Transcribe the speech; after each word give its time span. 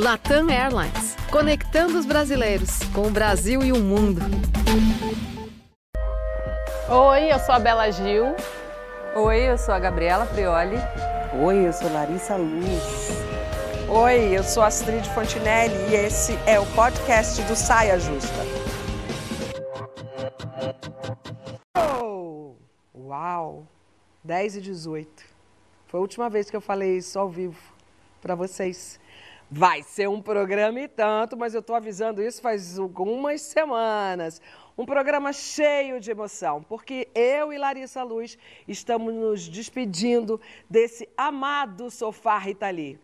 Latam 0.00 0.48
Airlines, 0.48 1.14
conectando 1.30 1.98
os 1.98 2.06
brasileiros 2.06 2.78
com 2.94 3.08
o 3.08 3.10
Brasil 3.10 3.62
e 3.62 3.70
o 3.70 3.76
mundo. 3.76 4.22
Oi, 6.88 7.30
eu 7.30 7.38
sou 7.38 7.54
a 7.54 7.58
Bela 7.58 7.90
Gil. 7.90 8.34
Oi, 9.14 9.40
eu 9.42 9.58
sou 9.58 9.74
a 9.74 9.78
Gabriela 9.78 10.24
Prioli. 10.24 10.78
Oi, 11.44 11.68
eu 11.68 11.72
sou 11.74 11.92
Larissa 11.92 12.34
Luz. 12.36 13.10
Oi, 13.90 14.38
eu 14.38 14.42
sou 14.42 14.62
Astrid 14.62 15.06
Fontinelli 15.10 15.74
e 15.90 15.94
esse 15.94 16.32
é 16.46 16.58
o 16.58 16.64
podcast 16.68 17.42
do 17.42 17.54
Saia 17.54 18.00
Justa. 18.00 18.40
Oh, 21.76 22.54
uau! 22.96 23.66
10 24.24 24.56
e 24.56 24.60
18. 24.62 25.24
Foi 25.88 25.98
a 25.98 26.00
última 26.00 26.30
vez 26.30 26.48
que 26.48 26.56
eu 26.56 26.60
falei 26.62 26.96
isso 26.96 27.18
ao 27.18 27.28
vivo 27.28 27.60
para 28.22 28.34
vocês. 28.34 28.99
Vai 29.52 29.82
ser 29.82 30.08
um 30.08 30.22
programa 30.22 30.78
e 30.78 30.86
tanto, 30.86 31.36
mas 31.36 31.54
eu 31.54 31.60
estou 31.60 31.74
avisando 31.74 32.22
isso 32.22 32.40
faz 32.40 32.78
algumas 32.78 33.42
semanas. 33.42 34.40
Um 34.78 34.86
programa 34.86 35.32
cheio 35.32 35.98
de 35.98 36.08
emoção, 36.08 36.62
porque 36.62 37.08
eu 37.12 37.52
e 37.52 37.58
Larissa 37.58 38.04
Luz 38.04 38.38
estamos 38.68 39.12
nos 39.12 39.48
despedindo 39.48 40.40
desse 40.68 41.08
amado 41.16 41.90
sofá 41.90 42.38
Ritali. 42.38 43.00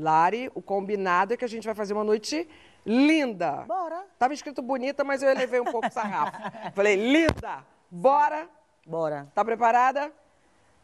Lari, 0.00 0.50
o 0.54 0.62
combinado 0.62 1.34
é 1.34 1.36
que 1.36 1.44
a 1.44 1.48
gente 1.48 1.66
vai 1.66 1.74
fazer 1.74 1.92
uma 1.92 2.02
noite 2.02 2.48
linda. 2.86 3.64
Bora. 3.68 4.06
Tava 4.18 4.32
escrito 4.32 4.62
bonita, 4.62 5.04
mas 5.04 5.22
eu 5.22 5.28
elevei 5.28 5.60
um 5.60 5.64
pouco 5.64 5.88
o 5.88 5.92
sarrafo. 5.92 6.32
Falei, 6.74 6.96
linda, 6.96 7.62
bora. 7.90 8.48
Bora. 8.86 9.30
Tá 9.34 9.44
preparada? 9.44 10.10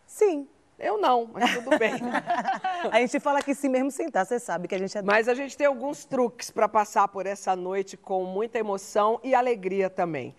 Sim. 0.06 0.46
Eu 0.80 0.96
não, 0.96 1.28
mas 1.30 1.54
tudo 1.54 1.78
bem. 1.78 1.92
a 2.90 3.00
gente 3.00 3.20
fala 3.20 3.40
aqui 3.40 3.54
sim 3.54 3.68
mesmo 3.68 3.90
sentar, 3.90 4.24
você 4.24 4.40
sabe 4.40 4.66
que 4.66 4.74
a 4.74 4.78
gente 4.78 4.96
é. 4.96 5.02
Mas 5.02 5.28
a 5.28 5.34
gente 5.34 5.54
tem 5.54 5.66
alguns 5.66 6.06
truques 6.06 6.50
para 6.50 6.66
passar 6.66 7.06
por 7.08 7.26
essa 7.26 7.54
noite 7.54 7.98
com 7.98 8.24
muita 8.24 8.58
emoção 8.58 9.20
e 9.22 9.34
alegria 9.34 9.90
também. 9.90 10.34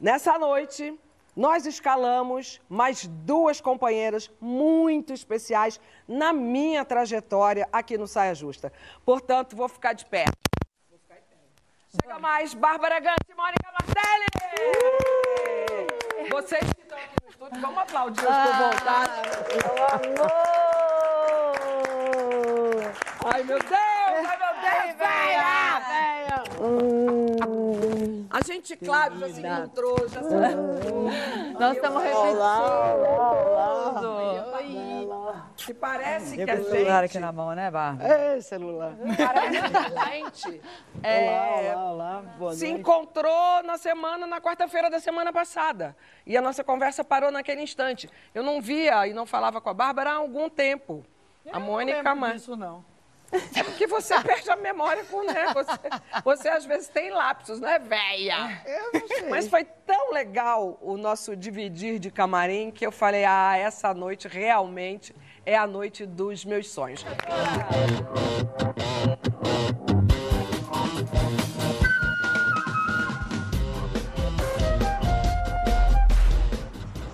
Nessa 0.00 0.38
noite, 0.38 0.98
nós 1.36 1.66
escalamos 1.66 2.58
mais 2.70 3.06
duas 3.06 3.60
companheiras 3.60 4.30
muito 4.40 5.12
especiais 5.12 5.78
na 6.08 6.32
minha 6.32 6.82
trajetória 6.82 7.68
aqui 7.70 7.98
no 7.98 8.06
Saia 8.06 8.34
Justa. 8.34 8.72
Portanto, 9.04 9.54
vou 9.54 9.68
ficar 9.68 9.92
de 9.92 10.06
pé. 10.06 10.24
Vou 10.88 10.98
ficar 10.98 11.16
de 11.16 11.26
pé. 11.26 11.36
Chega 12.02 12.18
mais, 12.18 12.54
Bárbara 12.54 12.98
Gante 12.98 13.30
e 13.30 13.34
Mônica 13.34 13.70
Martelli! 13.72 14.26
Uh! 16.24 16.30
Vocês 16.30 16.64
que 16.72 16.80
estão 16.80 16.98
aqui 16.98 17.17
estúdio, 17.38 17.60
vamos 17.60 17.78
aplaudir 17.78 18.20
que 18.20 18.52
voltaram. 18.58 19.12
amor! 19.94 20.32
Ai, 23.24 23.42
meu 23.44 23.58
Deus! 23.58 23.78
Ai, 23.78 23.84
meu 23.84 23.88
Deus! 23.88 23.97
A 28.30 28.42
gente, 28.44 28.76
claro, 28.76 29.18
já 29.18 29.28
se 29.28 29.40
encontrou, 29.40 30.08
já 30.08 30.22
se 30.22 30.34
encontrou. 30.34 31.10
Nós 31.58 31.76
estamos 31.76 32.02
repetindo. 32.02 32.38
Se 35.56 35.74
parece 35.74 36.36
que 36.36 36.42
Eu 36.42 36.54
a 36.54 36.56
com 36.56 36.62
o 36.62 36.64
celular 36.64 37.02
gente... 37.02 37.10
aqui 37.10 37.18
na 37.18 37.32
mão, 37.32 37.54
né, 37.54 37.70
Bárbara? 37.70 38.08
É, 38.08 38.40
celular. 38.40 38.94
Parece 39.16 39.60
que 39.60 39.76
a 39.76 40.04
gente 40.06 40.60
é, 41.02 41.74
Olá, 41.74 42.22
olá, 42.38 42.54
se 42.54 42.68
encontrou 42.68 43.62
na 43.64 43.76
semana, 43.76 44.26
na 44.26 44.40
quarta-feira 44.40 44.88
da 44.88 45.00
semana 45.00 45.32
passada. 45.32 45.96
E 46.26 46.36
a 46.36 46.42
nossa 46.42 46.62
conversa 46.64 47.04
parou 47.04 47.30
naquele 47.30 47.62
instante. 47.62 48.08
Eu 48.34 48.42
não 48.42 48.60
via 48.60 49.06
e 49.06 49.12
não 49.12 49.26
falava 49.26 49.60
com 49.60 49.68
a 49.68 49.74
Bárbara 49.74 50.10
há 50.10 50.14
algum 50.14 50.48
tempo. 50.48 51.04
a 51.52 51.58
Mônica, 51.58 52.14
mas. 52.14 52.42
Isso 52.42 52.56
não. 52.56 52.84
É 53.54 53.62
porque 53.62 53.86
você 53.86 54.18
perde 54.22 54.50
a 54.50 54.56
memória 54.56 55.04
com, 55.04 55.22
né? 55.22 55.52
Você, 55.52 56.22
você 56.24 56.48
às 56.48 56.64
vezes 56.64 56.88
tem 56.88 57.10
lapsos, 57.10 57.60
não 57.60 57.68
é 57.68 57.78
véia? 57.78 58.62
Eu 58.66 59.00
não 59.00 59.08
sei. 59.08 59.28
Mas 59.28 59.48
foi 59.48 59.64
tão 59.64 60.12
legal 60.12 60.78
o 60.80 60.96
nosso 60.96 61.36
dividir 61.36 61.98
de 61.98 62.10
camarim 62.10 62.70
que 62.70 62.86
eu 62.86 62.92
falei: 62.92 63.24
ah, 63.24 63.56
essa 63.56 63.92
noite 63.92 64.28
realmente 64.28 65.14
é 65.44 65.56
a 65.56 65.66
noite 65.66 66.06
dos 66.06 66.44
meus 66.44 66.70
sonhos. 66.70 67.04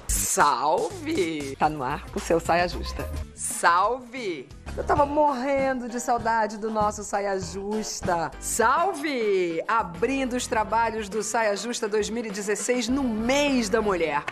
Salve! 0.09 1.55
Tá 1.56 1.69
no 1.69 1.84
ar 1.84 2.05
o 2.12 2.19
seu 2.19 2.41
Saia 2.41 2.66
Justa. 2.66 3.09
Salve! 3.37 4.49
Eu 4.77 4.83
tava 4.83 5.07
morrendo 5.07 5.89
de 5.89 6.01
saudade 6.01 6.59
do 6.59 6.69
nosso 6.69 7.05
Saia 7.05 7.39
Justa. 7.39 8.33
Salve! 8.41 9.62
Abrindo 9.69 10.35
os 10.35 10.49
trabalhos 10.49 11.09
do 11.09 11.23
Saia 11.23 11.57
Justa 11.57 11.87
2016 11.89 12.89
no 12.89 13.05
mês 13.05 13.69
da 13.69 13.81
mulher. 13.81 14.25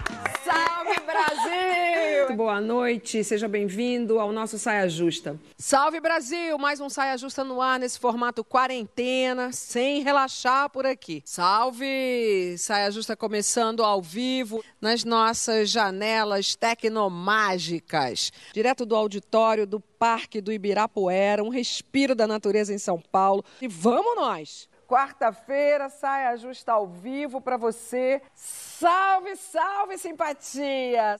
Salve, 0.83 1.01
Brasil! 1.07 2.27
Muito 2.27 2.37
boa 2.37 2.61
noite, 2.61 3.23
seja 3.23 3.47
bem-vindo 3.47 4.19
ao 4.19 4.33
nosso 4.33 4.59
Saia 4.59 4.89
Justa. 4.89 5.39
Salve, 5.57 6.01
Brasil! 6.01 6.59
Mais 6.59 6.81
um 6.81 6.89
Saia 6.89 7.17
Justa 7.17 7.45
no 7.45 7.61
ar 7.61 7.79
nesse 7.79 8.01
formato 8.01 8.43
quarentena, 8.43 9.53
sem 9.53 10.03
relaxar 10.03 10.69
por 10.71 10.85
aqui. 10.85 11.23
Salve! 11.25 12.57
Saia 12.59 12.91
Justa 12.91 13.15
começando 13.15 13.85
ao 13.85 14.03
vivo 14.03 14.61
nas 14.81 15.05
nossas 15.05 15.71
janelas 15.71 16.57
tecnomágicas. 16.57 18.33
Direto 18.53 18.85
do 18.85 18.97
auditório 18.97 19.65
do 19.69 19.79
Parque 19.79 20.41
do 20.41 20.53
Ibirapuera, 20.53 21.45
um 21.45 21.49
respiro 21.49 22.13
da 22.13 22.27
natureza 22.27 22.75
em 22.75 22.79
São 22.79 22.99
Paulo. 22.99 23.45
E 23.61 23.69
vamos 23.69 24.17
nós! 24.17 24.69
Quarta-feira, 24.93 25.89
saia 25.89 26.37
justa 26.37 26.75
ao 26.75 26.87
vivo 26.87 27.41
para 27.41 27.57
você. 27.57 28.21
Salve, 28.35 29.37
salve, 29.37 29.97
simpatia! 29.97 31.19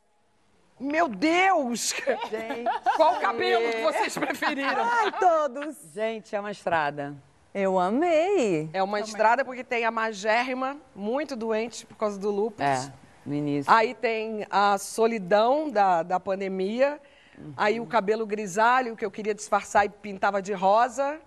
Meu 0.79 1.09
Deus! 1.09 1.95
Qual 2.97 3.19
cabelo 3.19 3.73
que 3.73 3.81
vocês 3.81 4.19
preferiram? 4.19 4.85
Ai, 4.85 5.11
todos. 5.13 5.75
Gente, 5.95 6.37
é 6.37 6.41
uma 6.41 6.51
estrada. 6.51 7.17
Eu 7.55 7.79
amei. 7.79 8.69
É 8.75 8.83
uma 8.83 9.01
estrada 9.01 9.43
porque 9.43 9.65
tem 9.65 9.87
a 9.87 9.91
magérrima, 9.91 10.77
muito 10.95 11.35
doente 11.35 11.87
por 11.87 11.97
causa 11.97 12.19
do 12.19 12.31
lúpus. 12.31 12.61
É, 12.61 12.93
no 13.25 13.35
início. 13.35 13.73
Aí 13.73 13.95
tem 13.95 14.47
a 14.51 14.77
solidão 14.77 15.71
da, 15.71 16.03
da 16.03 16.21
pandemia. 16.21 17.01
Aí 17.57 17.81
o 17.81 17.87
cabelo 17.87 18.27
grisalho, 18.27 18.95
que 18.95 19.05
eu 19.07 19.11
queria 19.11 19.35
disfarçar 19.35 19.87
e 19.87 19.89
pintava 19.89 20.43
de 20.43 20.53
rosa. 20.53 21.19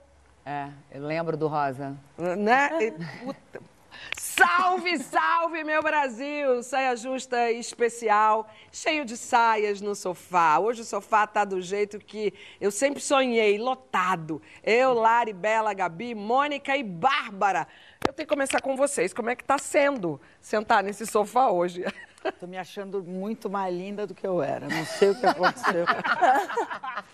É, 0.46 0.70
eu 0.92 1.02
lembro 1.04 1.36
do 1.36 1.48
Rosa. 1.48 1.98
né? 2.38 2.70
Puta. 3.24 3.62
Salve, 4.18 5.00
salve, 5.00 5.64
meu 5.64 5.82
Brasil! 5.82 6.62
Saia 6.62 6.96
justa 6.96 7.52
especial, 7.52 8.48
cheio 8.72 9.06
de 9.06 9.16
saias 9.16 9.82
no 9.82 9.96
sofá. 9.96 10.60
Hoje 10.60 10.82
o 10.82 10.86
sofá 10.86 11.26
tá 11.26 11.46
do 11.46 11.62
jeito 11.62 11.98
que 11.98 12.34
eu 12.60 12.70
sempre 12.70 13.02
sonhei, 13.02 13.58
lotado. 13.58 14.42
Eu, 14.62 14.94
Lari, 14.94 15.34
Bela, 15.34 15.74
Gabi, 15.74 16.14
Mônica 16.14 16.76
e 16.76 16.84
Bárbara. 16.84 17.68
Eu 18.06 18.14
tenho 18.14 18.28
que 18.28 18.34
começar 18.34 18.62
com 18.62 18.76
vocês. 18.76 19.14
Como 19.14 19.30
é 19.30 19.36
que 19.36 19.44
tá 19.44 19.58
sendo 19.58 20.20
sentar 20.42 20.84
nesse 20.84 21.06
sofá 21.08 21.50
hoje? 21.50 21.84
Tô 22.34 22.48
me 22.48 22.58
achando 22.58 23.04
muito 23.04 23.50
mais 23.50 23.74
linda 23.76 24.06
do 24.08 24.14
que 24.14 24.26
eu 24.26 24.42
era. 24.42 24.68
Não 24.68 24.86
sei 24.86 25.10
o 25.12 25.16
que 25.20 25.26
aconteceu. 25.26 25.86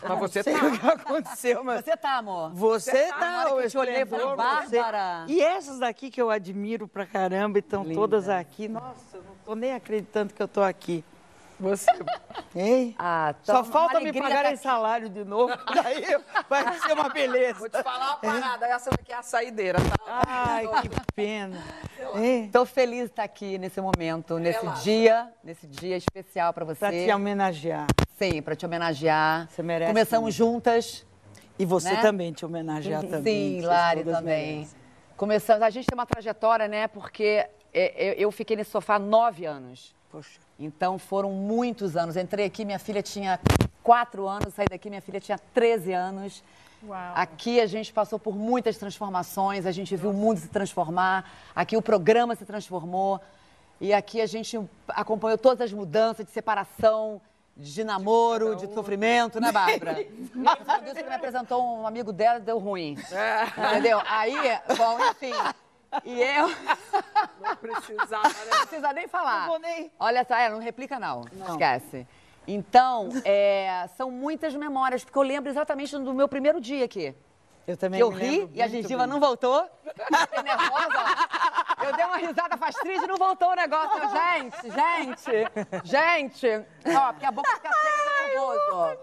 Mas 0.07 0.19
você 0.19 0.39
Não 0.39 0.43
sei 0.43 0.55
o 0.69 0.79
que 0.79 0.87
aconteceu, 0.87 1.63
mas 1.63 1.85
Você 1.85 1.95
tá, 1.97 2.17
amor? 2.17 2.51
você 2.53 3.07
Na 3.09 3.13
tá. 3.17 3.45
que 3.45 3.51
eu 3.53 3.69
te 3.69 3.77
olhei, 3.77 4.05
falei, 4.05 4.25
você- 4.25 4.35
Bárbara. 4.35 5.25
E 5.27 5.39
essas 5.41 5.77
daqui 5.79 6.09
que 6.09 6.19
eu 6.21 6.29
admiro 6.31 6.87
pra 6.87 7.05
caramba, 7.05 7.59
estão 7.59 7.83
Linda. 7.83 7.95
todas 7.95 8.27
aqui. 8.27 8.67
Nossa, 8.67 9.17
eu 9.17 9.23
não 9.23 9.35
tô 9.45 9.53
nem 9.55 9.73
acreditando 9.73 10.33
que 10.33 10.41
eu 10.41 10.47
tô 10.47 10.61
aqui. 10.63 11.03
Você. 11.61 11.85
Hein? 12.55 12.95
Ah, 12.97 13.35
Só 13.43 13.53
tá 13.53 13.59
uma 13.59 13.65
falta 13.71 13.99
me 13.99 14.11
pagarem 14.11 14.55
tá 14.55 14.57
salário 14.61 15.07
de 15.09 15.23
novo, 15.23 15.53
daí 15.73 16.03
vai 16.49 16.79
ser 16.79 16.93
uma 16.93 17.07
beleza. 17.09 17.59
Vou 17.59 17.69
te 17.69 17.81
falar 17.83 18.07
uma 18.07 18.17
parada. 18.17 18.65
Essa 18.65 18.89
daqui 18.89 19.11
é 19.11 19.15
a 19.15 19.21
saideira, 19.21 19.77
tá? 19.79 20.21
Ai, 20.27 20.67
que 20.81 20.89
pena. 21.15 21.61
Tô 22.51 22.65
feliz 22.65 23.01
de 23.01 23.05
estar 23.11 23.23
aqui 23.23 23.57
nesse 23.59 23.79
momento, 23.79 24.39
nesse 24.39 24.65
dia, 24.83 25.31
nesse 25.43 25.67
dia 25.67 25.95
especial 25.95 26.51
pra 26.51 26.65
você. 26.65 26.79
Pra 26.79 26.91
te 26.91 27.11
homenagear. 27.13 27.85
Sim, 28.17 28.41
pra 28.41 28.55
te 28.55 28.65
homenagear. 28.65 29.47
Você 29.49 29.61
merece 29.61 29.91
Começamos 29.91 30.23
muito. 30.39 30.53
juntas. 30.53 31.05
E 31.59 31.65
você 31.65 31.93
Né? 31.93 32.01
também 32.01 32.33
te 32.33 32.43
homenagear 32.43 33.03
também. 33.03 33.61
Sim, 33.61 33.65
Lari 33.67 34.03
também. 34.03 34.55
merecem. 34.57 34.79
Começamos, 35.15 35.61
a 35.61 35.69
gente 35.69 35.85
tem 35.85 35.93
uma 35.95 36.07
trajetória, 36.07 36.67
né? 36.67 36.87
Porque 36.87 37.47
é, 37.71 38.09
eu, 38.09 38.13
eu 38.13 38.31
fiquei 38.31 38.57
nesse 38.57 38.71
sofá 38.71 38.97
nove 38.97 39.45
anos. 39.45 39.93
Poxa. 40.11 40.39
Então 40.59 40.99
foram 40.99 41.31
muitos 41.31 41.95
anos. 41.95 42.17
Entrei 42.17 42.45
aqui, 42.45 42.65
minha 42.65 42.79
filha 42.79 43.01
tinha 43.01 43.39
quatro 43.81 44.27
anos, 44.27 44.53
saí 44.53 44.67
daqui, 44.69 44.89
minha 44.89 45.01
filha 45.01 45.19
tinha 45.19 45.39
13 45.53 45.93
anos. 45.93 46.43
Uau. 46.83 47.13
Aqui 47.15 47.61
a 47.61 47.65
gente 47.65 47.93
passou 47.93 48.19
por 48.19 48.35
muitas 48.35 48.77
transformações, 48.77 49.65
a 49.65 49.71
gente 49.71 49.95
viu 49.95 50.09
o 50.09 50.13
mundo 50.13 50.39
se 50.39 50.47
transformar, 50.47 51.29
aqui 51.55 51.77
o 51.77 51.81
programa 51.81 52.35
se 52.35 52.45
transformou. 52.45 53.21
E 53.79 53.93
aqui 53.93 54.21
a 54.21 54.27
gente 54.27 54.59
acompanhou 54.89 55.37
todas 55.37 55.61
as 55.61 55.73
mudanças 55.73 56.25
de 56.25 56.31
separação, 56.31 57.19
de 57.57 57.83
namoro, 57.83 58.55
de 58.55 58.71
sofrimento, 58.73 59.39
né, 59.39 59.51
Bárbara? 59.51 60.01
Isso, 60.05 60.31
ele 60.95 61.09
me 61.09 61.15
apresentou 61.15 61.63
um 61.63 61.87
amigo 61.87 62.13
dela 62.13 62.39
deu 62.39 62.59
ruim. 62.59 62.95
Entendeu? 63.57 64.01
Aí, 64.05 64.35
bom, 64.77 64.99
enfim. 65.09 65.33
E 66.05 66.21
eu. 66.21 66.47
Não 67.41 67.55
precisava, 67.55 68.27
né? 68.29 68.45
Não 68.51 68.59
precisa 68.67 68.93
nem 68.93 69.07
falar. 69.07 69.41
Não 69.41 69.47
vou 69.47 69.59
nem- 69.59 69.91
Olha 69.99 70.23
só, 70.25 70.35
é, 70.35 70.49
não 70.49 70.59
replica 70.59 70.99
não. 70.99 71.21
Esquece. 71.49 72.07
Então, 72.47 73.09
é, 73.25 73.87
são 73.97 74.09
muitas 74.11 74.53
memórias, 74.55 75.03
porque 75.03 75.17
eu 75.17 75.23
lembro 75.23 75.49
exatamente 75.49 75.97
do 75.97 76.13
meu 76.13 76.27
primeiro 76.27 76.59
dia 76.61 76.85
aqui. 76.85 77.15
Eu 77.67 77.77
também 77.77 77.99
Que 77.99 78.03
eu 78.03 78.09
ri 78.09 78.49
e 78.53 78.61
a 78.61 78.67
gengiva 78.67 79.03
bem. 79.03 79.07
não 79.13 79.19
voltou. 79.19 79.67
Fiquei 79.83 80.43
nervosa. 80.43 80.87
ó. 80.97 81.85
Eu 81.85 81.93
dei 81.95 82.05
uma 82.05 82.17
risada 82.17 82.57
faz 82.57 82.75
triste 82.75 83.03
e 83.03 83.07
não 83.07 83.17
voltou 83.17 83.49
o 83.49 83.55
negócio. 83.55 83.99
Eu, 83.99 84.09
gente, 84.09 84.71
gente, 84.71 85.83
gente. 85.83 86.65
Ó, 86.95 87.13
porque 87.13 87.25
a 87.25 87.31
boca 87.31 87.49
fica 87.51 87.69
seca 87.69 88.10
nervoso. 88.31 88.97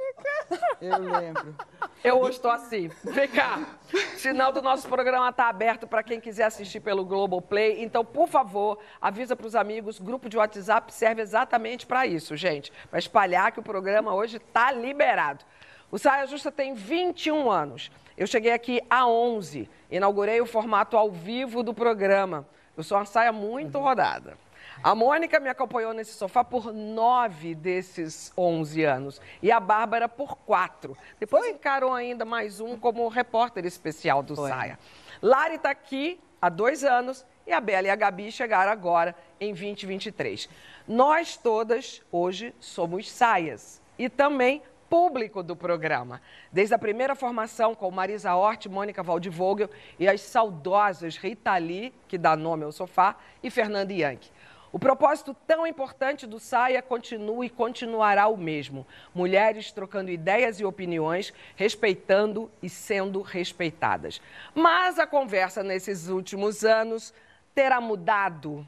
Eu 0.81 0.99
lembro. 0.99 1.55
Eu 2.03 2.21
hoje 2.21 2.37
estou 2.37 2.51
assim. 2.51 2.89
Vem 3.05 3.29
cá. 3.29 3.59
O 3.93 4.19
sinal 4.19 4.53
do 4.53 4.63
nosso 4.63 4.89
programa 4.89 5.29
está 5.29 5.49
aberto 5.49 5.87
para 5.87 6.03
quem 6.03 6.21
quiser 6.21 6.45
assistir 6.45 6.81
pelo 6.81 7.05
Globoplay. 7.05 7.83
Então, 7.83 8.05
por 8.05 8.29
favor, 8.29 8.79
avisa 9.01 9.35
para 9.35 9.47
os 9.47 9.55
amigos. 9.55 9.99
Grupo 9.99 10.29
de 10.29 10.37
WhatsApp 10.37 10.93
serve 10.93 11.23
exatamente 11.23 11.87
para 11.87 12.07
isso, 12.07 12.37
gente. 12.37 12.73
Para 12.91 12.99
espalhar 12.99 13.53
que 13.53 13.61
o 13.61 13.63
programa 13.63 14.15
hoje 14.15 14.37
está 14.37 14.71
liberado. 14.73 15.45
O 15.91 15.99
Saia 15.99 16.27
Justa 16.27 16.53
tem 16.53 16.75
21 16.75 17.51
anos. 17.51 17.91
Eu 18.17 18.27
cheguei 18.27 18.53
aqui 18.53 18.81
há 18.91 19.07
11. 19.07 19.69
Inaugurei 19.91 20.41
o 20.41 20.47
formato 20.47 20.97
ao 20.97 21.11
vivo 21.11 21.63
do 21.63 21.73
programa. 21.73 22.47
Eu 22.77 22.83
sou 22.83 22.97
uma 22.99 23.05
saia 23.05 23.33
muito 23.33 23.79
rodada. 23.79 24.37
A 24.83 24.95
Mônica 24.95 25.41
me 25.41 25.49
acompanhou 25.49 25.93
nesse 25.93 26.13
sofá 26.13 26.45
por 26.45 26.73
nove 26.73 27.55
desses 27.55 28.33
11 28.37 28.85
anos 28.85 29.21
e 29.43 29.51
a 29.51 29.59
Bárbara 29.59 30.09
por 30.09 30.37
quatro. 30.39 30.97
Depois 31.19 31.49
encarou 31.49 31.93
ainda 31.93 32.25
mais 32.25 32.61
um 32.61 32.77
como 32.77 33.09
repórter 33.09 33.67
especial 33.67 34.23
do 34.23 34.37
Saia. 34.37 34.79
Lari 35.21 35.57
está 35.57 35.71
aqui 35.71 36.21
há 36.41 36.49
dois 36.49 36.85
anos 36.85 37.27
e 37.45 37.53
a 37.53 37.61
Bela 37.61 37.89
e 37.89 37.91
a 37.91 37.97
Gabi 37.97 38.31
chegaram 38.31 38.71
agora 38.71 39.17
em 39.41 39.53
2023. 39.53 40.49
Nós 40.87 41.37
todas 41.37 42.01
hoje 42.13 42.55
somos 42.61 43.11
saias 43.11 43.83
e 43.99 44.09
também 44.09 44.63
público 44.89 45.43
do 45.43 45.55
programa. 45.55 46.21
Desde 46.53 46.75
a 46.75 46.79
primeira 46.79 47.15
formação 47.15 47.75
com 47.75 47.91
Marisa 47.91 48.35
Hort, 48.35 48.67
Mônica 48.67 49.03
Waldvogel 49.03 49.69
e 49.99 50.09
as 50.09 50.21
saudosas 50.21 51.17
Rita 51.17 51.57
Lee, 51.57 51.93
que 52.07 52.17
dá 52.17 52.37
nome 52.37 52.65
ao 52.65 52.73
sofá, 52.73 53.17
e 53.43 53.51
Fernanda 53.51 53.93
Yankee. 53.93 54.31
O 54.71 54.79
propósito 54.79 55.35
tão 55.47 55.67
importante 55.67 56.27
do 56.27 56.39
Saia 56.39 56.83
continua 56.83 57.47
e 57.47 57.51
continuará 57.51 58.29
o 58.29 58.37
mesmo. 58.37 58.87
Mulheres 59.15 59.73
trocando 59.73 60.11
ideias 60.11 60.61
e 60.61 60.65
opiniões, 60.65 61.33
respeitando 61.57 62.51
e 62.63 62.69
sendo 62.69 63.23
respeitadas. 63.23 64.21
Mas 64.55 64.99
a 64.99 65.07
conversa 65.07 65.63
nesses 65.63 66.09
últimos 66.09 66.65
anos 66.65 67.15
terá 67.55 67.81
mudado. 67.81 68.67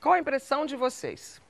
Qual 0.00 0.14
a 0.14 0.18
impressão 0.18 0.64
de 0.64 0.76
vocês? 0.76 1.42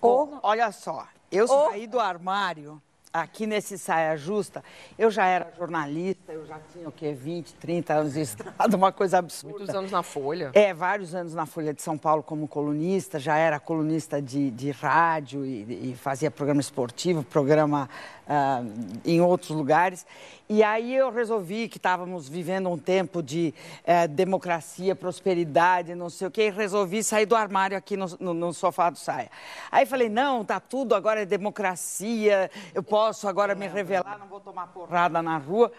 Ou, 0.00 0.38
olha 0.42 0.70
só, 0.70 1.08
eu 1.32 1.48
saí 1.48 1.86
do 1.86 1.98
armário 1.98 2.80
aqui 3.12 3.46
nesse 3.46 3.76
Saia 3.78 4.16
Justa. 4.16 4.62
Eu 4.98 5.10
já 5.10 5.26
era 5.26 5.52
jornalista, 5.58 6.32
eu 6.32 6.46
já 6.46 6.58
tinha 6.72 6.88
o 6.88 6.92
quê? 6.92 7.12
20, 7.12 7.54
30 7.54 7.92
anos 7.94 8.12
de 8.14 8.20
estrada, 8.22 8.76
uma 8.76 8.92
coisa 8.92 9.18
absurda. 9.18 9.58
Muitos 9.58 9.74
anos 9.74 9.90
na 9.90 10.02
Folha. 10.02 10.50
É, 10.54 10.72
vários 10.72 11.14
anos 11.14 11.34
na 11.34 11.46
Folha 11.46 11.74
de 11.74 11.82
São 11.82 11.98
Paulo 11.98 12.22
como 12.22 12.46
colunista, 12.46 13.18
já 13.18 13.36
era 13.36 13.58
colunista 13.58 14.22
de, 14.22 14.50
de 14.50 14.70
rádio 14.70 15.44
e, 15.44 15.90
e 15.90 15.96
fazia 15.96 16.30
programa 16.30 16.60
esportivo, 16.60 17.22
programa 17.24 17.88
ah, 18.28 18.62
em 19.04 19.20
outros 19.20 19.50
lugares. 19.50 20.06
E 20.52 20.64
aí 20.64 20.96
eu 20.96 21.12
resolvi 21.12 21.68
que 21.68 21.76
estávamos 21.76 22.28
vivendo 22.28 22.68
um 22.68 22.76
tempo 22.76 23.22
de 23.22 23.54
eh, 23.84 24.08
democracia, 24.08 24.96
prosperidade, 24.96 25.94
não 25.94 26.10
sei 26.10 26.26
o 26.26 26.30
quê, 26.30 26.48
e 26.48 26.50
resolvi 26.50 27.04
sair 27.04 27.24
do 27.24 27.36
armário 27.36 27.76
aqui 27.78 27.96
no, 27.96 28.06
no- 28.18 28.34
no 28.34 28.52
sofá 28.52 28.90
do 28.90 28.98
Saia. 28.98 29.30
Aí 29.70 29.86
falei, 29.86 30.08
não, 30.08 30.44
tá 30.44 30.58
tudo, 30.58 30.96
agora 30.96 31.22
é 31.22 31.24
democracia, 31.24 32.50
eu 32.74 32.82
posso 32.82 33.28
agora 33.28 33.54
me 33.54 33.68
revelar, 33.68 34.18
não 34.18 34.26
vou 34.26 34.40
tomar 34.40 34.66
porrada 34.66 35.22
na 35.22 35.38
rua. 35.38 35.70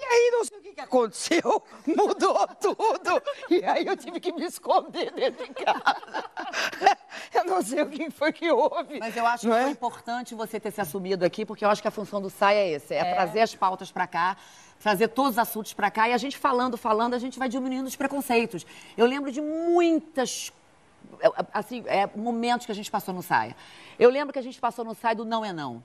E 0.00 0.04
aí, 0.04 0.30
não 0.30 0.44
sei 0.44 0.58
o 0.58 0.62
que, 0.62 0.72
que 0.74 0.80
aconteceu, 0.80 1.62
mudou 1.84 2.46
tudo. 2.60 3.22
E 3.50 3.64
aí 3.64 3.84
eu 3.84 3.96
tive 3.96 4.20
que 4.20 4.30
me 4.32 4.44
esconder 4.44 5.10
dentro 5.12 5.44
de 5.44 5.52
casa. 5.52 6.98
Eu 7.34 7.44
não 7.44 7.60
sei 7.60 7.82
o 7.82 7.88
que 7.88 8.10
foi 8.10 8.32
que 8.32 8.50
houve. 8.50 8.98
Mas 9.00 9.16
eu 9.16 9.26
acho 9.26 9.40
que 9.42 9.46
não 9.48 9.56
foi 9.56 9.68
é? 9.68 9.70
importante 9.70 10.34
você 10.34 10.58
ter 10.58 10.70
se 10.70 10.80
assumido 10.80 11.24
aqui, 11.24 11.44
porque 11.44 11.64
eu 11.64 11.68
acho 11.68 11.82
que 11.82 11.88
a 11.88 11.90
função 11.90 12.22
do 12.22 12.30
SAI 12.30 12.56
é 12.56 12.70
esse, 12.70 12.94
é, 12.94 13.14
trazer 13.14 13.40
as 13.40 13.54
pautas 13.54 13.90
para 13.90 14.06
cá, 14.06 14.36
trazer 14.80 15.08
todos 15.08 15.32
os 15.32 15.38
assuntos 15.38 15.74
para 15.74 15.90
cá, 15.90 16.08
e 16.08 16.12
a 16.12 16.18
gente 16.18 16.38
falando, 16.38 16.76
falando, 16.76 17.14
a 17.14 17.18
gente 17.18 17.38
vai 17.38 17.48
diminuindo 17.48 17.86
os 17.86 17.96
preconceitos. 17.96 18.64
Eu 18.96 19.04
lembro 19.04 19.30
de 19.30 19.40
muitas 19.40 20.52
é, 21.20 21.28
assim, 21.52 21.84
é, 21.86 22.08
momentos 22.14 22.66
que 22.66 22.72
a 22.72 22.74
gente 22.74 22.90
passou 22.90 23.12
no 23.12 23.22
saia. 23.22 23.56
Eu 23.98 24.10
lembro 24.10 24.32
que 24.32 24.38
a 24.38 24.42
gente 24.42 24.60
passou 24.60 24.84
no 24.84 24.94
saia 24.94 25.14
do 25.14 25.24
não 25.24 25.44
é 25.44 25.52
não. 25.52 25.82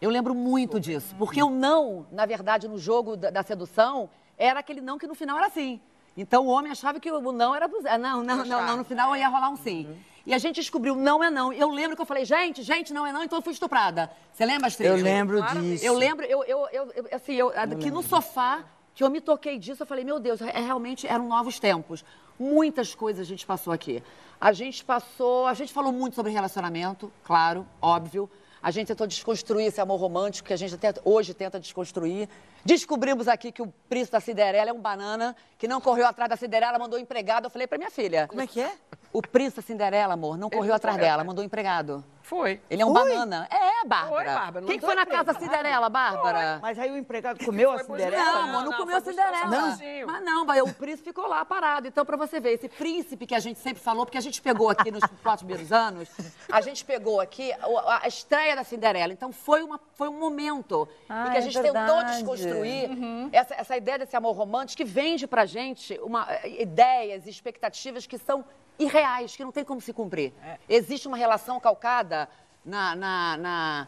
Eu 0.00 0.10
lembro 0.10 0.34
muito 0.34 0.80
disso, 0.80 1.14
porque 1.18 1.42
o 1.42 1.50
não, 1.50 2.06
na 2.10 2.24
verdade, 2.24 2.66
no 2.66 2.78
jogo 2.78 3.16
da, 3.16 3.30
da 3.30 3.42
sedução, 3.42 4.08
era 4.38 4.60
aquele 4.60 4.80
não 4.80 4.98
que 4.98 5.06
no 5.06 5.14
final 5.14 5.36
era 5.36 5.50
sim. 5.50 5.80
Então 6.16 6.46
o 6.46 6.48
homem 6.48 6.72
achava 6.72 6.98
que 6.98 7.10
o 7.10 7.32
não 7.32 7.54
era. 7.54 7.68
Não, 7.68 8.22
não, 8.22 8.36
não, 8.44 8.44
não, 8.66 8.76
no 8.78 8.84
final 8.84 9.14
ia 9.16 9.28
rolar 9.28 9.50
um 9.50 9.56
sim. 9.56 9.96
E 10.26 10.34
a 10.34 10.38
gente 10.38 10.56
descobriu 10.56 10.94
não 10.96 11.22
é 11.22 11.30
não. 11.30 11.52
Eu 11.52 11.70
lembro 11.70 11.96
que 11.96 12.02
eu 12.02 12.06
falei, 12.06 12.24
gente, 12.24 12.62
gente, 12.62 12.92
não 12.92 13.06
é 13.06 13.12
não, 13.12 13.22
então 13.22 13.38
eu 13.38 13.42
fui 13.42 13.52
estuprada. 13.52 14.10
Você 14.32 14.44
lembra, 14.44 14.66
Astrid? 14.68 14.90
Eu 14.90 14.96
lembro 15.02 15.42
disso. 15.42 15.84
Eu 15.84 15.94
lembro, 15.94 16.24
eu, 16.26 16.44
eu, 16.44 16.68
eu, 16.72 16.92
eu- 16.94 17.08
assim, 17.12 17.34
eu, 17.34 17.48
aqui 17.54 17.90
no 17.90 18.02
sofá, 18.02 18.64
que 18.94 19.02
eu 19.04 19.10
me 19.10 19.20
toquei 19.20 19.58
disso, 19.58 19.82
eu 19.82 19.86
falei, 19.86 20.04
meu 20.04 20.18
Deus, 20.18 20.40
é, 20.42 20.60
realmente 20.60 21.06
eram 21.06 21.26
novos 21.26 21.58
tempos. 21.58 22.04
Muitas 22.38 22.94
coisas 22.94 23.20
a 23.26 23.28
gente 23.28 23.46
passou 23.46 23.72
aqui. 23.72 24.02
A 24.40 24.52
gente 24.52 24.84
passou, 24.84 25.46
a 25.46 25.54
gente 25.54 25.72
falou 25.72 25.92
muito 25.92 26.14
sobre 26.14 26.32
relacionamento, 26.32 27.10
claro, 27.24 27.66
óbvio. 27.80 28.28
A 28.62 28.70
gente 28.70 28.88
tentou 28.88 29.06
desconstruir 29.06 29.66
esse 29.66 29.80
amor 29.80 29.98
romântico 29.98 30.48
que 30.48 30.52
a 30.52 30.56
gente 30.56 30.74
até 30.74 30.92
hoje 31.04 31.32
tenta 31.32 31.58
desconstruir. 31.58 32.28
Descobrimos 32.64 33.26
aqui 33.26 33.50
que 33.50 33.62
o 33.62 33.72
príncipe 33.88 34.12
da 34.12 34.20
Cinderela 34.20 34.70
é 34.70 34.72
um 34.72 34.80
banana 34.80 35.34
que 35.58 35.66
não 35.66 35.80
correu 35.80 36.06
atrás 36.06 36.28
da 36.28 36.36
Cinderela, 36.36 36.78
mandou 36.78 36.98
um 36.98 37.02
empregado. 37.02 37.46
Eu 37.46 37.50
falei 37.50 37.66
pra 37.66 37.78
minha 37.78 37.90
filha. 37.90 38.28
Como 38.28 38.40
é 38.40 38.46
que 38.46 38.60
é? 38.60 38.72
O 39.12 39.22
príncipe 39.22 39.62
da 39.62 39.66
Cinderela, 39.66 40.12
amor, 40.12 40.36
não 40.36 40.50
correu 40.50 40.74
atrás 40.74 40.98
dela, 40.98 41.24
mandou 41.24 41.42
um 41.42 41.46
empregado. 41.46 42.04
Foi. 42.30 42.60
Ele 42.70 42.80
é 42.80 42.86
um 42.86 42.92
banana. 42.92 43.48
É, 43.50 43.84
Bárbara. 43.84 44.14
Foi, 44.14 44.24
Bárbara, 44.24 44.60
não 44.60 44.68
Quem 44.68 44.78
que 44.78 44.86
foi 44.86 44.94
na 44.94 45.04
casa 45.04 45.24
da 45.24 45.32
empregado. 45.32 45.56
Cinderela, 45.56 45.88
Bárbara? 45.88 46.58
Mas 46.62 46.78
aí 46.78 46.88
o 46.92 46.96
empregado 46.96 47.44
comeu 47.44 47.72
a 47.72 47.82
Cinderela? 47.82 48.16
Não, 48.24 48.32
Não, 48.34 48.42
amor, 48.42 48.62
não, 48.62 48.70
não, 48.70 48.78
comeu 48.78 48.96
a 48.96 49.00
Cinderela. 49.00 49.70
sozinho. 49.70 50.06
Mas 50.06 50.24
não, 50.24 50.46
vai, 50.46 50.62
o 50.62 50.72
príncipe 50.72 51.08
ficou 51.08 51.26
lá 51.26 51.44
parado. 51.44 51.88
Então, 51.88 52.06
pra 52.06 52.16
você 52.16 52.38
ver, 52.38 52.52
esse 52.52 52.68
príncipe 52.68 53.26
que 53.26 53.34
a 53.34 53.40
gente 53.40 53.58
sempre 53.58 53.82
falou, 53.82 54.06
porque 54.06 54.16
a 54.16 54.20
gente 54.20 54.40
pegou 54.40 54.70
aqui 54.70 54.92
nos 54.92 55.02
quatro 55.24 55.44
primeiros 55.44 55.72
anos, 55.72 56.08
a 56.52 56.60
gente 56.60 56.84
pegou 56.84 57.20
aqui 57.20 57.52
a, 57.52 58.06
estreia 58.06 58.54
da 58.54 58.62
Cinderela. 58.62 59.12
Então, 59.12 59.32
foi, 59.32 59.64
uma, 59.64 59.80
foi 59.94 60.08
um 60.08 60.16
momento 60.20 60.88
Ah, 61.08 61.26
em 61.26 61.30
que 61.32 61.36
a 61.36 61.40
é 61.40 61.42
gente 61.42 61.54
tentou 61.54 61.72
verdade. 61.72 62.12
desconstruir 62.12 62.90
essa, 63.32 63.54
essa 63.56 63.76
ideia 63.76 63.98
desse 63.98 64.14
amor 64.14 64.36
romântico 64.36 64.76
que 64.76 64.84
vende 64.84 65.26
pra 65.26 65.44
gente 65.46 65.98
uma, 66.00 66.28
eh, 66.30 66.62
ideias 66.62 67.26
e 67.26 67.30
expectativas 67.30 68.06
que 68.06 68.18
são 68.18 68.44
irreais, 68.80 69.36
que 69.36 69.44
não 69.44 69.52
tem 69.52 69.64
como 69.64 69.80
se 69.80 69.92
cumprir. 69.92 70.32
Existe 70.68 71.06
uma 71.06 71.16
relação 71.16 71.60
calcada 71.60 72.28
na, 72.64 72.96
na- 72.96 73.36
na- 73.36 73.86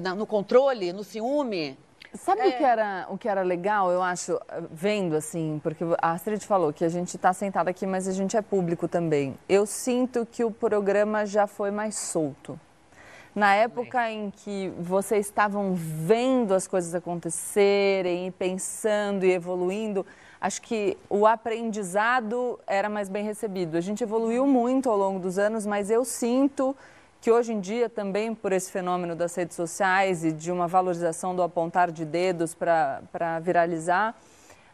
na- 0.00 0.14
no 0.14 0.26
controle, 0.26 0.92
no 0.92 1.04
ciúme, 1.04 1.76
Sabe 2.14 2.40
É. 2.40 2.48
o, 2.48 2.56
que 2.56 2.64
era, 2.64 3.06
o 3.10 3.18
que 3.18 3.28
era 3.28 3.42
legal, 3.42 3.90
eu 3.92 4.02
acho, 4.02 4.40
vendo 4.70 5.14
assim, 5.14 5.60
porque 5.62 5.84
a 6.00 6.12
Astrid 6.12 6.42
falou 6.46 6.72
que 6.72 6.82
a 6.82 6.88
gente 6.88 7.14
está 7.16 7.34
sentada 7.34 7.68
aqui, 7.68 7.86
mas 7.86 8.08
a 8.08 8.12
gente 8.12 8.34
é 8.34 8.40
público 8.40 8.88
também. 8.88 9.36
Eu 9.46 9.66
sinto 9.66 10.24
que 10.24 10.42
o 10.42 10.50
programa 10.50 11.26
já 11.26 11.46
foi 11.46 11.70
mais 11.70 11.96
solto. 11.96 12.58
Na 13.34 13.54
época 13.54 14.10
em 14.10 14.30
que 14.30 14.72
vocês 14.80 15.26
estavam 15.26 15.74
vendo 15.74 16.54
as 16.54 16.66
coisas 16.66 16.94
acontecerem, 16.94 18.28
e 18.28 18.30
pensando 18.30 19.26
e 19.26 19.30
evoluindo, 19.32 20.06
acho 20.40 20.62
que 20.62 20.96
o 21.08 21.26
aprendizado 21.26 22.58
era 22.66 22.88
mais 22.88 23.08
bem 23.08 23.24
recebido. 23.24 23.76
A 23.76 23.80
gente 23.80 24.02
evoluiu 24.02 24.46
muito 24.46 24.88
ao 24.88 24.96
longo 24.96 25.18
dos 25.18 25.38
anos, 25.38 25.66
mas 25.66 25.90
eu 25.90 26.04
sinto 26.04 26.76
que 27.20 27.30
hoje 27.30 27.52
em 27.52 27.60
dia, 27.60 27.88
também 27.88 28.34
por 28.34 28.52
esse 28.52 28.70
fenômeno 28.70 29.16
das 29.16 29.34
redes 29.34 29.56
sociais 29.56 30.24
e 30.24 30.30
de 30.30 30.52
uma 30.52 30.68
valorização 30.68 31.34
do 31.34 31.42
apontar 31.42 31.90
de 31.90 32.04
dedos 32.04 32.54
para 32.54 33.40
viralizar, 33.42 34.14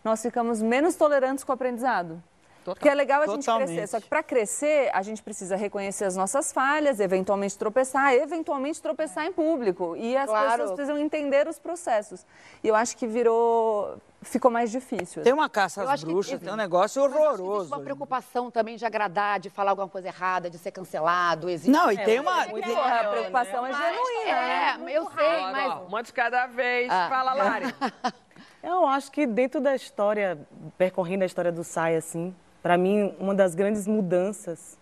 nós 0.03 0.21
ficamos 0.21 0.61
menos 0.61 0.95
tolerantes 0.95 1.43
com 1.43 1.53
o 1.53 1.55
aprendizado. 1.55 2.23
Porque 2.65 2.89
é 2.89 2.95
legal 2.95 3.23
a 3.23 3.27
gente 3.27 3.41
Totalmente. 3.45 3.69
crescer. 3.69 3.87
Só 3.89 4.01
que 4.01 4.09
para 4.09 4.23
crescer, 4.23 4.91
a 4.95 5.03
gente 5.03 5.23
precisa 5.23 5.57
reconhecer 5.57 6.05
as 6.05 6.17
nossas 6.17 6.53
falhas, 6.53 7.01
eventualmente 7.01 7.59
tropeçar, 7.59 8.15
eventualmente 8.15 8.81
tropeçar 8.81 9.27
em 9.27 9.33
público. 9.33 9.97
E 9.97 10.17
as 10.17 10.31
Claro. 10.31 10.51
pessoas 10.53 10.71
precisam 10.73 10.99
entender 10.99 11.47
os 11.47 11.59
processos. 11.59 12.25
E 12.63 12.69
eu 12.69 12.75
acho 12.75 12.97
que 12.97 13.07
virou. 13.07 13.97
ficou 14.23 14.51
mais 14.51 14.71
difícil. 14.71 15.23
Tem 15.23 15.35
uma 15.35 15.51
caça 15.51 15.83
às 15.83 16.01
que 16.01 16.07
bruxas, 16.07 16.33
existe- 16.33 16.45
tem 16.47 16.53
um 16.55 16.57
negócio 16.57 17.03
que 17.03 17.07
horroroso. 17.15 17.57
Existe 17.59 17.75
uma 17.75 17.81
preocupação 17.85 18.51
também 18.51 18.75
de 18.75 18.87
agradar, 18.87 19.39
de 19.39 19.51
falar 19.51 19.73
alguma 19.73 19.87
coisa 19.89 20.09
errada, 20.09 20.49
de 20.49 20.57
ser 20.57 20.71
cancelado. 20.71 21.51
Existe... 21.51 21.71
Não, 21.71 21.93
e 21.93 21.99
tem 21.99 22.21
uma. 22.21 22.47
Muito- 22.47 22.73
a 22.75 23.05
preocupação 23.05 23.67
é 23.67 23.73
genuína. 23.75 24.31
É, 24.31 24.79
né? 24.79 24.93
eu 24.93 25.11
sei, 25.15 25.27
Ó, 25.41 25.53
mas... 25.53 25.73
ó, 25.73 25.81
uma 25.87 26.03
de 26.03 26.11
cada 26.15 26.47
vez. 26.47 26.89
Ah. 26.91 27.07
Fala, 27.11 27.35
Lari. 27.35 27.67
Eu 28.63 28.87
acho 28.87 29.13
que 29.13 29.27
dentro 29.27 29.61
da 29.61 29.75
história, 29.77 30.39
percorrendo 30.79 31.23
a 31.23 31.27
história 31.27 31.53
do 31.53 31.63
SAI, 31.63 31.97
assim, 31.97 32.35
para 32.65 32.79
mim, 32.79 33.15
uma 33.21 33.35
das 33.35 33.55
grandes 33.55 33.87
mudanças 33.87 34.79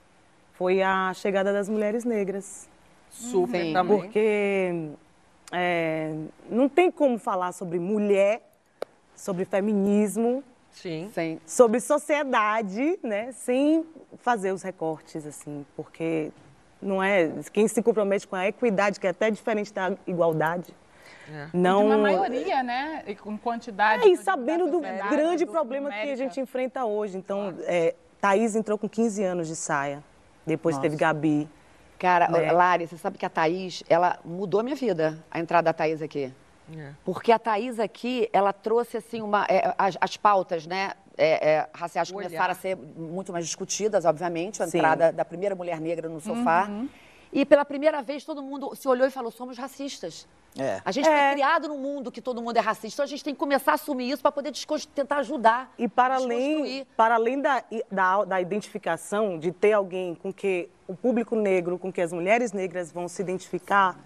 foi 0.52 0.80
a 0.80 1.12
chegada 1.14 1.52
das 1.52 1.68
mulheres 1.68 2.04
negras. 2.04 2.68
Super 3.10 3.60
Sim. 3.60 3.72
também. 3.72 3.98
Porque 3.98 4.90
é, 5.50 6.14
não 6.48 6.68
tem 6.68 6.92
como 6.92 7.18
falar 7.18 7.50
sobre 7.50 7.80
mulher, 7.80 8.40
sobre 9.16 9.44
feminismo, 9.44 10.44
Sim. 10.70 11.10
Sim. 11.12 11.40
sobre 11.44 11.80
sociedade, 11.80 13.00
né, 13.02 13.32
sem 13.32 13.84
fazer 14.18 14.52
os 14.52 14.62
recortes, 14.62 15.26
assim, 15.26 15.66
porque 15.74 16.30
não 16.80 17.02
é 17.02 17.32
quem 17.52 17.66
se 17.66 17.82
compromete 17.82 18.28
com 18.28 18.36
a 18.36 18.46
equidade, 18.46 19.00
que 19.00 19.08
é 19.08 19.10
até 19.10 19.28
diferente 19.28 19.74
da 19.74 19.92
igualdade, 20.06 20.72
não 21.52 21.80
De 21.80 21.86
uma 21.86 21.98
maioria, 21.98 22.62
né? 22.62 23.02
E 23.06 23.14
com 23.14 23.36
quantidade. 23.38 24.04
É, 24.04 24.08
e 24.08 24.16
sabendo 24.16 24.70
do 24.70 24.80
grande 24.80 25.44
do 25.44 25.52
problema 25.52 25.90
que 25.90 26.10
a 26.10 26.16
gente 26.16 26.40
enfrenta 26.40 26.84
hoje. 26.84 27.16
Então, 27.16 27.54
é, 27.62 27.94
Thaís 28.20 28.54
entrou 28.54 28.78
com 28.78 28.88
15 28.88 29.22
anos 29.24 29.48
de 29.48 29.56
saia. 29.56 30.02
Depois 30.46 30.78
teve 30.78 30.96
Gabi. 30.96 31.48
Cara, 31.98 32.28
Né? 32.28 32.50
Lari, 32.50 32.86
você 32.88 32.96
sabe 32.96 33.16
que 33.16 33.24
a 33.24 33.30
Thaís, 33.30 33.84
ela 33.88 34.18
mudou 34.24 34.58
a 34.58 34.62
minha 34.64 34.74
vida, 34.74 35.24
a 35.30 35.38
entrada 35.38 35.66
da 35.66 35.72
Thaís 35.72 36.02
aqui. 36.02 36.32
É. 36.76 36.90
Porque 37.04 37.30
a 37.30 37.38
Thaís 37.38 37.78
aqui, 37.78 38.28
ela 38.32 38.52
trouxe, 38.52 38.96
assim, 38.96 39.22
uma, 39.22 39.46
é, 39.48 39.72
as, 39.78 39.96
as 40.00 40.16
pautas, 40.16 40.66
né, 40.66 40.92
é, 41.16 41.50
é, 41.50 41.68
raciais 41.72 42.10
começaram 42.10 42.52
a 42.52 42.54
ser 42.54 42.76
muito 42.76 43.32
mais 43.32 43.44
discutidas, 43.46 44.04
obviamente, 44.04 44.62
a 44.62 44.66
Sim. 44.66 44.78
entrada 44.78 45.12
da 45.12 45.24
primeira 45.24 45.54
mulher 45.54 45.80
negra 45.80 46.08
no 46.08 46.20
sofá. 46.20 46.68
E 47.32 47.46
pela 47.46 47.64
primeira 47.64 48.02
vez 48.02 48.24
todo 48.24 48.42
mundo 48.42 48.74
se 48.76 48.86
olhou 48.86 49.06
e 49.06 49.10
falou, 49.10 49.30
somos 49.30 49.56
racistas. 49.56 50.28
É. 50.58 50.82
A 50.84 50.92
gente 50.92 51.06
foi 51.06 51.32
criado 51.32 51.66
num 51.66 51.78
mundo 51.78 52.12
que 52.12 52.20
todo 52.20 52.42
mundo 52.42 52.56
é 52.58 52.60
racista, 52.60 52.96
então 52.96 53.04
a 53.04 53.08
gente 53.08 53.24
tem 53.24 53.32
que 53.32 53.40
começar 53.40 53.72
a 53.72 53.74
assumir 53.74 54.10
isso 54.10 54.20
para 54.20 54.30
poder 54.30 54.52
tentar 54.94 55.16
ajudar. 55.18 55.72
E 55.78 55.88
para 55.88 56.16
além, 56.16 56.86
para 56.94 57.14
além 57.14 57.40
da, 57.40 57.64
da, 57.90 58.24
da 58.24 58.40
identificação, 58.40 59.38
de 59.38 59.50
ter 59.50 59.72
alguém 59.72 60.14
com 60.14 60.30
que 60.30 60.68
o 60.86 60.94
público 60.94 61.34
negro, 61.34 61.78
com 61.78 61.90
que 61.90 62.02
as 62.02 62.12
mulheres 62.12 62.52
negras 62.52 62.92
vão 62.92 63.08
se 63.08 63.22
identificar, 63.22 63.98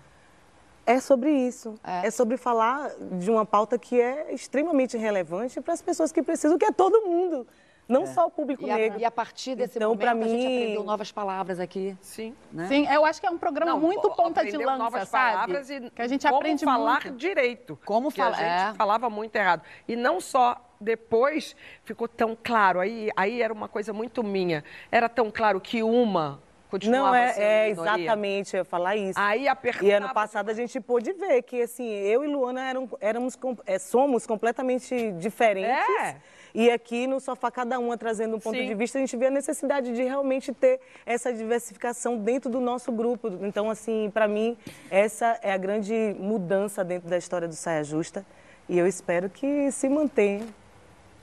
é 0.87 1.01
sobre 1.01 1.33
isso. 1.33 1.75
É. 1.83 2.07
É, 2.07 2.11
sobre 2.13 2.37
falar 2.37 2.93
de 3.19 3.29
uma 3.29 3.45
pauta 3.45 3.77
que 3.77 4.01
é 4.01 4.33
extremamente 4.33 4.97
relevante 4.97 5.61
para 5.61 5.75
as 5.75 5.83
pessoas 5.83 6.13
que 6.13 6.23
precisam, 6.23 6.57
que 6.57 6.65
é 6.65 6.71
todo 6.71 7.03
mundo. 7.03 7.45
Não 7.89 8.05
só 8.05 8.27
o 8.27 8.31
público 8.31 8.67
E 8.67 8.71
a, 8.71 8.77
negro. 8.77 8.99
e 8.99 9.05
a 9.05 9.11
partir 9.11 9.55
desse 9.55 9.79
Então, 9.79 9.91
momento, 9.91 10.01
pra 10.01 10.11
a 10.13 10.15
gente 10.15 10.27
mim- 10.47 10.57
aprendeu 10.57 10.85
novas 10.85 11.13
palavras 11.13 11.61
aqui. 11.61 11.97
Sim. 12.01 12.35
Né? 12.53 12.67
Sim, 12.67 12.87
eu 12.89 13.05
acho 13.05 13.21
que 13.21 13.27
é 13.27 13.31
um 13.31 13.39
programa 13.39 13.73
Não, 13.73 13.81
muito 13.81 14.11
ponta 14.11 14.45
de 14.45 14.57
lança, 14.57 14.77
novas 14.79 15.09
sabe? 15.09 15.33
palavras 15.35 15.71
e 15.71 15.91
que 15.91 16.03
a 16.03 16.09
gente 16.09 16.23
como 16.27 16.37
aprende 16.37 16.65
falar 16.65 17.03
muito. 17.05 17.17
direito. 17.17 17.79
Como 17.85 18.11
que 18.11 18.21
a 18.21 18.33
gente 18.33 18.43
é. 18.43 18.75
falava 18.75 19.09
muito 19.09 19.37
errado. 19.37 19.63
E 19.87 19.95
não 19.95 20.21
só 20.21 20.57
depois 20.81 21.55
ficou 21.85 22.07
tão 22.09 22.37
claro, 22.43 22.81
aí, 22.81 23.09
aí 23.17 23.41
era 23.41 23.53
uma 23.53 23.69
coisa 23.69 23.93
muito 23.93 24.23
minha. 24.23 24.65
Era 24.91 25.09
tão 25.09 25.31
claro 25.31 25.61
que 25.61 25.83
uma 25.83 26.43
continuava 26.71 27.11
Não, 27.11 27.15
é, 27.15 27.33
sendo 27.33 27.43
é 27.43 27.69
minoria. 27.69 27.93
exatamente, 27.93 28.57
eu 28.57 28.59
ia 28.59 28.65
falar 28.65 28.97
isso. 28.97 29.19
Aí 29.19 29.49
apertava. 29.49 29.87
E 29.87 29.91
ano 29.93 30.13
passado 30.13 30.51
a 30.51 30.55
gente 30.55 30.81
pôde 30.81 31.13
ver 31.13 31.43
que, 31.43 31.63
assim, 31.63 31.89
eu 31.89 32.25
e 32.25 32.27
Luana 32.27 32.69
eram, 32.69 32.89
éramos, 33.01 33.39
é, 33.65 33.79
somos 33.79 34.27
completamente 34.27 35.13
diferentes. 35.13 35.71
É. 36.01 36.17
E 36.55 36.71
aqui 36.71 37.07
no 37.07 37.21
Sofá, 37.21 37.51
cada 37.51 37.79
uma 37.79 37.99
trazendo 37.99 38.37
um 38.37 38.41
ponto 38.41 38.57
Sim. 38.57 38.67
de 38.67 38.75
vista, 38.75 38.97
a 38.97 39.01
gente 39.03 39.15
vê 39.15 39.27
a 39.27 39.31
necessidade 39.31 39.93
de 39.95 40.03
realmente 40.03 40.55
ter 40.55 40.81
essa 41.05 41.31
diversificação 41.31 42.17
dentro 42.17 42.49
do 42.49 42.61
nosso 42.61 42.91
grupo. 42.91 43.29
Então, 43.43 43.69
assim, 43.69 44.11
para 44.13 44.27
mim, 44.27 44.57
essa 44.91 45.39
é 45.43 45.53
a 45.53 45.59
grande 45.59 46.17
mudança 46.19 46.83
dentro 46.83 47.11
da 47.11 47.19
história 47.19 47.47
do 47.47 47.55
Saia 47.55 47.85
Justa. 47.85 48.25
E 48.71 48.79
eu 48.79 48.87
espero 48.87 49.29
que 49.29 49.71
se 49.71 49.87
mantenha. 49.87 50.47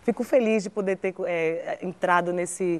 Fico 0.03 0.23
feliz 0.23 0.61
de 0.61 0.69
poder 0.69 0.97
ter 0.97 1.15
é, 1.25 1.79
entrado 1.81 2.31
nesse, 2.31 2.79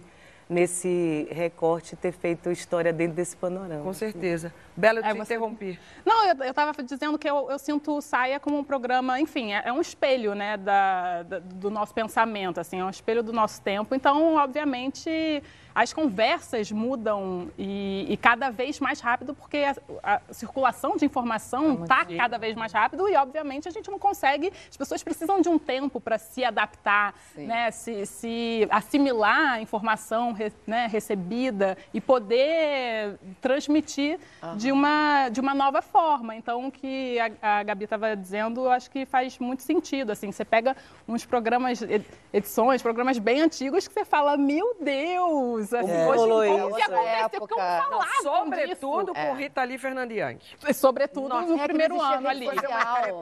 nesse 0.54 1.28
recorte, 1.32 1.96
ter 1.96 2.12
feito 2.12 2.50
história 2.52 2.94
dentro 2.94 3.16
desse 3.16 3.36
panorama. 3.36 3.84
Com 3.84 3.94
certeza. 3.94 4.54
Bela, 4.78 5.00
eu 5.00 5.04
te 5.04 5.10
É, 5.10 5.14
você- 5.14 5.22
interrompi. 5.34 5.80
Não, 6.06 6.26
eu, 6.26 6.36
eu 6.46 6.54
tava 6.54 6.72
dizendo 6.84 7.18
que 7.18 7.30
eu, 7.30 7.50
eu 7.52 7.60
sinto 7.60 7.98
o 7.98 8.02
Saia 8.02 8.40
como 8.40 8.58
um 8.58 8.64
programa, 8.64 9.20
enfim, 9.20 9.52
é, 9.54 9.64
é 9.66 9.74
um 9.74 9.82
espelho, 9.82 10.34
né, 10.34 10.58
da, 10.58 11.24
da- 11.24 11.40
do 11.40 11.70
nosso 11.70 11.94
pensamento, 11.94 12.60
assim, 12.60 12.80
é 12.80 12.86
um 12.86 12.90
espelho 12.90 13.22
do 13.22 13.34
nosso 13.34 13.62
tempo. 13.62 13.94
Então, 13.94 14.36
obviamente, 14.36 15.44
as 15.76 15.92
conversas 15.94 16.72
mudam 16.72 17.50
e, 17.58 18.06
e 18.10 18.18
cada 18.18 18.50
vez 18.50 18.80
mais 18.80 19.00
rápido, 19.00 19.34
porque 19.34 19.58
a, 19.58 19.76
a 20.04 20.34
circulação 20.34 20.96
de 20.98 21.06
informação 21.06 21.84
está 21.84 22.06
cada 22.18 22.38
vez 22.38 22.56
mais 22.56 22.72
rápido 22.72 23.10
e, 23.10 23.16
obviamente, 23.16 23.68
a 23.68 23.72
gente 23.72 23.90
não 23.90 24.00
consegue, 24.00 24.52
as 24.70 24.78
pessoas 24.78 25.04
precisam 25.04 25.42
de 25.42 25.50
um 25.50 25.58
tempo 25.58 26.00
para 26.00 26.18
se 26.18 26.44
adaptar, 26.44 27.14
né, 27.36 27.72
se, 27.72 28.06
se 28.06 28.68
assimilar 28.70 29.54
a 29.54 29.62
informação 29.62 30.36
né, 30.68 30.88
recebida 30.92 31.78
e 31.94 32.00
poder 32.02 33.18
transmitir 33.42 34.20
de, 34.58 34.72
uma, 34.72 35.30
de 35.30 35.40
uma 35.40 35.54
nova 35.54 35.82
forma. 35.82 36.36
Então, 36.36 36.68
o 36.68 36.72
que 36.72 37.18
a, 37.42 37.60
a 37.60 37.64
Gabi 37.64 37.86
estava 37.86 38.16
dizendo, 38.16 38.62
eu 38.66 38.72
acho 38.72 38.90
que 38.92 39.06
faz 39.06 39.40
muito 39.40 39.64
sentido. 39.64 40.12
Assim, 40.12 40.32
você 40.32 40.46
pega 40.46 40.76
uns 41.08 41.26
programas, 41.26 41.82
ed- 41.82 42.06
edições, 42.32 42.82
programas 42.82 43.18
bem 43.18 43.42
antigos 43.42 43.88
que 43.88 43.94
você 43.94 44.06
fala, 44.06 44.38
meu 44.38 44.76
Deus, 44.82 45.63
assim, 45.72 45.92
É. 45.92 46.08
hoje 46.08 46.76
que 46.76 46.82
aconteceu? 46.82 47.48
Como 47.48 47.48
falavam 47.56 48.02
Sobretudo 48.24 49.14
disso? 49.14 49.26
com 49.28 49.34
Rita 49.34 49.64
Lee 49.64 49.78
Fernandiang. 49.78 50.40
Sobretudo 50.74 51.30
Nossa, 51.30 51.48
no 51.48 51.60
É 51.62 51.64
primeiro 51.66 52.02
ano 52.02 52.28
ali. 52.28 52.48
rede 52.50 52.62
social. 52.62 53.22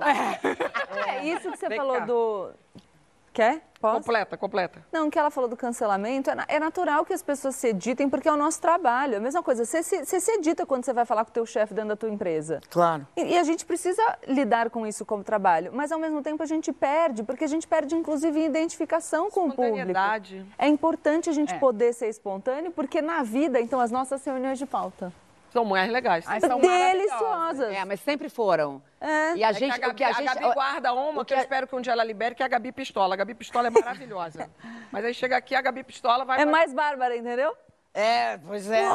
É, 1.08 1.26
isso 1.26 1.52
que 1.52 1.58
você 1.58 1.68
Vem 1.70 1.78
falou 1.78 1.98
cá. 1.98 2.06
do. 2.06 2.52
Quer? 3.34 3.62
Posso? 3.82 3.98
Completa, 3.98 4.38
completa. 4.38 4.86
Não, 4.92 5.08
o 5.08 5.12
que 5.12 5.18
ela 5.18 5.32
falou 5.32 5.50
do 5.50 5.58
cancelamento, 5.58 6.30
é, 6.30 6.36
é 6.48 6.60
natural 6.60 7.04
que 7.04 7.14
as 7.14 7.24
pessoas 7.24 7.56
se 7.56 7.70
editem, 7.70 8.08
porque 8.08 8.28
é 8.30 8.32
o 8.32 8.38
nosso 8.38 8.62
trabalho. 8.62 9.16
É 9.16 9.18
a 9.18 9.20
mesma 9.20 9.42
coisa, 9.42 9.66
você 9.66 9.82
se, 9.82 10.06
você 10.06 10.20
se 10.20 10.32
edita 10.34 10.66
quando 10.66 10.86
você 10.86 10.94
vai 10.94 11.04
falar 11.04 11.26
com 11.26 11.32
o 11.32 11.34
teu 11.34 11.46
chefe 11.46 11.74
dentro 11.74 11.90
da 11.90 11.96
tua 11.96 12.10
empresa. 12.10 12.62
Claro. 12.70 13.08
E, 13.18 13.24
e 13.24 13.38
a 13.40 13.44
gente 13.44 13.66
precisa 13.66 14.02
lidar 14.28 14.70
com 14.70 14.86
isso 14.86 15.04
como 15.04 15.24
trabalho, 15.24 15.72
mas 15.74 15.92
ao 15.92 15.98
mesmo 16.00 16.22
tempo 16.22 16.44
a 16.44 16.46
gente 16.46 16.72
perde, 16.72 17.24
porque 17.24 17.44
a 17.44 17.48
gente 17.48 17.68
perde 17.68 17.96
inclusive 17.96 18.40
em 18.40 18.46
identificação 18.46 19.32
com 19.32 19.48
o 19.48 19.54
público. 19.54 20.00
É 20.58 20.68
importante 20.68 21.30
a 21.30 21.34
gente 21.34 21.54
É. 21.54 21.58
poder 21.58 21.94
ser 21.94 22.08
espontâneo, 22.08 22.72
porque 22.72 23.02
na 23.02 23.24
vida, 23.24 23.60
então, 23.60 23.80
as 23.80 23.90
nossas 23.90 24.24
reuniões 24.24 24.60
de 24.60 24.66
pauta. 24.66 25.12
São 25.52 25.66
mais 25.66 25.92
legais. 25.92 26.26
Ai, 26.28 26.40
são 26.40 26.60
Deliciosas. 26.60 27.74
É, 27.74 27.84
mas 27.86 28.00
sempre 28.00 28.30
foram. 28.30 28.82
É. 29.00 29.36
E 29.36 29.44
a 29.44 29.50
É 29.50 29.54
que 29.54 29.60
gente, 29.60 29.84
a 29.84 29.90
o 29.90 29.94
que 29.94 30.04
a 30.04 30.10
Gabi, 30.12 30.20
gente, 30.24 30.38
a 30.38 30.42
Gabi 30.42 30.54
guarda 30.54 30.94
uma 30.94 31.22
o 31.22 31.26
que 31.26 31.34
eu 31.34 31.38
espero 31.40 31.68
que 31.68 31.76
um 31.76 31.82
dia 31.82 31.94
ela 31.94 32.04
libere, 32.04 32.36
que 32.36 32.44
é 32.44 32.46
a 32.46 32.50
Gabi 32.50 32.72
Pistola. 32.72 33.14
A 33.14 33.18
Gabi 33.18 33.34
Pistola 33.36 33.68
é 33.68 33.70
maravilhosa. 33.70 34.50
Mas 34.92 35.04
aí 35.06 35.14
chega 35.14 35.36
aqui, 35.38 35.54
a 35.56 35.62
Gabi 35.62 35.84
Pistola 35.84 36.24
vai... 36.24 36.42
É 36.42 36.46
mais 36.46 36.74
bárbara, 36.74 37.16
entendeu? 37.16 37.56
É, 37.94 38.38
pois 38.38 38.72
é. 38.72 38.86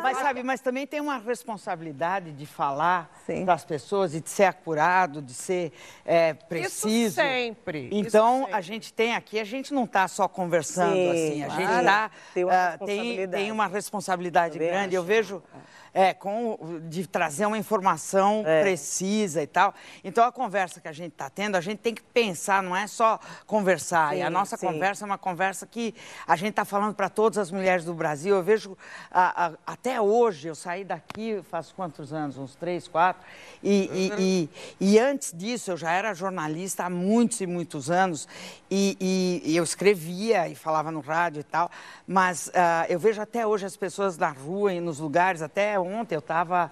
Mas 0.00 0.18
sabe, 0.18 0.40
mas 0.44 0.60
também 0.60 0.86
tem 0.86 1.00
uma 1.00 1.18
responsabilidade 1.18 2.30
de 2.30 2.46
falar 2.46 3.10
para 3.44 3.54
as 3.54 3.64
pessoas 3.64 4.14
e 4.14 4.20
de 4.20 4.30
ser 4.30 4.44
acurado, 4.44 5.20
de 5.20 5.34
ser 5.34 5.72
é, 6.04 6.32
preciso. 6.32 7.16
sempre, 7.16 7.88
isso 7.88 8.08
Então, 8.08 8.40
sempre. 8.42 8.54
a 8.54 8.60
gente 8.60 8.92
tem 8.92 9.16
aqui, 9.16 9.40
a 9.40 9.44
gente 9.44 9.74
não 9.74 9.82
está 9.82 10.06
só 10.06 10.28
conversando 10.28 10.94
Sim, 10.94 11.10
assim, 11.10 11.42
a 11.42 11.48
gente 11.48 11.66
claro. 11.66 11.86
tá, 11.86 12.10
Tem 12.32 12.44
uma 12.44 12.52
ah, 12.52 12.78
tem, 12.78 12.86
responsabilidade. 12.86 13.42
tem 13.42 13.52
uma 13.52 13.66
responsabilidade 13.66 14.52
Também 14.52 14.68
grande. 14.68 14.94
Eu 14.94 15.00
acho. 15.02 15.08
vejo 15.08 15.42
é, 15.98 16.12
com, 16.12 16.58
de 16.90 17.06
trazer 17.06 17.46
uma 17.46 17.56
informação 17.56 18.42
É. 18.46 18.60
precisa 18.60 19.42
e 19.42 19.46
tal. 19.46 19.74
Então, 20.04 20.22
a 20.24 20.30
conversa 20.30 20.78
que 20.78 20.86
a 20.88 20.92
gente 20.92 21.12
está 21.12 21.30
tendo, 21.30 21.56
a 21.56 21.60
gente 21.62 21.78
tem 21.78 21.94
que 21.94 22.02
pensar, 22.02 22.62
não 22.62 22.76
é 22.76 22.86
só 22.86 23.18
conversar. 23.46 24.14
e 24.14 24.20
a 24.20 24.26
Sim, 24.26 24.32
nossa 24.32 24.56
sim. 24.58 24.66
conversa 24.66 25.04
é 25.04 25.06
uma 25.06 25.16
conversa 25.16 25.66
que 25.66 25.94
a 26.26 26.36
gente 26.36 26.50
está 26.50 26.66
falando 26.66 26.94
para 26.94 27.08
todas 27.08 27.38
as 27.38 27.50
mulheres 27.50 27.82
do 27.86 27.94
Brasil. 27.94 28.36
Eu 28.36 28.42
vejo, 28.42 28.76
a- 29.10 29.46
a- 29.46 29.52
até 29.66 29.98
hoje, 29.98 30.48
eu 30.48 30.54
saí 30.54 30.84
daqui 30.84 31.40
faz 31.50 31.72
quantos 31.72 32.12
anos? 32.12 32.36
Uns 32.36 32.54
três, 32.54 32.86
quatro. 32.86 33.22
E, 33.62 34.10
e- 34.18 34.50
e- 34.80 34.92
e 34.92 34.98
antes 34.98 35.32
disso, 35.32 35.70
eu 35.70 35.76
já 35.78 35.92
era 35.92 36.12
jornalista 36.12 36.84
há 36.84 36.90
muitos 36.90 37.40
e 37.40 37.46
muitos 37.46 37.90
anos. 37.90 38.28
E, 38.70 39.40
eu 39.56 39.64
escrevia 39.64 40.46
e 40.48 40.54
falava 40.54 40.90
no 40.90 41.00
rádio 41.00 41.40
e 41.40 41.44
tal. 41.44 41.70
Mas 42.06 42.50
ah, 42.54 42.84
eu 42.88 42.98
vejo 42.98 43.22
até 43.22 43.46
hoje 43.46 43.64
as 43.64 43.76
pessoas 43.76 44.18
na 44.18 44.28
rua 44.28 44.74
e 44.74 44.80
nos 44.80 44.98
lugares, 44.98 45.40
até 45.40 45.78
ontem, 45.86 46.14
eu 46.14 46.20
estava 46.20 46.70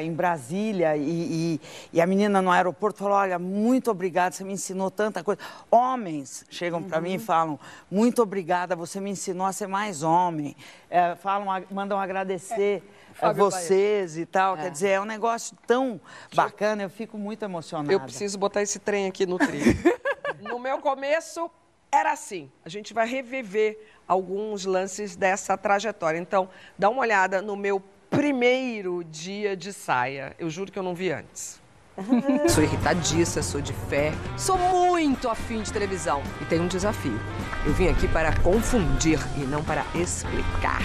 em 0.00 0.12
Brasília 0.12 0.96
e, 0.96 1.60
e, 1.60 1.60
e, 1.92 2.00
a 2.00 2.06
menina 2.06 2.40
no 2.40 2.50
aeroporto 2.50 2.98
falou: 3.00 3.16
Olha, 3.16 3.38
muito 3.38 3.90
obrigada, 3.90 4.34
você 4.34 4.42
me 4.42 4.54
ensinou 4.54 4.90
tanta 4.90 5.22
coisa. 5.22 5.40
Homens 5.70 6.44
chegam 6.48 6.82
para 6.82 7.00
mim 7.00 7.14
e 7.14 7.18
falam: 7.18 7.58
Muito 7.90 8.22
obrigada, 8.22 8.74
você 8.74 9.00
me 9.00 9.10
ensinou 9.10 9.46
a 9.46 9.52
ser 9.52 9.66
mais 9.66 10.02
homem. 10.02 10.56
É, 10.88 11.14
falam, 11.16 11.64
mandam 11.70 11.98
agradecer. 11.98 12.82
a 13.20 13.32
vocês 13.32 14.18
e 14.18 14.26
tal, 14.26 14.56
quer 14.56 14.70
dizer, 14.70 14.90
é 14.90 15.00
um 15.00 15.06
negócio 15.06 15.56
tão 15.66 15.98
bacana, 16.34 16.82
eu 16.82 16.90
fico 16.90 17.16
muito 17.16 17.42
emocionada. 17.42 17.90
Eu 17.90 18.00
preciso 18.00 18.38
botar 18.38 18.60
esse 18.60 18.78
trem 18.78 19.06
aqui 19.06 19.24
no 19.24 19.38
trilho. 19.38 19.74
no 20.40 20.58
meu 20.58 20.78
começo, 20.78 21.50
era 21.90 22.12
assim. 22.12 22.50
A 22.64 22.68
gente 22.68 22.92
vai 22.92 23.06
reviver 23.06 23.78
alguns 24.06 24.64
lances 24.64 25.16
dessa 25.16 25.56
trajetória. 25.56 26.18
Então, 26.18 26.48
dá 26.78 26.88
uma 26.88 27.00
olhada 27.00 27.42
no 27.42 27.56
meu 27.56 27.82
primeiro 28.10 29.04
dia 29.04 29.56
de 29.56 29.72
saia. 29.72 30.34
Eu 30.38 30.48
juro 30.50 30.70
que 30.70 30.78
eu 30.78 30.82
não 30.82 30.94
vi 30.94 31.10
antes. 31.10 31.60
sou 32.48 32.62
irritadiça, 32.62 33.42
sou 33.42 33.60
de 33.60 33.72
fé, 33.72 34.12
sou 34.36 34.58
muito 34.58 35.28
afim 35.28 35.62
de 35.62 35.72
televisão 35.72 36.22
e 36.42 36.44
tenho 36.44 36.64
um 36.64 36.68
desafio. 36.68 37.18
Eu 37.64 37.72
vim 37.72 37.88
aqui 37.88 38.06
para 38.06 38.38
confundir 38.40 39.18
e 39.36 39.40
não 39.40 39.64
para 39.64 39.84
explicar. 39.94 40.80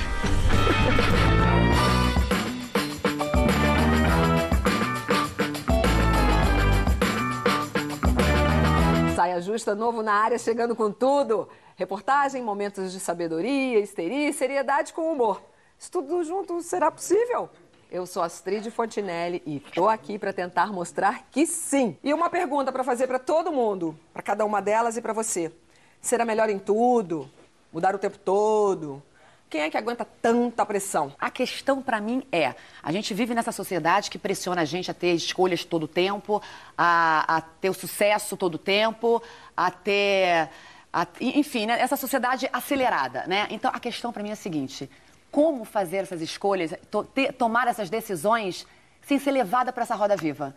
Saia 9.15 9.41
Justa 9.41 9.75
novo 9.75 10.01
na 10.01 10.13
área, 10.13 10.39
chegando 10.39 10.75
com 10.75 10.91
tudo. 10.91 11.49
Reportagem, 11.75 12.41
momentos 12.41 12.91
de 12.91 12.99
sabedoria, 12.99 13.79
histeria 13.79 14.29
e 14.29 14.33
seriedade 14.33 14.93
com 14.93 15.11
humor. 15.11 15.50
Tudo 15.89 16.23
junto 16.23 16.61
será 16.61 16.91
possível? 16.91 17.49
Eu 17.89 18.05
sou 18.05 18.21
Astrid 18.21 18.69
Fontinelli 18.69 19.41
e 19.45 19.59
tô 19.59 19.89
aqui 19.89 20.19
para 20.19 20.31
tentar 20.31 20.67
mostrar 20.67 21.27
que 21.31 21.45
sim. 21.45 21.97
E 22.03 22.13
uma 22.13 22.29
pergunta 22.29 22.71
para 22.71 22.83
fazer 22.83 23.07
para 23.07 23.19
todo 23.19 23.51
mundo, 23.51 23.97
para 24.13 24.21
cada 24.21 24.45
uma 24.45 24.61
delas 24.61 24.95
e 24.95 25.01
para 25.01 25.11
você. 25.11 25.51
Será 25.99 26.23
melhor 26.23 26.49
em 26.49 26.59
tudo? 26.59 27.29
Mudar 27.73 27.95
o 27.95 27.99
tempo 27.99 28.17
todo? 28.17 29.03
Quem 29.49 29.61
é 29.61 29.69
que 29.69 29.75
aguenta 29.75 30.05
tanta 30.05 30.65
pressão? 30.65 31.13
A 31.19 31.29
questão 31.29 31.81
para 31.81 31.99
mim 31.99 32.25
é: 32.31 32.55
a 32.81 32.91
gente 32.93 33.13
vive 33.13 33.35
nessa 33.35 33.51
sociedade 33.51 34.09
que 34.09 34.17
pressiona 34.17 34.61
a 34.61 34.65
gente 34.65 34.89
a 34.89 34.93
ter 34.93 35.13
escolhas 35.13 35.65
todo 35.65 35.83
o 35.83 35.87
tempo, 35.89 36.41
a, 36.77 37.37
a 37.37 37.41
ter 37.41 37.69
o 37.69 37.73
sucesso 37.73 38.37
todo 38.37 38.55
o 38.55 38.57
tempo, 38.57 39.21
a 39.57 39.69
ter. 39.69 40.49
A, 40.93 41.05
enfim, 41.19 41.65
né, 41.65 41.81
essa 41.81 41.97
sociedade 41.97 42.49
acelerada, 42.53 43.25
né? 43.27 43.47
Então 43.49 43.69
a 43.73 43.79
questão 43.79 44.13
para 44.13 44.23
mim 44.23 44.29
é 44.29 44.33
a 44.33 44.37
seguinte: 44.37 44.89
como 45.31 45.63
fazer 45.63 45.97
essas 45.97 46.21
escolhas, 46.21 46.73
to, 46.89 47.03
ter, 47.03 47.31
tomar 47.33 47.67
essas 47.67 47.89
decisões 47.89 48.67
sem 49.01 49.17
ser 49.17 49.31
levada 49.31 49.71
para 49.71 49.83
essa 49.83 49.95
roda 49.95 50.15
viva? 50.15 50.53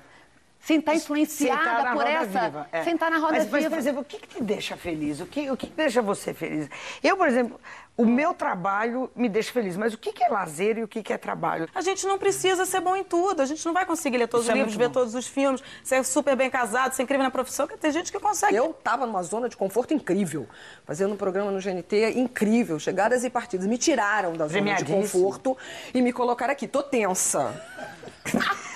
Sem 0.65 0.79
estar 0.79 0.95
influenciada 0.95 1.93
por 1.93 2.07
essa, 2.07 2.41
viva, 2.47 2.69
é. 2.73 2.83
sem 2.85 2.95
estar 2.95 3.11
na 3.11 3.19
roda 3.19 3.33
mas, 3.33 3.45
viva. 3.45 3.59
Mas, 3.59 3.69
por 3.69 3.79
exemplo, 3.79 4.01
o 4.01 4.05
que, 4.05 4.19
que 4.19 4.27
te 4.27 4.43
deixa 4.43 4.77
feliz? 4.79 5.21
O 5.21 5.27
que, 5.27 5.51
o 5.51 5.57
que 5.57 5.67
deixa 5.67 6.01
você 6.01 6.33
feliz? 6.33 6.71
Eu, 7.03 7.19
por 7.19 7.29
exemplo, 7.29 7.61
o 7.99 8.07
meu 8.07 8.33
trabalho 8.33 9.11
me 9.15 9.29
deixa 9.29 9.53
feliz, 9.53 9.77
mas 9.77 9.93
o 9.93 9.99
que, 9.99 10.11
que 10.11 10.25
é 10.25 10.29
lazer 10.29 10.79
e 10.79 10.83
o 10.83 10.89
que, 10.89 11.03
que 11.03 11.13
é 11.13 11.19
trabalho? 11.19 11.69
A 11.75 11.83
gente 11.83 12.07
não 12.07 12.19
precisa 12.19 12.65
ser 12.65 12.81
bom 12.81 12.97
em 12.97 13.05
tudo, 13.05 13.43
a 13.43 13.45
gente 13.45 13.65
não 13.67 13.75
vai 13.75 13.85
conseguir 13.85 14.17
ler 14.17 14.27
todos 14.27 14.47
Isso 14.47 14.53
os 14.53 14.59
é 14.59 14.59
livros, 14.59 14.75
ver 14.75 14.91
todos 14.91 15.15
os 15.15 15.27
filmes, 15.27 15.63
ser 15.83 16.03
super 16.03 16.35
bem 16.35 16.49
casado, 16.49 16.95
ser 16.95 17.03
incrível 17.03 17.25
na 17.25 17.31
profissão, 17.31 17.67
que 17.67 17.77
tem 17.77 17.93
gente 17.93 18.11
que 18.11 18.19
consegue. 18.19 18.57
Eu 18.57 18.71
estava 18.71 19.05
numa 19.05 19.23
zona 19.23 19.51
de 19.51 19.59
conforto 19.59 19.93
incrível, 19.93 20.49
fazendo 20.87 21.13
um 21.13 21.17
programa 21.17 21.51
no 21.51 21.61
GNT 21.61 22.15
incrível, 22.17 22.79
chegadas 22.79 23.23
e 23.23 23.29
partidas. 23.29 23.67
Me 23.67 23.77
tiraram 23.77 24.33
da 24.33 24.49
zona 24.49 24.75
de 24.77 24.87
conforto 24.87 25.57
e 25.93 26.01
me 26.01 26.13
colocaram 26.13 26.53
aqui. 26.53 26.67
Tô 26.67 26.83
tensa. 26.83 27.55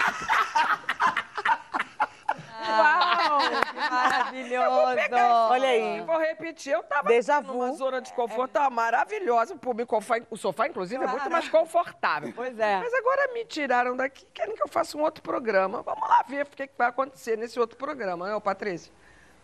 Maravilhoso! 3.91 5.51
Olha 5.51 5.69
aí. 5.69 6.01
Vou 6.01 6.19
repetir. 6.19 6.73
Eu 6.73 6.83
tava 6.83 7.09
Deja 7.09 7.41
numa 7.41 7.73
zona 7.73 8.01
de 8.01 8.13
conforto, 8.13 8.53
tava 8.53 8.71
maravilhosa. 8.71 9.55
O 9.55 9.59
público, 9.59 9.99
o 10.31 10.37
sofá, 10.37 10.67
inclusive, 10.67 11.03
claro. 11.03 11.17
é 11.17 11.21
muito 11.21 11.33
mais 11.33 11.49
confortável. 11.49 12.33
Pois 12.35 12.59
é. 12.59 12.79
Mas 12.79 12.93
agora 12.95 13.33
me 13.33 13.45
tiraram 13.45 13.97
daqui, 13.97 14.27
querem 14.33 14.55
que 14.55 14.63
eu 14.63 14.69
faça 14.69 14.97
um 14.97 15.03
outro 15.03 15.23
programa. 15.23 15.83
Vamos 15.83 16.09
lá 16.09 16.25
ver 16.29 16.45
o 16.45 16.47
que, 16.47 16.67
que 16.67 16.75
vai 16.77 16.89
acontecer 16.89 17.37
nesse 17.37 17.59
outro 17.59 17.77
programa, 17.77 18.29
né, 18.29 18.41
Patrícia? 18.41 18.93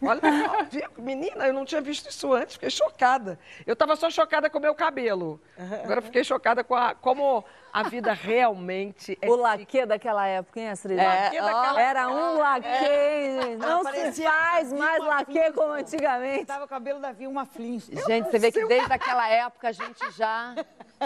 Olha, 0.07 0.91
menina, 0.99 1.47
eu 1.47 1.53
não 1.53 1.65
tinha 1.65 1.81
visto 1.81 2.09
isso 2.11 2.33
antes, 2.33 2.55
fiquei 2.55 2.71
chocada. 2.71 3.39
Eu 3.67 3.73
estava 3.73 3.97
só 3.97 4.11
chocada 4.11 4.51
com 4.51 4.59
o 4.59 4.63
meu 4.63 4.75
cabelo. 4.75 5.41
Agora 5.83 6.03
fiquei 6.03 6.25
chocada 6.25 6.63
com 6.63 6.75
a, 6.75 6.95
como 6.95 7.45
a 7.73 7.83
vida 7.83 8.13
realmente 8.15 9.19
é. 9.21 9.29
O 9.29 9.37
laque 9.37 9.85
daquela 9.85 10.27
época, 10.27 10.61
hein, 10.61 10.71
Astrid? 10.71 10.99
É, 10.99 11.31
oh, 11.43 11.79
era 11.79 12.09
um 12.09 12.39
laque. 12.39 12.67
É. 12.67 13.57
Não 13.57 13.85
se 13.85 14.23
faz 14.23 14.73
mais 14.73 15.03
laque 15.05 15.53
como 15.53 15.73
antigamente. 15.73 16.47
Tava 16.47 16.65
o 16.65 16.69
cabelo 16.69 17.01
da 17.01 17.13
Vilma 17.13 17.45
Flint. 17.45 17.85
Gente, 18.07 18.31
você 18.31 18.39
vê 18.39 18.53
que 18.53 18.65
desde 18.67 18.93
aquela 18.93 19.29
época 19.29 19.69
a 19.69 19.73
gente 19.73 20.11
já. 20.13 20.55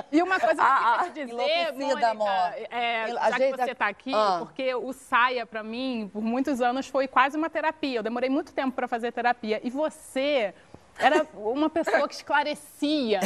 E 0.12 0.23
uma 0.23 0.40
coisa 0.40 0.62
que 0.62 0.70
eu 0.70 0.99
queria 0.99 1.12
te 1.12 1.27
dizer, 1.27 1.72
Mônica, 1.72 2.09
amor. 2.09 2.29
É, 2.70 3.09
já 3.09 3.31
gente... 3.38 3.57
que 3.57 3.64
você 3.64 3.70
está 3.72 3.88
aqui, 3.88 4.12
ah. 4.14 4.37
porque 4.40 4.75
o 4.75 4.92
Saia, 4.92 5.44
para 5.44 5.62
mim, 5.62 6.11
por 6.12 6.22
muitos 6.22 6.61
anos, 6.61 6.88
foi 6.88 7.07
quase 7.07 7.37
uma 7.37 7.51
terapia. 7.51 7.99
Eu 7.99 8.03
demorei 8.03 8.31
muito 8.31 8.53
tempo 8.53 8.75
para 8.75 8.88
fazer 8.88 9.12
terapia. 9.12 9.61
E 9.62 9.70
você 9.70 10.55
era 10.99 11.27
uma 11.35 11.70
pessoa 11.70 12.09
que 12.09 12.14
esclarecia 12.14 13.20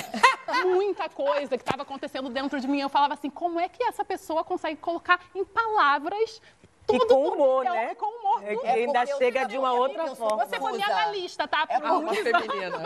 muita 0.64 1.08
coisa 1.08 1.56
que 1.56 1.62
estava 1.62 1.82
acontecendo 1.82 2.28
dentro 2.28 2.60
de 2.60 2.68
mim. 2.68 2.80
Eu 2.80 2.88
falava 2.88 3.14
assim, 3.14 3.30
como 3.30 3.58
é 3.58 3.68
que 3.68 3.82
essa 3.82 4.04
pessoa 4.04 4.44
consegue 4.44 4.76
colocar 4.76 5.20
em 5.34 5.44
palavras 5.44 6.40
tudo 6.86 7.04
e 7.04 7.08
com 7.08 7.28
humor, 7.28 7.64
né? 7.64 7.94
Com 7.94 8.06
humor. 8.06 8.42
É, 8.44 8.54
é 8.54 8.72
ainda 8.72 9.06
chega 9.06 9.44
de 9.46 9.56
uma 9.58 9.72
outra 9.72 10.14
forma. 10.14 10.44
Você 10.46 10.58
foi 10.58 10.72
minha 10.72 10.86
analista, 10.86 11.46
tá? 11.48 11.66
É 11.68 11.78
uma 11.78 12.14
feminina. 12.14 12.82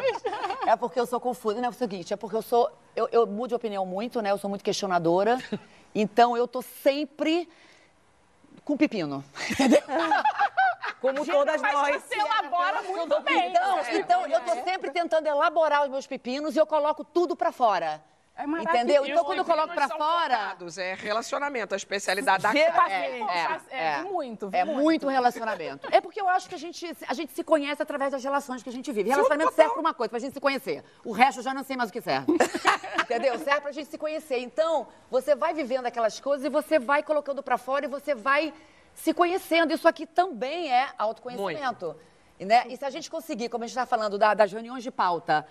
É 0.67 0.77
porque 0.77 1.01
eu 1.01 1.07
sou 1.07 1.21
confusa. 1.21 1.61
Não, 1.61 1.67
é 1.67 1.71
o 1.71 1.73
seguinte, 1.73 2.13
é 2.13 2.17
porque 2.17 2.37
eu 2.37 2.43
sou... 2.43 2.71
Eu, 2.95 3.09
eu 3.13 3.27
mudo 3.27 3.49
de 3.49 3.55
opinião 3.55 3.85
muito, 3.85 4.21
né? 4.21 4.31
Eu 4.31 4.39
sou 4.39 4.49
muito 4.51 4.65
questionadora. 4.65 5.39
Então, 5.99 6.37
eu 6.37 6.47
tô 6.47 6.61
sempre 6.61 7.49
com 8.63 8.77
pepino. 8.77 9.25
Entendeu? 9.51 9.81
Como 11.01 11.25
todas 11.25 11.63
nós. 11.63 12.03
Você 12.03 12.19
elabora 12.19 12.83
muito 12.83 13.21
bem. 13.23 13.49
Então, 13.49 13.81
então 13.93 14.27
eu 14.27 14.41
tô 14.41 14.53
sempre 14.63 14.91
tentando 14.91 15.27
elaborar 15.27 15.85
os 15.85 15.89
meus 15.89 16.07
pepinos 16.07 16.55
e 16.55 16.59
eu 16.59 16.67
coloco 16.67 17.03
tudo 17.03 17.35
para 17.35 17.51
fora. 17.51 18.03
É 18.39 18.45
Entendeu? 18.45 19.07
Então, 19.07 19.25
quando 19.25 19.39
eu 19.39 19.45
coloco 19.47 19.73
pra 19.73 19.89
fora. 19.89 20.39
Focados, 20.39 20.77
é 20.77 20.93
relacionamento, 20.93 21.73
a 21.73 21.77
especialidade 21.77 22.43
da 22.43 22.53
cara. 22.53 22.93
É, 22.93 23.21
é, 23.21 23.61
é, 23.71 24.03
muito, 24.03 24.51
é 24.53 24.63
muito. 24.63 24.83
muito 24.83 25.09
relacionamento. 25.09 25.89
É 25.91 26.03
porque 26.03 26.21
eu 26.21 26.29
acho 26.29 26.47
que 26.47 26.55
a 26.55 26.59
gente, 26.59 26.95
a 27.09 27.15
gente 27.15 27.33
se 27.33 27.43
conhece 27.43 27.83
através 27.83 28.13
das 28.13 28.23
relações 28.23 28.63
que 28.63 28.69
a 28.69 28.73
gente 28.73 28.93
vive. 28.93 29.09
Relacionamento 29.09 29.55
serve 29.55 29.73
pra 29.73 29.81
uma 29.81 29.95
coisa, 29.95 30.11
pra 30.11 30.19
gente 30.19 30.35
se 30.35 30.41
conhecer. 30.41 30.85
O 31.03 31.13
resto 31.13 31.39
eu 31.39 31.45
já 31.45 31.55
não 31.55 31.65
sei 31.65 31.79
mais 31.79 31.89
o 31.89 31.93
que 31.93 32.03
serve. 32.03 32.27
Entendeu? 33.01 33.39
Serve 33.39 33.63
pra 33.63 33.73
gente 33.73 33.89
se 33.89 33.97
conhecer. 33.97 34.39
Então, 34.39 34.87
você 35.11 35.35
vai 35.35 35.55
vivendo 35.55 35.87
aquelas 35.87 36.21
coisas 36.21 36.45
e 36.45 36.51
você 36.51 36.79
vai 36.79 37.03
colocando 37.03 37.43
pra 37.43 37.57
fora 37.57 37.87
e 37.87 37.89
você 37.89 38.15
vai 38.15 38.53
se 38.93 39.15
conhecendo. 39.15 39.73
Isso 39.73 39.89
aqui 39.89 40.05
também 40.05 40.71
é 40.71 40.91
autoconhecimento. 40.99 41.87
Muito. 41.87 42.01
Né? 42.39 42.65
E 42.69 42.77
se 42.77 42.85
a 42.85 42.91
gente 42.91 43.11
conseguir, 43.11 43.49
como 43.49 43.65
a 43.65 43.67
gente 43.67 43.79
está 43.79 43.87
falando 43.87 44.19
da, 44.19 44.35
das 44.35 44.53
reuniões 44.53 44.83
de 44.83 44.91
pauta, 44.91 45.47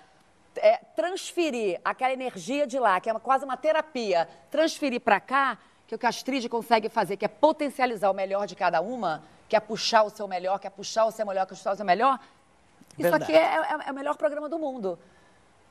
é, 0.58 0.78
transferir 0.96 1.80
aquela 1.84 2.14
energia 2.14 2.66
de 2.66 2.80
lá, 2.80 3.00
que 3.00 3.10
é 3.10 3.14
uma, 3.14 3.20
quase 3.20 3.46
uma 3.46 3.58
terapia, 3.58 4.28
transferir 4.50 5.02
para 5.02 5.20
cá, 5.20 5.58
que 5.88 5.96
o 5.96 5.98
que 5.98 6.06
a 6.06 6.10
Astrid 6.10 6.48
consegue 6.50 6.90
fazer, 6.90 7.18
que 7.18 7.26
é 7.26 7.28
potencializar 7.28 8.10
o 8.10 8.14
melhor 8.14 8.48
de 8.48 8.56
cada 8.56 8.82
uma, 8.82 9.24
que 9.48 9.56
é 9.56 9.60
puxar 9.60 10.04
o 10.04 10.10
seu 10.10 10.28
melhor, 10.28 10.60
que 10.60 10.68
é 10.68 10.70
puxar 10.70 11.06
o 11.06 11.12
seu 11.12 11.26
melhor, 11.26 11.46
que 11.46 11.54
é 11.54 11.56
puxar 11.56 11.74
o 11.74 11.76
seu 11.76 11.86
melhor, 11.86 12.20
Verdade. 12.98 13.24
isso 13.24 13.32
aqui 13.32 13.38
é, 13.38 13.56
é, 13.56 13.88
é, 13.88 13.92
o 13.92 13.96
melhor 13.96 14.16
programa 14.16 14.50
do 14.50 14.58
mundo. 14.58 14.98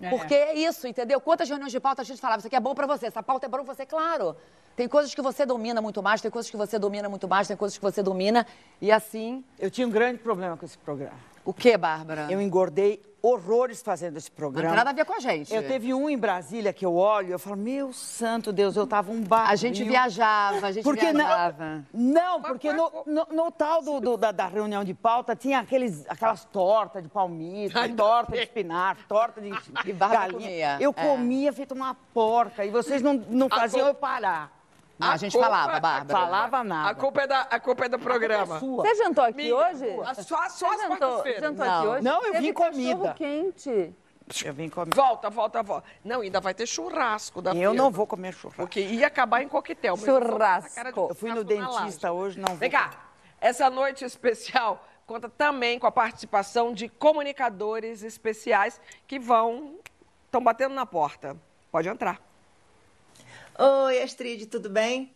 É. 0.01 0.11
Porque 0.11 0.35
é 0.35 0.55
isso, 0.55 0.87
entendeu? 0.87 1.21
Quantas 1.21 1.49
reuniões 1.49 1.73
de 1.73 1.81
pauta 1.81 2.03
a 2.03 2.05
gente 2.05 2.21
falava, 2.21 2.39
isso 2.39 2.47
aqui 2.47 2.57
é 2.57 2.61
bom 2.61 2.75
para 2.75 2.87
você, 2.87 3.07
essa 3.07 3.23
pauta 3.23 3.47
é 3.47 3.49
bom 3.49 3.65
para 3.65 3.75
você, 3.75 3.87
claro. 3.87 4.37
Tem 4.77 4.89
coisas 4.89 5.15
que 5.15 5.23
você 5.23 5.47
domina 5.47 5.81
muito 5.81 6.03
mais, 6.03 6.21
tem 6.21 6.31
coisas 6.31 6.51
que 6.51 6.57
você 6.57 6.79
domina 6.79 7.09
muito 7.09 7.29
mais, 7.29 7.47
tem 7.47 7.57
coisas 7.57 7.79
que 7.79 7.83
você 7.83 8.03
domina, 8.03 8.47
e 8.81 8.91
assim... 8.91 9.45
Eu 9.59 9.71
tinha 9.71 9.87
um 9.87 9.91
grande 9.91 10.19
problema 10.19 10.57
com 10.57 10.65
esse 10.65 10.77
programa. 10.79 11.34
O 11.45 11.53
que, 11.53 11.77
Bárbara? 11.77 12.27
Eu 12.31 12.41
engordei 12.41 13.03
horrores 13.25 13.81
fazendo 13.83 14.19
esse 14.19 14.31
programa. 14.31 14.69
Não 14.69 14.77
tem 14.77 14.85
nada 14.85 14.91
a 14.91 14.93
ver 14.93 15.07
com 15.07 15.15
a 15.15 15.19
gente. 15.19 15.53
Eu 15.53 15.67
teve 15.67 15.95
um 15.95 16.11
em 16.11 16.19
Brasília 16.19 16.75
que 16.75 16.85
eu 16.85 16.95
olho, 16.95 17.33
eu 17.33 17.39
falo, 17.39 17.57
meu 17.57 17.91
santo 17.91 18.53
Deus, 18.53 18.77
eu 18.77 18.87
tava 18.87 19.11
um 19.11 19.23
barulho. 19.23 19.51
A 19.51 19.57
gente 19.57 19.83
viajava, 19.83 20.67
a 20.67 20.73
gente 20.73 20.85
porque 20.85 21.11
viajava. 21.11 21.85
Não, 21.93 22.13
não 22.13 22.43
porque 22.43 22.71
no, 22.71 22.91
no, 23.07 23.27
no 23.33 23.51
tal 23.51 23.81
do, 23.81 23.99
do, 23.99 24.17
da, 24.19 24.31
da, 24.31 24.47
reunião 24.47 24.85
de 24.85 24.93
pauta 24.93 25.35
tinha 25.35 25.61
aqueles, 25.61 26.05
aquelas 26.07 26.45
tortas 26.45 27.03
de 27.03 27.09
palmito, 27.09 27.79
Ai, 27.79 27.89
torta 27.95 28.33
de 28.33 28.43
espinafre, 28.43 29.05
torta 29.09 29.41
de 29.41 29.49
e 29.87 29.93
galinha. 29.93 30.31
Comia. 30.31 30.77
Eu 30.79 30.95
é. 30.95 31.03
comia 31.03 31.51
feito 31.51 31.73
uma 31.73 31.95
porca 32.13 32.63
e 32.63 32.71
vocês 32.71 33.01
não, 33.01 33.15
não 33.15 33.49
faziam 33.49 33.89
eu 33.89 33.95
parar. 33.95 34.64
Não, 34.99 35.09
a, 35.09 35.13
a 35.13 35.17
gente 35.17 35.37
falava, 35.37 35.81
Bárbara. 35.81 36.21
Falava 36.21 36.65
nada. 36.65 36.91
A 36.91 36.95
culpa 36.95 37.23
é, 37.23 37.27
da, 37.27 37.41
a 37.43 37.59
culpa 37.61 37.85
é 37.87 37.89
do 37.89 37.99
programa. 37.99 38.57
É 38.57 38.61
Você 38.61 38.95
jantou 38.95 39.25
aqui 39.25 39.37
Minha, 39.37 39.57
hoje? 39.57 39.87
Só, 40.23 40.49
só 40.49 40.77
Jantou, 40.77 41.25
jantou 41.41 41.67
não. 41.67 41.79
aqui 41.79 41.87
hoje? 41.89 42.05
Não, 42.05 42.25
eu 42.25 42.41
vim 42.41 42.53
comida. 42.53 43.15
quente. 43.15 43.95
Eu 44.45 44.55
vim 44.55 44.69
comer. 44.69 44.95
Volta, 44.95 45.29
volta, 45.29 45.63
volta. 45.63 45.87
Não, 46.05 46.21
ainda 46.23 46.41
vai 46.41 46.55
ter 46.55 46.67
churrasco 46.67 47.43
da 47.43 47.51
eu 47.51 47.55
firma, 47.55 47.75
não 47.75 47.91
vou 47.91 48.07
comer 48.07 48.33
churrasco. 48.33 48.63
Porque 48.63 48.81
ia 48.81 49.07
acabar 49.07 49.43
em 49.43 49.49
coquetel. 49.49 49.97
mas 49.97 50.07
eu 50.07 50.19
de 50.19 50.27
Eu 51.11 51.15
fui 51.15 51.31
no 51.31 51.43
churrasco 51.43 51.45
dentista 51.45 52.11
laje. 52.11 52.21
hoje, 52.21 52.39
não 52.41 52.49
vou. 52.49 52.57
Vem 52.57 52.71
cá. 52.71 52.91
Essa 53.41 53.69
noite 53.69 54.05
especial 54.05 54.87
conta 55.07 55.29
também 55.29 55.79
com 55.79 55.87
a 55.87 55.93
participação 55.93 56.73
de 56.73 56.89
comunicadores 56.89 58.03
especiais 58.03 58.81
que 59.07 59.19
vão. 59.19 59.75
estão 60.25 60.43
batendo 60.43 60.75
na 60.75 60.87
porta. 60.87 61.37
Pode 61.71 61.89
entrar. 61.89 62.19
Oi, 63.57 64.03
Astrid, 64.03 64.47
tudo 64.47 64.69
bem? 64.69 65.13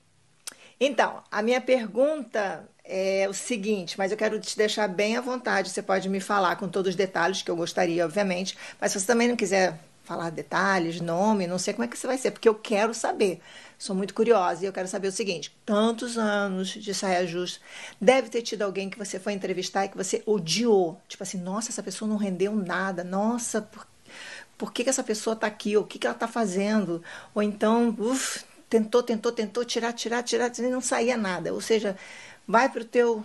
Então, 0.79 1.25
a 1.29 1.43
minha 1.43 1.61
pergunta 1.61 2.69
é 2.85 3.27
o 3.29 3.35
seguinte, 3.35 3.99
mas 3.99 4.13
eu 4.13 4.17
quero 4.17 4.39
te 4.39 4.57
deixar 4.57 4.87
bem 4.87 5.17
à 5.17 5.21
vontade. 5.21 5.71
Você 5.71 5.83
pode 5.83 6.09
me 6.09 6.21
falar 6.21 6.55
com 6.55 6.69
todos 6.69 6.91
os 6.91 6.95
detalhes 6.95 7.43
que 7.43 7.51
eu 7.51 7.57
gostaria, 7.57 8.05
obviamente, 8.05 8.57
mas 8.81 8.93
se 8.93 9.01
você 9.01 9.07
também 9.07 9.27
não 9.27 9.35
quiser 9.35 9.81
falar 10.05 10.31
detalhes, 10.31 11.01
nome, 11.01 11.49
não 11.49 11.59
sei 11.59 11.75
como 11.75 11.85
é 11.85 11.89
que 11.89 11.99
você 11.99 12.07
vai 12.07 12.17
ser, 12.17 12.31
porque 12.31 12.49
eu 12.49 12.55
quero 12.55 12.95
saber. 12.95 13.41
Sou 13.77 13.97
muito 13.97 14.15
curiosa 14.15 14.63
e 14.63 14.67
eu 14.69 14.73
quero 14.73 14.87
saber 14.87 15.09
o 15.09 15.13
seguinte: 15.13 15.53
tantos 15.67 16.17
anos 16.17 16.69
de 16.69 16.95
saia 16.95 17.27
justa, 17.27 17.61
deve 18.01 18.29
ter 18.29 18.43
tido 18.43 18.63
alguém 18.63 18.89
que 18.89 18.99
você 18.99 19.19
foi 19.19 19.33
entrevistar 19.33 19.87
e 19.87 19.89
que 19.89 19.97
você 19.97 20.23
odiou. 20.25 21.01
Tipo 21.09 21.25
assim, 21.25 21.39
nossa, 21.39 21.71
essa 21.71 21.83
pessoa 21.83 22.09
não 22.09 22.17
rendeu 22.17 22.55
nada, 22.55 23.03
nossa, 23.03 23.61
por 23.61 23.85
por 24.59 24.73
que, 24.73 24.83
que 24.83 24.91
essa 24.91 25.05
pessoa 25.05 25.35
está 25.35 25.47
aqui, 25.47 25.77
o 25.77 25.85
que, 25.85 25.99
que 25.99 26.07
ela 26.07 26.15
está 26.17 26.27
fazendo, 26.27 27.03
ou 27.33 27.41
então, 27.41 27.95
uf, 27.97 28.45
tentou, 28.69 29.03
tentou, 29.03 29.31
tentou 29.31 29.65
tirar, 29.65 29.93
tirar, 29.93 30.23
tirar, 30.25 30.51
e 30.59 30.63
não 30.63 30.81
saía 30.81 31.17
nada. 31.17 31.55
Ou 31.55 31.61
seja, 31.61 31.97
vai 32.47 32.69
para 32.69 32.83
o 32.83 32.85
teu, 32.85 33.25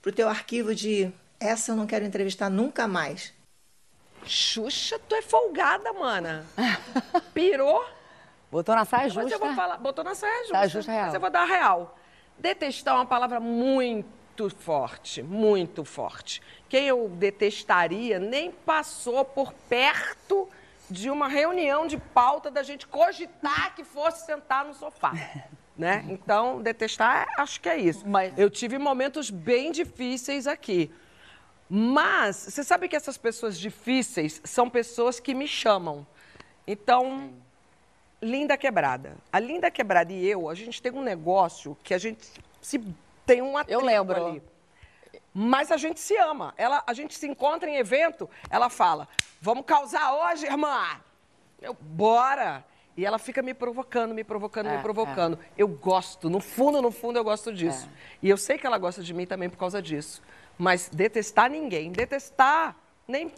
pro 0.00 0.12
teu 0.12 0.28
arquivo 0.28 0.74
de 0.74 1.12
essa 1.40 1.72
eu 1.72 1.76
não 1.76 1.86
quero 1.86 2.04
entrevistar 2.04 2.48
nunca 2.48 2.86
mais. 2.86 3.34
Xuxa, 4.24 4.98
tu 5.08 5.14
é 5.14 5.22
folgada, 5.22 5.92
mana. 5.92 6.46
Pirou? 7.34 7.84
Botou 8.50 8.74
na 8.74 8.84
saia 8.84 9.04
Mas 9.04 9.16
eu 9.16 9.22
justa. 9.22 9.38
vou 9.38 9.54
falar, 9.54 9.76
botou 9.78 10.04
na 10.04 10.14
saia 10.14 10.40
justa. 10.40 10.54
Saia 10.54 10.68
justa 10.68 10.92
real. 10.92 11.04
Mas 11.06 11.14
eu 11.14 11.20
vou 11.20 11.30
dar 11.30 11.42
a 11.42 11.46
real. 11.46 11.98
Detestar 12.38 12.94
é 12.94 12.98
uma 12.98 13.06
palavra 13.06 13.40
muito 13.40 14.17
forte, 14.50 15.22
muito 15.22 15.84
forte. 15.84 16.42
Quem 16.68 16.86
eu 16.86 17.08
detestaria 17.08 18.18
nem 18.18 18.50
passou 18.50 19.24
por 19.24 19.52
perto 19.68 20.48
de 20.90 21.10
uma 21.10 21.28
reunião 21.28 21.86
de 21.86 21.98
pauta 21.98 22.50
da 22.50 22.62
gente 22.62 22.86
cogitar 22.86 23.74
que 23.74 23.84
fosse 23.84 24.26
sentar 24.26 24.64
no 24.64 24.74
sofá. 24.74 25.12
Né? 25.78 26.04
Então, 26.08 26.60
detestar, 26.60 27.28
acho 27.38 27.60
que 27.60 27.68
é 27.68 27.76
isso. 27.76 28.04
Eu 28.36 28.50
tive 28.50 28.78
momentos 28.78 29.30
bem 29.30 29.70
difíceis 29.70 30.48
aqui. 30.48 30.92
Mas, 31.70 32.34
você 32.34 32.64
sabe 32.64 32.88
que 32.88 32.96
essas 32.96 33.16
pessoas 33.16 33.56
difíceis 33.56 34.40
são 34.42 34.68
pessoas 34.68 35.20
que 35.20 35.32
me 35.32 35.46
chamam. 35.46 36.04
Então, 36.66 37.32
Linda 38.20 38.56
Quebrada. 38.56 39.16
A 39.32 39.38
Linda 39.38 39.70
Quebrada 39.70 40.12
e 40.12 40.26
eu, 40.26 40.48
a 40.48 40.54
gente 40.56 40.82
tem 40.82 40.90
um 40.90 41.00
negócio 41.00 41.76
que 41.84 41.94
a 41.94 41.98
gente 41.98 42.26
se 42.60 42.82
tem 43.28 43.42
um 43.42 43.56
atrito 43.56 43.84
lembro. 43.84 44.26
ali. 44.26 44.42
Mas 45.32 45.70
a 45.70 45.76
gente 45.76 46.00
se 46.00 46.16
ama. 46.16 46.52
Ela, 46.56 46.82
a 46.86 46.92
gente 46.92 47.14
se 47.16 47.26
encontra 47.28 47.68
em 47.70 47.76
evento, 47.76 48.28
ela 48.50 48.68
fala: 48.70 49.06
"Vamos 49.40 49.64
causar 49.64 50.12
hoje, 50.14 50.46
irmã?" 50.46 51.00
Eu, 51.60 51.74
bora. 51.74 52.64
E 52.96 53.06
ela 53.06 53.18
fica 53.18 53.40
me 53.42 53.54
provocando, 53.54 54.12
me 54.12 54.24
provocando, 54.24 54.66
É, 54.66 54.76
me 54.76 54.82
provocando. 54.82 55.38
Eu 55.56 55.68
gosto, 55.68 56.28
no 56.28 56.40
fundo, 56.40 56.82
no 56.82 56.90
fundo 56.90 57.16
eu 57.18 57.22
gosto 57.22 57.52
disso. 57.54 57.88
E 58.20 58.28
eu 58.28 58.36
sei 58.36 58.58
que 58.58 58.66
ela 58.66 58.76
gosta 58.78 59.02
de 59.04 59.14
mim 59.14 59.24
também 59.24 59.48
por 59.48 59.56
causa 59.56 59.80
disso. 59.80 60.20
Mas 60.56 60.88
detestar 60.88 61.48
ninguém, 61.48 61.92
detestar 61.92 62.74
nem 63.06 63.32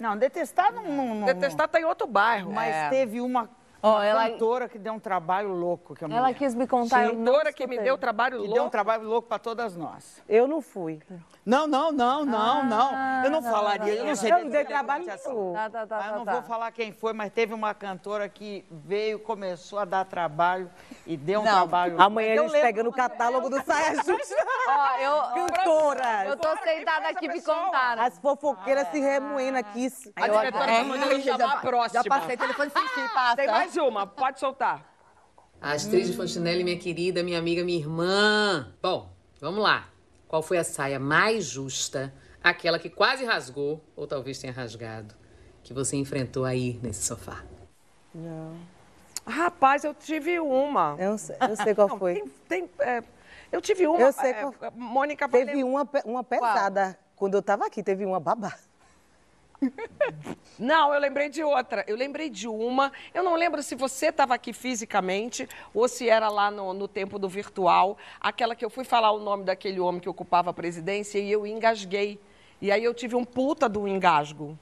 Não, 0.00 0.16
detestar 0.16 0.72
não. 0.72 0.82
não, 0.82 1.14
não 1.14 1.26
detestar 1.26 1.68
tá 1.68 1.80
em 1.80 1.84
outro 1.84 2.08
bairro. 2.08 2.50
Mas 2.52 2.74
É. 2.74 2.88
teve 2.88 3.20
uma 3.20 3.48
Ó, 3.82 4.02
ela- 4.02 4.28
cantora 4.30 4.68
que 4.68 4.78
deu 4.78 4.92
um 4.92 4.98
trabalho 4.98 5.50
louco. 5.50 5.94
Que 5.94 6.04
a 6.04 6.08
Ela 6.08 6.20
mulher. 6.22 6.34
quis 6.34 6.54
me 6.54 6.66
contar, 6.66 7.04
não 7.12 7.24
Cantora 7.24 7.52
que 7.52 7.66
me 7.66 7.78
deu 7.78 7.96
trabalho 7.96 8.32
Que 8.36 8.42
louco. 8.42 8.54
deu 8.54 8.64
um 8.64 8.68
trabalho 8.70 9.04
louco 9.04 9.28
para 9.28 9.38
todas 9.38 9.76
nós. 9.76 10.20
Eu 10.28 10.48
não 10.48 10.60
fui. 10.60 11.00
Não, 11.46 11.66
não, 11.66 11.92
não, 11.92 12.24
não, 12.24 12.64
não. 12.64 13.24
Eu 13.24 13.30
não 13.30 13.40
não, 13.40 13.50
falaria, 13.50 13.94
eu 13.94 14.04
não 14.04 14.16
sei. 14.16 14.32
Eu 14.32 14.40
não 14.40 14.50
dei 14.50 14.64
trabalho 14.64 15.04
nenhum. 15.06 15.52
Tá, 15.54 15.70
tá, 15.70 15.86
tá, 15.86 15.96
Mas 15.96 16.06
eu 16.06 16.12
tá, 16.12 16.18
não 16.18 16.24
tá. 16.24 16.32
vou 16.32 16.42
falar 16.42 16.70
quem 16.72 16.92
foi, 16.92 17.12
mas 17.12 17.32
teve 17.32 17.54
uma 17.54 17.72
cantora 17.72 18.28
que 18.28 18.64
veio, 18.70 19.18
começou 19.20 19.78
a 19.78 19.84
dar 19.84 20.04
trabalho 20.04 20.68
e 21.06 21.16
deu 21.16 21.40
um 21.40 21.44
Não, 21.44 21.52
trabalho. 21.52 22.00
Amanhã 22.02 22.34
Eu 22.34 22.42
eles 22.44 22.52
pegam 22.60 22.84
no 22.84 22.92
catálogo 22.92 23.48
do 23.48 23.62
Saia 23.62 23.94
Justa. 24.04 24.36
Cantora. 25.56 26.24
eu 26.26 26.36
tô 26.36 26.48
sentada 26.58 27.08
aqui 27.08 27.28
me 27.28 27.40
contaram. 27.40 28.02
As 28.02 28.18
fofoqueiras 28.18 28.88
se 28.88 28.98
remoendo 29.00 29.58
aqui. 29.58 29.88
A 30.16 30.28
diretora 30.28 30.66
tá 30.66 30.84
mandando 30.84 31.20
chamar 31.22 31.52
a 31.52 31.56
próxima. 31.58 32.02
Já 32.02 32.08
passei 32.08 32.36
telefone 32.36 32.70
sem 32.70 32.88
fio, 32.88 33.08
passa. 33.14 33.67
Mais 33.68 33.76
uma, 33.76 34.06
pode 34.06 34.40
soltar. 34.40 34.82
Astrid 35.60 36.16
Fontinelli, 36.16 36.64
minha 36.64 36.78
querida, 36.78 37.22
minha 37.22 37.38
amiga, 37.38 37.62
minha 37.62 37.78
irmã. 37.78 38.72
Bom, 38.80 39.12
vamos 39.38 39.62
lá. 39.62 39.90
Qual 40.26 40.40
foi 40.42 40.56
a 40.56 40.64
saia 40.64 40.98
mais 40.98 41.44
justa, 41.44 42.10
aquela 42.42 42.78
que 42.78 42.88
quase 42.88 43.26
rasgou, 43.26 43.84
ou 43.94 44.06
talvez 44.06 44.38
tenha 44.38 44.54
rasgado, 44.54 45.14
que 45.62 45.74
você 45.74 45.96
enfrentou 45.96 46.46
aí 46.46 46.80
nesse 46.82 47.04
sofá? 47.04 47.44
Rapaz, 49.26 49.84
eu 49.84 49.92
tive 49.92 50.40
uma. 50.40 50.96
Eu 50.98 51.18
sei, 51.18 51.36
eu 51.38 51.56
sei 51.56 51.74
qual 51.74 51.88
Não, 51.88 51.98
foi. 51.98 52.14
Tem, 52.48 52.66
tem, 52.66 52.70
é, 52.80 53.02
eu 53.52 53.60
tive 53.60 53.86
uma. 53.86 54.00
Eu 54.00 54.12
sei 54.14 54.30
é, 54.30 54.34
qual- 54.50 54.72
Mônica 54.74 55.28
Teve 55.28 55.44
Valente- 55.50 55.62
uma, 55.62 55.86
uma 56.06 56.24
pesada. 56.24 56.98
Quando 57.14 57.34
eu 57.34 57.42
tava 57.42 57.66
aqui, 57.66 57.82
teve 57.82 58.06
uma 58.06 58.18
babá. 58.18 58.54
Não, 60.58 60.92
eu 60.92 61.00
lembrei 61.00 61.28
de 61.28 61.42
outra. 61.42 61.84
Eu 61.86 61.96
lembrei 61.96 62.30
de 62.30 62.48
uma. 62.48 62.92
Eu 63.12 63.22
não 63.22 63.34
lembro 63.34 63.62
se 63.62 63.74
você 63.74 64.06
estava 64.06 64.34
aqui 64.34 64.52
fisicamente 64.52 65.48
ou 65.74 65.88
se 65.88 66.08
era 66.08 66.28
lá 66.28 66.50
no, 66.50 66.72
no 66.72 66.88
tempo 66.88 67.18
do 67.18 67.28
virtual. 67.28 67.96
Aquela 68.20 68.54
que 68.54 68.64
eu 68.64 68.70
fui 68.70 68.84
falar 68.84 69.10
o 69.12 69.18
nome 69.18 69.44
daquele 69.44 69.80
homem 69.80 70.00
que 70.00 70.08
ocupava 70.08 70.50
a 70.50 70.52
presidência 70.52 71.18
e 71.18 71.30
eu 71.30 71.46
engasguei. 71.46 72.20
E 72.60 72.72
aí 72.72 72.82
eu 72.82 72.92
tive 72.94 73.14
um 73.14 73.24
puta 73.24 73.68
do 73.68 73.86
engasgo. 73.86 74.58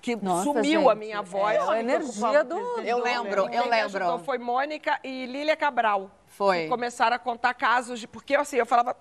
Que 0.00 0.14
Nossa, 0.14 0.44
sumiu 0.44 0.88
a 0.88 0.94
gente, 0.94 1.04
minha 1.04 1.22
voz. 1.22 1.56
é 1.56 1.58
a 1.58 1.80
energia 1.80 2.44
do... 2.44 2.56
Eu 2.80 3.02
lembro, 3.02 3.48
eu 3.52 3.72
ajudou 3.72 4.08
lembro. 4.08 4.18
Foi 4.20 4.38
Mônica 4.38 5.00
e 5.02 5.26
Lília 5.26 5.56
Cabral. 5.56 6.10
Foi. 6.28 6.64
Que 6.64 6.68
começaram 6.68 7.16
a 7.16 7.18
contar 7.18 7.54
casos 7.54 7.98
de. 7.98 8.06
Porque 8.06 8.36
assim, 8.36 8.56
eu 8.56 8.66
falava. 8.66 8.96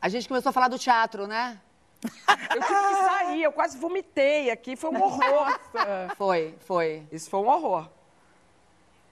A 0.00 0.08
gente 0.08 0.28
começou 0.28 0.50
a 0.50 0.52
falar 0.52 0.68
do 0.68 0.78
teatro, 0.78 1.26
né? 1.26 1.60
Eu 2.04 2.62
tive 2.62 2.78
que 2.88 3.04
sair, 3.04 3.42
eu 3.42 3.52
quase 3.52 3.78
vomitei 3.78 4.50
aqui, 4.50 4.76
foi 4.76 4.90
um 4.90 5.02
horror. 5.02 5.58
Foi, 6.16 6.54
foi. 6.60 7.02
Isso 7.10 7.28
foi 7.28 7.40
um 7.40 7.48
horror. 7.48 7.88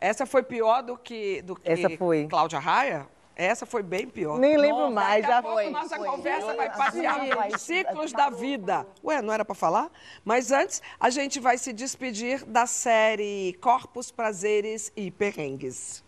Essa 0.01 0.27
foi 0.27 0.43
pior 0.43 0.83
do 0.83 0.97
que, 0.97 1.43
do 1.43 1.57
que 1.57 1.71
Essa 1.71 1.89
foi. 1.97 2.27
Cláudia 2.29 2.59
Raia? 2.59 3.07
Essa 3.35 3.65
foi 3.65 3.83
bem 3.83 4.07
pior. 4.09 4.39
Nem 4.39 4.57
lembro 4.57 4.91
mais. 4.91 5.23
Daqui 5.23 5.33
a 5.33 5.37
Já 5.37 5.43
pouco 5.43 5.57
foi, 5.57 5.71
nossa 5.71 5.97
foi. 5.97 6.07
conversa 6.09 6.55
vai 6.55 6.77
passear 6.77 7.21
pelos 7.21 7.63
ciclos 7.63 8.13
da 8.13 8.29
vida. 8.29 8.87
Ué, 9.03 9.23
não 9.23 9.33
era 9.33 9.45
pra 9.45 9.55
falar? 9.55 9.91
Mas 10.25 10.53
antes, 10.53 10.83
a 11.01 11.09
gente 11.09 11.41
vai 11.41 11.57
se 11.57 11.73
despedir 11.73 12.45
da 12.45 12.67
série 12.67 13.57
Corpos, 13.61 14.11
Prazeres 14.11 14.93
e 14.97 15.11
Perrengues. 15.11 16.05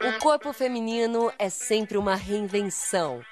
O 0.00 0.18
corpo 0.20 0.52
feminino 0.52 1.32
é 1.38 1.48
sempre 1.48 1.96
uma 1.98 2.14
reinvenção. 2.14 3.22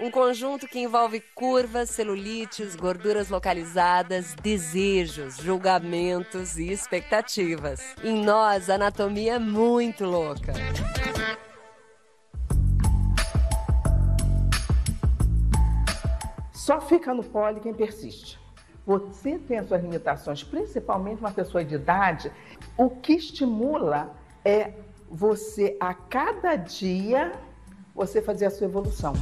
Um 0.00 0.10
conjunto 0.10 0.66
que 0.66 0.80
envolve 0.80 1.20
curvas, 1.34 1.90
celulites, 1.90 2.74
gorduras 2.74 3.28
localizadas, 3.28 4.34
desejos, 4.34 5.36
julgamentos 5.36 6.58
e 6.58 6.72
expectativas. 6.72 7.94
Em 8.02 8.24
nós, 8.24 8.70
a 8.70 8.76
anatomia 8.76 9.34
é 9.34 9.38
muito 9.38 10.04
louca. 10.04 10.54
Só 16.52 16.80
fica 16.80 17.12
no 17.12 17.22
pole 17.22 17.60
quem 17.60 17.74
persiste. 17.74 18.40
Você 18.86 19.38
tem 19.38 19.58
as 19.58 19.68
suas 19.68 19.82
limitações, 19.82 20.42
principalmente 20.42 21.20
uma 21.20 21.32
pessoa 21.32 21.62
de 21.62 21.74
idade. 21.74 22.32
O 22.78 22.88
que 22.88 23.12
estimula 23.12 24.16
é 24.44 24.72
você, 25.08 25.76
a 25.78 25.92
cada 25.92 26.56
dia, 26.56 27.32
você 27.94 28.22
fazer 28.22 28.46
a 28.46 28.50
sua 28.50 28.66
evolução. 28.66 29.12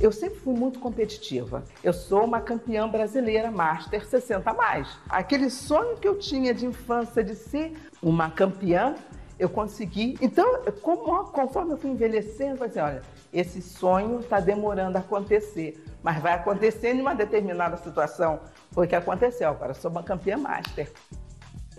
Eu 0.00 0.12
sempre 0.12 0.38
fui 0.40 0.54
muito 0.54 0.78
competitiva. 0.80 1.64
Eu 1.82 1.92
sou 1.92 2.24
uma 2.24 2.40
campeã 2.40 2.88
brasileira 2.88 3.50
Master 3.50 4.04
60 4.06 4.50
a 4.50 4.54
mais. 4.54 4.88
Aquele 5.08 5.48
sonho 5.48 5.96
que 5.96 6.06
eu 6.06 6.18
tinha 6.18 6.52
de 6.52 6.66
infância 6.66 7.22
de 7.24 7.34
ser 7.34 7.72
uma 8.02 8.30
campeã, 8.30 8.96
eu 9.38 9.48
consegui. 9.48 10.16
Então, 10.20 10.62
como- 10.82 11.24
conforme 11.26 11.72
eu 11.72 11.76
fui 11.78 11.90
envelhecendo, 11.90 12.52
eu 12.52 12.56
falei 12.58 12.70
assim, 12.70 12.80
olha, 12.80 13.02
esse 13.32 13.62
sonho 13.62 14.20
está 14.20 14.40
demorando 14.40 14.96
a 14.98 15.00
acontecer, 15.00 15.82
mas 16.02 16.20
vai 16.20 16.34
acontecer 16.34 16.94
em 16.94 17.00
uma 17.00 17.14
determinada 17.14 17.76
situação. 17.78 18.40
Foi 18.72 18.86
o 18.86 18.88
que 18.88 18.94
aconteceu. 18.96 19.48
Agora 19.48 19.74
sou 19.74 19.90
uma 19.90 20.02
campeã 20.02 20.36
Master. 20.36 20.92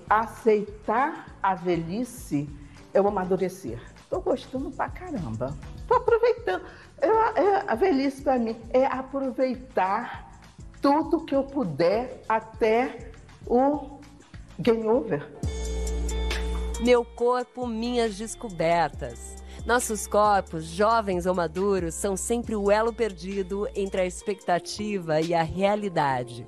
Aceitar 0.10 1.36
a 1.42 1.54
velhice 1.56 2.50
é 2.94 3.02
o 3.02 3.08
amadurecer. 3.08 3.80
Estou 4.00 4.22
gostando 4.22 4.70
pra 4.72 4.88
caramba. 4.90 5.56
Estou 5.78 5.98
aproveitando. 5.98 6.64
Eu- 7.02 7.20
é- 7.36 7.64
a 7.68 7.76
velhice 7.76 8.22
para 8.22 8.38
mim 8.38 8.56
é 8.72 8.86
aproveitar 8.86 10.32
tudo 10.82 11.26
que 11.26 11.36
eu 11.36 11.44
puder 11.44 12.22
até 12.28 13.12
o 13.48 14.00
game 14.60 14.88
over. 14.88 15.28
Meu 16.82 17.04
corpo, 17.04 17.66
minhas 17.66 18.18
descobertas. 18.18 19.36
Nossos 19.66 20.06
corpos, 20.06 20.66
jovens 20.66 21.26
ou 21.26 21.34
maduros, 21.34 21.96
são 21.96 22.16
sempre 22.16 22.56
o 22.56 22.70
elo 22.70 22.94
perdido 22.94 23.68
entre 23.76 24.02
a 24.02 24.06
expectativa 24.06 25.20
e 25.22 25.34
a 25.34 25.42
realidade 25.42 26.48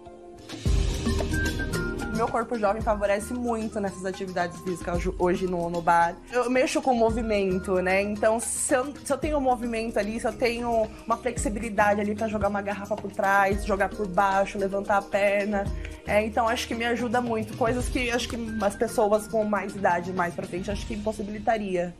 meu 2.17 2.27
corpo 2.27 2.58
jovem 2.58 2.82
favorece 2.82 3.32
muito 3.32 3.80
nessas 3.80 4.03
atividades 4.03 4.60
físicas 4.62 5.03
hoje 5.19 5.45
no, 5.45 5.69
no 5.69 5.82
bar. 5.82 6.15
Eu 6.32 6.49
mexo 6.49 6.82
com 6.82 6.91
o 6.91 6.95
movimento, 6.95 7.75
né? 7.75 8.01
Então, 8.01 8.39
se 8.39 8.73
eu, 8.73 8.91
se 9.06 9.13
eu 9.13 9.17
tenho 9.17 9.38
um 9.38 9.41
movimento 9.41 9.99
ali, 9.99 10.19
se 10.19 10.27
eu 10.27 10.34
tenho 10.34 10.88
uma 11.06 11.15
flexibilidade 11.15 12.01
ali 12.01 12.15
para 12.15 12.27
jogar 12.27 12.47
uma 12.47 12.62
garrafa 12.62 12.95
por 12.95 13.12
trás, 13.12 13.63
jogar 13.63 13.89
por 13.89 14.08
baixo, 14.08 14.58
levantar 14.58 14.97
a 14.97 15.01
perna. 15.01 15.63
É, 16.08 16.25
então, 16.25 16.47
acho 16.47 16.67
que 16.67 16.73
me 16.73 16.86
ajuda 16.86 17.21
muito. 17.21 17.56
Coisas 17.56 17.88
que 17.88 18.10
acho 18.10 18.27
que 18.27 18.38
as 18.62 18.75
pessoas 18.75 19.27
com 19.27 19.43
mais 19.43 19.75
idade, 19.75 20.12
mais 20.12 20.34
pra 20.34 20.47
frente, 20.47 20.71
acho 20.71 20.88
que 20.88 20.95
impossibilitaria 20.95 21.93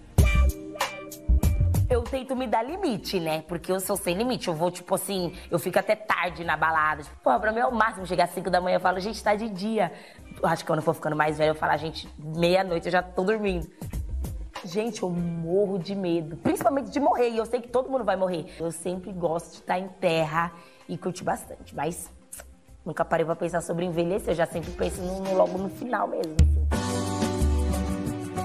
eu 1.90 2.04
tento 2.04 2.36
me 2.36 2.48
dar 2.48 2.64
limite, 2.64 3.20
né? 3.20 3.44
Porque 3.48 3.72
eu 3.72 3.80
sou 3.80 3.96
sem 3.96 4.16
limite. 4.16 4.48
Eu 4.48 4.54
vou, 4.54 4.70
tipo 4.70 4.94
assim, 4.96 5.34
eu 5.50 5.58
fico 5.58 5.80
até 5.80 5.96
tarde 5.96 6.44
na 6.44 6.58
balada. 6.58 7.04
Tipo, 7.04 7.16
pô, 7.24 7.40
pra 7.40 7.52
mim 7.52 7.60
é 7.60 7.66
o 7.66 7.74
máximo 7.74 8.06
chegar 8.06 8.26
às 8.26 8.32
5 8.32 8.50
da 8.50 8.60
manhã. 8.60 8.76
Eu 8.76 8.82
falo, 8.82 9.00
gente, 9.00 9.24
tá 9.24 9.36
de 9.36 9.50
dia. 9.50 9.92
Eu 10.42 10.48
acho 10.48 10.64
que 10.64 10.68
quando 10.68 10.80
eu 10.80 10.84
for 10.84 10.94
ficando 10.94 11.16
mais 11.16 11.38
velho, 11.38 11.52
eu 11.52 11.56
falo, 11.56 11.78
gente, 11.78 12.10
meia-noite 12.18 12.88
eu 12.88 12.92
já 12.92 13.02
tô 13.02 13.24
dormindo. 13.24 13.70
Gente, 14.66 15.02
eu 15.02 15.10
morro 15.10 15.80
de 15.80 15.96
medo. 15.96 16.36
Principalmente 16.38 16.90
de 16.90 17.00
morrer. 17.00 17.30
E 17.30 17.38
eu 17.38 17.46
sei 17.46 17.62
que 17.62 17.70
todo 17.70 17.90
mundo 17.90 18.04
vai 18.04 18.18
morrer. 18.18 18.46
Eu 18.60 18.70
sempre 18.72 19.14
gosto 19.14 19.52
de 19.52 19.60
estar 19.60 19.80
em 19.80 19.88
terra 19.88 20.52
e 20.90 20.98
curtir 20.98 21.24
bastante. 21.24 21.74
Mas 21.74 22.12
nunca 22.86 23.06
parei 23.06 23.26
pra 23.26 23.36
pensar 23.36 23.62
sobre 23.62 23.86
envelhecer. 23.86 24.32
Eu 24.32 24.36
já 24.36 24.46
sempre 24.46 24.72
penso 24.72 25.02
no, 25.02 25.22
no, 25.22 25.36
logo 25.36 25.58
no 25.58 25.70
final 25.70 26.06
mesmo. 26.06 26.36
Assim. 26.42 26.68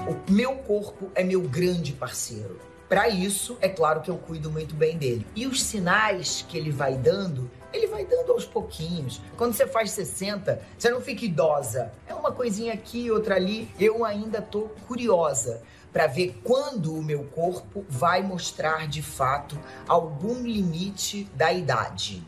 O 0.07 0.31
meu 0.31 0.55
corpo 0.59 1.11
é 1.13 1.23
meu 1.23 1.41
grande 1.41 1.91
parceiro 1.91 2.72
para 2.89 3.09
isso, 3.09 3.57
é 3.61 3.69
claro 3.69 4.01
que 4.01 4.11
eu 4.11 4.17
cuido 4.17 4.51
muito 4.51 4.75
bem 4.75 4.97
dele. 4.97 5.25
E 5.35 5.47
os 5.47 5.63
sinais 5.63 6.45
que 6.47 6.57
ele 6.57 6.71
vai 6.71 6.95
dando, 6.95 7.49
ele 7.71 7.87
vai 7.87 8.05
dando 8.05 8.31
aos 8.31 8.45
pouquinhos. 8.45 9.19
Quando 9.35 9.53
você 9.53 9.65
faz 9.65 9.91
60, 9.91 10.61
você 10.77 10.89
não 10.89 11.01
fica 11.01 11.25
idosa. 11.25 11.91
É 12.07 12.13
uma 12.13 12.31
coisinha 12.31 12.73
aqui, 12.73 13.09
outra 13.09 13.35
ali. 13.35 13.69
Eu 13.79 14.05
ainda 14.05 14.41
tô 14.41 14.69
curiosa 14.87 15.61
para 15.91 16.07
ver 16.07 16.39
quando 16.43 16.93
o 16.93 17.03
meu 17.03 17.23
corpo 17.25 17.85
vai 17.87 18.21
mostrar 18.23 18.87
de 18.87 19.01
fato 19.01 19.59
algum 19.87 20.43
limite 20.43 21.29
da 21.35 21.53
idade. 21.53 22.23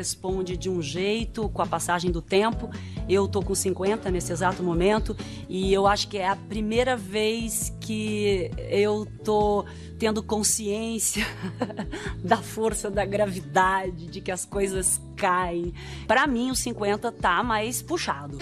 Responde 0.00 0.56
de 0.56 0.70
um 0.70 0.80
jeito 0.80 1.46
com 1.50 1.60
a 1.60 1.66
passagem 1.66 2.10
do 2.10 2.22
tempo. 2.22 2.70
Eu 3.06 3.28
tô 3.28 3.42
com 3.42 3.54
50 3.54 4.10
nesse 4.10 4.32
exato 4.32 4.62
momento 4.62 5.14
e 5.46 5.70
eu 5.70 5.86
acho 5.86 6.08
que 6.08 6.16
é 6.16 6.26
a 6.26 6.34
primeira 6.34 6.96
vez 6.96 7.70
que 7.78 8.50
eu 8.70 9.06
tô 9.22 9.66
tendo 9.98 10.22
consciência 10.22 11.26
da 12.24 12.38
força 12.38 12.90
da 12.90 13.04
gravidade, 13.04 14.06
de 14.06 14.22
que 14.22 14.30
as 14.30 14.46
coisas 14.46 14.98
caem. 15.16 15.74
Para 16.06 16.26
mim, 16.26 16.50
os 16.50 16.60
50 16.60 17.12
tá 17.12 17.42
mais 17.42 17.82
puxado 17.82 18.38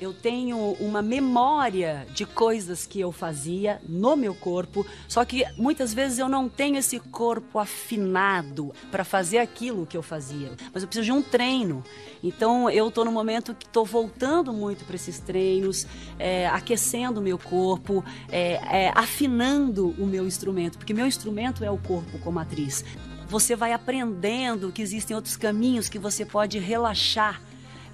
eu 0.00 0.12
tenho 0.12 0.56
uma 0.80 1.02
memória 1.02 2.06
de 2.12 2.24
coisas 2.24 2.86
que 2.86 3.00
eu 3.00 3.12
fazia 3.12 3.80
no 3.88 4.16
meu 4.16 4.34
corpo, 4.34 4.86
só 5.08 5.24
que 5.24 5.44
muitas 5.56 5.94
vezes 5.94 6.18
eu 6.18 6.28
não 6.28 6.48
tenho 6.48 6.76
esse 6.76 6.98
corpo 6.98 7.58
afinado 7.58 8.72
para 8.90 9.04
fazer 9.04 9.38
aquilo 9.38 9.86
que 9.86 9.96
eu 9.96 10.02
fazia. 10.02 10.52
Mas 10.72 10.82
eu 10.82 10.88
preciso 10.88 11.06
de 11.06 11.12
um 11.12 11.22
treino. 11.22 11.84
Então 12.22 12.68
eu 12.70 12.88
estou 12.88 13.04
no 13.04 13.12
momento 13.12 13.54
que 13.54 13.66
estou 13.66 13.84
voltando 13.84 14.52
muito 14.52 14.84
para 14.84 14.96
esses 14.96 15.18
treinos, 15.18 15.86
é, 16.18 16.46
aquecendo 16.48 17.20
o 17.20 17.22
meu 17.22 17.38
corpo, 17.38 18.04
é, 18.30 18.86
é, 18.86 18.92
afinando 18.94 19.94
o 19.98 20.06
meu 20.06 20.26
instrumento, 20.26 20.78
porque 20.78 20.94
meu 20.94 21.06
instrumento 21.06 21.64
é 21.64 21.70
o 21.70 21.78
corpo 21.78 22.18
como 22.18 22.38
atriz. 22.38 22.84
Você 23.28 23.56
vai 23.56 23.72
aprendendo 23.72 24.70
que 24.70 24.82
existem 24.82 25.16
outros 25.16 25.36
caminhos 25.36 25.88
que 25.88 25.98
você 25.98 26.24
pode 26.24 26.58
relaxar 26.58 27.40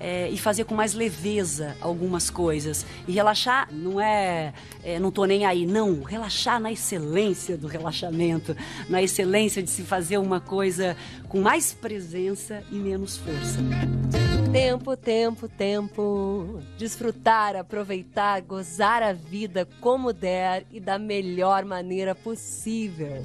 é, 0.00 0.28
e 0.30 0.38
fazer 0.38 0.64
com 0.64 0.74
mais 0.74 0.94
leveza 0.94 1.76
algumas 1.80 2.30
coisas. 2.30 2.86
E 3.06 3.12
relaxar 3.12 3.68
não 3.70 4.00
é, 4.00 4.54
é 4.82 4.98
não 4.98 5.10
tô 5.10 5.26
nem 5.26 5.44
aí, 5.44 5.66
não. 5.66 6.02
Relaxar 6.02 6.58
na 6.58 6.72
excelência 6.72 7.56
do 7.56 7.66
relaxamento, 7.66 8.56
na 8.88 9.02
excelência 9.02 9.62
de 9.62 9.68
se 9.68 9.82
fazer 9.82 10.16
uma 10.16 10.40
coisa 10.40 10.96
com 11.28 11.40
mais 11.40 11.74
presença 11.74 12.64
e 12.72 12.76
menos 12.76 13.18
força. 13.18 13.58
Tempo, 14.50 14.96
tempo, 14.96 15.46
tempo. 15.46 16.60
Desfrutar, 16.78 17.54
aproveitar, 17.54 18.40
gozar 18.40 19.02
a 19.02 19.12
vida 19.12 19.68
como 19.80 20.12
der 20.12 20.64
e 20.72 20.80
da 20.80 20.98
melhor 20.98 21.64
maneira 21.64 22.14
possível. 22.14 23.22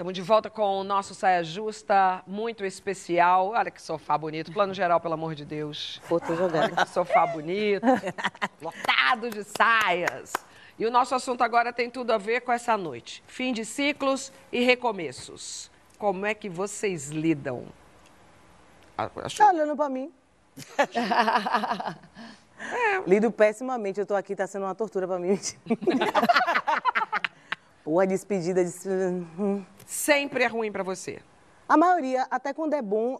Estamos 0.00 0.14
de 0.14 0.22
volta 0.22 0.48
com 0.48 0.80
o 0.80 0.82
nosso 0.82 1.14
Saia 1.14 1.44
Justa, 1.44 2.22
muito 2.26 2.64
especial. 2.64 3.48
Olha 3.48 3.70
que 3.70 3.82
sofá 3.82 4.16
bonito. 4.16 4.50
Plano 4.50 4.72
geral, 4.72 4.98
pelo 4.98 5.12
amor 5.12 5.34
de 5.34 5.44
Deus. 5.44 6.00
Foto 6.04 6.34
jogada. 6.34 6.72
Olha 6.74 6.86
que 6.86 6.90
sofá 6.90 7.26
bonito. 7.26 7.84
lotado 8.62 9.28
de 9.28 9.44
saias. 9.44 10.32
E 10.78 10.86
o 10.86 10.90
nosso 10.90 11.14
assunto 11.14 11.42
agora 11.42 11.70
tem 11.70 11.90
tudo 11.90 12.14
a 12.14 12.16
ver 12.16 12.40
com 12.40 12.50
essa 12.50 12.78
noite. 12.78 13.22
Fim 13.26 13.52
de 13.52 13.62
ciclos 13.62 14.32
e 14.50 14.64
recomeços. 14.64 15.70
Como 15.98 16.24
é 16.24 16.32
que 16.32 16.48
vocês 16.48 17.10
lidam? 17.10 17.66
Acho... 18.96 19.36
Tá 19.36 19.50
olhando 19.50 19.76
para 19.76 19.90
mim. 19.90 20.10
é. 22.58 23.02
Lido 23.06 23.30
pessimamente. 23.30 24.00
Eu 24.00 24.06
tô 24.06 24.14
aqui, 24.14 24.34
tá 24.34 24.46
sendo 24.46 24.64
uma 24.64 24.74
tortura 24.74 25.06
para 25.06 25.18
mim. 25.18 25.38
Ou 27.90 27.98
a 27.98 28.04
despedida 28.04 28.64
de. 28.64 28.70
Hum. 28.88 29.64
Sempre 29.84 30.44
é 30.44 30.46
ruim 30.46 30.70
para 30.70 30.84
você? 30.84 31.18
A 31.68 31.76
maioria, 31.76 32.24
até 32.30 32.54
quando 32.54 32.74
é 32.74 32.80
bom, 32.80 33.18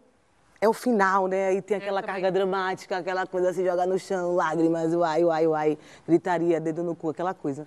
é 0.61 0.69
o 0.69 0.71
final, 0.71 1.27
né? 1.27 1.53
E 1.55 1.61
tem 1.61 1.75
aquela 1.75 2.01
carga 2.01 2.31
dramática, 2.31 2.99
aquela 2.99 3.27
coisa 3.27 3.51
se 3.51 3.65
jogar 3.65 3.85
no 3.85 3.99
chão, 3.99 4.33
lágrimas, 4.33 4.93
uai, 4.93 5.25
uai, 5.25 5.45
uai, 5.45 5.77
gritaria, 6.07 6.57
dedo 6.61 6.83
no 6.83 6.95
cu, 6.95 7.09
aquela 7.09 7.33
coisa. 7.33 7.65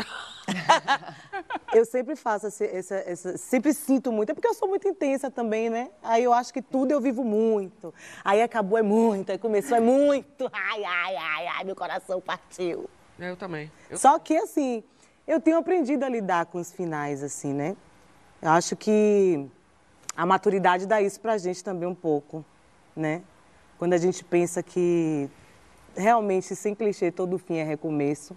eu 1.74 1.84
sempre 1.84 2.16
faço 2.16 2.46
essa, 2.46 2.64
essa, 2.64 2.94
essa, 2.94 3.36
sempre 3.36 3.74
sinto 3.74 4.10
muito, 4.10 4.30
é 4.30 4.34
porque 4.34 4.48
eu 4.48 4.54
sou 4.54 4.66
muito 4.66 4.88
intensa 4.88 5.30
também, 5.30 5.68
né? 5.68 5.90
Aí 6.02 6.24
eu 6.24 6.32
acho 6.32 6.54
que 6.54 6.62
tudo 6.62 6.90
eu 6.90 7.02
vivo 7.02 7.22
muito. 7.22 7.92
Aí 8.24 8.40
acabou 8.40 8.78
é 8.78 8.82
muito, 8.82 9.30
aí 9.30 9.36
começou 9.36 9.76
é 9.76 9.80
muito. 9.80 10.50
Ai, 10.50 10.82
ai, 10.82 11.16
ai, 11.16 11.46
ai, 11.48 11.64
meu 11.64 11.76
coração 11.76 12.18
partiu. 12.18 12.88
Eu 13.18 13.36
também. 13.36 13.70
Eu... 13.90 13.98
Só 13.98 14.18
que 14.18 14.34
assim, 14.38 14.82
eu 15.26 15.40
tenho 15.40 15.56
aprendido 15.56 16.04
a 16.04 16.08
lidar 16.08 16.46
com 16.46 16.58
os 16.58 16.72
finais, 16.72 17.22
assim, 17.22 17.52
né? 17.52 17.76
Eu 18.42 18.50
acho 18.50 18.76
que 18.76 19.46
a 20.16 20.26
maturidade 20.26 20.86
dá 20.86 21.00
isso 21.00 21.20
pra 21.20 21.38
gente 21.38 21.64
também 21.64 21.88
um 21.88 21.94
pouco, 21.94 22.44
né? 22.94 23.22
Quando 23.78 23.94
a 23.94 23.98
gente 23.98 24.22
pensa 24.22 24.62
que 24.62 25.28
realmente, 25.96 26.54
sem 26.54 26.74
clichê, 26.74 27.10
todo 27.10 27.38
fim 27.38 27.56
é 27.56 27.64
recomeço, 27.64 28.36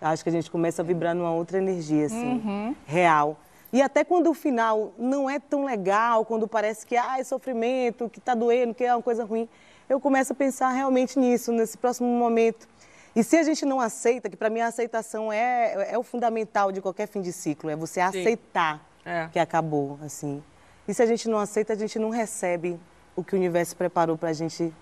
acho 0.00 0.22
que 0.22 0.28
a 0.28 0.32
gente 0.32 0.50
começa 0.50 0.82
a 0.82 0.84
vibrar 0.84 1.14
numa 1.14 1.32
outra 1.32 1.58
energia, 1.58 2.06
assim, 2.06 2.42
uhum. 2.44 2.76
real. 2.86 3.38
E 3.72 3.82
até 3.82 4.04
quando 4.04 4.30
o 4.30 4.34
final 4.34 4.92
não 4.96 5.28
é 5.28 5.38
tão 5.38 5.64
legal, 5.64 6.24
quando 6.24 6.46
parece 6.46 6.86
que 6.86 6.96
ah, 6.96 7.18
é 7.18 7.24
sofrimento, 7.24 8.08
que 8.08 8.20
tá 8.20 8.34
doendo, 8.34 8.74
que 8.74 8.84
é 8.84 8.94
uma 8.94 9.02
coisa 9.02 9.24
ruim, 9.24 9.48
eu 9.88 10.00
começo 10.00 10.32
a 10.32 10.36
pensar 10.36 10.70
realmente 10.70 11.18
nisso, 11.18 11.52
nesse 11.52 11.76
próximo 11.76 12.08
momento. 12.08 12.68
E 13.14 13.22
se 13.22 13.36
a 13.36 13.42
gente 13.42 13.64
não 13.64 13.80
aceita, 13.80 14.28
que 14.28 14.36
para 14.36 14.50
mim 14.50 14.60
a 14.60 14.66
aceitação 14.66 15.32
é, 15.32 15.92
é 15.92 15.98
o 15.98 16.02
fundamental 16.02 16.72
de 16.72 16.80
qualquer 16.80 17.06
fim 17.06 17.20
de 17.20 17.32
ciclo, 17.32 17.70
é 17.70 17.76
você 17.76 18.00
aceitar 18.00 18.84
é. 19.04 19.28
que 19.32 19.38
acabou, 19.38 19.98
assim. 20.02 20.42
E 20.86 20.92
se 20.92 21.02
a 21.02 21.06
gente 21.06 21.28
não 21.28 21.38
aceita, 21.38 21.72
a 21.72 21.76
gente 21.76 21.98
não 21.98 22.10
recebe 22.10 22.78
o 23.14 23.22
que 23.22 23.34
o 23.34 23.38
universo 23.38 23.76
preparou 23.76 24.18
para 24.18 24.30
a 24.30 24.32
gente 24.32 24.72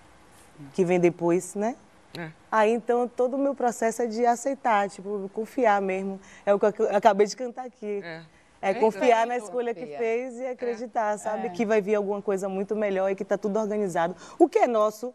que 0.73 0.83
vem 0.83 0.99
depois, 0.99 1.55
né? 1.55 1.75
É. 2.17 2.29
Aí 2.51 2.71
então 2.71 3.07
todo 3.07 3.35
o 3.35 3.37
meu 3.39 3.55
processo 3.55 4.01
é 4.01 4.07
de 4.07 4.25
aceitar, 4.25 4.89
tipo, 4.89 5.29
confiar 5.33 5.81
mesmo. 5.81 6.19
É 6.45 6.53
o 6.53 6.59
que 6.59 6.65
eu 6.81 6.95
acabei 6.95 7.27
de 7.27 7.35
cantar 7.35 7.65
aqui. 7.65 8.01
É. 8.03 8.21
É 8.61 8.73
confiar 8.73 9.27
na 9.27 9.35
escolha 9.35 9.73
que 9.73 9.85
fez 9.85 10.39
e 10.39 10.47
acreditar, 10.47 11.15
é. 11.15 11.17
sabe? 11.17 11.47
É. 11.47 11.49
Que 11.49 11.65
vai 11.65 11.81
vir 11.81 11.95
alguma 11.95 12.21
coisa 12.21 12.47
muito 12.47 12.75
melhor 12.75 13.11
e 13.11 13.15
que 13.15 13.23
está 13.23 13.37
tudo 13.37 13.59
organizado. 13.59 14.15
O 14.39 14.47
que 14.47 14.57
é 14.57 14.67
nosso, 14.67 15.13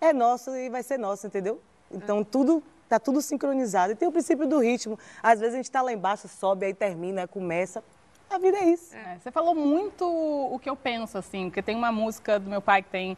é 0.00 0.14
nosso 0.14 0.50
e 0.56 0.70
vai 0.70 0.82
ser 0.82 0.98
nosso, 0.98 1.26
entendeu? 1.26 1.60
Então, 1.90 2.24
tudo 2.24 2.62
está 2.84 3.00
tudo 3.00 3.20
sincronizado. 3.20 3.92
E 3.92 3.96
tem 3.96 4.06
o 4.06 4.12
princípio 4.12 4.46
do 4.46 4.58
ritmo. 4.58 4.98
Às 5.22 5.40
vezes 5.40 5.54
a 5.54 5.56
gente 5.58 5.66
está 5.66 5.82
lá 5.82 5.92
embaixo, 5.92 6.28
sobe, 6.28 6.66
aí 6.66 6.74
termina, 6.74 7.26
começa. 7.26 7.82
A 8.30 8.38
vida 8.38 8.58
é 8.58 8.64
isso. 8.70 8.94
É, 8.94 9.18
você 9.18 9.30
falou 9.30 9.54
muito 9.54 10.04
o 10.04 10.58
que 10.58 10.70
eu 10.70 10.76
penso, 10.76 11.18
assim, 11.18 11.44
porque 11.48 11.62
tem 11.62 11.76
uma 11.76 11.92
música 11.92 12.38
do 12.38 12.48
meu 12.48 12.60
pai 12.60 12.82
que 12.82 12.88
tem. 12.90 13.16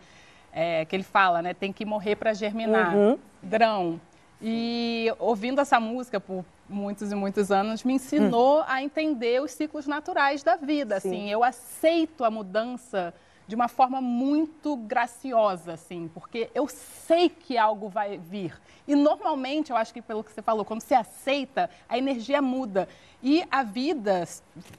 é, 0.52 0.85
que 0.85 0.96
ele 0.96 1.02
fala, 1.02 1.42
né? 1.42 1.54
Tem 1.54 1.72
que 1.72 1.85
morrer 1.85 2.16
para 2.16 2.33
germinar. 2.33 2.96
Uhum. 2.96 3.18
Drão. 3.42 4.00
E 4.40 5.12
ouvindo 5.18 5.61
essa 5.61 5.78
música 5.81 6.20
por 6.20 6.44
muitos 6.68 7.11
e 7.11 7.14
muitos 7.14 7.50
anos, 7.50 7.85
me 7.85 7.94
ensinou 7.94 8.62
a 8.66 8.83
entender 8.83 9.42
os 9.42 9.52
ciclos 9.52 9.87
naturais 9.87 10.42
da 10.42 10.57
vida. 10.57 11.00
Sim. 11.00 11.09
Assim, 11.09 11.31
eu 11.31 11.44
aceito 11.44 12.24
a 12.24 12.31
mudança 12.31 13.14
de 13.48 13.54
uma 13.54 13.66
forma 13.66 13.98
muito 13.98 14.76
graciosa, 14.76 15.72
assim, 15.72 16.06
porque 16.12 16.50
eu 16.54 16.68
sei 16.68 17.30
que 17.30 17.56
algo 17.56 17.88
vai 17.88 18.18
vir. 18.18 18.54
E 18.87 18.94
normalmente, 18.94 19.70
eu 19.70 19.76
acho 19.76 19.92
que 19.92 20.02
pelo 20.02 20.22
que 20.22 20.30
você 20.30 20.42
falou, 20.42 20.66
quando 20.66 20.82
você 20.82 20.94
aceita, 20.94 21.70
a 21.88 21.96
energia 21.96 22.42
muda. 22.42 22.87
E 23.22 23.42
a 23.50 23.62
vida 23.62 24.28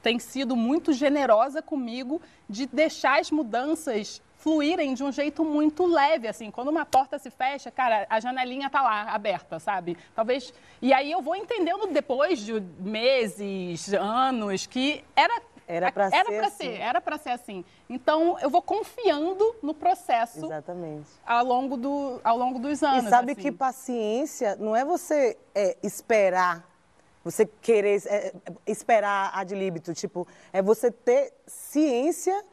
tem 0.03 0.19
sido 0.19 0.55
muito 0.55 0.93
generosa 0.93 1.63
comigo 1.63 2.21
de 2.47 2.67
deixar 2.67 3.19
as 3.19 3.31
mudanças 3.31 4.21
fluírem 4.37 4.93
de 4.93 5.03
um 5.03 5.11
jeito 5.11 5.43
muito 5.43 5.85
leve, 5.85 6.27
assim. 6.27 6.51
Quando 6.51 6.69
uma 6.69 6.85
porta 6.85 7.17
se 7.19 7.29
fecha, 7.31 7.69
cara, 7.71 8.05
a 8.07 8.19
janelinha 8.19 8.69
tá 8.69 8.81
lá, 8.83 9.01
aberta, 9.11 9.59
sabe? 9.59 9.97
Talvez... 10.15 10.53
E 10.81 10.93
aí 10.93 11.11
eu 11.11 11.21
vou 11.21 11.35
entendendo 11.35 11.87
depois 11.87 12.39
de 12.39 12.53
meses, 12.79 13.93
anos, 13.95 14.67
que 14.67 15.03
era... 15.15 15.41
Era 15.71 15.91
pra 15.91 16.09
era 16.11 16.25
ser 16.25 16.39
assim. 16.39 16.57
ser, 16.57 16.81
era 16.81 16.99
para 16.99 17.17
ser 17.19 17.29
assim. 17.29 17.63
Então, 17.87 18.39
eu 18.39 18.49
vou 18.49 18.59
confiando 18.59 19.55
no 19.61 19.71
processo 19.71 20.43
Exatamente. 20.43 21.07
ao 21.23 21.45
longo, 21.45 21.77
do, 21.77 22.19
ao 22.23 22.35
longo 22.35 22.57
dos 22.57 22.81
anos. 22.81 23.05
E 23.05 23.09
sabe 23.09 23.33
assim. 23.33 23.41
que 23.41 23.51
paciência 23.51 24.55
não 24.55 24.75
é 24.75 24.83
você 24.83 25.37
é, 25.53 25.77
esperar, 25.83 26.67
você 27.23 27.45
querer 27.45 28.01
é, 28.07 28.33
esperar 28.65 29.29
ad 29.31 29.53
libitum, 29.53 29.93
tipo, 29.93 30.27
é 30.51 30.59
você 30.59 30.89
ter 30.89 31.31
ciência 31.45 32.43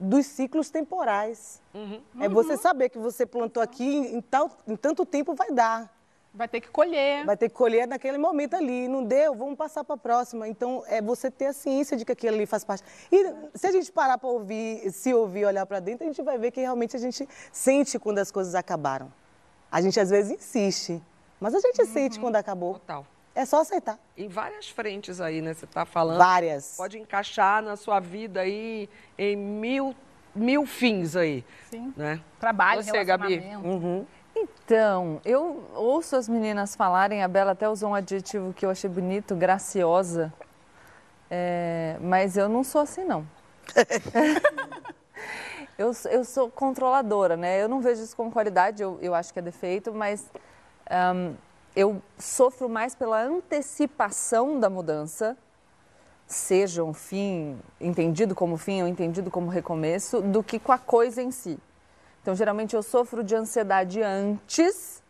dos 0.00 0.24
ciclos 0.24 0.70
temporais. 0.70 1.60
É 2.18 2.30
você 2.30 2.56
saber 2.56 2.88
que 2.88 2.98
você 2.98 3.26
plantou 3.26 3.62
aqui, 3.62 3.84
em, 3.84 4.22
tal, 4.22 4.50
em 4.66 4.74
tanto 4.74 5.04
tempo 5.04 5.34
vai 5.34 5.50
dar. 5.50 5.93
Vai 6.36 6.48
ter 6.48 6.60
que 6.60 6.68
colher. 6.68 7.24
Vai 7.24 7.36
ter 7.36 7.48
que 7.48 7.54
colher 7.54 7.86
naquele 7.86 8.18
momento 8.18 8.54
ali. 8.56 8.88
Não 8.88 9.04
deu, 9.04 9.36
vamos 9.36 9.56
passar 9.56 9.84
para 9.84 9.94
a 9.94 9.98
próxima. 9.98 10.48
Então, 10.48 10.82
é 10.88 11.00
você 11.00 11.30
ter 11.30 11.46
a 11.46 11.52
ciência 11.52 11.96
de 11.96 12.04
que 12.04 12.10
aquilo 12.10 12.34
ali 12.34 12.44
faz 12.44 12.64
parte. 12.64 12.82
E 13.12 13.34
se 13.56 13.68
a 13.68 13.70
gente 13.70 13.92
parar 13.92 14.18
para 14.18 14.28
ouvir, 14.28 14.90
se 14.90 15.14
ouvir, 15.14 15.44
olhar 15.44 15.64
para 15.64 15.78
dentro, 15.78 16.04
a 16.04 16.08
gente 16.08 16.20
vai 16.22 16.36
ver 16.36 16.50
que 16.50 16.60
realmente 16.60 16.96
a 16.96 16.98
gente 16.98 17.28
sente 17.52 18.00
quando 18.00 18.18
as 18.18 18.32
coisas 18.32 18.56
acabaram. 18.56 19.12
A 19.70 19.80
gente 19.80 19.98
às 20.00 20.10
vezes 20.10 20.32
insiste, 20.32 21.00
mas 21.38 21.54
a 21.54 21.60
gente 21.60 21.86
sente 21.86 22.18
quando 22.18 22.34
acabou. 22.34 22.74
Total. 22.74 23.06
É 23.32 23.44
só 23.44 23.60
aceitar. 23.60 23.98
Em 24.16 24.28
várias 24.28 24.68
frentes 24.68 25.20
aí, 25.20 25.40
né? 25.40 25.54
Você 25.54 25.64
está 25.64 25.84
falando. 25.84 26.18
Várias. 26.18 26.74
Pode 26.76 26.98
encaixar 26.98 27.62
na 27.62 27.76
sua 27.76 28.00
vida 28.00 28.40
aí 28.40 28.88
em 29.16 29.36
mil, 29.36 29.94
mil 30.34 30.66
fins 30.66 31.14
aí. 31.14 31.44
Sim. 31.70 31.92
Né? 31.96 32.20
Trabalho, 32.40 32.82
Você, 32.82 33.04
Gabi. 33.04 33.36
relacionamento. 33.36 34.06
Então, 34.36 35.20
eu 35.24 35.62
ouço 35.74 36.16
as 36.16 36.28
meninas 36.28 36.74
falarem, 36.74 37.22
a 37.22 37.28
Bela 37.28 37.52
até 37.52 37.68
usou 37.68 37.90
um 37.90 37.94
adjetivo 37.94 38.52
que 38.52 38.66
eu 38.66 38.70
achei 38.70 38.90
bonito, 38.90 39.34
graciosa. 39.36 40.32
É, 41.30 41.96
mas 42.00 42.36
eu 42.36 42.48
não 42.48 42.64
sou 42.64 42.80
assim, 42.80 43.04
não. 43.04 43.26
eu, 45.78 45.92
sou- 45.94 46.10
eu 46.10 46.24
sou 46.24 46.50
controladora, 46.50 47.36
né? 47.36 47.62
Eu 47.62 47.68
não 47.68 47.80
vejo 47.80 48.02
isso 48.02 48.16
como 48.16 48.30
qualidade, 48.30 48.82
eu, 48.82 48.98
eu 49.00 49.14
acho 49.14 49.32
que 49.32 49.38
é 49.38 49.42
defeito, 49.42 49.92
mas 49.94 50.26
ahn, 50.90 51.34
eu 51.74 52.00
sofro 52.18 52.68
mais 52.68 52.94
pela 52.94 53.22
antecipação 53.22 54.60
da 54.60 54.68
mudança, 54.70 55.36
seja 56.26 56.84
um 56.84 56.92
fim 56.94 57.58
entendido 57.80 58.34
como 58.34 58.56
fim 58.56 58.82
ou 58.82 58.88
entendido 58.88 59.30
como 59.30 59.48
recomeço, 59.50 60.20
do 60.20 60.42
que 60.42 60.58
com 60.58 60.72
a 60.72 60.78
coisa 60.78 61.22
em 61.22 61.30
si. 61.30 61.58
Então, 62.24 62.34
geralmente 62.34 62.74
eu 62.74 62.82
sofro 62.82 63.22
de 63.22 63.36
ansiedade 63.36 64.00
antes. 64.02 65.02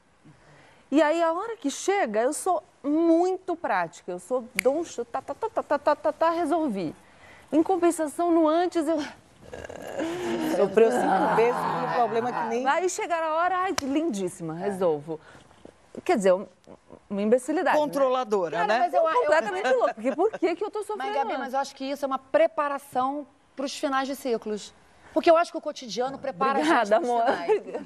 E 0.91 1.01
aí, 1.01 1.23
a 1.23 1.33
hora 1.33 1.57
que 1.57 1.71
chega, 1.71 2.21
eu 2.21 2.33
sou 2.33 2.61
muito 2.83 3.55
prática. 3.55 4.11
Eu 4.11 4.19
sou 4.19 4.45
chute, 4.85 5.05
tá, 5.13 5.23
tá, 5.23 5.33
tá, 5.33 5.49
tá, 5.49 5.63
tá, 5.63 5.79
tá, 5.79 5.95
tá, 5.95 6.13
tá, 6.13 6.31
resolvi. 6.31 6.93
Em 7.53 7.63
compensação, 7.63 8.33
no 8.33 8.49
antes, 8.49 8.89
eu. 8.89 8.99
Sofreu 10.57 10.91
cinco 10.91 11.37
vezes 11.37 11.55
um 11.61 11.93
problema 11.95 12.33
que 12.33 12.49
nem. 12.49 12.67
Aí 12.67 12.89
chegar 12.91 13.23
a 13.23 13.35
hora, 13.37 13.59
ai, 13.59 13.77
lindíssima, 13.81 14.55
resolvo. 14.55 15.21
Quer 16.05 16.17
dizer, 16.17 16.33
um- 16.33 16.49
uma 17.09 17.23
imbecilidade. 17.23 17.79
Controladora, 17.79 18.59
né? 18.59 18.67
né? 18.67 18.79
mas 18.81 18.93
eu- 18.95 19.05
eu- 19.09 19.21
completamente 19.21 19.69
louco. 19.73 19.95
Porque 19.95 20.17
por 20.17 20.33
que, 20.33 20.57
que 20.57 20.65
eu 20.65 20.71
tô 20.73 20.83
sofrendo? 20.83 21.15
Mas, 21.15 21.15
Gabi, 21.15 21.39
mas 21.39 21.55
eu 21.55 21.61
acho 21.61 21.77
que 21.77 21.85
isso 21.85 22.05
é 22.05 22.09
uma 22.09 22.19
preparação 22.19 23.25
para 23.55 23.67
os 23.67 23.79
finais 23.79 24.09
de 24.09 24.17
ciclos. 24.17 24.75
Porque 25.15 25.31
eu 25.31 25.37
acho 25.37 25.51
que 25.53 25.57
o 25.57 25.61
cotidiano 25.61 26.19
prepara 26.19 26.59
Obrigada, 26.59 26.97
a 26.97 27.01
gente 27.01 27.09
amor. 27.09 27.25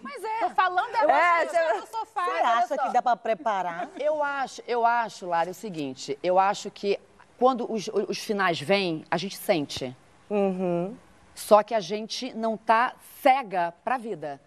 Mas 0.03 0.25
é. 0.25 0.39
Tô 0.41 0.51
falando 0.51 0.95
Eu 0.97 1.11
é, 1.11 1.43
acho- 1.43 1.51
você 1.51 1.73
no 1.75 1.87
sofá. 1.87 2.25
Você 2.25 2.31
acha 2.43 2.75
só. 2.77 2.83
que 2.87 2.93
dá 2.93 3.03
para 3.03 3.17
preparar? 3.17 3.91
Eu 4.01 4.23
acho, 4.25 4.63
eu 4.67 4.85
acho, 4.87 5.27
Lara, 5.27 5.51
é 5.51 5.53
o 5.53 5.55
seguinte, 5.55 6.19
eu 6.23 6.39
acho 6.39 6.71
que 6.71 6.99
quando 7.39 7.71
os, 7.71 7.89
os 8.09 8.19
finais 8.19 8.59
vêm, 8.61 9.05
a 9.11 9.17
gente 9.19 9.37
sente. 9.37 9.95
Só 11.35 11.63
que 11.63 11.75
a 11.75 11.81
gente 11.81 12.33
não 12.35 12.57
tá 12.57 12.95
cega 13.23 13.73
para 13.85 13.95
a 13.95 13.99
vida. 13.99 14.41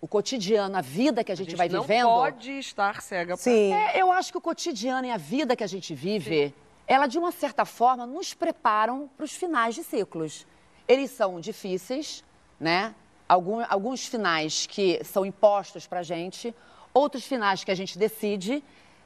O 0.00 0.06
cotidiano, 0.06 0.76
a 0.76 0.80
vida 0.80 1.24
que 1.24 1.32
a 1.32 1.34
gente, 1.34 1.48
A 1.48 1.50
gente 1.50 1.58
vai 1.58 1.68
não 1.68 1.80
vivendo. 1.82 2.06
pode 2.06 2.52
estar 2.58 3.00
cega. 3.02 3.34
pra- 3.34 3.42
Sim. 3.42 3.72
É, 3.72 4.00
eu 4.00 4.12
acho 4.12 4.30
que 4.30 4.38
o 4.38 4.40
cotidiano 4.40 5.06
e 5.06 5.10
a 5.10 5.16
vida 5.16 5.56
que 5.56 5.64
a 5.64 5.66
gente 5.66 5.94
vive, 5.94 6.54
ela 6.86 7.06
de 7.06 7.18
uma 7.18 7.32
certa 7.32 7.64
forma 7.64 8.06
nos 8.06 8.32
preparam 8.34 9.08
para 9.16 9.24
os 9.24 9.32
finais 9.32 9.74
de 9.74 9.82
ciclos. 9.82 10.46
Eles 10.86 11.10
são 11.10 11.40
difíceis, 11.40 12.22
né? 12.58 12.94
Algum, 13.28 13.64
alguns 13.68 14.06
finais 14.06 14.66
que 14.66 15.02
são 15.04 15.26
impostos 15.26 15.86
para 15.86 16.00
a 16.00 16.02
gente, 16.02 16.54
outros 16.94 17.24
finais 17.24 17.64
que 17.64 17.70
a 17.70 17.74
gente 17.74 17.98
decide, 17.98 18.62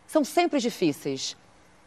são 0.06 0.24
sempre 0.24 0.60
difíceis. 0.60 1.36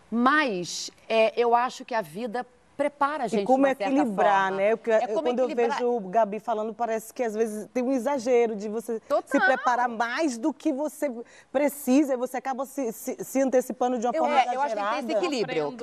Mas 0.09 0.91
é, 1.07 1.33
eu 1.39 1.55
acho 1.55 1.85
que 1.85 1.93
a 1.93 2.01
vida 2.01 2.45
prepara 2.77 3.25
a 3.25 3.27
gente 3.27 3.43
E 3.43 3.45
como 3.45 3.59
de 3.65 3.69
uma 3.71 3.75
certa 3.75 3.83
equilibrar, 3.93 4.41
forma. 4.49 4.57
né? 4.57 4.75
Porque 4.75 4.91
É 4.91 5.07
como 5.07 5.21
quando 5.23 5.39
equilibrar- 5.39 5.81
eu 5.81 5.91
vejo 5.91 6.07
o 6.07 6.09
Gabi 6.09 6.39
falando, 6.39 6.73
parece 6.73 7.13
que 7.13 7.23
às 7.23 7.33
vezes 7.35 7.67
tem 7.73 7.83
um 7.83 7.91
exagero 7.91 8.55
de 8.55 8.67
você 8.69 9.01
se 9.25 9.39
preparar 9.39 9.87
mais 9.87 10.37
do 10.37 10.53
que 10.53 10.73
você 10.73 11.11
precisa 11.51 12.13
e 12.13 12.17
você 12.17 12.37
acaba 12.37 12.65
se, 12.65 12.91
se- 12.91 13.17
se 13.23 13.41
antecipando 13.41 13.97
de 13.99 14.05
uma 14.07 14.13
Eu- 14.15 14.23
forma 14.23 14.39
é, 14.39 14.55
eu 14.55 14.61
acho 14.61 14.75
que 14.75 14.81
tem 14.81 14.89
esse 14.89 14.97
exagerada. 14.99 15.13
equilíbrio, 15.13 15.67
Entendeu? 15.67 15.77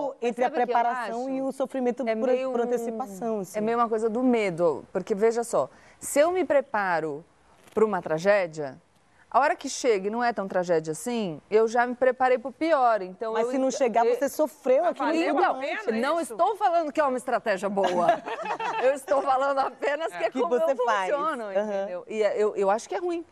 claro. 0.00 0.16
Entre 0.22 0.44
a 0.44 0.50
preparação 0.50 1.28
e 1.30 1.42
o 1.42 1.52
sofrimento 1.52 2.04
por, 2.04 2.14
meio 2.16 2.50
por 2.52 2.60
antecipação. 2.60 3.40
assim. 3.40 3.58
É 3.58 3.60
meio 3.60 3.78
uma 3.78 3.88
coisa 3.88 4.08
do 4.08 4.22
medo, 4.22 4.84
porque 4.92 5.14
veja 5.14 5.42
só, 5.42 5.68
se 5.98 6.20
eu 6.20 6.30
me 6.30 6.44
preparo 6.44 7.24
para 7.74 7.84
uma 7.84 8.00
tragédia, 8.00 8.80
a 9.36 9.40
hora 9.40 9.54
que 9.54 9.68
chega 9.68 10.06
e 10.06 10.10
não 10.10 10.24
é 10.24 10.32
tão 10.32 10.48
tragédia 10.48 10.92
assim, 10.92 11.40
eu 11.50 11.68
já 11.68 11.86
me 11.86 11.94
preparei 11.94 12.38
para 12.38 12.48
o 12.48 12.52
pior. 12.52 13.02
Então 13.02 13.34
Mas 13.34 13.44
eu- 13.46 13.50
se 13.52 13.58
não 13.58 13.70
chegar, 13.70 14.06
eu- 14.06 14.14
você 14.14 14.28
sofreu 14.28 14.84
aquilo. 14.86 15.12
Então, 15.14 15.54
tudo 15.60 15.90
antes. 15.90 16.00
não 16.00 16.18
estou 16.20 16.56
falando 16.56 16.90
que 16.90 17.00
é 17.00 17.04
uma 17.04 17.18
estratégia 17.18 17.68
boa. 17.68 18.06
eu 18.82 18.94
estou 18.94 19.20
falando 19.22 19.58
apenas 19.58 20.08
que 20.16 20.24
é 20.24 20.30
Que 20.30 20.40
como 20.40 20.58
você 20.58 20.72
eu 20.72 20.76
faz. 20.84 21.10
funciono, 21.12 21.50
entendeu? 21.52 22.04
E 22.08 22.20
eu, 22.20 22.56
eu 22.56 22.70
acho 22.70 22.88
que 22.88 22.94
é 22.94 22.98
ruim, 22.98 23.24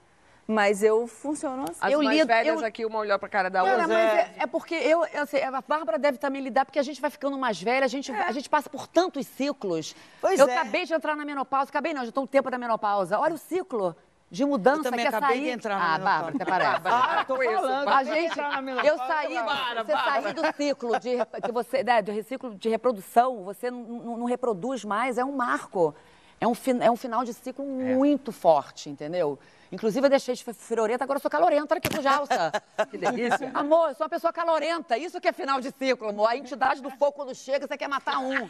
mas 0.46 0.82
eu 0.82 1.06
funciono 1.06 1.62
assim. 1.64 1.78
As 1.80 1.92
Eu 1.92 2.02
mais 2.02 2.18
lido- 2.18 2.26
velhas 2.28 2.60
eu- 2.60 2.66
aqui, 2.66 2.84
uma 2.84 2.98
olhou 2.98 3.18
pra 3.18 3.28
cara 3.28 3.48
da 3.48 3.62
Cara, 3.62 3.70
outra. 3.82 3.88
mas 3.88 4.18
é, 4.18 4.34
é 4.40 4.46
porque 4.46 4.74
eu, 4.74 5.06
eu 5.06 5.26
sei, 5.26 5.42
a 5.42 5.60
Bárbara 5.62 5.98
deve 5.98 6.18
também 6.18 6.42
lidar, 6.42 6.66
porque 6.66 6.78
a 6.78 6.82
gente 6.82 7.00
vai 7.00 7.10
ficando 7.10 7.38
mais 7.38 7.62
velha, 7.62 7.84
a 7.84 7.88
gente, 7.88 8.12
a 8.12 8.30
gente 8.32 8.50
passa 8.50 8.68
por 8.68 8.86
tantos 8.86 9.26
ciclos. 9.26 9.96
Pois 10.20 10.38
eu 10.38 10.46
é. 10.46 10.52
acabei 10.54 10.84
de 10.84 10.92
entrar 10.92 11.16
na 11.16 11.24
menopausa, 11.24 11.70
acabei 11.70 11.94
não, 11.94 12.02
já 12.02 12.08
estou 12.10 12.24
no 12.24 12.28
tempo 12.28 12.50
da 12.50 12.58
menopausa. 12.58 13.18
Olha 13.18 13.34
o 13.34 13.38
ciclo 13.38 13.96
de 14.30 14.44
mudança 14.44 14.80
Eu 14.80 14.84
também 14.84 15.00
que 15.00 15.06
é 15.06 15.08
acabei 15.08 15.36
sair... 15.36 15.44
de 15.44 15.50
entrar 15.50 15.78
na 15.78 15.94
ah. 15.94 15.98
Bárbara, 15.98 16.34
até 16.34 16.44
parece. 16.44 16.80
Ah, 16.86 17.24
tô 17.24 17.36
falando. 17.36 17.88
A 17.88 18.04
gente, 18.04 18.38
eu 18.84 18.98
saí, 18.98 19.28
do, 19.28 19.44
Bárbara, 19.44 19.84
você 19.84 19.92
sair 19.92 20.34
do 20.34 20.56
ciclo 20.56 21.00
de, 21.00 21.42
que 21.44 21.52
você, 21.52 21.84
né, 21.84 22.02
do 22.02 22.22
ciclo 22.24 22.54
de 22.54 22.68
reprodução, 22.68 23.44
você 23.44 23.70
não, 23.70 24.24
reproduz 24.24 24.84
mais, 24.84 25.18
é 25.18 25.24
um 25.24 25.32
marco. 25.32 25.94
É 26.40 26.46
um, 26.46 26.54
é 26.80 26.90
um 26.90 26.96
final 26.96 27.24
de 27.24 27.32
ciclo 27.32 27.64
muito 27.64 28.32
forte, 28.32 28.90
entendeu? 28.90 29.38
Inclusive, 29.74 30.06
eu 30.06 30.10
deixei 30.10 30.34
de 30.36 30.44
friorenta, 30.44 31.02
agora 31.02 31.16
eu 31.16 31.20
sou 31.20 31.30
calorenta. 31.30 31.74
Olha 31.74 31.80
que 31.80 32.02
jalça. 32.02 32.52
Que 32.90 32.98
delícia. 32.98 33.50
Amor, 33.54 33.88
eu 33.88 33.94
sou 33.94 34.04
uma 34.04 34.10
pessoa 34.10 34.32
calorenta. 34.32 34.96
Isso 34.96 35.20
que 35.20 35.28
é 35.28 35.32
final 35.32 35.60
de 35.60 35.72
ciclo, 35.76 36.08
amor. 36.08 36.28
A 36.28 36.36
entidade 36.36 36.80
do 36.80 36.90
fogo, 36.90 37.12
quando 37.12 37.34
chega, 37.34 37.66
você 37.66 37.76
quer 37.76 37.88
matar 37.88 38.18
um. 38.18 38.48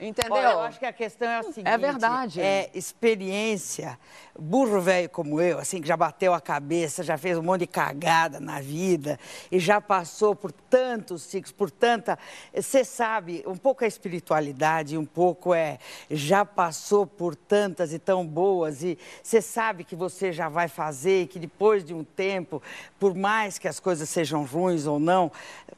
Entendeu? 0.00 0.32
Olha, 0.32 0.52
eu 0.52 0.60
acho 0.60 0.78
que 0.78 0.86
a 0.86 0.92
questão 0.92 1.28
é 1.28 1.38
a 1.38 1.42
seguinte. 1.42 1.68
É 1.68 1.76
verdade. 1.76 2.40
É 2.40 2.70
experiência. 2.74 3.98
Burro 4.38 4.80
velho 4.80 5.10
como 5.10 5.40
eu, 5.40 5.58
assim, 5.58 5.80
que 5.80 5.88
já 5.88 5.96
bateu 5.96 6.32
a 6.32 6.40
cabeça, 6.40 7.02
já 7.02 7.18
fez 7.18 7.36
um 7.36 7.42
monte 7.42 7.60
de 7.60 7.66
cagada 7.66 8.40
na 8.40 8.60
vida 8.60 9.18
e 9.50 9.58
já 9.58 9.80
passou 9.80 10.34
por 10.34 10.52
tantos 10.52 11.22
ciclos, 11.22 11.52
por 11.52 11.70
tanta. 11.70 12.18
Você 12.54 12.82
sabe, 12.82 13.44
um 13.46 13.56
pouco 13.56 13.84
é 13.84 13.88
espiritualidade, 13.88 14.96
um 14.96 15.04
pouco 15.04 15.52
é. 15.52 15.78
Já 16.10 16.44
passou 16.44 17.06
por 17.06 17.34
tantas 17.34 17.92
e 17.92 17.98
tão 17.98 18.26
boas 18.26 18.82
e 18.82 18.98
você 19.22 19.42
sabe 19.42 19.84
que 19.84 19.94
você 19.94 20.32
já 20.32 20.48
vai 20.50 20.68
fazer, 20.68 21.28
que 21.28 21.38
depois 21.38 21.84
de 21.84 21.94
um 21.94 22.04
tempo, 22.04 22.62
por 22.98 23.14
mais 23.14 23.58
que 23.58 23.68
as 23.68 23.80
coisas 23.80 24.08
sejam 24.08 24.44
ruins 24.44 24.86
ou 24.86 24.98
não, 24.98 25.30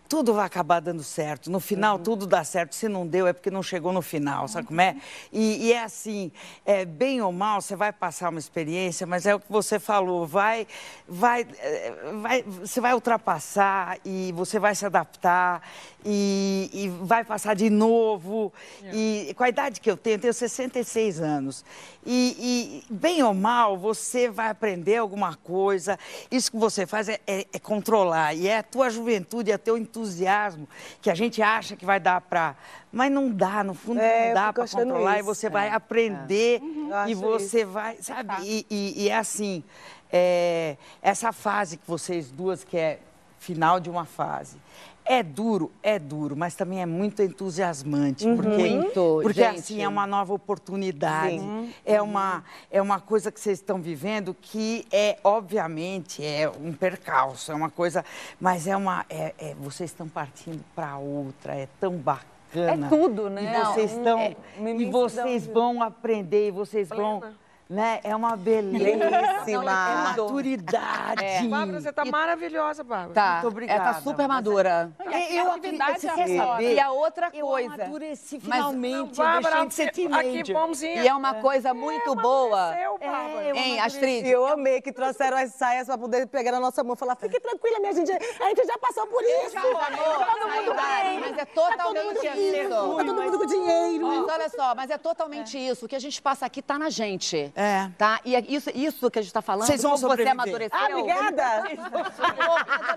tudo 0.08 0.34
vai 0.34 0.44
acabar 0.44 0.80
dando 0.80 1.02
certo. 1.02 1.50
No 1.50 1.58
final, 1.58 1.96
Uhum. 1.96 2.02
tudo 2.02 2.26
dá 2.26 2.44
certo. 2.44 2.74
Se 2.74 2.86
não 2.86 3.06
deu, 3.06 3.26
é 3.26 3.32
porque 3.32 3.50
não 3.50 3.62
chegou 3.62 3.92
no 3.92 4.02
final, 4.02 4.46
sabe 4.46 4.66
como 4.66 4.80
é? 4.80 4.96
E, 5.32 5.68
e 5.68 5.72
é 5.72 5.82
assim, 5.84 6.30
é, 6.66 6.84
bem 6.84 7.22
ou 7.22 7.32
mal, 7.32 7.62
você 7.62 7.74
vai 7.74 7.92
passar 7.92 8.28
uma 8.28 8.38
experiência, 8.38 9.06
mas 9.06 9.24
é 9.24 9.34
o 9.34 9.40
que 9.40 9.50
você 9.50 9.78
falou, 9.78 10.26
vai, 10.26 10.66
vai, 11.08 11.46
eh, 11.58 11.94
vai, 12.20 12.42
você 12.42 12.78
vai 12.80 12.92
ultrapassar 12.92 13.98
e 14.04 14.32
você 14.32 14.58
vai 14.58 14.74
se 14.74 14.84
adaptar 14.84 15.62
e, 16.04 16.70
e 16.72 16.88
vai 17.06 17.24
passar 17.24 17.54
de 17.54 17.70
novo. 17.70 18.52
E 18.92 19.32
com 19.36 19.44
a 19.44 19.48
idade 19.48 19.80
que 19.80 19.90
eu 19.90 19.96
tenho, 19.96 20.16
eu 20.16 20.20
tenho 20.20 20.34
66 20.34 21.20
anos. 21.20 21.64
E, 22.04 22.82
e, 22.90 22.92
bem 22.92 23.22
ou 23.22 23.32
mal, 23.32 23.78
você 23.78 24.28
vai 24.28 24.48
aprender 24.62 24.96
alguma 24.98 25.34
coisa. 25.34 25.98
Isso 26.30 26.52
que 26.52 26.56
você 26.56 26.86
faz 26.86 27.08
é, 27.08 27.18
é- 27.26 27.46
é 27.52 27.58
controlar. 27.58 28.32
E 28.34 28.46
é 28.46 28.58
a 28.58 28.62
tua 28.62 28.88
juventude, 28.88 29.50
é 29.50 29.58
teu 29.58 29.76
entusiasmo 29.76 30.68
que 31.00 31.10
a 31.10 31.14
gente 31.16 31.42
acha 31.42 31.74
que 31.74 31.84
vai 31.84 31.98
dar 31.98 32.20
para. 32.20 32.54
Mas 32.92 33.10
não 33.10 33.28
dá, 33.28 33.64
no 33.64 33.74
fundo 33.74 33.98
É, 34.00 34.28
não 34.28 34.34
dá 34.34 34.52
para 34.52 34.68
controlar. 34.68 35.16
E 35.16 35.20
isso. 35.20 35.24
você 35.24 35.50
vai 35.50 35.68
É. 35.68 35.72
aprender 35.72 36.60
Eu 36.62 37.08
e 37.08 37.14
você 37.14 37.62
isso. 37.62 37.70
vai, 37.72 37.96
sabe? 38.00 38.34
E, 38.44 38.66
e- 38.70 39.02
e 39.04 39.08
é 39.08 39.16
assim, 39.16 39.64
é, 40.12 40.76
essa 41.02 41.32
fase 41.32 41.76
que 41.76 41.86
vocês 41.88 42.30
duas, 42.30 42.62
que 42.62 42.76
é 42.76 43.00
final 43.40 43.80
de 43.80 43.90
uma 43.90 44.04
fase. 44.04 44.56
É 45.04 45.22
duro, 45.22 45.70
é 45.82 45.98
duro, 45.98 46.36
mas 46.36 46.54
também 46.54 46.80
é 46.80 46.86
muito 46.86 47.22
entusiasmante. 47.22 48.26
Uhum. 48.26 48.36
Porque, 48.36 48.68
Muito, 48.70 49.20
porque 49.22 49.42
gente. 49.42 49.58
assim, 49.58 49.82
é 49.82 49.88
uma 49.88 50.06
nova 50.06 50.32
oportunidade. 50.32 51.38
Sim. 51.40 51.72
É, 51.84 52.00
uma, 52.00 52.44
é 52.70 52.80
uma 52.80 53.00
coisa 53.00 53.32
que 53.32 53.40
vocês 53.40 53.58
estão 53.58 53.80
vivendo 53.80 54.34
que 54.40 54.86
é, 54.92 55.18
obviamente, 55.24 56.24
é 56.24 56.48
um 56.48 56.72
percalço, 56.72 57.50
é 57.50 57.54
uma 57.54 57.70
coisa, 57.70 58.04
mas 58.40 58.66
é 58.66 58.76
uma. 58.76 59.04
é- 59.10 59.34
é- 59.38 59.54
vocês 59.54 59.90
estão 59.90 60.08
partindo 60.08 60.62
para 60.74 60.96
outra, 60.96 61.54
é 61.54 61.68
tão 61.80 61.96
bacana. 61.96 62.86
É 62.86 62.88
tudo, 62.88 63.28
né? 63.28 63.60
E 63.60 63.64
vocês 63.64 63.92
estão. 63.92 64.18
é 64.18 64.36
e 64.78 64.84
vocês 64.90 65.46
vão 65.46 65.82
aprender, 65.82 66.48
e 66.48 66.50
vocês 66.50 66.88
vão. 66.88 67.22
Né? 67.70 68.00
É 68.04 68.14
uma 68.14 68.36
beleza. 68.36 68.84
Belíssima. 69.08 69.72
É 69.72 69.94
maturidade. 70.08 71.24
É. 71.24 71.42
Bárbara, 71.44 71.80
você 71.80 71.92
tá 71.92 72.04
maravilhosa, 72.04 72.84
Bárbara. 72.84 73.14
Tá, 73.14 73.32
Muito 73.34 73.48
obrigada, 73.48 73.82
é, 73.90 73.92
tá 73.94 74.00
super 74.00 74.28
madura. 74.28 74.92
Eu, 75.04 75.10
eu 75.12 75.52
acredito, 75.52 75.84
você 76.00 76.08
quer 76.10 76.36
saber? 76.36 76.74
E 76.74 76.80
a 76.80 76.90
outra 76.90 77.30
Eu 77.32 77.46
coisa. 77.46 77.74
amadureci 77.74 78.40
Mas- 78.44 78.56
finalmente. 78.56 78.92
Não, 79.18 79.24
eu 79.24 79.32
Bárbara, 79.32 79.54
deixei 79.62 79.66
de 79.68 79.74
ser 79.74 79.82
aqui, 79.82 79.94
teenager. 80.08 80.54
vamos 80.54 80.82
E 80.82 81.08
é 81.08 81.14
uma 81.14 81.34
coisa 81.34 81.72
muito 81.72 82.14
boa. 82.14 82.76
É, 82.76 82.86
eu 82.86 82.98
Hein, 83.00 83.08
amadureci. 83.08 83.78
Astrid? 83.78 84.26
E 84.26 84.30
eu 84.30 84.46
amei 84.46 84.80
que 84.80 84.92
trouxeram 84.92 85.36
as 85.38 85.54
saias 85.54 85.86
pra 85.86 85.96
poder 85.96 86.26
pegar 86.26 86.52
na 86.52 86.60
nossa 86.60 86.84
mão 86.84 86.94
e 86.94 86.96
falar: 86.98 87.16
fique 87.16 87.40
tranquila, 87.40 87.78
minha 87.80 87.92
gente, 87.94 88.12
a 88.12 88.48
gente 88.48 88.66
já 88.66 88.78
passou 88.78 89.06
por 89.06 89.22
isso. 89.22 89.56
Amor, 89.58 89.78
Tá 89.78 89.86
todo 89.86 90.48
mundo 90.50 90.74
bem. 90.74 91.20
mas 91.20 91.38
é 91.38 91.44
Tá 91.44 91.46
todo 91.54 91.70
mundo 91.70 91.94
totalmente 91.94 92.28
rico, 92.28 92.38
isso. 92.38 92.68
Tá 92.68 93.04
todo 93.04 93.14
mundo 93.22 93.38
com 93.38 93.46
dinheiro. 93.46 94.06
Mas 94.06 94.28
olha 94.28 94.48
só, 94.50 94.74
mas 94.74 94.90
é 94.90 94.98
totalmente 94.98 95.56
isso. 95.58 95.86
O 95.86 95.88
que 95.88 95.96
a 95.96 96.00
gente 96.00 96.20
passa 96.20 96.44
aqui 96.46 96.60
tá 96.60 96.78
na 96.78 96.90
gente. 96.90 97.52
É. 97.56 97.61
Tá? 97.98 98.20
E 98.24 98.34
é 98.36 98.40
isso, 98.48 98.70
isso 98.74 99.10
que 99.10 99.18
a 99.18 99.22
gente 99.22 99.32
tá 99.32 99.42
falando. 99.42 99.66
Vocês 99.66 99.82
vão 99.82 99.96
você 99.96 100.22
amadureceu. 100.28 100.78
Ah, 100.78 100.88
obrigada. 100.98 101.42
Mas 101.62 102.18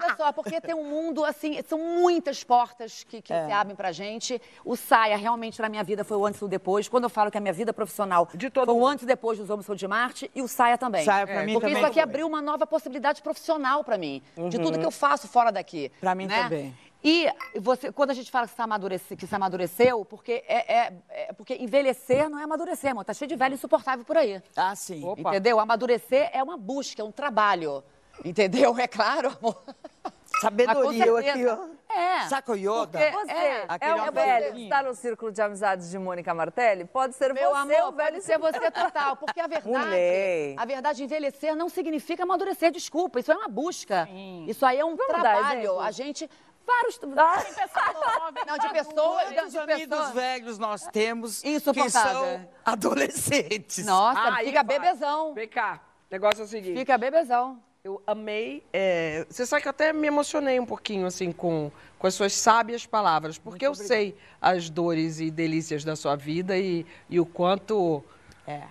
olha 0.03 0.16
só, 0.16 0.32
porque 0.32 0.59
tem 0.61 0.74
um 0.76 0.84
mundo, 0.84 1.24
assim, 1.24 1.59
são 1.68 1.78
muitas 1.78 2.43
portas 2.43 3.03
que, 3.07 3.22
que 3.22 3.34
É. 3.34 3.45
se 3.45 3.51
abrem 3.51 3.76
pra 3.76 3.91
gente. 3.91 4.41
O 4.63 4.76
Saia, 4.76 5.18
realmente, 5.18 5.61
na 5.61 5.70
minha 5.70 5.84
vida, 5.84 6.03
foi 6.03 6.18
o 6.18 6.26
antes 6.26 6.41
e 6.41 6.45
o 6.45 6.47
depois. 6.47 6.88
Quando 6.88 7.03
eu 7.05 7.09
falo 7.09 7.32
que 7.32 7.38
a 7.38 7.41
minha 7.41 7.53
vida 7.53 7.74
profissional 7.74 8.28
foi 8.28 8.74
o 8.74 8.86
antes 8.88 9.03
e 9.03 9.07
depois 9.07 9.38
dos 9.38 9.49
Homens 9.49 9.66
Sou 9.66 9.76
de 9.76 9.88
Marte, 9.88 10.30
e 10.36 10.41
o 10.41 10.47
Saia 10.47 10.78
também. 10.78 11.03
Saia 11.05 11.26
pra 11.26 11.41
É. 11.41 11.45
mim 11.45 11.53
Porque 11.53 11.68
também 11.68 11.82
isso 11.82 11.91
aqui 11.91 11.99
abriu 11.99 12.28
uma 12.28 12.41
nova 12.41 12.66
possibilidade 12.68 13.22
profissional 13.22 13.84
pra 13.84 13.97
mim. 13.97 14.22
De 14.49 14.57
tudo 14.57 14.74
Uhum. 14.76 14.80
que 14.80 14.86
eu 14.86 14.91
faço 14.91 15.28
fora 15.28 15.51
daqui. 15.51 15.91
Pra 15.99 16.13
mim 16.16 16.26
né? 16.28 16.43
também. 16.43 16.78
E 17.08 17.32
você, 17.60 17.91
quando 17.91 18.10
a 18.10 18.14
gente 18.16 18.32
fala 18.32 18.47
que 18.47 18.56
se, 18.56 18.60
amadurece, 18.60 19.16
que 19.16 19.28
se 19.28 19.36
amadureceu, 19.36 20.03
porque 20.03 20.43
é, 20.47 20.74
é- 20.76 20.93
é- 21.10 21.34
porque 21.34 21.53
envelhecer 21.53 22.28
não 22.28 22.39
é 22.39 22.43
amadurecer, 22.43 22.89
amor. 22.89 23.06
Tá 23.06 23.14
cheio 23.14 23.30
de 23.30 23.36
velho 23.36 23.53
insuportável 23.53 24.03
por 24.03 24.18
aí. 24.18 24.41
Ah, 24.56 24.76
sim. 24.76 25.06
Entendeu? 25.16 25.60
Amadurecer 25.60 26.32
é 26.34 26.41
uma 26.41 26.58
busca, 26.58 27.03
é 27.03 27.06
um 27.06 27.12
trabalho. 27.12 27.84
Entendeu? 28.24 28.76
É 28.80 28.88
claro, 28.88 29.38
amor. 29.39 29.62
Sabedoria. 30.41 30.84
Mas 30.84 31.10
com 31.12 31.22
certeza. 31.22 31.70
É. 31.89 32.28
Saco 32.28 32.56
Yoda. 32.56 32.88
Porque 32.99 33.12
você 33.12 33.32
é, 33.32 33.66
Aquele 33.68 34.01
o 34.01 34.12
velho, 34.12 34.58
está 34.58 34.84
no 34.84 34.93
círculo 34.93 35.32
de 35.32 35.41
amizades 35.41 35.89
de 35.91 35.97
Mônica 35.97 36.34
Martelli? 36.34 36.86
Pode 36.86 37.16
ser 37.16 37.34
Meu 37.34 37.51
você 37.51 37.76
amor, 37.76 37.89
o 37.89 37.91
velho 37.95 38.12
pode 38.14 38.22
ser 38.26 38.38
você 38.38 38.72
total. 38.72 39.16
Porque 39.16 39.39
a 39.39 39.47
verdade, 39.47 39.78
Mulher. 39.78 40.56
a 40.58 40.66
verdade, 40.66 41.03
envelhecer 41.03 41.56
não 41.56 41.70
significa 41.70 42.24
amadurecer, 42.24 42.72
desculpa. 42.72 43.20
Isso 43.20 43.32
é 43.32 43.36
uma 43.36 43.47
busca. 43.47 44.10
Isso 44.47 44.66
aí 44.66 44.80
é 44.80 44.86
um 44.86 44.97
trabalho. 44.97 45.80
A 45.80 45.91
gente. 45.91 46.30
Vários. 46.66 46.99
Não, 48.47 48.57
de 48.57 48.70
pessoas. 48.74 49.24
Quantos 49.34 49.51
De 49.51 49.57
amigos 49.59 49.88
pessoas. 49.88 50.13
velhos 50.13 50.57
nós 50.59 50.88
temos 50.88 51.41
que 51.41 51.89
são 51.89 52.49
adolescentes? 52.66 53.86
Nossa, 53.86 54.36
Aí 54.36 54.47
fica 54.47 54.63
vai. 54.63 54.80
bebezão. 54.80 55.34
Vem 55.34 55.47
cá. 55.47 55.82
O 56.09 56.13
negócio 56.13 56.41
é 56.41 56.45
o 56.45 56.47
seguinte. 56.47 56.78
Fica 56.78 56.97
bebezão. 56.97 57.61
Eu 57.84 58.01
amei. 58.07 58.66
é, 58.74 59.26
Você 59.30 59.45
sabe 59.45 59.61
que 59.61 59.68
eu 59.68 59.70
até 59.70 59.93
me 59.93 60.07
emocionei 60.07 60.59
um 60.59 60.66
pouquinho, 60.66 61.05
assim, 61.05 61.32
com, 61.32 61.72
com 61.99 62.07
as 62.07 62.16
suas 62.16 62.34
sábias 62.34 62.84
palavras, 62.88 63.38
porque 63.38 63.68
eu 63.68 63.76
sei 63.76 64.18
as 64.41 64.72
dores 64.72 65.20
e 65.20 65.30
delícias 65.30 65.84
da 65.84 65.95
sua 65.95 66.16
vida 66.16 66.57
e, 66.57 66.84
e 67.07 67.20
o 67.20 67.26
quanto. 67.28 68.03
É. 68.47 68.63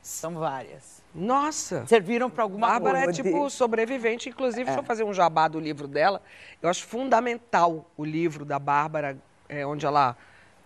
São 0.00 0.34
várias. 0.34 0.93
Nossa! 1.14 1.86
Serviram 1.86 2.28
para 2.28 2.42
alguma 2.42 2.66
Bárbara 2.66 2.98
é 3.00 3.04
coisa. 3.04 3.22
tipo 3.22 3.48
sobrevivente. 3.48 4.28
Inclusive, 4.28 4.64
deixa 4.64 4.80
eu 4.80 4.84
fazer 4.84 5.04
um 5.04 5.14
jabá 5.14 5.46
do 5.46 5.60
livro 5.60 5.86
dela. 5.86 6.20
Eu 6.60 6.68
acho 6.68 6.84
fundamental 6.84 7.88
o 7.96 8.04
livro 8.04 8.44
da 8.44 8.58
Bárbara, 8.58 9.16
é, 9.48 9.64
onde 9.64 9.86
ela 9.86 10.16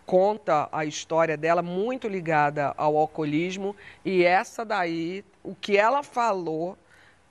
conta 0.07 0.69
a 0.73 0.87
história 0.87 1.37
dela, 1.37 1.61
muito 1.61 2.09
ligada 2.09 2.73
ao 2.79 2.97
alcoolismo. 2.97 3.77
E 4.03 4.25
essa 4.25 4.65
daí, 4.65 5.23
o 5.43 5.55
que 5.55 5.77
ela 5.77 6.03
falou. 6.03 6.77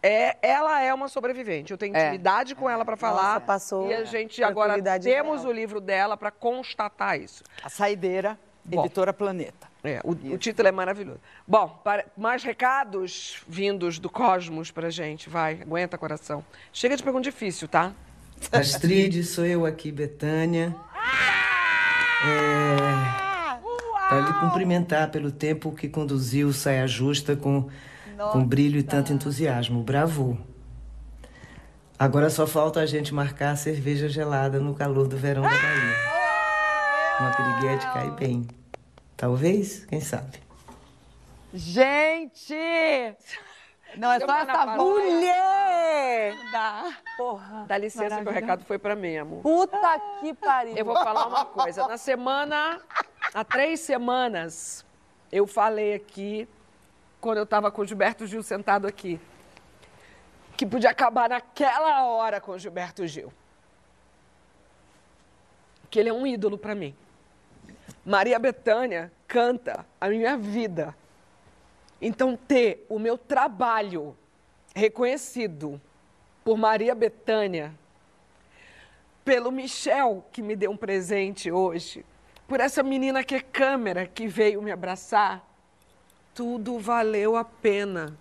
É, 0.03 0.37
ela 0.47 0.79
é 0.79 0.93
uma 0.93 1.07
sobrevivente. 1.07 1.71
Eu 1.71 1.77
tenho 1.77 1.97
É. 1.97 2.03
intimidade 2.03 2.53
com 2.53 2.69
ela 2.69 2.85
para 2.85 2.95
falar. 2.95 3.33
Nossa, 3.33 3.41
passou 3.41 3.89
E 3.89 3.95
a 3.95 4.03
gente 4.05 4.43
agora 4.43 4.79
temos 4.99 5.41
real. 5.41 5.51
o 5.51 5.51
livro 5.51 5.81
dela 5.81 6.15
para 6.15 6.29
constatar 6.29 7.19
isso. 7.19 7.43
A 7.63 7.67
Saideira, 7.67 8.39
Bom. 8.75 8.81
editora 8.85 9.13
Planeta. 9.13 9.67
É, 9.83 10.01
o, 10.03 10.11
o 10.11 10.37
título 10.37 10.67
é 10.67 10.71
maravilhoso. 10.71 11.19
Bom, 11.47 11.69
para- 11.83 12.05
mais 12.17 12.43
recados 12.43 13.41
vindos 13.47 13.99
do 13.99 14.09
cosmos 14.09 14.69
pra 14.71 14.89
gente, 14.89 15.29
vai, 15.29 15.61
aguenta 15.61 15.97
coração. 15.97 16.43
Chega 16.73 16.97
de 16.97 17.03
pergunta 17.03 17.23
difícil, 17.23 17.67
tá? 17.67 17.93
Astrid, 18.51 19.23
sou 19.23 19.45
eu 19.45 19.65
aqui, 19.65 19.91
Betânia. 19.91 20.75
É, 22.25 22.77
para 24.09 24.19
lhe 24.21 24.33
cumprimentar 24.39 25.09
pelo 25.11 25.31
tempo 25.31 25.71
que 25.71 25.87
conduziu 25.87 26.51
Saia 26.51 26.87
Justa 26.87 27.35
com, 27.35 27.69
com 28.31 28.43
brilho 28.45 28.79
e 28.79 28.83
tanto 28.83 29.13
entusiasmo. 29.13 29.81
Bravo! 29.83 30.37
Agora 31.99 32.29
só 32.29 32.45
falta 32.45 32.79
a 32.79 32.85
gente 32.85 33.13
marcar 33.13 33.51
a 33.51 33.55
cerveja 33.55 34.07
gelada 34.07 34.59
no 34.59 34.75
calor 34.75 35.07
do 35.07 35.17
verão 35.17 35.41
da 35.41 35.49
Bahia. 35.49 36.16
Uma 37.19 37.31
piriguete 37.31 37.85
cai 37.93 38.11
bem. 38.11 38.47
Talvez, 39.15 39.85
quem 39.85 39.99
sabe. 39.99 40.39
Gente! 41.51 42.53
Não 43.95 44.11
é 44.11 44.19
só 44.19 44.37
essa 44.37 44.65
mulher! 44.77 46.35
Dá. 46.51 46.93
Porra. 47.17 47.65
Dá 47.67 47.77
licença 47.77 48.21
que 48.21 48.29
o 48.29 48.31
recado 48.31 48.63
foi 48.65 48.77
pra 48.77 48.95
mim, 48.95 49.17
amor. 49.17 49.41
Puta 49.41 49.99
que 50.19 50.33
pariu. 50.35 50.75
Eu 50.77 50.85
vou 50.85 50.93
falar 50.93 51.25
uma 51.25 51.45
coisa. 51.45 51.87
Na 51.87 51.97
semana, 51.97 52.79
há 53.33 53.43
três 53.43 53.79
semanas, 53.79 54.85
eu 55.31 55.47
falei 55.47 55.95
aqui, 55.95 56.47
quando 57.19 57.37
eu 57.37 57.45
tava 57.45 57.71
com 57.71 57.81
o 57.81 57.87
Gilberto 57.87 58.27
Gil 58.27 58.43
sentado 58.43 58.85
aqui, 58.85 59.19
que 60.55 60.65
podia 60.65 60.91
acabar 60.91 61.29
naquela 61.29 62.03
hora 62.03 62.39
com 62.39 62.51
o 62.51 62.59
Gilberto 62.59 63.07
Gil. 63.07 63.33
Que 65.89 65.99
ele 65.99 66.09
é 66.09 66.13
um 66.13 66.27
ídolo 66.27 66.57
pra 66.57 66.75
mim. 66.75 66.95
Maria 68.07 68.39
Bethânia 68.39 69.11
canta 69.27 69.85
a 69.99 70.07
minha 70.07 70.37
vida. 70.37 70.95
Então, 72.01 72.37
ter 72.37 72.85
o 72.87 72.97
meu 72.97 73.17
trabalho 73.17 74.15
reconhecido 74.73 75.81
por 76.41 76.57
Maria 76.57 76.95
Bethânia 76.95 77.73
pelo 79.25 79.51
Michel, 79.51 80.23
que 80.31 80.41
me 80.41 80.55
deu 80.55 80.71
um 80.71 80.77
presente 80.77 81.51
hoje, 81.51 82.05
por 82.47 82.61
essa 82.61 82.81
menina 82.81 83.25
que 83.25 83.35
é 83.35 83.41
câmera 83.41 84.07
que 84.07 84.25
veio 84.25 84.61
me 84.61 84.71
abraçar, 84.71 85.45
tudo 86.33 86.79
valeu 86.79 87.35
a 87.35 87.43
pena. 87.43 88.17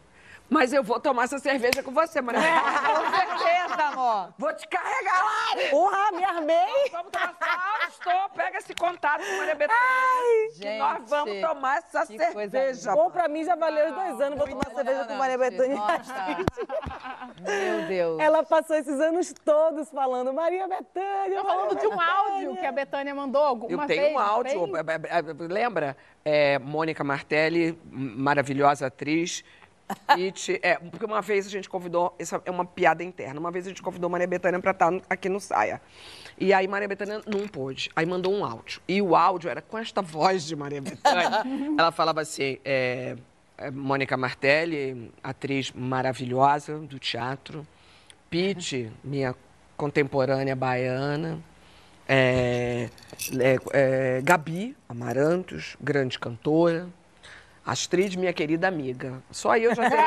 Mas 0.50 0.72
eu 0.72 0.82
vou 0.82 0.98
tomar 0.98 1.24
essa 1.24 1.38
cerveja 1.38 1.80
com 1.80 1.92
você, 1.92 2.20
Maria. 2.20 2.40
Com 2.42 3.16
certeza! 3.16 3.55
Amor. 3.80 4.34
Vou 4.38 4.52
te 4.54 4.66
carregar 4.68 5.24
lá. 5.24 5.70
Porra, 5.70 6.12
me 6.12 6.24
armei. 6.24 6.90
Vamos 6.92 7.10
tomar 7.10 7.34
Fausto, 7.38 8.34
pega 8.34 8.58
esse 8.58 8.74
contato 8.74 9.24
com 9.24 9.36
Maria 9.38 9.54
Bethânia. 9.54 9.78
que 10.52 10.62
gente, 10.62 10.78
nós 10.78 11.08
vamos 11.08 11.40
tomar 11.40 11.78
essa 11.78 12.06
que 12.06 12.16
coisa 12.18 12.32
cerveja. 12.32 12.92
Bom, 12.92 13.10
pra 13.10 13.28
mim 13.28 13.44
já 13.44 13.54
valeu 13.54 13.88
os 13.88 13.94
dois 13.94 14.20
anos. 14.20 14.38
Vou 14.38 14.48
tomar 14.48 14.74
cerveja 14.74 15.04
com 15.04 15.14
Maria 15.14 15.38
Bethânia. 15.38 15.76
Meu 17.40 17.88
Deus. 17.88 18.20
Ela 18.20 18.42
passou 18.42 18.76
esses 18.76 19.00
anos 19.00 19.32
todos 19.44 19.90
falando 19.90 20.32
Maria 20.32 20.66
Bethânia. 20.66 21.40
Tô 21.40 21.46
falando 21.46 21.78
de 21.78 21.86
um 21.86 22.00
áudio 22.00 22.56
que 22.56 22.66
a 22.66 22.72
Betânia 22.72 23.14
mandou 23.14 23.42
alguma 23.42 23.70
Eu 23.70 23.86
vez. 23.86 24.00
tenho 24.00 24.14
um 24.14 24.18
áudio, 24.18 24.76
é, 24.76 24.80
é, 24.80 25.18
é, 25.18 25.22
lembra? 25.52 25.96
É, 26.24 26.58
Mônica 26.58 27.04
Martelli, 27.04 27.78
maravilhosa 27.90 28.86
atriz. 28.86 29.44
It, 30.18 30.58
é, 30.62 30.76
porque 30.76 31.04
uma 31.04 31.22
vez 31.22 31.46
a 31.46 31.50
gente 31.50 31.68
convidou, 31.68 32.14
essa 32.18 32.40
é 32.44 32.50
uma 32.50 32.64
piada 32.64 33.02
interna, 33.04 33.38
uma 33.38 33.50
vez 33.50 33.66
a 33.66 33.68
gente 33.68 33.82
convidou 33.82 34.10
Maria 34.10 34.26
Bethânia 34.26 34.60
para 34.60 34.72
estar 34.72 34.92
aqui 35.08 35.28
no 35.28 35.40
Saia. 35.40 35.80
E 36.38 36.52
aí 36.52 36.68
Maria 36.68 36.88
Bethânia 36.88 37.22
não 37.26 37.48
pôde. 37.48 37.90
Aí 37.96 38.04
mandou 38.04 38.34
um 38.34 38.44
áudio. 38.44 38.80
E 38.86 39.00
o 39.00 39.16
áudio 39.16 39.48
era 39.48 39.62
com 39.62 39.78
esta 39.78 40.02
voz 40.02 40.44
de 40.44 40.54
Maria 40.54 40.82
Bethânia. 40.82 41.42
Ela 41.78 41.90
falava 41.92 42.20
assim, 42.20 42.58
é, 42.64 43.16
é, 43.56 43.70
Mônica 43.70 44.16
Martelli, 44.16 45.10
atriz 45.22 45.72
maravilhosa 45.72 46.78
do 46.78 46.98
teatro. 46.98 47.66
Pete, 48.28 48.92
minha 49.02 49.34
contemporânea 49.76 50.54
baiana. 50.54 51.38
É, 52.08 52.88
é, 53.40 53.56
é, 53.72 54.20
Gabi 54.22 54.76
Amarantos, 54.88 55.76
grande 55.80 56.18
cantora. 56.18 56.88
Astrid, 57.66 58.16
minha 58.16 58.32
querida 58.32 58.68
amiga. 58.68 59.20
Só 59.30 59.56
eu 59.56 59.74
já 59.74 59.90
sei. 59.90 59.98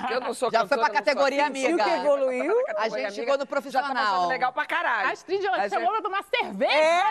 gente. 0.00 0.12
Eu 0.12 0.20
não 0.20 0.32
sou 0.32 0.50
Já 0.50 0.66
foi 0.66 0.78
pra 0.78 0.88
categoria 0.88 1.46
amiga. 1.46 1.68
E 1.68 1.74
o 1.74 1.76
que 1.76 1.90
evoluiu? 1.90 2.54
A 2.76 2.88
gente 2.88 3.12
chegou 3.12 3.34
no 3.34 3.40
Já 3.40 3.44
tá 3.44 3.46
profissional. 3.46 3.94
passando 3.94 4.28
legal 4.28 4.52
pra 4.52 4.64
caralho. 4.64 5.08
A 5.08 5.12
Astrid 5.12 5.44
ó, 5.46 5.50
Mas 5.50 5.70
chamou 5.70 5.88
é- 5.90 5.92
pra 5.92 6.02
tomar 6.02 6.24
cerveja. 6.24 6.72
É, 6.72 7.02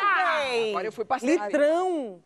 véi. 0.41 0.69
Agora 0.71 0.87
eu 0.87 0.91
fui 0.91 1.05
parceira. 1.05 1.45
Litrão. 1.45 2.19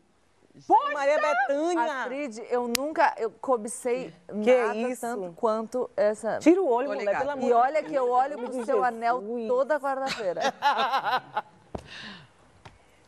Maria 0.94 1.20
Bethânia. 1.20 2.02
Astrid, 2.02 2.40
eu 2.50 2.68
nunca 2.68 3.14
eu 3.18 3.32
cobicei 3.32 4.14
Que 4.28 4.56
nada 4.56 4.76
isso? 4.76 5.02
tanto 5.02 5.34
quanto 5.34 5.90
essa. 5.98 6.40
Tira 6.40 6.62
o 6.62 6.70
olho, 6.70 6.90
Tô 6.90 6.96
mulher, 6.96 7.18
pelo 7.18 7.30
amor 7.32 7.50
E 7.50 7.54
olha 7.54 7.84
que 7.84 7.94
eu 7.96 8.10
olho 8.10 8.38
pro 8.38 8.48
Jesus. 8.48 8.66
seu 8.66 8.84
anel 8.84 9.22
toda 9.48 9.80
quarta-feira. 9.80 10.42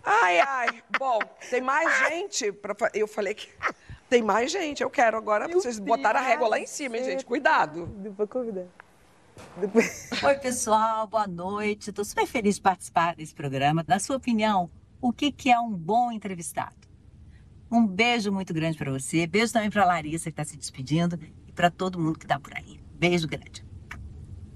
Ai, 0.06 0.40
ai. 0.42 0.84
Bom, 1.00 1.18
tem 1.50 1.62
mais 1.62 1.98
gente. 2.10 2.52
Pra... 2.52 2.76
Eu 2.94 3.08
falei 3.08 3.34
que 3.34 3.50
tem 4.10 4.22
mais 4.22 4.52
gente. 4.52 4.84
Eu 4.84 4.90
quero 4.90 5.18
agora. 5.18 5.48
Vocês 5.48 5.80
botaram 5.80 6.20
a 6.20 6.24
régua 6.24 6.48
lá 6.48 6.60
em 6.60 6.68
cima, 6.68 6.98
hein, 6.98 7.04
gente? 7.04 7.26
Cuidado. 7.26 7.88
Depois 7.98 8.30
convidar. 8.30 8.66
Oi, 10.24 10.36
pessoal, 10.36 11.08
boa 11.08 11.28
noite. 11.28 11.90
Estou 11.90 12.06
super 12.06 12.28
feliz 12.28 12.56
de 12.56 12.62
participar 12.62 13.16
desse 13.16 13.34
programa. 13.34 13.84
Na 13.88 14.00
sua 14.00 14.18
opinião, 14.18 14.70
o 15.02 15.12
que, 15.12 15.32
que 15.32 15.52
é 15.52 15.60
um 15.60 15.72
bom 15.72 16.12
entrevistado? 16.12 16.76
Um 17.72 17.88
beijo 17.88 18.32
muito 18.32 18.54
grande 18.54 18.78
para 18.78 18.92
você. 18.92 19.26
Beijo 19.26 19.52
também 19.52 19.70
para 19.70 19.84
Larissa, 19.86 20.26
que 20.26 20.40
está 20.40 20.44
se 20.44 20.56
despedindo, 20.56 21.20
e 21.48 21.52
para 21.52 21.72
todo 21.72 22.00
mundo 22.00 22.20
que 22.20 22.26
está 22.26 22.40
por 22.40 22.56
aí. 22.56 22.80
Beijo 22.94 23.28
grande. 23.28 23.66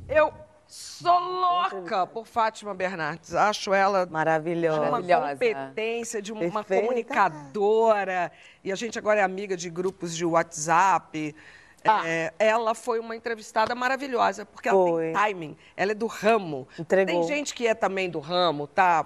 Eu 0.08 0.32
sou 0.68 1.20
louca 1.20 2.06
por 2.06 2.28
Fátima 2.28 2.74
Bernardes. 2.74 3.34
Acho 3.34 3.74
ela 3.74 4.06
Maravilhosa. 4.06 4.82
uma 4.82 5.02
competência 5.02 6.22
de 6.22 6.32
uma 6.32 6.42
Perfeita. 6.64 6.84
comunicadora. 6.84 8.32
E 8.64 8.72
a 8.72 8.76
gente 8.76 8.98
agora 9.00 9.20
é 9.20 9.24
amiga 9.24 9.56
de 9.56 9.70
grupos 9.70 10.16
de 10.16 10.26
WhatsApp. 10.26 11.36
É, 12.06 12.34
ela 12.38 12.76
foi 12.76 13.00
uma 13.00 13.16
entrevistada 13.16 13.74
maravilhosa, 13.74 14.46
porque 14.46 14.68
ela 14.68 14.78
Foi. 14.78 15.04
tem 15.06 15.14
timing, 15.14 15.58
ela 15.76 15.92
é 15.92 15.96
do 15.96 16.08
ramo. 16.08 16.68
Entregou. 16.78 17.22
Tem 17.22 17.24
gente 17.24 17.54
que 17.54 17.66
é 17.68 17.74
também 17.74 18.10
do 18.10 18.20
ramo, 18.20 18.68
tá? 18.68 19.06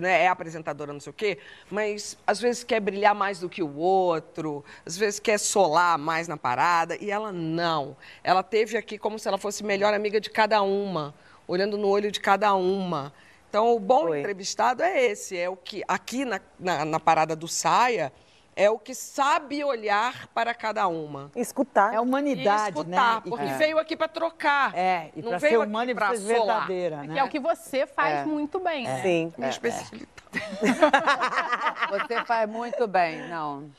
Né, 0.00 0.24
é 0.24 0.28
apresentadora, 0.28 0.92
não 0.92 1.00
sei 1.00 1.10
o 1.10 1.14
quê, 1.14 1.38
mas 1.70 2.16
às 2.26 2.40
vezes 2.40 2.64
quer 2.64 2.80
brilhar 2.80 3.14
mais 3.14 3.40
do 3.40 3.48
que 3.48 3.62
o 3.62 3.76
outro, 3.76 4.64
às 4.86 4.96
vezes 4.96 5.20
quer 5.20 5.38
solar 5.38 5.98
mais 5.98 6.28
na 6.28 6.36
parada, 6.36 6.96
e 7.00 7.10
ela 7.10 7.32
não. 7.32 7.96
Ela 8.24 8.42
teve 8.42 8.76
aqui 8.76 8.98
como 8.98 9.18
se 9.18 9.28
ela 9.28 9.38
fosse 9.38 9.62
melhor 9.62 9.92
amiga 9.92 10.20
de 10.20 10.30
cada 10.30 10.62
uma, 10.62 11.14
olhando 11.46 11.76
no 11.76 11.88
olho 11.88 12.10
de 12.10 12.20
cada 12.20 12.54
uma. 12.54 13.12
Então, 13.48 13.74
o 13.74 13.78
bom 13.78 14.14
entrevistado 14.14 14.82
é 14.82 15.04
esse, 15.04 15.36
é 15.36 15.48
o 15.48 15.56
que, 15.56 15.82
aqui 15.86 16.24
na, 16.24 16.40
na, 16.58 16.84
na 16.86 16.98
parada 16.98 17.36
do 17.36 17.46
Saia, 17.46 18.10
é 18.54 18.68
o 18.70 18.78
que 18.78 18.94
sabe 18.94 19.64
olhar 19.64 20.28
para 20.28 20.52
cada 20.54 20.86
uma. 20.88 21.30
Escutar. 21.34 21.94
É 21.94 22.00
humanidade, 22.00 22.76
e 22.76 22.80
escutar, 22.80 23.14
né? 23.16 23.22
porque 23.28 23.44
E- 23.44 23.54
veio 23.54 23.78
aqui 23.78 23.96
para 23.96 24.08
trocar. 24.08 24.74
É, 24.76 25.10
e 25.16 25.22
não 25.22 25.30
pra 25.30 25.38
veio 25.38 25.52
ser 25.52 25.56
aqui 25.60 25.68
humana 25.70 25.90
e 25.90 25.94
ser 26.18 26.36
solar. 26.36 26.66
verdadeira, 26.66 27.00
Que 27.02 27.06
né? 27.08 27.18
é 27.20 27.24
o 27.24 27.28
que 27.28 27.40
você 27.40 27.86
faz 27.86 28.20
É. 28.20 28.24
muito 28.24 28.58
bem. 28.60 28.86
Sim. 29.02 29.32
Minha 29.38 29.50
especialidade. 29.50 30.08
Você 31.90 32.24
faz 32.24 32.48
muito 32.48 32.86
bem, 32.86 33.28
não. 33.28 33.70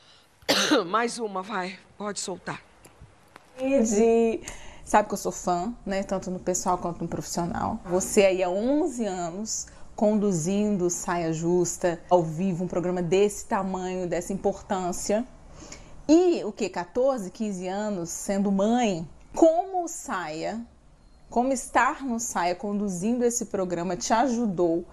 Mais 0.86 1.18
uma, 1.18 1.42
vai. 1.42 1.76
Pode 1.98 2.20
soltar. 2.20 2.60
de... 3.58 4.40
Sabe 4.84 5.08
que 5.08 5.14
eu 5.14 5.18
sou 5.18 5.32
fã, 5.32 5.72
né? 5.86 6.02
Tanto 6.02 6.30
no 6.30 6.38
pessoal 6.38 6.76
quanto 6.76 7.00
no 7.02 7.08
profissional. 7.08 7.80
Você 7.86 8.24
aí 8.26 8.42
há 8.42 8.50
11 8.50 9.04
anos 9.06 9.66
conduzindo 9.94 10.90
Saia 10.90 11.32
Justa 11.32 12.00
ao 12.10 12.22
vivo, 12.22 12.64
um 12.64 12.68
programa 12.68 13.02
desse 13.02 13.46
tamanho, 13.46 14.08
dessa 14.08 14.32
importância. 14.32 15.24
E 16.08 16.44
o 16.44 16.52
que? 16.52 16.68
14, 16.68 17.30
15 17.30 17.68
anos 17.68 18.10
sendo 18.10 18.52
mãe. 18.52 19.08
Como 19.34 19.88
Saia, 19.88 20.60
como 21.30 21.52
estar 21.52 22.04
no 22.04 22.20
Saia 22.20 22.54
conduzindo 22.54 23.24
esse 23.24 23.46
programa 23.46 23.96
te 23.96 24.12
ajudou 24.12 24.84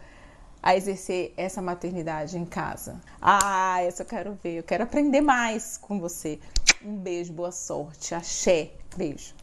a 0.64 0.76
exercer 0.76 1.34
essa 1.36 1.62
maternidade 1.62 2.38
em 2.38 2.46
casa? 2.46 3.02
Ah, 3.22 3.80
eu 3.84 4.06
quero 4.06 4.38
ver. 4.44 4.60
Eu 4.60 4.64
quero 4.64 4.84
aprender 4.84 5.22
mais 5.22 5.78
com 5.78 6.00
você. 6.00 6.40
Um 6.84 6.96
beijo, 6.96 7.34
boa 7.34 7.52
sorte. 7.52 8.16
Axé. 8.16 8.72
Beijo. 8.96 9.41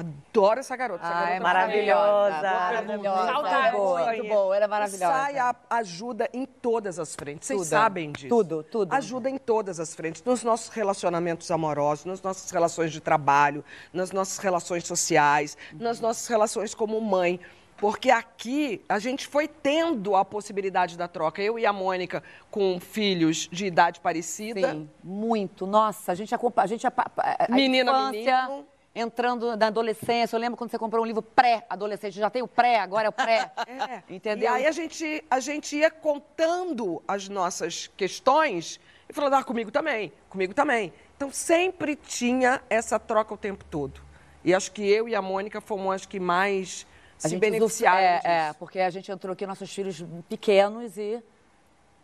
Adoro 0.00 0.60
essa 0.60 0.76
garota. 0.76 1.04
Essa 1.04 1.12
Ah, 1.12 1.20
garota 1.20 1.34
é 1.36 1.40
maravilhosa. 1.40 2.42
Maravilhosa. 2.42 3.26
Saudade. 3.32 3.76
Muito 3.76 4.28
boa, 4.28 4.56
ela 4.56 4.64
é 4.64 4.68
maravilhosa. 4.68 5.12
O 5.12 5.16
Saia 5.16 5.56
ajuda 5.68 6.28
em 6.32 6.46
todas 6.46 6.98
as 6.98 7.14
frentes. 7.14 7.46
Vocês 7.46 7.60
Tudo. 7.60 7.68
sabem 7.68 8.12
disso. 8.12 8.28
Tudo, 8.28 8.62
tudo. 8.62 8.92
Ajuda 8.94 9.28
em 9.28 9.38
todas 9.38 9.78
as 9.78 9.94
frentes. 9.94 10.22
Nos 10.24 10.42
nossos 10.42 10.68
relacionamentos 10.68 11.50
amorosos, 11.50 12.04
nas 12.06 12.22
nossas 12.22 12.50
relações 12.50 12.92
de 12.92 13.00
trabalho, 13.00 13.64
nas 13.92 14.10
nossas 14.12 14.38
relações 14.38 14.86
sociais, 14.86 15.56
nas 15.74 16.00
nossas 16.00 16.26
relações 16.26 16.74
como 16.74 17.00
mãe. 17.00 17.38
Porque 17.76 18.10
aqui 18.10 18.84
a 18.86 18.98
gente 18.98 19.26
foi 19.26 19.48
tendo 19.48 20.14
a 20.14 20.22
possibilidade 20.22 20.98
da 20.98 21.08
troca. 21.08 21.40
Eu 21.40 21.58
e 21.58 21.64
a 21.64 21.72
Mônica 21.72 22.22
com 22.50 22.78
filhos 22.78 23.48
de 23.50 23.64
idade 23.64 24.00
parecida. 24.00 24.70
Sim, 24.72 24.90
muito. 25.02 25.66
Nossa, 25.66 26.12
a 26.12 26.14
gente 26.14 26.34
acompanha. 26.34 26.64
A 26.64 26.68
gente 26.68 26.86
a, 26.86 26.92
a, 26.94 27.46
a 27.46 27.48
Menina, 27.50 27.90
infância, 27.90 28.42
menino. 28.48 28.66
Entrando 28.94 29.56
na 29.56 29.68
adolescência. 29.68 30.36
Eu 30.36 30.40
lembro 30.40 30.56
quando 30.56 30.70
você 30.70 30.78
comprou 30.78 31.02
um 31.02 31.06
livro 31.06 31.22
pré-adolescente. 31.22 32.18
Já 32.18 32.30
tem 32.30 32.42
o 32.42 32.48
pré, 32.48 32.80
agora 32.80 33.06
é 33.06 33.08
o 33.08 33.12
pré. 33.12 33.50
É. 33.70 34.02
Entendeu? 34.08 34.44
E 34.44 34.54
aí 34.54 34.66
a 34.66 34.72
gente, 34.72 35.24
a 35.30 35.38
gente 35.40 35.76
ia 35.76 35.90
contando 35.90 37.02
as 37.06 37.28
nossas 37.28 37.88
questões 37.96 38.80
e 39.08 39.12
falando, 39.12 39.34
ah, 39.34 39.44
comigo 39.44 39.70
também, 39.70 40.12
comigo 40.28 40.52
também. 40.52 40.92
Então 41.16 41.30
sempre 41.30 41.94
tinha 41.96 42.62
essa 42.68 42.98
troca 42.98 43.34
o 43.34 43.36
tempo 43.36 43.64
todo. 43.64 44.00
E 44.44 44.54
acho 44.54 44.72
que 44.72 44.82
eu 44.82 45.08
e 45.08 45.14
a 45.14 45.22
Mônica 45.22 45.60
fomos 45.60 45.94
as 45.94 46.06
que 46.06 46.18
mais 46.18 46.86
A 47.22 47.28
se 47.28 47.36
beneficiaram 47.36 47.98
é, 47.98 48.16
disso. 48.16 48.28
é, 48.28 48.52
porque 48.54 48.80
a 48.80 48.90
gente 48.90 49.10
entrou 49.10 49.32
aqui, 49.32 49.46
nossos 49.46 49.72
filhos 49.72 50.04
pequenos 50.28 50.96
e 50.96 51.22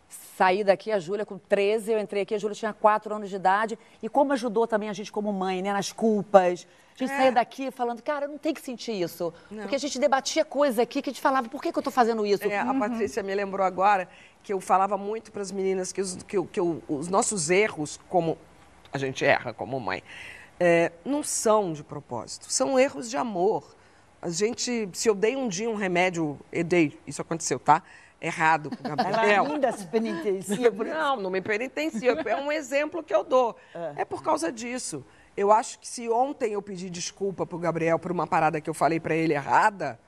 saí 0.09 0.63
daqui, 0.63 0.91
a 0.91 0.99
Júlia 0.99 1.25
com 1.25 1.37
13, 1.37 1.91
eu 1.91 1.99
entrei 1.99 2.21
aqui, 2.23 2.35
a 2.35 2.37
Júlia 2.37 2.55
tinha 2.55 2.73
4 2.73 3.13
anos 3.15 3.29
de 3.29 3.35
idade. 3.35 3.77
E 4.01 4.07
como 4.07 4.33
ajudou 4.33 4.67
também 4.67 4.89
a 4.89 4.93
gente 4.93 5.11
como 5.11 5.31
mãe, 5.33 5.61
né, 5.61 5.73
nas 5.73 5.91
culpas. 5.91 6.67
A 6.95 6.97
gente 6.99 7.11
É. 7.11 7.17
saía 7.17 7.31
daqui 7.31 7.69
falando, 7.71 8.01
cara, 8.01 8.27
não 8.27 8.37
tem 8.37 8.53
que 8.53 8.61
sentir 8.61 8.93
isso. 8.93 9.33
Porque 9.49 9.75
a 9.75 9.79
gente 9.79 9.99
debatia 9.99 10.43
coisa 10.43 10.81
aqui 10.81 11.01
que 11.01 11.09
a 11.09 11.13
gente 11.13 11.21
falava, 11.21 11.47
por 11.47 11.61
que, 11.61 11.71
que 11.71 11.77
eu 11.77 11.83
tô 11.83 11.91
fazendo 11.91 12.25
isso? 12.25 12.43
É, 12.45 12.57
a 12.57 12.73
Patrícia 12.73 13.21
me 13.21 13.35
lembrou 13.35 13.65
agora 13.65 14.07
que 14.43 14.51
eu 14.53 14.59
falava 14.61 14.97
muito 14.97 15.31
para 15.31 15.41
as 15.41 15.51
meninas 15.51 15.91
que, 15.91 16.01
os, 16.01 16.15
que, 16.23 16.41
que 16.45 16.61
os 16.61 17.07
nossos 17.07 17.49
erros, 17.49 17.99
como 18.09 18.37
a 18.91 18.97
gente 18.97 19.23
erra 19.25 19.53
como 19.53 19.79
mãe, 19.79 20.01
é, 20.59 20.91
não 21.05 21.21
são 21.21 21.73
de 21.73 21.83
propósito, 21.83 22.51
são 22.51 22.79
erros 22.79 23.09
de 23.09 23.17
amor. 23.17 23.75
A 24.19 24.29
gente, 24.29 24.89
se 24.93 25.07
eu 25.07 25.13
dei 25.13 25.35
um 25.35 25.47
dia 25.47 25.69
um 25.69 25.75
remédio, 25.75 26.39
eu 26.51 26.63
dei, 26.63 26.97
isso 27.05 27.21
aconteceu, 27.21 27.59
tá? 27.59 27.83
Errado 28.19 28.71
Ela 28.83 28.95
Gabriel. 28.95 29.45
ainda 29.45 29.71
se 29.71 29.85
penitencia 29.85 30.71
por 30.71 30.85
Não, 30.85 31.17
não 31.17 31.29
me 31.29 31.41
penitencio. 31.41 32.17
É 32.27 32.35
um 32.35 32.51
exemplo 32.51 33.03
que 33.03 33.13
eu 33.13 33.23
dou. 33.23 33.55
É 33.95 34.03
por 34.03 34.23
causa 34.23 34.51
disso. 34.51 35.05
Eu 35.35 35.51
acho 35.51 35.77
que 35.77 35.87
se 35.87 36.09
ontem 36.09 36.53
eu 36.53 36.61
pedi 36.61 36.89
desculpa 36.89 37.45
pro 37.45 37.59
Gabriel 37.59 37.99
por 37.99 38.11
uma 38.11 38.25
parada 38.25 38.59
que 38.59 38.67
eu 38.69 38.73
falei 38.73 38.99
para 38.99 39.15
ele 39.15 39.33
errada, 39.35 39.99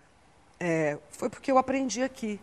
é, 0.60 0.98
foi 1.12 1.30
porque 1.30 1.52
eu 1.52 1.58
aprendi 1.60 2.02
aqui 2.02 2.40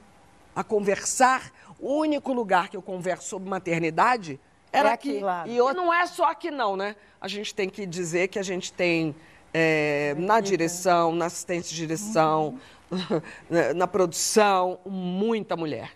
a 0.55 0.62
conversar. 0.62 1.51
O 1.81 1.95
único 1.97 2.33
lugar 2.33 2.69
que 2.69 2.77
eu 2.77 2.83
converso 2.83 3.29
sobre 3.29 3.49
maternidade 3.51 4.39
era 4.73 4.91
É 4.91 4.93
aqui. 4.93 5.23
aqui. 5.25 5.51
E, 5.51 5.57
não 5.75 5.93
é 5.93 6.07
só 6.07 6.27
aqui 6.31 6.51
não, 6.51 6.77
né? 6.77 6.95
A 7.21 7.27
gente 7.27 7.55
tem 7.55 7.69
que 7.69 7.85
dizer 7.85 8.29
que 8.29 8.39
a 8.39 8.43
gente 8.43 8.73
tem 8.73 9.17
é, 9.53 10.14
na 10.19 10.41
direção, 10.41 11.12
na 11.12 11.27
assistência 11.27 11.71
de 11.71 11.77
direção, 11.77 12.59
na, 13.51 13.74
na 13.74 13.87
produção, 13.87 14.78
muita 14.87 15.57
mulher. 15.57 15.93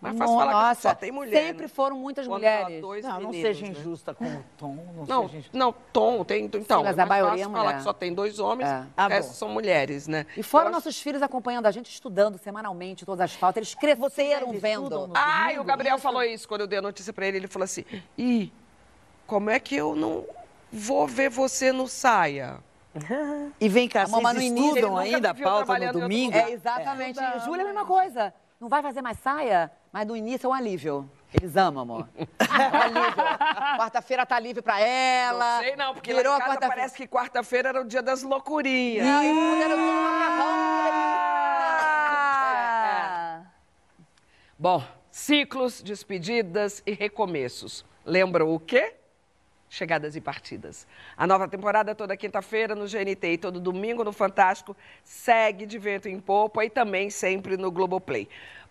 Mas 0.00 0.16
fácil 0.16 0.36
falar 0.36 0.52
que 0.52 0.58
Nossa, 0.68 0.80
só 0.90 0.94
tem 0.94 1.10
mulher. 1.10 1.42
sempre 1.46 1.62
né? 1.62 1.68
foram 1.68 1.98
muitas 1.98 2.24
Quando 2.24 2.34
mulheres. 2.42 2.80
dois 2.80 3.04
Não, 3.04 3.20
não 3.20 3.30
meninos, 3.32 3.42
seja 3.58 3.66
né? 3.66 3.72
injusta 3.72 4.14
com 4.14 4.24
o 4.26 4.44
Tom. 4.56 4.76
Não, 4.96 5.04
Não, 5.06 5.22
seja 5.24 5.38
injusta. 5.38 5.58
não, 5.58 5.74
Tom, 5.92 6.22
tem. 6.22 6.44
Então, 6.44 6.84
mas 6.84 6.96
é 6.96 7.02
a 7.02 7.06
maioria 7.06 7.42
é 7.42 7.48
falar 7.48 7.62
mulher. 7.64 7.76
que 7.78 7.82
só 7.82 7.92
tem 7.92 8.14
dois 8.14 8.38
homens, 8.38 8.68
É. 8.70 8.74
ah, 8.74 8.86
Ah, 8.96 9.08
bom. 9.08 9.22
são 9.24 9.48
mulheres, 9.48 10.06
né? 10.06 10.24
E 10.36 10.42
fora 10.44 10.66
Então, 10.68 10.76
nossos 10.78 11.00
filhos 11.00 11.20
acompanhando 11.20 11.66
a 11.66 11.72
gente, 11.72 11.90
estudando 11.90 12.38
semanalmente 12.38 13.04
todas 13.04 13.22
as 13.22 13.36
pautas, 13.36 13.56
eles 13.56 13.74
cresceram 13.74 14.52
vendo. 14.52 15.10
Ai, 15.14 15.58
o 15.58 15.64
Gabriel 15.64 15.98
falou 15.98 16.22
isso 16.22 16.46
quando 16.46 16.60
eu 16.60 16.66
dei 16.68 16.78
a 16.78 16.82
notícia 16.82 17.12
pra 17.12 17.26
ele. 17.26 17.38
Ele 17.38 17.48
falou 17.48 17.64
assim: 17.64 17.84
Ih, 18.16 18.52
como 19.26 19.50
é 19.50 19.58
que 19.58 19.74
eu 19.74 19.96
não 19.96 20.24
vou 20.72 21.08
ver 21.08 21.28
você 21.28 21.72
no 21.72 21.88
saia? 21.88 22.58
E 23.60 23.68
vem 23.68 23.88
cá, 23.88 24.04
A 24.04 24.08
mamãe 24.08 24.34
vocês 24.34 24.50
no 24.50 24.56
início, 24.58 24.76
estudam 24.76 24.96
ainda 24.96 25.30
a 25.30 25.34
pauta 25.34 25.78
no 25.78 25.92
domingo? 26.00 26.36
É, 26.36 26.50
exatamente. 26.50 27.18
Júlia, 27.44 27.60
é 27.62 27.64
a 27.64 27.66
mesma 27.68 27.84
coisa. 27.84 28.32
Não 28.60 28.68
vai 28.68 28.82
fazer 28.82 29.00
mais 29.02 29.18
saia, 29.20 29.70
mas 29.92 30.04
no 30.06 30.16
início 30.16 30.46
é 30.46 30.50
um 30.50 30.52
alívio. 30.52 31.08
Eles 31.32 31.56
amam, 31.56 31.82
amor. 31.82 32.08
É 32.18 32.68
um 32.76 32.80
alívio. 32.82 33.24
Quarta-feira 33.78 34.26
tá 34.26 34.40
livre 34.40 34.62
pra 34.62 34.80
ela. 34.80 35.56
Não 35.56 35.62
sei 35.62 35.76
não, 35.76 35.94
porque 35.94 36.12
Virou 36.12 36.32
lá 36.32 36.34
a 36.34 36.38
em 36.38 36.40
casa 36.40 36.50
quarta-feira. 36.54 36.74
parece 36.76 36.96
que 36.96 37.06
quarta-feira 37.06 37.68
era 37.68 37.80
o 37.80 37.84
dia 37.84 38.02
das 38.02 38.22
loucurinhas. 38.24 39.06
Não, 39.06 39.22
e 39.22 39.28
tudo 39.34 39.62
era 39.62 39.74
tudo 39.76 39.88
Ah! 42.10 43.42
Bom, 44.58 44.82
ciclos, 45.10 45.80
despedidas 45.82 46.82
e 46.84 46.92
recomeços. 46.92 47.84
Lembram 48.04 48.52
o 48.52 48.58
quê? 48.58 48.94
Chegadas 49.70 50.16
e 50.16 50.20
partidas. 50.20 50.86
A 51.16 51.26
nova 51.26 51.46
temporada 51.46 51.94
toda 51.94 52.16
quinta-feira 52.16 52.74
no 52.74 52.86
GNT 52.86 53.32
e 53.32 53.38
todo 53.38 53.60
domingo 53.60 54.02
no 54.02 54.12
Fantástico 54.12 54.76
segue 55.04 55.66
de 55.66 55.78
vento 55.78 56.08
em 56.08 56.18
popa 56.18 56.64
e 56.64 56.70
também 56.70 57.10
sempre 57.10 57.56
no 57.56 57.70
Globoplay. 57.70 58.28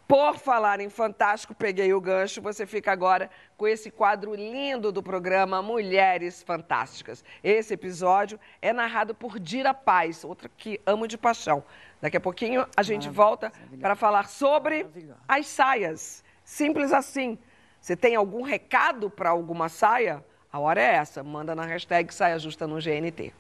Por 0.08 0.38
falar 0.38 0.80
em 0.80 0.90
Fantástico, 0.90 1.54
peguei 1.54 1.94
o 1.94 2.00
gancho, 2.00 2.42
você 2.42 2.66
fica 2.66 2.94
agora 2.94 3.30
com 3.58 3.68
esse 3.68 3.92
quadro 3.92 4.34
lindo 4.34 4.90
do 4.90 5.04
programa 5.04 5.62
Mulheres 5.62 6.42
Fantásticas. 6.42 7.26
Esse 7.44 7.74
episódio 7.74 8.40
é 8.62 8.72
narrado 8.72 9.14
por 9.14 9.38
Dira 9.38 9.74
Paz, 9.74 10.24
outra 10.24 10.50
que 10.58 10.80
amo 10.86 11.10
de 11.10 11.18
paixão. 11.18 11.62
Daqui 12.02 12.16
a 12.16 12.22
pouquinho 12.22 12.66
a 12.78 12.84
gente 12.84 13.10
volta 13.10 13.52
para 13.82 13.98
falar 13.98 14.30
sobre 14.30 14.88
as 15.28 15.46
saias. 15.46 16.24
Simples 16.42 16.94
assim. 16.94 17.38
Você 17.82 17.94
tem 17.94 18.16
algum 18.16 18.44
recado 18.44 19.10
para 19.10 19.30
alguma 19.30 19.68
saia? 19.68 20.24
A 20.58 20.60
hora 20.60 20.82
é 20.82 20.96
essa. 20.96 21.22
Manda 21.22 21.54
na 21.54 21.66
hashtag 21.66 22.12
Saia 22.12 22.40
Justa 22.40 22.66
no 22.66 22.80
GNT. 22.82 23.32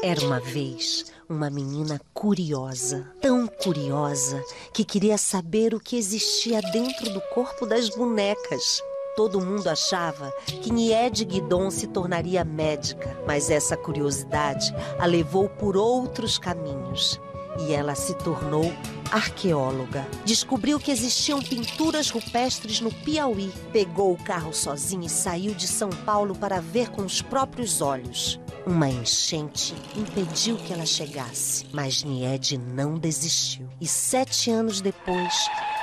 Era 0.00 0.20
uma 0.20 0.38
vez 0.38 1.12
uma 1.28 1.50
menina 1.50 2.00
curiosa, 2.14 3.04
tão 3.20 3.48
curiosa, 3.48 4.40
que 4.72 4.84
queria 4.84 5.18
saber 5.18 5.74
o 5.74 5.80
que 5.80 5.96
existia 5.96 6.62
dentro 6.70 7.10
do 7.10 7.20
corpo 7.34 7.66
das 7.66 7.88
bonecas. 7.88 8.80
Todo 9.16 9.44
mundo 9.44 9.66
achava 9.66 10.30
que 10.62 10.72
Niede 10.72 11.24
Guidon 11.24 11.68
se 11.72 11.88
tornaria 11.88 12.44
médica, 12.44 13.20
mas 13.26 13.50
essa 13.50 13.76
curiosidade 13.76 14.72
a 15.00 15.04
levou 15.04 15.48
por 15.48 15.76
outros 15.76 16.38
caminhos 16.38 17.20
e 17.60 17.72
ela 17.72 17.94
se 17.94 18.14
tornou 18.14 18.72
arqueóloga. 19.10 20.06
Descobriu 20.24 20.78
que 20.78 20.90
existiam 20.90 21.40
pinturas 21.40 22.10
rupestres 22.10 22.80
no 22.80 22.92
Piauí. 22.92 23.52
Pegou 23.72 24.12
o 24.12 24.22
carro 24.22 24.52
sozinha 24.52 25.06
e 25.06 25.10
saiu 25.10 25.54
de 25.54 25.66
São 25.66 25.90
Paulo 25.90 26.34
para 26.34 26.60
ver 26.60 26.90
com 26.90 27.02
os 27.02 27.22
próprios 27.22 27.80
olhos. 27.80 28.38
Uma 28.66 28.88
enchente 28.88 29.74
impediu 29.96 30.56
que 30.56 30.72
ela 30.72 30.84
chegasse, 30.84 31.64
mas 31.72 32.02
Niede 32.02 32.58
não 32.58 32.98
desistiu. 32.98 33.66
E 33.80 33.86
sete 33.86 34.50
anos 34.50 34.80
depois, 34.80 35.34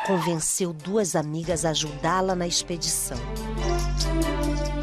convenceu 0.06 0.72
duas 0.72 1.16
amigas 1.16 1.66
a 1.66 1.72
ajudá-la 1.72 2.36
na 2.36 2.46
expedição. 2.46 3.18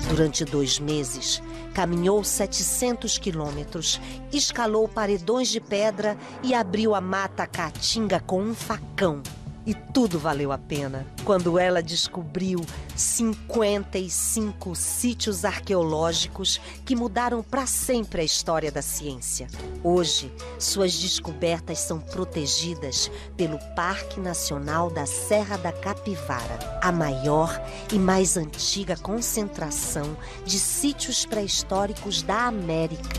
Durante 0.09 0.45
dois 0.45 0.81
meses, 0.81 1.41
caminhou 1.75 2.23
700 2.23 3.19
quilômetros, 3.19 4.01
escalou 4.33 4.89
paredões 4.89 5.49
de 5.49 5.61
pedra 5.61 6.17
e 6.43 6.55
abriu 6.55 6.95
a 6.95 7.01
mata 7.01 7.47
caatinga 7.47 8.21
com 8.21 8.43
um 8.43 8.55
facão. 8.55 9.23
E 9.65 9.75
tudo 9.75 10.19
valeu 10.19 10.51
a 10.51 10.59
pena 10.59 11.07
quando 11.25 11.57
ela 11.57 11.81
descobriu 11.81 12.61
55 12.97 14.75
sítios 14.75 15.45
arqueológicos 15.45 16.61
que 16.85 16.97
mudaram 16.97 17.45
para 17.45 17.65
sempre 17.65 18.23
a 18.23 18.25
história 18.25 18.73
da 18.73 18.83
ciência. 18.83 19.47
Hoje, 19.85 20.33
suas 20.59 20.99
descobertas 20.99 21.79
são 21.79 22.01
protegidas 22.01 23.09
pelo 23.37 23.59
Parque 23.77 24.19
Nacional 24.19 24.91
da 24.91 25.07
Serra 25.07 25.57
da 25.57 25.71
Capivara, 25.71 26.81
a 26.83 26.91
maior 26.91 27.63
e 27.93 27.99
mais 28.01 28.37
antiga 28.37 28.97
concentração 28.97 30.17
de 30.45 30.59
sítios 30.59 31.25
pré-históricos 31.25 32.23
da 32.23 32.47
América. 32.47 33.11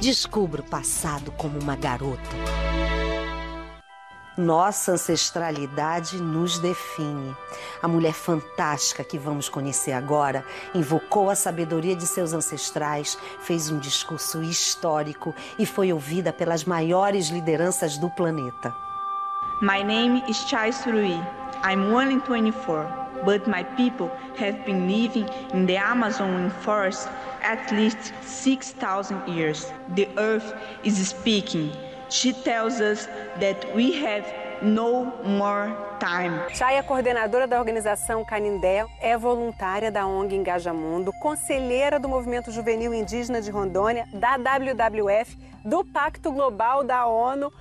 Descubra 0.00 0.60
o 0.60 0.64
passado 0.64 1.32
como 1.32 1.58
uma 1.58 1.74
garota. 1.74 2.30
Nossa 4.40 4.92
ancestralidade 4.92 6.18
nos 6.18 6.58
define. 6.58 7.36
A 7.82 7.86
mulher 7.86 8.14
fantástica 8.14 9.04
que 9.04 9.18
vamos 9.18 9.50
conhecer 9.50 9.92
agora 9.92 10.42
invocou 10.74 11.28
a 11.28 11.34
sabedoria 11.34 11.94
de 11.94 12.06
seus 12.06 12.32
ancestrais, 12.32 13.18
fez 13.42 13.70
um 13.70 13.78
discurso 13.78 14.42
histórico 14.42 15.34
e 15.58 15.66
foi 15.66 15.92
ouvida 15.92 16.32
pelas 16.32 16.64
maiores 16.64 17.28
lideranças 17.28 17.98
do 17.98 18.08
planeta. 18.08 18.74
My 19.60 19.84
name 19.84 20.22
is 20.26 20.38
Chai 20.48 20.72
Surui. 20.72 21.20
I'm 21.62 21.92
one 21.92 22.10
in 22.10 22.20
24, 22.20 22.88
but 23.26 23.46
my 23.46 23.62
people 23.76 24.10
have 24.38 24.64
been 24.64 24.88
living 24.88 25.26
in 25.52 25.66
the 25.66 25.76
Amazon 25.76 26.50
forest 26.62 27.06
at 27.42 27.70
least 27.70 28.14
6,000 28.22 29.28
years. 29.28 29.70
The 29.94 30.08
earth 30.16 30.54
is 30.82 30.96
speaking. 31.06 31.72
She 32.10 32.32
tells 32.32 32.80
us 32.80 33.06
that 33.38 33.72
we 33.74 33.92
have 34.04 34.26
no 34.62 35.12
more 35.24 35.72
time. 36.00 36.40
Chay 36.52 36.74
é 36.74 36.82
coordenadora 36.82 37.46
da 37.46 37.56
organização 37.56 38.24
Canindé, 38.24 38.84
é 39.00 39.16
voluntária 39.16 39.92
da 39.92 40.06
ONG 40.06 40.34
Engaja 40.34 40.72
Mundo, 40.72 41.12
conselheira 41.20 42.00
do 42.00 42.08
Movimento 42.08 42.50
Juvenil 42.50 42.92
Indígena 42.92 43.40
de 43.40 43.50
Rondônia, 43.50 44.08
da 44.12 44.36
WWF, 44.36 45.38
do 45.64 45.84
Pacto 45.84 46.32
Global 46.32 46.82
da 46.82 47.06
ONU. 47.06 47.52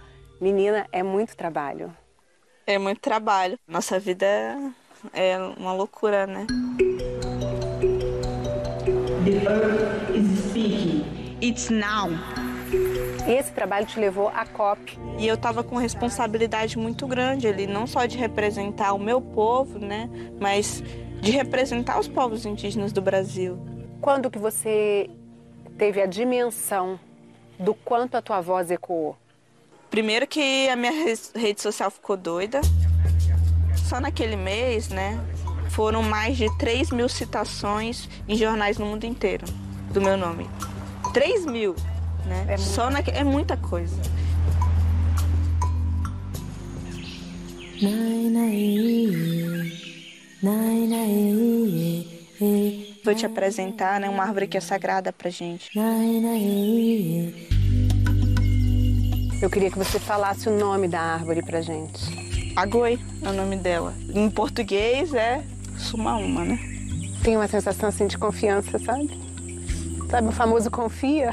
Menina, 0.41 0.87
é 0.91 1.03
muito 1.03 1.37
trabalho. 1.37 1.95
É 2.65 2.79
muito 2.79 3.01
trabalho. 3.01 3.59
Nossa 3.67 3.99
vida 3.99 4.25
é, 4.25 4.57
é 5.13 5.37
uma 5.57 5.73
loucura, 5.73 6.25
né? 6.25 6.47
The 9.25 9.45
earth 9.47 10.09
is 10.15 10.49
speaking. 10.49 11.37
It's 11.41 11.69
now. 11.69 12.09
Esse 13.27 13.51
trabalho 13.51 13.85
te 13.85 13.99
levou 13.99 14.29
à 14.29 14.45
COP. 14.45 14.97
E 15.17 15.27
eu 15.27 15.37
tava 15.37 15.63
com 15.63 15.77
responsabilidade 15.77 16.77
muito 16.77 17.05
grande 17.05 17.47
ali, 17.47 17.67
não 17.67 17.85
só 17.85 18.05
de 18.05 18.17
representar 18.17 18.93
o 18.93 18.99
meu 18.99 19.21
povo, 19.21 19.77
né, 19.77 20.09
mas 20.39 20.83
de 21.21 21.31
representar 21.31 21.99
os 21.99 22.07
povos 22.07 22.45
indígenas 22.45 22.91
do 22.91 23.01
Brasil. 23.01 23.59
Quando 24.01 24.29
que 24.31 24.39
você 24.39 25.09
teve 25.77 26.01
a 26.01 26.05
dimensão 26.05 26.99
do 27.59 27.73
quanto 27.73 28.15
a 28.15 28.21
tua 28.21 28.41
voz 28.41 28.71
ecoou? 28.71 29.17
Primeiro 29.89 30.25
que 30.27 30.69
a 30.69 30.75
minha 30.75 30.93
rede 31.35 31.61
social 31.61 31.91
ficou 31.91 32.15
doida. 32.15 32.61
Só 33.75 33.99
naquele 33.99 34.35
mês, 34.35 34.89
né, 34.89 35.19
foram 35.69 36.01
mais 36.01 36.37
de 36.37 36.45
3 36.57 36.91
mil 36.91 37.09
citações 37.09 38.07
em 38.27 38.35
jornais 38.35 38.77
no 38.77 38.85
mundo 38.85 39.05
inteiro 39.05 39.45
do 39.91 39.99
meu 39.99 40.15
nome. 40.15 40.49
3 41.13 41.45
mil, 41.45 41.75
né? 42.29 42.57
Só 42.57 42.89
naque... 42.89 43.11
É 43.11 43.23
muita 43.23 43.57
coisa. 43.57 43.99
Vou 53.03 53.15
te 53.15 53.25
apresentar, 53.25 53.99
né, 53.99 54.07
uma 54.09 54.23
árvore 54.23 54.47
que 54.47 54.57
é 54.57 54.61
sagrada 54.61 55.11
pra 55.11 55.29
gente. 55.29 55.69
Eu 59.41 59.49
queria 59.49 59.71
que 59.71 59.77
você 59.77 59.99
falasse 59.99 60.47
o 60.47 60.57
nome 60.57 60.87
da 60.87 60.99
árvore 60.99 61.41
pra 61.41 61.61
gente. 61.61 62.53
Agoi 62.55 62.99
é 63.21 63.29
o 63.29 63.33
nome 63.33 63.55
dela. 63.55 63.93
Em 64.13 64.29
português 64.29 65.13
é 65.13 65.43
Sumauma, 65.77 66.43
né? 66.43 66.59
Tem 67.23 67.37
uma 67.37 67.47
sensação 67.47 67.87
assim 67.89 68.05
de 68.07 68.17
confiança, 68.17 68.77
sabe? 68.79 69.28
Sabe 70.09 70.27
o 70.27 70.31
famoso 70.31 70.71
confia? 70.71 71.29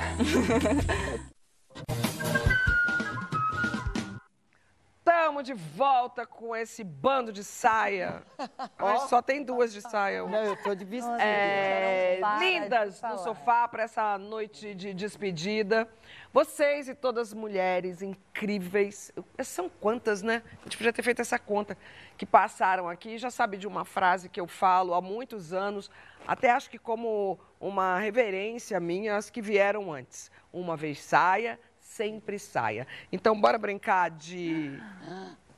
Estamos 4.98 5.44
de 5.44 5.54
volta 5.54 6.26
com 6.26 6.54
esse 6.54 6.84
bando 6.84 7.32
de 7.32 7.42
saia. 7.42 8.22
Mas 8.78 9.02
só 9.08 9.22
tem 9.22 9.42
duas 9.42 9.72
de 9.72 9.80
saia. 9.80 10.26
Não, 10.26 10.44
eu 10.44 10.62
tô 10.62 10.74
de 10.74 10.84
vestido. 10.84 11.16
É, 11.18 12.20
lindas 12.38 13.00
no 13.00 13.16
sofá 13.16 13.66
para 13.66 13.84
essa 13.84 14.18
noite 14.18 14.74
de 14.74 14.92
despedida. 14.92 15.88
Vocês 16.36 16.86
e 16.86 16.94
todas 16.94 17.28
as 17.28 17.32
mulheres 17.32 18.02
incríveis. 18.02 19.10
São 19.42 19.70
quantas, 19.70 20.20
né? 20.20 20.42
A 20.60 20.64
gente 20.64 20.76
podia 20.76 20.92
ter 20.92 21.02
feito 21.02 21.22
essa 21.22 21.38
conta. 21.38 21.78
Que 22.18 22.26
passaram 22.26 22.90
aqui. 22.90 23.16
Já 23.16 23.30
sabe 23.30 23.56
de 23.56 23.66
uma 23.66 23.86
frase 23.86 24.28
que 24.28 24.38
eu 24.38 24.46
falo 24.46 24.92
há 24.92 25.00
muitos 25.00 25.54
anos. 25.54 25.90
Até 26.28 26.50
acho 26.50 26.68
que 26.68 26.78
como 26.78 27.38
uma 27.58 27.98
reverência 27.98 28.78
minha, 28.78 29.16
as 29.16 29.30
que 29.30 29.40
vieram 29.40 29.90
antes. 29.90 30.30
Uma 30.52 30.76
vez 30.76 31.02
saia, 31.02 31.58
sempre 31.80 32.38
saia. 32.38 32.86
Então, 33.10 33.40
bora 33.40 33.56
brincar 33.56 34.10
de 34.10 34.78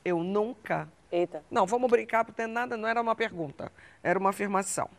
eu 0.05 0.23
nunca. 0.23 0.87
Eita. 1.11 1.43
Não, 1.51 1.65
vamos 1.65 1.91
brincar 1.91 2.23
porque 2.23 2.47
nada, 2.47 2.77
não 2.77 2.87
era 2.87 3.01
uma 3.01 3.15
pergunta, 3.15 3.69
era 4.01 4.17
uma 4.17 4.29
afirmação. 4.29 4.89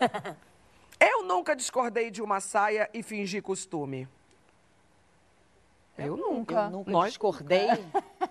eu 0.98 1.22
nunca 1.22 1.54
discordei 1.54 2.10
de 2.10 2.22
uma 2.22 2.40
saia 2.40 2.88
e 2.94 3.02
fingi 3.02 3.42
costume. 3.42 4.08
Eu 5.98 6.16
nunca. 6.16 6.54
Eu 6.54 6.70
nunca 6.70 6.90
Nós- 6.90 7.08
discordei. 7.08 7.68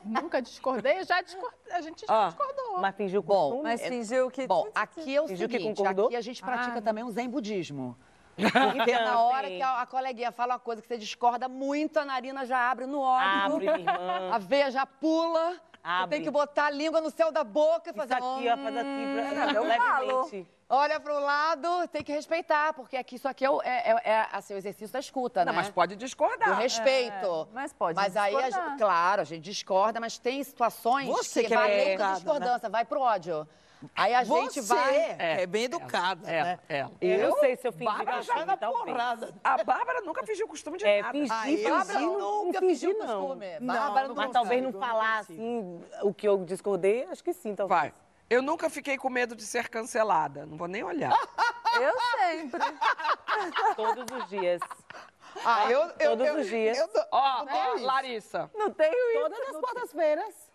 Nunca 0.03 0.41
discordei, 0.41 1.03
já 1.03 1.21
discordei. 1.21 1.71
A 1.73 1.81
gente 1.81 2.05
já 2.05 2.13
Ó, 2.13 2.27
discordou. 2.29 2.79
Mas 2.79 2.95
fingiu 2.95 3.21
Bom? 3.21 3.61
Mas 3.61 3.81
fingiu 3.85 4.31
que. 4.31 4.47
Bom, 4.47 4.67
aqui 4.73 5.15
é 5.15 5.21
o 5.21 5.27
Fingiu 5.27 5.47
que 5.49 5.57
seguinte, 5.57 5.77
concordou? 5.77 6.05
aqui 6.07 6.15
a 6.15 6.21
gente 6.21 6.41
pratica 6.41 6.79
Ah. 6.79 6.81
também 6.81 7.03
um 7.03 7.11
zen 7.11 7.29
budismo. 7.29 7.97
Porque 8.37 8.93
na 8.99 9.19
hora 9.21 9.47
que 9.47 9.61
a, 9.61 9.81
a 9.81 9.85
coleguinha 9.87 10.31
fala 10.31 10.53
uma 10.53 10.59
coisa 10.59 10.79
que 10.81 10.87
você 10.87 10.97
discorda 10.97 11.49
muito, 11.49 11.97
a 11.97 12.05
narina 12.05 12.45
já 12.45 12.69
abre 12.71 12.85
no 12.85 12.99
óbvio. 13.01 13.71
Abre. 13.71 13.85
A 14.31 14.37
veia 14.37 14.69
já 14.71 14.85
pula. 14.85 15.55
Abre. 15.87 16.15
tem 16.17 16.23
que 16.23 16.29
botar 16.31 16.65
a 16.65 16.69
língua 16.69 16.99
no 16.99 17.09
céu 17.09 17.31
da 17.31 17.43
boca 17.43 17.89
e 17.89 17.91
Isso 17.91 17.97
fazer... 17.97 18.13
aqui, 18.15 18.49
ó, 18.49 18.57
faz 18.57 18.77
aqui, 18.77 19.03
pra- 19.13 19.45
Hum, 19.45 19.55
eu 19.55 19.63
levemente. 19.63 19.77
falo. 19.77 20.47
Olha 20.69 20.99
pro 20.99 21.17
lado, 21.17 21.87
tem 21.87 22.03
que 22.03 22.11
respeitar, 22.11 22.73
porque 22.73 22.97
aqui, 22.97 23.15
isso 23.15 23.25
aqui 23.25 23.45
é, 23.45 23.49
o- 23.49 23.61
é, 23.61 24.01
é, 24.03 24.09
é 24.11 24.27
assim, 24.33 24.53
o 24.53 24.57
exercício 24.57 24.91
da 24.91 24.99
escuta, 24.99 25.45
Não, 25.45 25.53
né? 25.53 25.59
mas 25.59 25.69
pode 25.69 25.95
discordar. 25.95 26.49
Do 26.49 26.55
respeito. 26.55 27.47
É, 27.49 27.53
mas 27.53 27.71
pode 27.71 27.95
Mas 27.95 28.17
aí, 28.17 28.35
a 28.35 28.41
discordar. 28.41 28.69
gente- 28.71 28.79
claro, 28.79 29.21
a 29.21 29.23
gente 29.23 29.43
discorda, 29.43 29.99
mas 30.01 30.17
tem 30.17 30.43
situações 30.43 31.07
Você 31.07 31.43
que, 31.43 31.47
que 31.47 31.53
é 31.53 31.57
vai 31.57 31.65
além 31.73 31.85
da 31.85 31.91
educada, 31.93 32.15
discordância, 32.15 32.69
vai 32.69 32.83
pro 32.83 32.99
ódio. 32.99 33.47
Aí 33.95 34.13
a 34.15 34.23
gente 34.23 34.61
Você 34.61 34.73
vai... 34.73 35.15
é, 35.19 35.45
bem 35.45 35.65
educada, 35.65 36.27
É, 36.29 36.43
né? 36.43 36.59
é. 36.67 36.87
Eu 36.99 37.29
não 37.29 37.39
sei 37.39 37.55
se 37.55 37.67
eu 37.67 37.71
fingi 37.71 37.85
Bárbara 37.85 38.21
já 38.21 38.33
costume, 38.33 38.45
na 38.45 38.57
talvez. 38.57 38.85
porrada. 38.85 39.35
A 39.43 39.63
Bárbara 39.63 40.01
nunca 40.01 40.25
fingiu 40.25 40.47
costume 40.47 40.77
de 40.77 40.85
É, 40.85 41.01
nada. 41.01 41.11
fingir, 41.13 41.31
Ah, 41.33 41.51
eu 41.51 41.69
Bárbara 41.77 41.99
não, 41.99 42.19
não 42.19 42.45
nunca 42.45 42.59
fingi, 42.59 42.73
fingiu 42.87 42.97
não. 42.97 43.19
costume. 43.21 43.59
Não, 43.59 43.75
Bárbara 43.75 44.07
não 44.07 44.15
não 44.15 44.23
Mas 44.23 44.31
talvez 44.31 44.63
não 44.63 44.71
eu 44.71 44.79
falar 44.79 45.19
assim 45.19 45.81
o 46.01 46.13
que 46.13 46.27
eu 46.27 46.43
discordei, 46.43 47.03
acho 47.05 47.23
que 47.23 47.33
sim, 47.33 47.53
talvez. 47.55 47.79
Vai. 47.79 47.93
Eu 48.29 48.41
nunca 48.41 48.69
fiquei 48.69 48.97
com 48.97 49.09
medo 49.09 49.35
de 49.35 49.45
ser 49.45 49.69
cancelada. 49.69 50.45
Não 50.45 50.57
vou 50.57 50.67
nem 50.67 50.83
olhar. 50.83 51.13
Eu 51.79 51.93
sempre. 52.19 52.61
Todos 53.75 54.05
os 54.17 54.27
dias. 54.29 54.61
Ah, 55.45 55.71
eu, 55.71 55.81
eu, 55.99 56.09
Todos 56.17 56.25
eu, 56.27 56.35
os 56.39 56.47
dias. 56.47 56.77
eu 56.77 56.89
Ó, 57.11 57.43
eu 57.43 57.75
isso. 57.75 57.85
Larissa. 57.85 58.51
Não 58.55 58.71
tenho 58.71 58.93
isso. 59.11 59.21
Todas 59.21 59.39
as 59.55 59.61
quartas-feiras. 59.61 60.46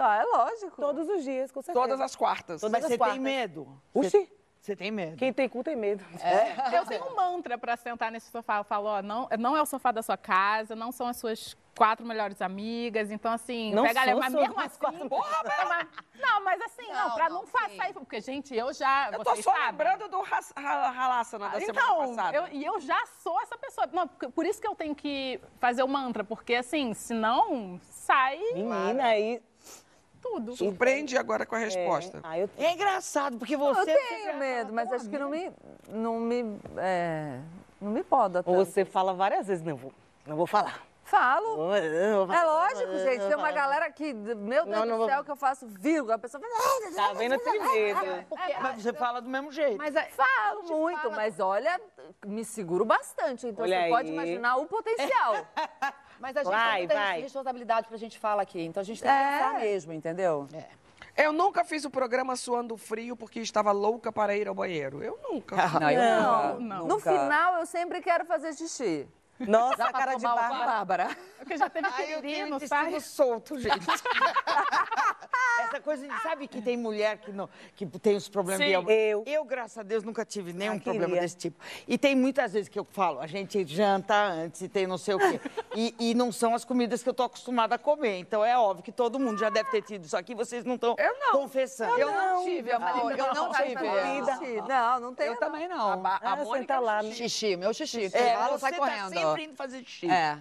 Tá, 0.00 0.16
é 0.16 0.24
lógico. 0.24 0.80
Todos 0.80 1.06
os 1.10 1.22
dias, 1.22 1.52
com 1.52 1.60
certeza. 1.60 1.78
Todas 1.86 2.00
as 2.00 2.16
quartas. 2.16 2.62
Todas 2.62 2.72
Mas 2.72 2.84
as 2.84 2.90
você 2.92 2.96
quartas. 2.96 3.16
tem 3.16 3.22
medo? 3.22 3.68
Oxi, 3.92 4.32
Você 4.58 4.74
tem 4.74 4.90
medo? 4.90 5.16
quem 5.18 5.30
tem 5.30 5.46
cu 5.46 5.62
tem 5.62 5.76
medo. 5.76 6.02
Eu 6.74 6.86
tenho 6.86 7.04
um 7.04 7.14
mantra 7.14 7.58
pra 7.58 7.76
sentar 7.76 8.10
nesse 8.10 8.30
sofá. 8.30 8.56
Eu 8.56 8.64
falo, 8.64 8.86
ó, 8.86 9.02
não, 9.02 9.28
não 9.38 9.54
é 9.54 9.60
o 9.60 9.66
sofá 9.66 9.92
da 9.92 10.00
sua 10.02 10.16
casa, 10.16 10.74
não 10.74 10.90
são 10.90 11.06
as 11.06 11.18
suas 11.18 11.54
quatro 11.76 12.06
melhores 12.06 12.40
amigas. 12.40 13.10
Então, 13.10 13.30
assim, 13.30 13.74
Não 13.74 13.82
pega 13.82 14.04
leve. 14.04 14.20
Mas 14.20 14.32
mesmo 14.32 14.58
assim. 14.58 14.78
quatro 14.78 15.06
Porra, 15.06 15.42
mas- 15.68 15.86
não, 16.18 16.44
mas 16.44 16.62
assim, 16.62 16.86
não, 16.88 17.08
Não, 17.10 17.14
pra 17.14 17.28
não, 17.28 17.42
não, 17.42 17.48
passar. 17.48 17.92
Porque, 17.92 18.22
gente, 18.22 18.56
eu 18.56 18.72
já. 18.72 19.10
Eu 19.12 19.22
tô 19.22 19.36
só 19.36 19.52
sabem. 19.52 19.66
lembrando 19.66 20.08
do 20.08 20.22
ras- 20.22 20.52
ra- 20.56 20.90
Ralassana 20.90 21.50
da 21.50 21.60
semana 21.60 21.78
Então, 21.78 21.98
passada. 22.16 22.36
eu, 22.38 22.48
e 22.52 22.64
eu 22.64 22.80
já 22.80 23.04
sou 23.22 23.38
essa 23.42 23.58
pessoa. 23.58 23.86
Não, 23.92 24.08
por 24.08 24.46
isso 24.46 24.60
que 24.62 24.66
eu 24.66 24.74
tenho 24.74 24.94
que 24.94 25.38
fazer 25.58 25.82
o 25.82 25.88
mantra, 25.88 26.24
porque 26.24 26.54
assim, 26.54 26.94
senão 26.94 27.78
sai 27.90 28.38
Menina, 28.54 29.04
aí. 29.04 29.42
Tudo. 30.20 30.56
Surpreende 30.56 31.16
agora 31.16 31.44
com 31.46 31.54
a 31.54 31.58
resposta. 31.58 32.20
Ah, 32.22 32.38
eu 32.38 32.48
É 32.58 32.72
engraçado, 32.72 33.38
porque 33.38 33.54
Eu 33.54 33.58
você... 33.58 33.94
tenho 33.94 34.36
medo, 34.36 34.72
mas 34.72 34.92
acho 34.92 35.08
que 35.08 35.18
não 35.18 35.30
me. 35.30 35.50
Não 35.88 36.20
me. 36.20 36.58
É, 36.76 37.38
não 37.80 37.90
me 37.92 38.02
poda 38.04 38.40
Ou 38.40 38.56
tanto. 38.56 38.64
você 38.70 38.84
fala 38.84 39.12
várias 39.14 39.46
vezes, 39.46 39.64
não 39.64 39.76
vou, 39.76 39.92
não 40.26 40.36
vou 40.36 40.46
falar. 40.46 40.82
Falo. 41.02 41.56
Vou 41.56 41.74
É 41.74 42.44
lógico, 42.44 42.96
gente. 42.98 43.26
Tem 43.26 43.34
uma 43.34 43.50
galera 43.50 43.86
aqui, 43.86 44.12
meu 44.14 44.36
Deus 44.64 44.66
Não, 44.68 44.86
não 44.86 44.92
do 44.92 44.96
vou- 44.98 45.08
céu, 45.08 45.24
que 45.24 45.30
eu 45.32 45.34
faço 45.34 45.66
vírgula. 45.66 46.14
A 46.14 46.18
pessoa 46.18 46.40
fala. 46.40 46.94
Tá 47.08 47.12
vendo? 47.14 47.34
Eu 47.34 47.40
tenho 47.40 47.64
medo. 47.72 48.00
Mas 48.62 48.80
você 48.80 48.92
fala 48.92 49.20
do 49.20 49.28
mesmo 49.28 49.50
jeito. 49.50 49.76
Mas 49.76 49.96
é- 49.96 50.04
Falo 50.10 50.62
muito, 50.68 51.10
mas 51.10 51.40
olha, 51.40 51.80
me 52.24 52.44
seguro 52.44 52.84
bastante. 52.84 53.48
Então 53.48 53.64
Olha 53.64 53.82
você 53.82 53.88
pode 53.88 54.08
aí. 54.08 54.14
imaginar 54.14 54.56
o 54.58 54.66
potencial. 54.66 55.34
Mas 56.20 56.36
a 56.36 56.44
gente 56.44 56.52
Vai, 56.52 56.82
não 56.82 56.88
tem 56.88 56.96
vai. 56.96 57.20
responsabilidade 57.22 57.88
pra 57.88 57.96
gente 57.96 58.18
falar 58.18 58.42
aqui. 58.42 58.60
Então 58.60 58.80
a 58.80 58.84
gente 58.84 59.02
tem 59.02 59.10
que 59.10 59.16
É. 59.16 59.38
pensar 59.38 59.60
mesmo, 59.60 59.92
entendeu? 59.92 60.46
Eu 61.16 61.32
nunca 61.32 61.64
fiz 61.64 61.84
o 61.84 61.90
programa 61.90 62.36
suando 62.36 62.76
frio 62.76 63.16
porque 63.16 63.40
estava 63.40 63.72
louca 63.72 64.12
para 64.12 64.36
ir 64.36 64.46
ao 64.46 64.54
banheiro. 64.54 65.02
Eu 65.02 65.18
nunca. 65.22 65.56
Não, 65.80 65.90
eu 65.90 66.00
Não, 66.02 66.60
nunca. 66.60 66.60
não. 66.76 66.86
No 66.86 67.00
final, 67.00 67.54
eu 67.56 67.66
sempre 67.66 68.00
quero 68.00 68.24
fazer 68.26 68.52
xixi. 68.54 69.08
Nossa, 69.46 69.84
a 69.84 69.92
cara 69.92 70.14
de 70.14 70.22
Bárbara. 70.22 70.66
Bárbara. 70.66 71.16
Porque 71.38 71.56
já 71.56 71.68
teve 71.70 71.86
eu 71.88 72.20
pepino, 72.20 72.60
sabe? 72.66 72.88
intestino 72.90 73.00
solto, 73.00 73.58
gente. 73.58 73.78
Essa 75.60 75.80
coisa 75.80 76.06
de, 76.08 76.22
sabe 76.22 76.48
que 76.48 76.60
tem 76.62 76.76
mulher 76.76 77.18
que, 77.18 77.30
não, 77.32 77.48
que 77.76 77.84
tem 77.86 78.16
os 78.16 78.28
problemas 78.28 78.62
Sim. 78.66 78.68
de 78.86 78.92
Eu. 78.94 79.22
Eu, 79.26 79.44
graças 79.44 79.76
a 79.78 79.82
Deus, 79.82 80.02
nunca 80.02 80.24
tive 80.24 80.52
nenhum 80.52 80.76
Ah, 80.76 80.80
problema 80.80 81.06
queria. 81.08 81.20
desse 81.22 81.36
tipo. 81.36 81.62
E 81.86 81.98
tem 81.98 82.16
muitas 82.16 82.52
vezes 82.54 82.68
que 82.68 82.78
eu 82.78 82.84
falo, 82.84 83.20
a 83.20 83.26
gente 83.26 83.64
janta 83.66 84.14
antes 84.14 84.62
e 84.62 84.68
tem 84.68 84.86
não 84.86 84.96
sei 84.98 85.14
o 85.14 85.18
quê. 85.18 85.40
E, 85.74 85.94
e 85.98 86.14
não 86.14 86.32
são 86.32 86.54
as 86.54 86.64
comidas 86.64 87.02
que 87.02 87.08
eu 87.08 87.14
tô 87.14 87.22
acostumada 87.24 87.74
a 87.74 87.78
comer. 87.78 88.18
Então 88.18 88.44
é 88.44 88.56
óbvio 88.58 88.82
que 88.82 88.90
todo 88.92 89.18
mundo 89.20 89.38
já 89.38 89.50
deve 89.50 89.70
ter 89.70 89.82
tido 89.82 90.04
isso 90.04 90.16
aqui, 90.16 90.34
vocês 90.34 90.64
não 90.64 90.74
estão 90.76 90.96
confessando. 91.32 91.98
Eu 91.98 92.10
não 92.10 92.44
tive, 92.44 92.72
amor. 92.72 93.12
Eu 93.18 93.34
não 93.34 93.52
tive. 93.52 94.40
Xixi. 94.40 94.62
Não, 94.66 95.00
não 95.00 95.14
tem. 95.14 95.26
Eu 95.26 95.36
também 95.36 95.68
não. 95.68 96.04
A, 96.04 96.08
a 96.16 96.32
Ah, 96.32 96.36
Mônica 96.36 96.58
senta 96.58 96.78
lá. 96.80 97.02
Xixi, 97.02 97.56
meu 97.56 97.72
xixi. 97.74 98.10
É, 98.14 98.28
Ela 98.30 98.58
sai 98.58 98.72
tá 98.72 98.78
correndo. 98.78 99.29
Sempre 99.30 99.44
indo 99.44 99.56
fazer 99.56 99.78
xixi. 99.84 100.08
É. 100.10 100.38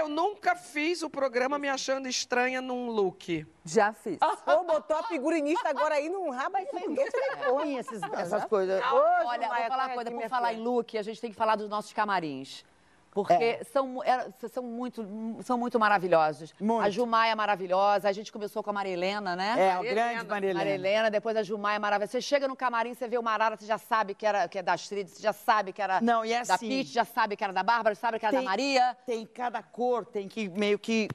Eu 0.00 0.08
nunca 0.08 0.54
fiz 0.56 1.02
o 1.02 1.10
programa 1.10 1.58
me 1.58 1.68
achando 1.68 2.08
estranha 2.08 2.60
num 2.60 2.88
look. 2.90 3.46
Já 3.64 3.92
fiz. 3.92 4.18
Ou 4.46 4.64
botou 4.64 4.96
a 4.96 5.02
figurinista 5.04 5.68
agora 5.68 5.94
aí 5.96 6.08
num 6.08 6.30
rabo 6.30 6.56
aí 6.56 6.66
ninguém 6.72 7.06
te 7.08 7.16
Põe 7.46 7.76
esses- 7.76 8.02
essas 8.02 8.44
coisas. 8.46 8.82
Olha, 8.92 9.48
vou 9.48 9.56
falar 9.68 9.86
uma 9.86 9.94
coisa, 9.94 10.10
por 10.10 10.28
falar 10.28 10.52
em 10.54 10.58
look, 10.60 10.96
a 10.98 11.02
gente 11.02 11.20
tem 11.20 11.30
que 11.30 11.36
falar 11.36 11.56
dos 11.56 11.68
nossos 11.68 11.92
camarins. 11.92 12.64
Porque 13.14 13.32
É. 13.34 13.62
são, 13.64 14.02
era- 14.02 14.32
são, 14.50 14.62
muito, 14.62 15.06
são 15.42 15.58
muito 15.58 15.78
maravilhosos. 15.78 16.54
Muito. 16.58 16.82
A 16.82 16.88
Gilmaia 16.88 17.32
é 17.32 17.34
maravilhosa, 17.34 18.08
a 18.08 18.12
gente 18.12 18.32
começou 18.32 18.62
com 18.62 18.70
a 18.70 18.72
Maria 18.72 18.94
Helena, 18.94 19.36
né? 19.36 19.54
É, 19.58 19.70
a 19.72 19.82
grande 19.82 20.26
Maria 20.26 20.48
Helena. 20.50 20.58
Maria 20.58 20.74
Helena, 20.74 21.10
depois 21.10 21.36
a 21.36 21.42
Gilmaia 21.42 21.76
é 21.76 21.78
maravilhosa. 21.78 22.12
Você 22.12 22.22
chega 22.22 22.48
no 22.48 22.56
camarim, 22.56 22.94
você 22.94 23.06
vê 23.06 23.18
o 23.18 23.22
Marara, 23.22 23.54
você 23.56 23.66
já 23.66 23.76
sabe 23.76 24.14
que, 24.14 24.24
era, 24.24 24.48
que 24.48 24.58
é 24.58 24.62
da 24.62 24.72
Astrid, 24.72 25.08
você 25.10 25.22
já 25.22 25.32
sabe 25.34 25.74
que 25.74 25.82
era 25.82 26.00
Não, 26.00 26.24
e 26.24 26.32
é 26.32 26.42
da 26.42 26.54
assim- 26.54 26.68
Pete, 26.68 26.88
já 26.90 27.04
sabe 27.04 27.36
que 27.36 27.44
era 27.44 27.52
da 27.52 27.62
Bárbara, 27.62 27.94
sabe 27.94 28.18
que 28.18 28.24
era 28.24 28.34
da 28.38 28.42
Maria. 28.42 28.96
Tem 29.04 29.26
cada 29.26 29.62
cor, 29.62 30.06
tem 30.06 30.26
que 30.26 30.48
meio 30.48 30.78
que 30.78 31.06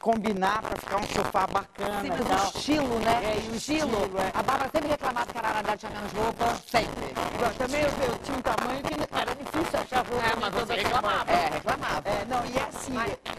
combinar 0.00 0.62
pra 0.62 0.76
ficar 0.76 0.96
um 0.96 1.06
sofá 1.06 1.46
bacana. 1.46 2.00
Sim, 2.00 2.06
e 2.06 2.10
mas 2.10 2.20
o 2.54 2.58
estilo, 2.58 2.98
né? 3.00 3.20
É, 3.24 3.40
e 3.44 3.48
o 3.50 3.54
estilo, 3.54 4.18
é. 4.18 4.30
A 4.34 4.42
Bárbara 4.42 4.70
sempre 4.72 4.88
reclamava 4.88 5.26
que 5.26 5.38
a 5.38 5.62
dela 5.62 5.76
tinha 5.76 5.90
menos 5.90 6.12
roupa, 6.12 6.54
sempre. 6.66 7.14
Eu 7.40 7.54
também 7.54 7.82
eu, 7.82 7.88
eu 7.88 8.18
tinha 8.18 8.36
um 8.36 8.42
tamanho 8.42 8.82
que 8.82 8.94
era 9.14 9.34
difícil 9.34 9.80
achar 9.80 10.06
roupa. 10.06 10.26
É, 10.26 10.36
mas 10.40 10.54
você 10.54 10.74
reclamava. 10.74 11.30
É, 11.32 11.48
reclamava. 11.48 12.08
É, 12.08 12.24
não, 12.24 12.44
e 12.46 12.58
é 12.58 12.62
assim, 12.62 12.94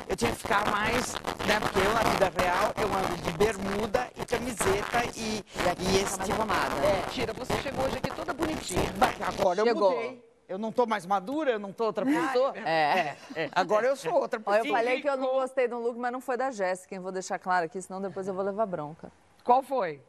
eu 0.07 0.15
tinha 0.15 0.31
que 0.31 0.37
ficar 0.37 0.69
mais, 0.69 1.13
né, 1.47 1.59
porque 1.59 1.79
eu, 1.79 1.93
na 1.93 1.99
vida 2.01 2.31
real, 2.37 2.73
eu 2.77 2.87
ando 2.87 3.21
de 3.21 3.31
bermuda 3.31 4.07
e 4.15 4.25
camiseta 4.25 5.03
e, 5.15 5.43
e, 5.79 5.97
esse 5.97 6.17
mais 6.17 6.29
tipo... 6.29 6.41
arrumada. 6.41 6.75
É, 6.85 7.03
Tira, 7.11 7.33
você 7.33 7.53
chegou 7.61 7.85
hoje 7.85 7.97
aqui 7.97 8.11
toda 8.15 8.33
bonitinha. 8.33 8.93
mas 8.97 9.21
agora 9.21 9.59
eu 9.59 9.65
Chegou. 9.65 9.91
mudei. 9.91 10.32
Eu 10.53 10.59
não 10.59 10.71
tô 10.71 10.85
mais 10.85 11.03
madura, 11.03 11.53
eu 11.53 11.57
não 11.57 11.73
tô 11.73 11.85
outra 11.85 12.05
pessoa. 12.05 12.55
É. 12.59 13.17
É, 13.35 13.49
agora 13.53 13.87
eu 13.87 13.95
sou 13.95 14.13
outra 14.13 14.37
Ó, 14.45 14.51
pessoa. 14.51 14.67
eu 14.67 14.71
falei 14.71 15.01
que 15.01 15.09
eu 15.09 15.17
não 15.17 15.29
gostei 15.29 15.67
do 15.67 15.79
look, 15.79 15.97
mas 15.97 16.11
não 16.11 16.21
foi 16.21 16.37
da 16.37 16.51
Jéssica? 16.51 16.99
Vou 17.01 17.11
deixar 17.11 17.39
claro 17.39 17.65
aqui, 17.65 17.81
senão 17.81 17.99
depois 17.99 18.27
eu 18.27 18.35
vou 18.35 18.43
levar 18.43 18.67
bronca. 18.67 19.11
Qual 19.43 19.63
foi? 19.63 19.99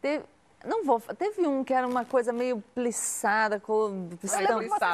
Teve, 0.00 0.24
não 0.68 0.84
vou, 0.84 1.00
teve 1.00 1.46
um 1.46 1.64
que 1.64 1.72
era 1.74 1.86
uma 1.86 2.04
coisa 2.04 2.32
meio 2.32 2.62
plissada, 2.74 3.58
com 3.58 4.08
que 4.20 4.26
você 4.28 4.38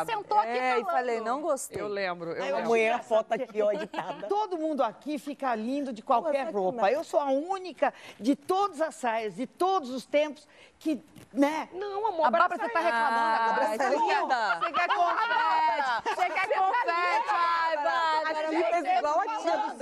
sentou 0.06 0.38
aqui 0.38 0.48
É, 0.48 0.78
e 0.78 0.80
falando. 0.84 0.90
falei, 0.96 1.20
não 1.20 1.42
gostei. 1.42 1.80
Eu 1.82 1.88
lembro. 1.88 2.30
Eu 2.32 2.42
Aí 2.42 2.52
lembro. 2.52 2.66
Amanhã 2.66 2.96
a 2.96 2.98
foto 3.00 3.32
aqui, 3.32 3.60
ó, 3.60 3.72
editada. 3.72 4.26
Todo 4.28 4.56
mundo 4.56 4.82
aqui 4.82 5.18
fica 5.18 5.54
lindo 5.54 5.92
de 5.92 6.02
qualquer 6.02 6.50
roupa. 6.52 6.90
Eu 6.90 7.02
sou 7.04 7.20
a 7.20 7.26
única 7.26 7.92
de 8.18 8.34
todas 8.36 8.80
as 8.80 8.94
saias, 8.94 9.34
de 9.34 9.46
todos 9.46 9.90
os 9.90 10.06
tempos, 10.06 10.46
que, 10.78 11.02
né? 11.32 11.68
Não, 11.72 12.06
amor, 12.06 12.26
A 12.26 12.30
Bárbara, 12.30 12.62
você 12.62 12.68
tá 12.70 12.80
reclamando 12.80 13.16
Ah, 13.16 13.44
agora. 13.50 13.66
você 13.66 13.78
Você 13.78 13.78
quer, 13.78 14.20
linda. 14.20 14.58
você 14.60 14.72
quer 14.72 14.88
confete? 14.88 16.02
Você 16.14 16.30
quer 16.30 16.58
confete? 16.58 17.28
Ai, 17.30 17.76
Bárbara! 17.76 18.28
Agora 18.30 18.50
gente 18.50 18.70
fez 18.70 18.82
você 18.84 18.98
igual 18.98 19.20
a 19.20 19.24
tá 19.24 19.36
tia 19.38 19.56
do 19.56 19.78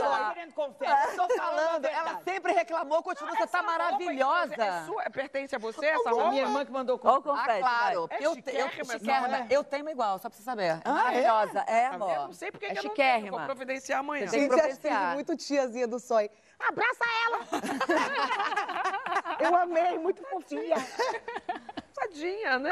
Querendo 0.62 0.62
confete. 0.62 1.16
Tô 1.16 1.28
falando, 1.36 1.84
ela 1.86 2.20
sempre 2.24 2.52
reclamou, 2.52 3.02
continua, 3.02 3.34
você 3.34 3.46
tá 3.46 3.62
maravilhosa. 3.62 4.54
É 4.54 4.84
sua, 4.84 5.02
pertence 5.10 5.56
a 5.56 5.58
você 5.58 5.86
essa 5.86 6.08
A 6.08 6.12
roupa? 6.12 6.30
minha 6.30 6.42
irmã 6.42 6.64
que 6.64 6.72
mandou 6.72 7.00
Olha 7.02 7.18
o 7.18 7.22
confete. 7.22 7.40
Ah, 7.40 7.46
confete, 7.46 7.60
claro. 7.60 8.08
É 8.10 8.16
eu, 8.18 8.30
eu, 8.30 8.36
chiquérrima 8.84 9.46
eu 9.50 9.64
tenho 9.64 9.88
igual, 9.88 10.18
só 10.18 10.28
pra 10.28 10.36
você 10.36 10.42
saber. 10.42 10.80
Ah, 10.84 10.92
maravilhosa. 10.92 11.64
É, 11.66 11.88
Tá 11.88 11.94
amor. 11.96 12.08
vendo? 12.08 12.26
Não 12.26 12.32
sei 12.32 12.50
porque 12.50 12.66
é 12.66 12.72
que 12.74 12.78
eu 12.78 12.84
não 12.84 12.94
tenho, 12.94 13.30
vou 13.32 13.40
providenciar 13.40 14.00
amanhã. 14.00 14.28
Tem 14.28 14.42
que 14.42 14.48
providenciar. 14.48 15.14
muito 15.14 15.36
tiazinha 15.36 15.86
do 15.86 15.98
Sói. 15.98 16.30
Abraça 16.58 17.04
ela! 17.26 17.40
Eu 19.40 19.56
amei, 19.56 19.98
muito 19.98 20.22
fofinha. 20.28 20.76
Tadinha, 21.94 22.58
né? 22.58 22.70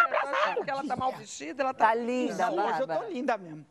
Porque 0.55 0.71
ela 0.71 0.87
tá 0.87 0.97
mal 0.97 1.13
vestida, 1.13 1.63
ela 1.63 1.75
tá... 1.75 1.89
Tá 1.89 1.95
linda, 1.95 2.51
hoje 2.51 2.81
eu 2.81 2.87
tô 2.87 3.03
linda 3.05 3.37
mesmo. 3.37 3.67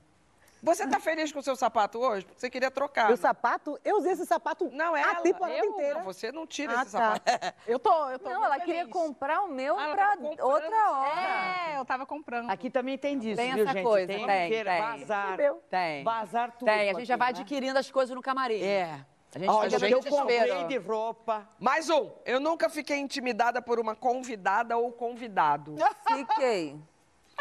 Você 0.62 0.86
tá 0.88 1.00
feliz 1.00 1.32
com 1.32 1.40
o 1.40 1.44
seu 1.44 1.56
sapato 1.56 2.00
hoje? 2.00 2.26
Porque 2.26 2.40
Você 2.40 2.50
queria 2.50 2.70
trocar. 2.70 3.08
Meu 3.08 3.16
sapato, 3.18 3.80
eu 3.84 3.98
usei 3.98 4.12
esse 4.12 4.26
sapato 4.26 4.70
Não, 4.74 4.96
é 4.96 5.02
a 5.04 5.12
ela. 5.12 5.22
temporada 5.22 5.58
Eu? 5.58 5.66
inteira. 5.66 5.94
Não, 6.00 6.04
você 6.04 6.32
não 6.32 6.46
tira 6.46 6.80
Ah, 6.80 6.82
esse 6.84 6.92
tá. 6.92 7.14
sapato. 7.16 7.56
Eu 7.66 7.80
tô, 7.80 8.10
eu 8.10 8.20
tô 8.20 8.30
Não, 8.30 8.44
ela 8.44 8.60
queria 8.60 8.82
feliz. 8.82 8.92
comprar 8.94 9.42
o 9.44 9.48
meu 9.48 9.78
Ah, 9.80 9.90
pra 9.96 10.18
outra 10.46 10.92
hora. 10.92 11.72
É, 11.72 11.78
eu 11.78 11.86
tava 11.86 12.06
comprando. 12.06 12.50
Aqui 12.50 12.70
também 12.70 12.98
tem 12.98 13.18
disso, 13.18 13.38
Tem 13.38 13.54
viu, 13.54 13.64
essa 13.64 13.74
gente? 13.74 13.84
coisa, 13.86 14.08
tem, 14.08 14.26
tem, 14.26 14.50
tem. 14.52 14.64
bazar. 14.64 15.38
Tem. 15.70 16.04
Bazar 16.04 16.52
tudo 16.52 16.66
Tem, 16.66 16.90
a 16.90 16.94
gente 16.94 17.06
já 17.06 17.16
vai 17.16 17.32
né? 17.32 17.40
adquirindo 17.40 17.78
as 17.80 17.90
coisas 17.92 18.14
no 18.16 18.22
camarim. 18.22 18.62
É. 18.62 19.06
A 19.36 19.40
gente 19.40 19.50
Olha, 19.50 19.70
fica 19.80 19.90
eu 19.92 20.02
no 20.02 20.10
comprei 20.10 20.66
de 20.66 20.78
roupa. 20.78 21.48
Mais 21.60 21.90
um. 21.90 22.12
Eu 22.26 22.40
nunca 22.40 22.68
fiquei 22.70 22.98
intimidada 22.98 23.62
por 23.62 23.80
uma 23.80 23.96
convidada 23.96 24.76
ou 24.78 24.92
convidado. 24.92 25.76
Fiquei. 26.08 26.76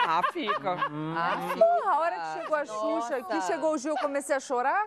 Ah, 0.07 0.23
fica. 0.33 0.77
Ah, 1.17 1.37
porra, 1.55 1.93
a 1.93 1.99
hora 2.01 2.17
que 2.21 2.41
chegou 2.41 2.57
a 2.57 2.65
Xuxa 2.67 3.17
aqui, 3.17 3.41
chegou 3.43 3.73
o 3.75 3.79
Gil, 3.79 3.93
eu 3.95 3.99
comecei 4.01 4.35
a 4.37 4.41
chorar. 4.41 4.87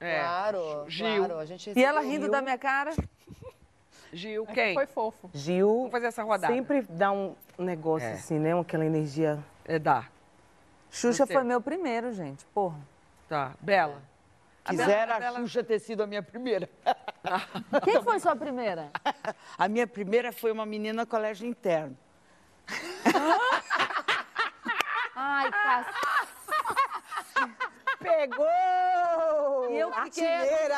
É. 0.00 0.20
Claro, 0.20 0.84
Gil. 0.88 1.24
claro. 1.26 1.38
A 1.40 1.44
gente 1.46 1.72
E 1.74 1.84
ela 1.84 2.00
rindo 2.00 2.28
da 2.30 2.42
minha 2.42 2.58
cara. 2.58 2.92
Gil, 4.12 4.46
quem? 4.46 4.74
Foi 4.74 4.86
fofo. 4.86 5.30
Gil 5.32 5.68
Vamos 5.76 5.90
fazer 5.90 6.06
essa 6.06 6.22
rodada. 6.22 6.52
sempre 6.52 6.82
dá 6.82 7.10
um 7.10 7.34
negócio 7.58 8.06
É. 8.08 8.12
assim, 8.12 8.38
né? 8.38 8.58
Aquela 8.58 8.84
energia. 8.84 9.42
É, 9.64 9.78
dá. 9.78 10.06
Xuxa 10.90 11.26
Você. 11.26 11.32
foi 11.32 11.42
meu 11.42 11.60
primeiro, 11.60 12.12
gente. 12.12 12.44
Porra. 12.46 12.78
Tá. 13.28 13.52
Bela. 13.60 14.00
A 14.64 14.72
Bela- 14.72 14.84
Quisera 14.84 15.12
a 15.12 15.16
a 15.16 15.20
Bela- 15.20 15.40
Xuxa 15.40 15.64
ter 15.64 15.78
sido 15.80 16.02
a 16.02 16.06
minha 16.06 16.22
primeira. 16.22 16.68
Quem 17.84 18.02
foi 18.02 18.20
sua 18.20 18.36
primeira? 18.36 18.90
A 19.58 19.68
minha 19.68 19.86
primeira 19.86 20.32
foi 20.32 20.52
uma 20.52 20.64
menina 20.64 21.02
no 21.02 21.06
colégio 21.06 21.46
interno. 21.48 21.96
Ai, 25.26 25.50
cacete. 25.50 25.96
Pegou! 27.98 29.70
E 29.70 29.78
eu 29.78 29.94
artilheira, 29.94 30.76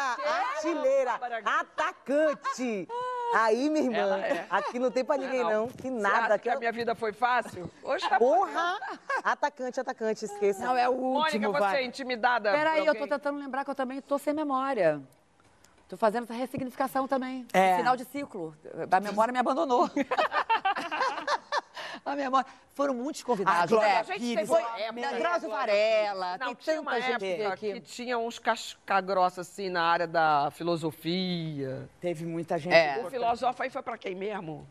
artilheira, 0.55 1.21
atacante. 1.45 2.87
Aí, 3.35 3.69
minha 3.69 3.87
irmã, 3.87 4.19
é. 4.19 4.47
aqui 4.49 4.79
não 4.79 4.93
tem 4.93 5.05
pra 5.05 5.17
ninguém 5.17 5.43
não, 5.43 5.67
que 5.67 5.83
Você 5.83 5.91
nada. 5.91 6.35
acha 6.35 6.39
que 6.39 6.49
a 6.49 6.57
minha 6.57 6.71
vida 6.71 6.95
foi 6.95 7.13
fácil? 7.13 7.69
Hoje 7.83 8.09
tá 8.09 8.19
Porra! 8.19 8.79
Atacante, 9.25 9.81
atacante, 9.81 10.25
esqueça. 10.25 10.65
Não, 10.65 10.77
é 10.77 10.89
o 10.89 10.95
Mônica, 10.95 11.25
último, 11.25 11.53
você 11.53 11.59
vai. 11.59 11.83
é 11.83 11.85
intimidada? 11.85 12.53
Peraí, 12.53 12.87
eu 12.87 12.95
tô 12.95 13.09
tentando 13.09 13.41
lembrar 13.41 13.65
que 13.65 13.71
eu 13.71 13.75
também 13.75 14.01
tô 14.01 14.17
sem 14.17 14.33
memória. 14.33 15.03
Tô 15.89 15.97
fazendo 15.97 16.23
essa 16.25 16.35
ressignificação 16.35 17.09
também. 17.09 17.45
É. 17.53 17.79
Final 17.79 17.97
de 17.97 18.05
ciclo. 18.05 18.55
A 18.89 19.01
memória 19.01 19.33
me 19.33 19.41
abandonou. 19.41 19.91
a 22.07 22.15
memória... 22.15 22.47
Foram 22.77 22.93
muitos 22.93 23.23
convidados, 23.23 23.71
Glória 23.71 23.89
né? 23.89 24.01
A 24.01 24.03
gente 24.03 24.19
Pires, 24.19 24.35
teve 24.35 24.47
Foi 24.49 24.61
época- 24.83 25.19
Drauzio 25.19 25.49
Varela, 25.49 26.37
Não, 26.37 26.47
tem 26.49 26.55
tinha 26.57 26.77
tanta 26.77 26.81
uma 26.83 27.01
gente 27.01 27.43
aqui. 27.47 27.73
que 27.73 27.81
tinha 27.81 28.19
uns 28.19 28.39
casca-grossa 28.39 29.41
assim 29.41 29.71
na 29.71 29.83
área 29.83 30.07
da 30.07 30.51
filosofia. 30.51 31.89
Teve 32.03 32.27
muita 32.27 32.59
gente. 32.59 32.75
É. 32.75 33.03
O 33.03 33.09
filósofo 33.09 33.63
aí 33.63 33.71
foi 33.71 33.83
pra 33.83 33.97
quem 33.97 34.15
mesmo? 34.15 34.69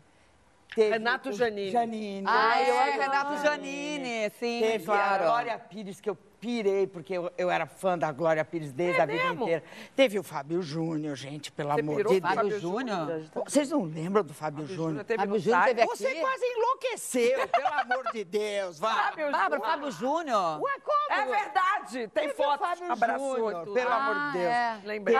Teve 0.76 0.92
Renato 0.92 1.30
o 1.30 1.34
Janine. 1.34 1.72
Janine. 1.72 2.28
Ah, 2.30 2.62
eu 2.62 2.76
É, 2.76 2.92
Renato 2.92 3.38
Janine, 3.42 4.30
sim, 4.38 4.60
Teve 4.62 4.86
claro. 4.86 5.24
a 5.24 5.28
Glória 5.28 5.58
Pires, 5.58 6.00
que 6.00 6.08
eu 6.10 6.16
pirei, 6.46 6.86
porque 6.86 7.14
eu, 7.18 7.32
eu 7.40 7.50
era 7.50 7.66
fã 7.66 7.98
da 7.98 8.12
Glória 8.12 8.46
Pires 8.46 8.72
desde 8.72 9.02
a 9.02 9.06
vida 9.08 9.24
mesmo? 9.24 9.42
inteira. 9.44 9.64
Teve 9.96 10.20
o 10.20 10.24
Fábio 10.24 10.62
Júnior, 10.62 11.16
gente, 11.16 11.52
pelo 11.52 11.74
Você 11.74 11.80
amor 11.82 12.04
de 12.04 12.20
Deus. 12.20 12.36
Fábio 12.36 12.60
Júnior? 12.60 13.22
Vocês 13.46 13.72
não 13.72 13.84
lembram 13.84 14.24
do 14.24 14.34
Fábio, 14.34 14.68
Júnior 14.68 15.04
Fábio 15.06 15.40
Júnior 15.40 15.66
teve 15.66 15.86
Você 15.88 16.06
aqui? 16.08 16.20
quase 16.20 16.46
enlouqueceu, 16.46 17.48
pelo 17.50 17.68
amor 17.68 18.12
de 18.14 18.24
Deus, 18.24 18.78
vai. 18.80 18.94
Fábio 18.94 19.32
Bárbara. 19.32 19.62
Fábio 19.64 19.92
Júnior. 19.92 20.62
Ué, 20.62 20.74
como? 20.84 21.20
É 21.20 21.26
verdade, 21.26 22.08
tem 22.10 22.30
foto, 22.30 22.60
Fábio 22.60 22.92
abraçou 22.92 23.38
Júnior, 23.38 23.74
pelo 23.74 23.92
amor 23.92 24.16
Ah, 24.16 24.28
de 24.32 24.38
Deus. 24.38 24.52
é. 24.54 24.80
Lembrei. 24.86 25.18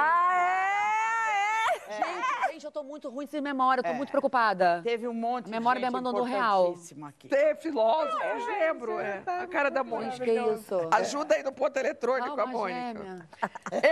Gente, 1.90 2.52
gente, 2.54 2.66
eu 2.66 2.72
tô 2.72 2.84
muito 2.84 3.10
ruim 3.10 3.28
sem 3.28 3.42
memória, 3.42 3.82
eu 3.82 3.84
tô 3.84 3.94
muito 3.94 4.10
preocupada. 4.10 4.82
Teve 4.84 5.08
um 5.08 5.14
monte 5.14 5.48
A 5.48 5.50
memória 5.52 5.80
de 5.80 5.86
me 5.86 5.92
gente 5.92 5.96
abandonou 6.00 6.24
real. 6.24 6.76
aqui. 7.08 7.28
Ter 7.28 7.56
filósofo, 7.58 8.18
eu 8.24 8.46
lembro. 8.46 9.00
É. 9.00 9.22
A 9.26 9.48
cara 9.48 9.70
da 9.70 9.82
Gente, 9.84 9.90
Mônica. 9.92 10.26
que 10.26 10.32
isso? 10.32 10.90
Ajuda 10.92 11.36
aí 11.36 11.44
no 11.44 11.52
ponto 11.52 11.78
eletrônico, 11.78 12.40
a 12.40 12.46
Mônica. 12.46 12.80
gêmea. 12.80 13.30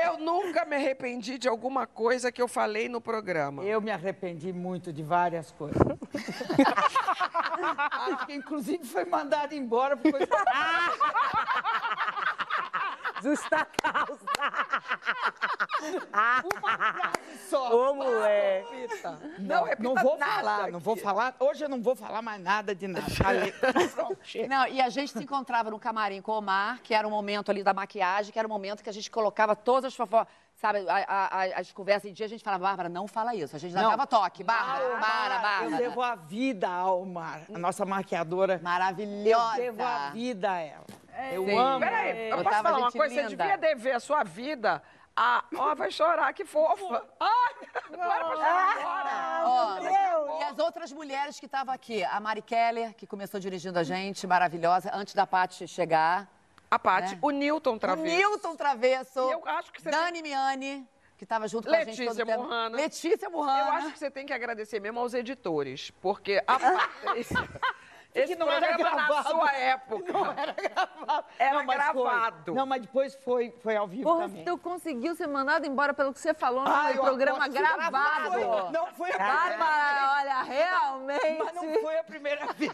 Eu 0.05 0.17
nunca 0.17 0.65
me 0.65 0.75
arrependi 0.75 1.37
de 1.37 1.47
alguma 1.47 1.85
coisa 1.85 2.31
que 2.31 2.41
eu 2.41 2.47
falei 2.47 2.89
no 2.89 2.99
programa. 2.99 3.63
Eu 3.63 3.79
me 3.81 3.91
arrependi 3.91 4.51
muito 4.51 4.91
de 4.91 5.03
várias 5.03 5.51
coisas. 5.51 5.81
Acho 7.91 8.25
que 8.25 8.33
inclusive 8.33 8.83
foi 8.85 9.05
mandado 9.05 9.53
embora 9.53 9.95
por 9.95 10.09
coisa... 10.11 10.27
Justa 13.23 13.65
causa. 13.81 14.19
Uma 15.81 16.77
frase 16.77 17.37
só. 17.49 17.91
Ô, 17.91 17.95
mulher. 17.95 18.65
Não, 19.39 19.63
repita 19.63 19.83
não 19.83 19.95
vou 19.95 20.17
nada 20.17 20.33
falar, 20.33 20.61
aqui. 20.63 20.71
não 20.71 20.79
vou 20.79 20.95
falar. 20.97 21.35
Hoje 21.39 21.63
eu 21.63 21.69
não 21.69 21.81
vou 21.81 21.95
falar 21.95 22.21
mais 22.21 22.41
nada 22.41 22.75
de 22.75 22.87
nada. 22.87 23.09
Falei. 23.11 23.51
Pronto, 23.95 24.17
chega. 24.23 24.47
Não, 24.47 24.67
e 24.67 24.81
a 24.81 24.89
gente 24.89 25.11
se 25.13 25.19
encontrava 25.23 25.69
no 25.71 25.79
camarim 25.79 26.21
com 26.21 26.31
o 26.33 26.37
Omar, 26.37 26.79
que 26.83 26.93
era 26.93 27.07
o 27.07 27.11
momento 27.11 27.49
ali 27.49 27.63
da 27.63 27.73
maquiagem, 27.73 28.31
que 28.31 28.37
era 28.39 28.47
o 28.47 28.51
momento 28.51 28.83
que 28.83 28.89
a 28.89 28.93
gente 28.93 29.09
colocava 29.09 29.55
todas 29.55 29.85
as 29.85 29.95
fofocas, 29.95 30.27
sabe, 30.55 30.79
a- 30.89 30.95
a- 31.07 31.39
a- 31.41 31.59
as 31.59 31.71
conversas 31.71 32.09
em 32.09 32.13
dia, 32.13 32.25
a 32.25 32.29
gente 32.29 32.43
falava, 32.43 32.63
Bárbara, 32.63 32.89
não 32.89 33.07
fala 33.07 33.33
isso. 33.35 33.55
A 33.55 33.59
gente 33.59 33.73
não 33.73 33.83
Não. 33.83 33.89
dava 33.91 34.05
toque. 34.07 34.43
Bárbara, 34.43 34.87
Omar, 34.87 34.99
para, 35.01 35.35
Eu 35.35 35.41
Bárbara. 35.41 35.77
devo 35.77 36.01
a 36.01 36.15
vida 36.15 36.69
ao 36.69 37.05
Mar, 37.05 37.41
a 37.53 37.57
nossa 37.57 37.85
maquiadora. 37.85 38.59
Maravilhosa. 38.63 39.57
Eu 39.59 39.73
devo 39.73 39.83
a 39.83 40.09
vida 40.09 40.51
a 40.51 40.59
ela. 40.59 40.85
Eu 41.31 41.45
Sim. 41.45 41.57
amo. 41.57 41.79
Peraí, 41.79 42.29
eu 42.29 42.43
posso 42.43 42.61
falar 42.61 42.77
uma 42.77 42.91
coisa? 42.91 43.15
Você 43.15 43.21
linda. 43.23 43.43
devia 43.43 43.57
dever 43.57 43.95
a 43.95 43.99
sua 43.99 44.23
vida 44.23 44.81
a... 45.15 45.43
Ó, 45.55 45.75
vai 45.75 45.91
chorar, 45.91 46.33
que 46.33 46.43
fofa. 46.43 47.05
Ai, 47.19 47.53
agora 47.85 48.25
pra 48.25 48.35
chorar 48.35 49.41
agora. 49.41 50.39
E 50.39 50.43
as 50.43 50.59
outras 50.59 50.91
mulheres 50.91 51.39
que 51.39 51.45
estavam 51.45 51.73
aqui, 51.73 52.03
a 52.03 52.19
Mari 52.19 52.41
Keller, 52.41 52.93
que 52.95 53.05
começou 53.05 53.39
dirigindo 53.39 53.77
a 53.77 53.83
gente, 53.83 54.25
maravilhosa, 54.25 54.91
antes 54.93 55.13
da 55.13 55.27
Paty 55.27 55.67
chegar. 55.67 56.27
A 56.69 56.79
Paty, 56.79 57.13
né? 57.13 57.19
o 57.21 57.29
Newton 57.29 57.77
Travesso. 57.77 58.15
O 58.15 58.17
Newton 58.17 58.55
Travesso. 58.55 59.19
E 59.19 59.31
eu 59.31 59.47
acho 59.47 59.71
que 59.71 59.79
você 59.79 59.91
Dani 59.91 60.23
Miani, 60.23 60.87
que 61.15 61.23
estava 61.23 61.47
junto 61.47 61.69
com 61.69 61.75
a 61.75 61.83
gente 61.83 62.01
Letícia. 62.01 62.25
Murrana. 62.25 62.75
Letícia 62.75 63.29
Murrana. 63.29 63.59
Eu 63.59 63.71
acho 63.73 63.91
que 63.91 63.99
você 63.99 64.09
tem 64.09 64.25
que 64.25 64.33
agradecer 64.33 64.79
mesmo 64.79 64.99
aos 64.99 65.13
editores, 65.13 65.91
porque 66.01 66.43
a 66.47 66.59
Paty... 66.59 67.27
Esse 68.15 68.35
não 68.35 68.49
era 68.51 68.67
programa 68.67 68.95
na 68.95 69.07
gravado. 69.07 69.29
sua 69.29 69.51
época. 69.53 70.13
Não 70.13 70.31
era 70.31 70.53
gravado. 70.53 71.25
Era 71.39 71.57
Não, 71.57 71.65
mas 71.65 71.83
foi. 71.85 72.03
gravado. 72.03 72.53
Não, 72.53 72.65
mas 72.65 72.81
depois 72.81 73.15
foi, 73.15 73.51
foi 73.63 73.75
ao 73.75 73.87
vivo 73.87 74.03
Porra, 74.03 74.21
também. 74.27 74.45
tu 74.45 74.57
conseguiu 74.57 75.15
ser 75.15 75.27
mandado 75.27 75.65
embora 75.65 75.93
pelo 75.93 76.13
que 76.13 76.19
você 76.19 76.33
falou 76.33 76.63
no 76.63 76.69
Ah, 76.71 76.91
eu 76.91 77.01
programa 77.01 77.47
gravado. 77.47 78.31
Foi- 78.31 78.71
Não 78.71 78.87
foi 78.93 79.09
a 79.11 79.13
primeira 79.15 79.33
Bárbara, 79.57 80.13
olha, 80.19 80.41
realmente. 80.43 81.37
Mas 81.43 81.53
não 81.55 81.81
foi 81.81 81.97
a 81.99 82.03
primeira 82.03 82.45
vez. 82.53 82.71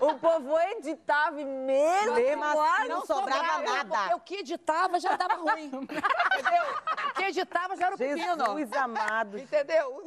O 0.00 0.14
povo 0.14 0.58
editava 0.58 1.40
e 1.40 1.44
mesmo. 1.44 2.14
Mesmo 2.14 2.44
assim, 2.44 2.88
não 2.88 2.96
não 2.98 3.06
sobrava 3.06 3.58
nada. 3.62 4.16
O 4.16 4.20
que 4.20 4.36
editava 4.36 4.98
já 4.98 5.16
dava 5.16 5.34
ruim. 5.34 5.66
Entendeu? 5.76 6.64
O 7.10 7.14
que 7.14 7.24
editava 7.24 7.76
já 7.76 7.86
era 7.86 7.94
o 7.94 7.98
pepino. 7.98 8.18
Jesus 8.36 8.72
amado. 8.72 9.38
Entendeu? 9.38 10.02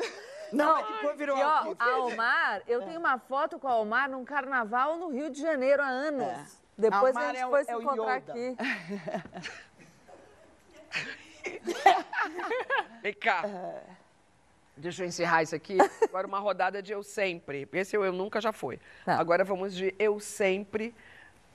Não, 0.52 0.92
depois 0.94 1.18
virou 1.18 1.38
E 1.38 1.42
ó, 1.42 1.76
a 1.78 1.92
Almar, 1.94 2.62
eu 2.68 2.82
tenho 2.84 3.00
uma 3.00 3.20
foto 3.20 3.60
com 3.60 3.68
a 3.68 3.72
Almar 3.72 4.10
num 4.10 4.26
carnaval 4.26 4.98
no 4.98 5.10
Rio 5.10 5.30
de 5.30 5.40
Janeiro 5.42 5.82
há 5.84 5.88
anos. 5.88 6.58
Depois 6.78 7.16
Almar 7.16 7.30
a 7.30 7.34
gente 7.34 7.42
é 7.42 7.48
o- 7.48 7.50
foi 7.50 7.62
é 7.62 7.64
se 7.66 7.76
o 7.76 7.82
encontrar 7.82 8.16
aqui. 8.16 8.56
Vem 13.02 13.14
cá. 13.14 13.44
Deixa 14.76 15.04
eu 15.04 15.08
encerrar 15.08 15.44
isso 15.44 15.56
aqui. 15.56 15.78
Agora 16.04 16.26
uma 16.28 16.40
rodada 16.40 16.82
de 16.82 16.92
eu 16.94 17.04
sempre. 17.04 17.68
Esse 17.74 17.96
eu, 17.96 18.04
eu 18.06 18.14
nunca 18.14 18.40
já 18.40 18.52
foi. 18.54 18.80
Tá. 19.06 19.20
Agora 19.20 19.44
vamos 19.44 19.76
de 19.76 19.94
eu 20.00 20.20
sempre, 20.20 20.96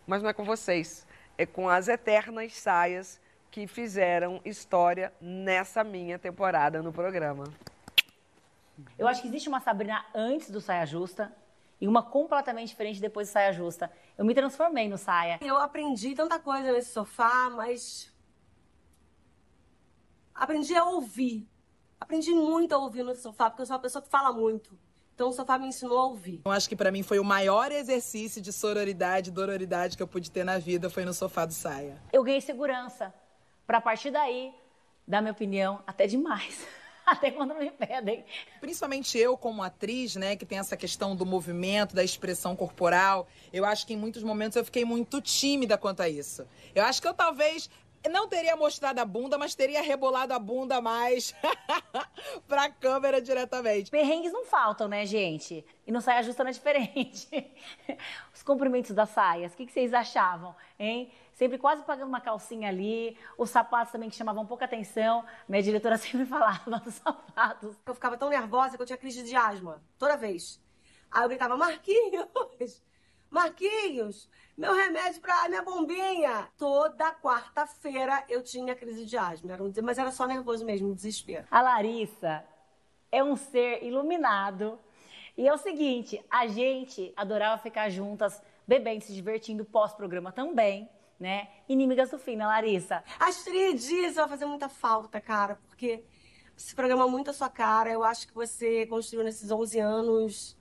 mas 0.07 0.23
não 0.23 0.29
é 0.29 0.33
com 0.33 0.45
vocês. 0.45 1.07
É 1.39 1.47
com 1.47 1.69
as 1.69 1.89
eternas 1.89 2.55
saias 2.55 3.21
que 3.51 3.67
fizeram 3.67 4.41
história 4.45 5.13
nessa 5.21 5.83
minha 5.83 6.19
temporada 6.19 6.83
no 6.83 6.93
programa. 6.93 7.45
Eu 8.99 9.07
acho 9.07 9.23
que 9.23 9.29
existe 9.29 9.49
uma 9.49 9.61
Sabrina 9.61 10.05
antes 10.15 10.51
do 10.51 10.61
Saia 10.61 10.87
Justa 10.87 11.35
e 11.81 11.89
uma 11.89 12.03
completamente 12.03 12.69
diferente 12.69 13.01
depois 13.01 13.29
do 13.29 13.33
Saia 13.33 13.53
Justa. 13.53 13.91
Eu 14.17 14.25
me 14.25 14.35
transformei 14.35 14.89
no 14.89 14.97
Saia. 14.97 15.39
Eu 15.43 15.57
aprendi 15.57 16.15
tanta 16.15 16.39
coisa 16.39 16.73
nesse 16.73 16.93
sofá, 16.93 17.51
mas 17.51 18.13
aprendi 20.35 20.75
a 20.75 20.85
ouvir. 20.85 21.49
Aprendi 22.01 22.33
muito 22.33 22.75
a 22.75 22.79
ouvir 22.79 23.03
no 23.03 23.15
sofá, 23.15 23.51
porque 23.51 23.63
eu 23.63 23.67
sou 23.67 23.77
uma 23.77 23.83
pessoa 23.83 24.03
que 24.03 24.09
fala 24.09 24.33
muito. 24.33 24.79
Então 25.15 25.29
o 25.29 25.33
sofá 25.33 25.59
me 25.59 25.69
ensinou 25.69 25.99
a 25.99 26.07
ouvir. 26.07 26.43
Eu 26.45 26.51
acho 26.51 26.69
que 26.69 26.75
para 26.75 26.91
mim 26.91 27.03
foi 27.03 27.21
o 27.21 27.25
maior 27.25 27.71
exercício 27.71 28.43
de 28.43 28.53
sororidade, 28.53 29.31
dororidade 29.31 29.97
que 29.97 30.03
eu 30.03 30.09
pude 30.09 30.31
ter 30.31 30.45
na 30.45 30.59
vida 30.59 30.91
foi 30.91 31.05
no 31.05 31.15
sofá 31.15 31.47
do 31.47 31.53
saia. 31.53 32.03
Eu 32.13 32.25
ganhei 32.25 32.41
segurança 32.41 33.15
para 33.67 33.79
a 33.79 33.81
partir 33.81 34.11
daí 34.11 34.53
dar 35.07 35.21
minha 35.21 35.33
opinião 35.33 35.83
até 35.87 36.07
demais. 36.07 36.67
Até 37.07 37.31
quando 37.31 37.55
me 37.55 37.71
pedem. 37.71 38.25
Principalmente 38.61 39.19
eu, 39.19 39.37
como 39.37 39.63
atriz, 39.63 40.17
né, 40.17 40.37
que 40.37 40.47
tem 40.47 40.59
essa 40.59 40.77
questão 40.77 41.15
do 41.15 41.27
movimento, 41.27 41.95
da 41.95 42.03
expressão 42.03 42.57
corporal, 42.57 43.29
eu 43.53 43.65
acho 43.65 43.87
que 43.87 43.95
em 43.95 43.97
muitos 43.97 44.23
momentos 44.23 44.57
eu 44.57 44.65
fiquei 44.65 44.85
muito 44.85 45.21
tímida 45.21 45.77
quanto 45.77 46.01
a 46.01 46.09
isso. 46.09 46.47
Eu 46.75 46.85
acho 46.85 47.01
que 47.01 47.09
eu 47.09 47.15
talvez 47.15 47.69
não 48.11 48.29
teria 48.29 48.57
mostrado 48.57 49.01
a 49.01 49.05
bunda, 49.05 49.39
mas 49.39 49.55
teria 49.55 49.83
rebolado 49.83 50.33
a 50.33 50.39
bunda 50.39 50.81
mais 50.81 51.35
pra 52.47 52.69
câmera 52.69 53.21
diretamente. 53.21 53.91
Perrengues 53.91 54.33
não 54.33 54.45
faltam, 54.45 54.89
né, 54.89 55.07
gente? 55.07 55.65
E 55.87 55.93
não 55.93 56.01
saia 56.01 56.23
justa 56.23 56.45
não 56.45 56.51
é 56.51 56.53
diferente. 56.53 57.29
Os 58.33 58.43
comprimentos 58.43 58.91
das 58.93 59.11
saias, 59.11 59.53
o 59.53 59.57
que, 59.57 59.67
que 59.67 59.73
vocês 59.73 59.95
achavam, 59.95 60.55
hein? 60.79 61.11
Sempre 61.35 61.59
quase 61.59 61.83
pagando 61.83 62.09
uma 62.09 62.21
calcinha 62.21 62.69
ali, 62.69 63.19
os 63.37 63.51
sapatos 63.51 63.93
também 63.93 64.09
que 64.09 64.15
chamavam 64.17 64.47
pouca 64.47 64.65
atenção. 64.65 65.25
Minha 65.49 65.63
diretora 65.63 65.97
sempre 65.99 66.25
falava 66.27 66.79
dos 66.81 66.95
sapatos. 66.95 67.77
Eu 67.85 67.95
ficava 67.95 68.17
tão 68.17 68.29
nervosa 68.29 68.77
que 68.77 68.83
eu 68.83 68.87
tinha 68.87 68.97
crise 68.97 69.23
de 69.25 69.35
asma, 69.35 69.83
toda 69.99 70.17
vez. 70.17 70.61
Aí 71.11 71.23
eu 71.25 71.29
gritava, 71.29 71.57
Marquinhos, 71.57 72.83
Marquinhos, 73.31 74.29
meu 74.57 74.75
remédio 74.75 75.21
pra 75.21 75.49
minha 75.49 75.63
bombinha. 75.63 76.49
Toda 76.57 77.13
quarta-feira 77.15 78.25
eu 78.29 78.43
tinha 78.43 78.75
crise 78.77 79.05
de 79.05 79.17
asma, 79.17 79.53
era 79.55 79.63
um- 79.63 79.73
mas 79.83 79.99
era 79.99 80.13
só 80.13 80.27
nervoso 80.27 80.65
mesmo, 80.65 80.89
um 80.91 80.95
desespero. 80.95 81.47
A 81.51 81.61
Larissa 81.61 82.45
é 83.11 83.23
um 83.25 83.35
ser 83.37 83.83
iluminado. 83.83 84.79
E 85.37 85.49
é 85.49 85.53
o 85.53 85.59
seguinte, 85.59 86.25
a 86.31 86.47
gente 86.47 87.13
adorava 87.17 87.61
ficar 87.61 87.89
juntas, 87.91 88.41
bebendo, 88.69 89.03
se 89.03 89.13
divertindo 89.13 89.65
pós-programa 89.65 90.31
também, 90.31 90.89
né? 91.19 91.49
Inimigas 91.69 92.11
do 92.11 92.19
fim, 92.19 92.37
né, 92.37 92.47
Larissa? 92.47 93.03
Astrid, 93.19 93.77
isso 93.77 94.17
vai 94.17 94.29
fazer 94.29 94.47
muita 94.47 94.69
falta, 94.69 95.21
cara, 95.21 95.59
porque 95.69 96.05
esse 96.57 96.75
programa 96.75 97.05
é 97.05 97.09
muito 97.09 97.31
a 97.31 97.33
sua 97.33 97.49
cara. 97.49 97.91
Eu 97.91 98.05
acho 98.05 98.27
que 98.29 98.35
você 98.35 98.87
construiu 98.87 99.25
nesses 99.25 99.51
11 99.51 99.79
anos. 99.81 100.57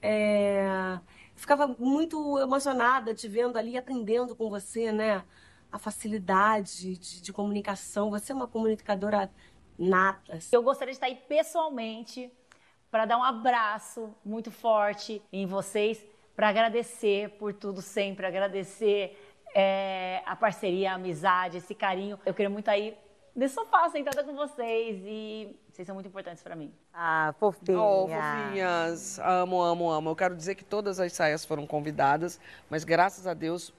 É... 0.00 0.98
Ficava 1.34 1.66
muito 1.78 2.38
emocionada 2.38 3.14
te 3.14 3.28
vendo 3.28 3.58
ali, 3.58 3.76
aprendendo 3.76 4.34
com 4.34 4.48
você, 4.48 4.90
né? 4.90 5.22
A 5.70 5.78
facilidade 5.78 6.96
de, 6.96 7.20
de 7.20 7.32
comunicação. 7.32 8.10
Você 8.10 8.32
é 8.32 8.34
uma 8.34 8.48
comunicadora 8.48 9.30
nata. 9.78 10.38
Eu 10.50 10.62
gostaria 10.62 10.92
de 10.92 10.96
estar 10.96 11.06
aí 11.06 11.16
pessoalmente 11.16 12.32
para 12.90 13.04
dar 13.04 13.18
um 13.18 13.22
abraço 13.22 14.14
muito 14.24 14.50
forte 14.50 15.20
em 15.30 15.44
vocês, 15.44 16.02
para 16.34 16.48
agradecer 16.48 17.30
por 17.30 17.52
tudo 17.52 17.82
sempre, 17.82 18.24
agradecer 18.24 19.25
é, 19.58 20.22
a 20.26 20.36
parceria, 20.36 20.92
a 20.92 20.94
amizade, 20.96 21.56
esse 21.56 21.74
carinho. 21.74 22.20
Eu 22.26 22.34
queria 22.34 22.50
muito 22.50 22.68
aí 22.68 22.94
nesse 23.34 23.54
sofá, 23.54 23.88
sentada 23.88 24.22
com 24.22 24.34
vocês 24.36 25.00
e 25.02 25.58
vocês 25.70 25.86
são 25.86 25.94
muito 25.94 26.08
importantes 26.08 26.42
para 26.42 26.54
mim. 26.54 26.70
Ah, 26.92 27.34
fofinha. 27.40 27.80
Oh, 27.80 28.06
fofinhas. 28.06 29.18
Amo, 29.18 29.62
amo, 29.62 29.90
amo. 29.90 30.10
Eu 30.10 30.16
quero 30.16 30.36
dizer 30.36 30.56
que 30.56 30.64
todas 30.64 31.00
as 31.00 31.10
saias 31.14 31.42
foram 31.42 31.66
convidadas, 31.66 32.38
mas 32.68 32.84
graças 32.84 33.26
a 33.26 33.32
Deus 33.32 33.72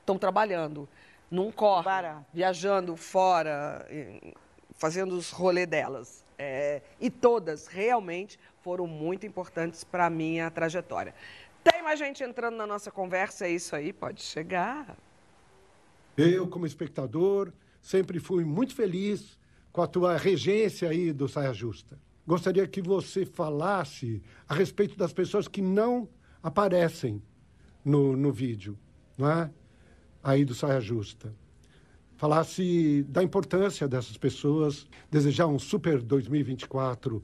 estão 0.00 0.18
trabalhando. 0.18 0.86
Não 1.30 1.50
correm, 1.50 2.22
viajando 2.30 2.94
fora, 2.94 3.88
fazendo 4.74 5.14
os 5.14 5.30
rolês 5.30 5.66
delas. 5.66 6.22
É, 6.36 6.82
e 7.00 7.08
todas 7.08 7.66
realmente 7.66 8.38
foram 8.60 8.86
muito 8.86 9.24
importantes 9.24 9.84
para 9.84 10.04
a 10.04 10.10
minha 10.10 10.50
trajetória. 10.50 11.14
Tem 11.62 11.82
mais 11.82 11.98
gente 11.98 12.22
entrando 12.22 12.56
na 12.56 12.66
nossa 12.66 12.90
conversa? 12.90 13.46
É 13.46 13.50
isso 13.50 13.74
aí, 13.74 13.90
pode 13.90 14.20
chegar. 14.22 14.94
Eu, 16.16 16.46
como 16.46 16.66
espectador, 16.66 17.52
sempre 17.82 18.18
fui 18.18 18.44
muito 18.44 18.74
feliz 18.74 19.38
com 19.72 19.82
a 19.82 19.86
tua 19.86 20.16
regência 20.16 20.88
aí 20.88 21.12
do 21.12 21.28
Saia 21.28 21.52
Justa. 21.52 21.98
Gostaria 22.26 22.66
que 22.66 22.80
você 22.80 23.26
falasse 23.26 24.22
a 24.48 24.54
respeito 24.54 24.96
das 24.96 25.12
pessoas 25.12 25.48
que 25.48 25.60
não 25.60 26.08
aparecem 26.42 27.20
no, 27.84 28.16
no 28.16 28.32
vídeo, 28.32 28.78
não 29.18 29.30
é? 29.30 29.50
Aí 30.22 30.44
do 30.44 30.54
Saia 30.54 30.80
Justa. 30.80 31.34
Falasse 32.16 33.04
da 33.08 33.22
importância 33.22 33.88
dessas 33.88 34.16
pessoas, 34.16 34.86
desejar 35.10 35.48
um 35.48 35.58
super 35.58 36.00
2024 36.00 37.22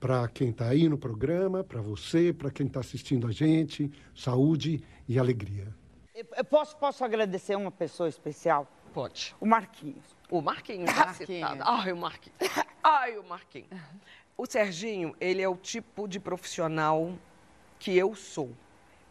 para 0.00 0.26
quem 0.26 0.50
está 0.50 0.68
aí 0.68 0.88
no 0.88 0.98
programa, 0.98 1.62
para 1.62 1.80
você, 1.80 2.32
para 2.32 2.50
quem 2.50 2.66
está 2.66 2.80
assistindo 2.80 3.28
a 3.28 3.30
gente, 3.30 3.90
saúde 4.14 4.82
e 5.08 5.16
alegria. 5.18 5.72
Eu- 6.36 6.44
posso, 6.44 6.76
posso 6.76 7.04
agradecer 7.04 7.56
uma 7.56 7.70
pessoa 7.70 8.08
especial? 8.08 8.66
Pode. 8.94 9.34
O 9.40 9.46
Marquinhos. 9.46 10.04
O 10.30 10.40
Marquinhos, 10.40 10.90
já 10.94 11.12
citado. 11.14 11.62
Ai, 11.64 11.92
o 11.92 11.96
Marquinhos. 11.96 12.36
Ai, 12.82 13.18
o 13.18 13.24
Marquinhos. 13.24 13.68
O 14.36 14.46
Serginho, 14.46 15.14
ele 15.20 15.40
é 15.42 15.48
o 15.48 15.56
tipo 15.56 16.06
de 16.08 16.18
profissional 16.20 17.12
que 17.78 17.96
eu 17.96 18.14
sou. 18.14 18.50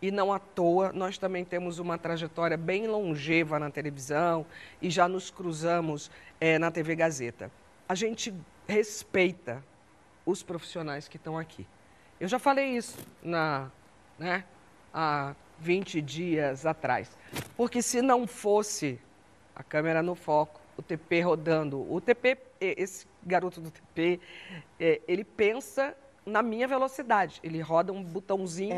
E 0.02 0.10
não 0.10 0.34
à 0.34 0.40
toa, 0.40 0.92
nós 0.92 1.18
também 1.18 1.46
temos 1.46 1.78
uma 1.78 1.98
trajetória 1.98 2.58
bem 2.58 2.88
longeva 2.88 3.60
na 3.60 3.70
televisão 3.70 4.46
e 4.82 4.90
já 4.90 5.08
nos 5.08 5.30
cruzamos 5.30 6.10
eh, 6.40 6.58
na 6.58 6.72
TV 6.72 6.96
Gazeta. 6.96 7.52
A 7.88 7.94
gente 7.94 8.34
respeita 8.68 9.64
os 10.26 10.42
profissionais 10.42 11.08
que 11.08 11.18
estão 11.18 11.38
aqui. 11.38 11.68
Eu 12.20 12.28
já 12.28 12.40
falei 12.40 12.76
isso 12.78 12.98
na, 13.22 13.70
né, 14.18 14.44
há 14.94 15.36
20 15.66 16.02
dias 16.02 16.66
atrás. 16.66 17.16
Porque 17.56 17.82
se 17.82 18.02
não 18.02 18.26
fosse 18.26 19.00
a 19.56 19.64
câmera 19.64 20.02
no 20.02 20.16
foco, 20.16 20.60
o 20.76 20.82
TP 20.82 21.22
rodando, 21.22 21.80
o 21.94 22.02
TP, 22.02 22.38
esse 22.60 23.06
garoto 23.24 23.62
do 23.62 23.70
TP, 23.70 24.20
eh, 24.80 25.02
ele 25.08 25.24
pensa 25.24 25.96
na 26.26 26.42
minha 26.42 26.68
velocidade. 26.68 27.40
Ele 27.44 27.60
roda 27.62 27.94
um 27.94 28.04
botãozinho 28.04 28.76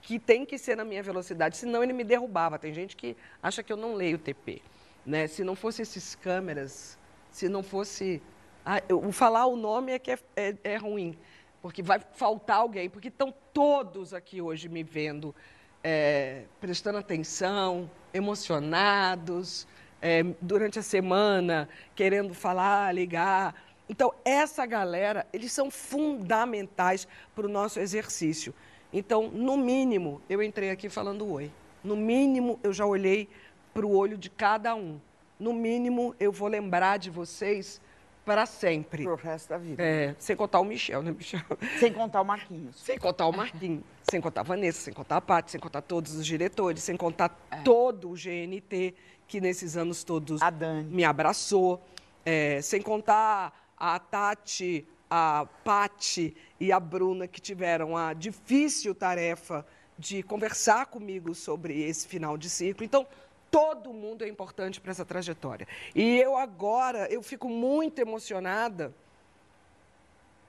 que 0.00 0.18
tem 0.18 0.46
que 0.46 0.56
ser 0.58 0.76
na 0.76 0.84
minha 0.84 1.02
velocidade, 1.02 1.56
senão 1.56 1.82
ele 1.82 1.92
me 1.92 2.02
derrubava. 2.04 2.58
Tem 2.58 2.72
gente 2.72 2.96
que 2.96 3.14
acha 3.42 3.62
que 3.62 3.72
eu 3.72 3.76
não 3.76 3.94
leio 3.94 4.16
o 4.16 4.20
TP. 4.20 4.62
Né? 5.04 5.26
Se 5.26 5.44
não 5.44 5.54
fosse 5.54 5.82
esses 5.82 6.14
câmeras, 6.14 6.98
se 7.30 7.48
não 7.48 7.62
fosse. 7.62 8.22
Ah, 8.64 8.80
eu- 8.88 9.12
falar 9.12 9.46
o 9.46 9.56
nome 9.56 9.92
é 9.92 9.98
que 9.98 10.12
é, 10.12 10.18
é- 10.36 10.56
é 10.64 10.76
ruim, 10.76 11.18
porque 11.60 11.82
vai 11.82 12.00
faltar 12.14 12.58
alguém, 12.58 12.88
porque 12.88 13.08
estão 13.08 13.34
todos 13.52 14.14
aqui 14.14 14.40
hoje 14.40 14.68
me 14.68 14.82
vendo, 14.84 15.34
é, 15.82 16.44
prestando 16.60 16.98
atenção, 16.98 17.90
emocionados, 18.12 19.66
é, 20.00 20.24
durante 20.40 20.78
a 20.78 20.82
semana, 20.82 21.68
querendo 21.94 22.34
falar, 22.34 22.92
ligar. 22.94 23.54
Então, 23.88 24.12
essa 24.24 24.66
galera, 24.66 25.26
eles 25.32 25.52
são 25.52 25.70
fundamentais 25.70 27.06
para 27.34 27.46
o 27.46 27.48
nosso 27.48 27.78
exercício. 27.78 28.54
Então, 28.92 29.30
no 29.30 29.56
mínimo, 29.56 30.20
eu 30.28 30.42
entrei 30.42 30.70
aqui 30.70 30.88
falando 30.88 31.30
oi. 31.30 31.50
No 31.82 31.96
mínimo, 31.96 32.58
eu 32.62 32.72
já 32.72 32.84
olhei 32.84 33.28
para 33.72 33.86
o 33.86 33.96
olho 33.96 34.18
de 34.18 34.28
cada 34.28 34.74
um. 34.74 35.00
No 35.38 35.52
mínimo, 35.52 36.14
eu 36.20 36.30
vou 36.30 36.48
lembrar 36.48 36.98
de 36.98 37.10
vocês 37.10 37.80
para 38.24 38.46
sempre. 38.46 39.04
Pro 39.04 39.14
resto 39.16 39.48
da 39.50 39.58
vida. 39.58 39.82
É, 39.82 40.14
sem 40.18 40.36
contar 40.36 40.60
o 40.60 40.64
Michel, 40.64 41.02
né, 41.02 41.10
Michel? 41.10 41.40
Sem 41.78 41.92
contar 41.92 42.20
o 42.20 42.24
Marquinhos. 42.24 42.80
Sem 42.80 42.98
contar 42.98 43.26
o 43.26 43.32
Marquinhos, 43.32 43.84
sem 44.04 44.20
contar 44.20 44.40
a 44.42 44.44
Vanessa, 44.44 44.80
sem 44.80 44.92
contar 44.94 45.16
a 45.16 45.20
Paty, 45.20 45.50
sem 45.50 45.60
contar 45.60 45.82
todos 45.82 46.14
os 46.14 46.24
diretores, 46.26 46.82
sem 46.82 46.96
contar 46.96 47.36
É. 47.50 47.62
todo 47.62 48.10
o 48.10 48.14
GNT, 48.14 48.94
que 49.26 49.40
nesses 49.40 49.76
anos 49.76 50.04
todos 50.04 50.40
me 50.88 51.04
abraçou, 51.04 51.82
é, 52.24 52.60
sem 52.62 52.80
contar 52.80 53.72
a 53.76 53.98
Tati, 53.98 54.86
a 55.10 55.46
Paty 55.64 56.36
e 56.60 56.70
a 56.70 56.78
Bruna, 56.78 57.26
que 57.26 57.40
tiveram 57.40 57.96
a 57.96 58.12
difícil 58.12 58.94
tarefa 58.94 59.66
de 59.98 60.22
conversar 60.22 60.86
comigo 60.86 61.34
sobre 61.34 61.82
esse 61.82 62.06
final 62.06 62.36
de 62.38 62.48
ciclo. 62.48 62.84
Então, 62.84 63.06
todo 63.52 63.92
mundo 63.92 64.24
é 64.24 64.28
importante 64.28 64.80
para 64.80 64.90
essa 64.90 65.04
trajetória. 65.04 65.68
E 65.94 66.18
eu 66.18 66.38
agora, 66.38 67.06
eu 67.12 67.22
fico 67.22 67.50
muito 67.50 67.98
emocionada 67.98 68.94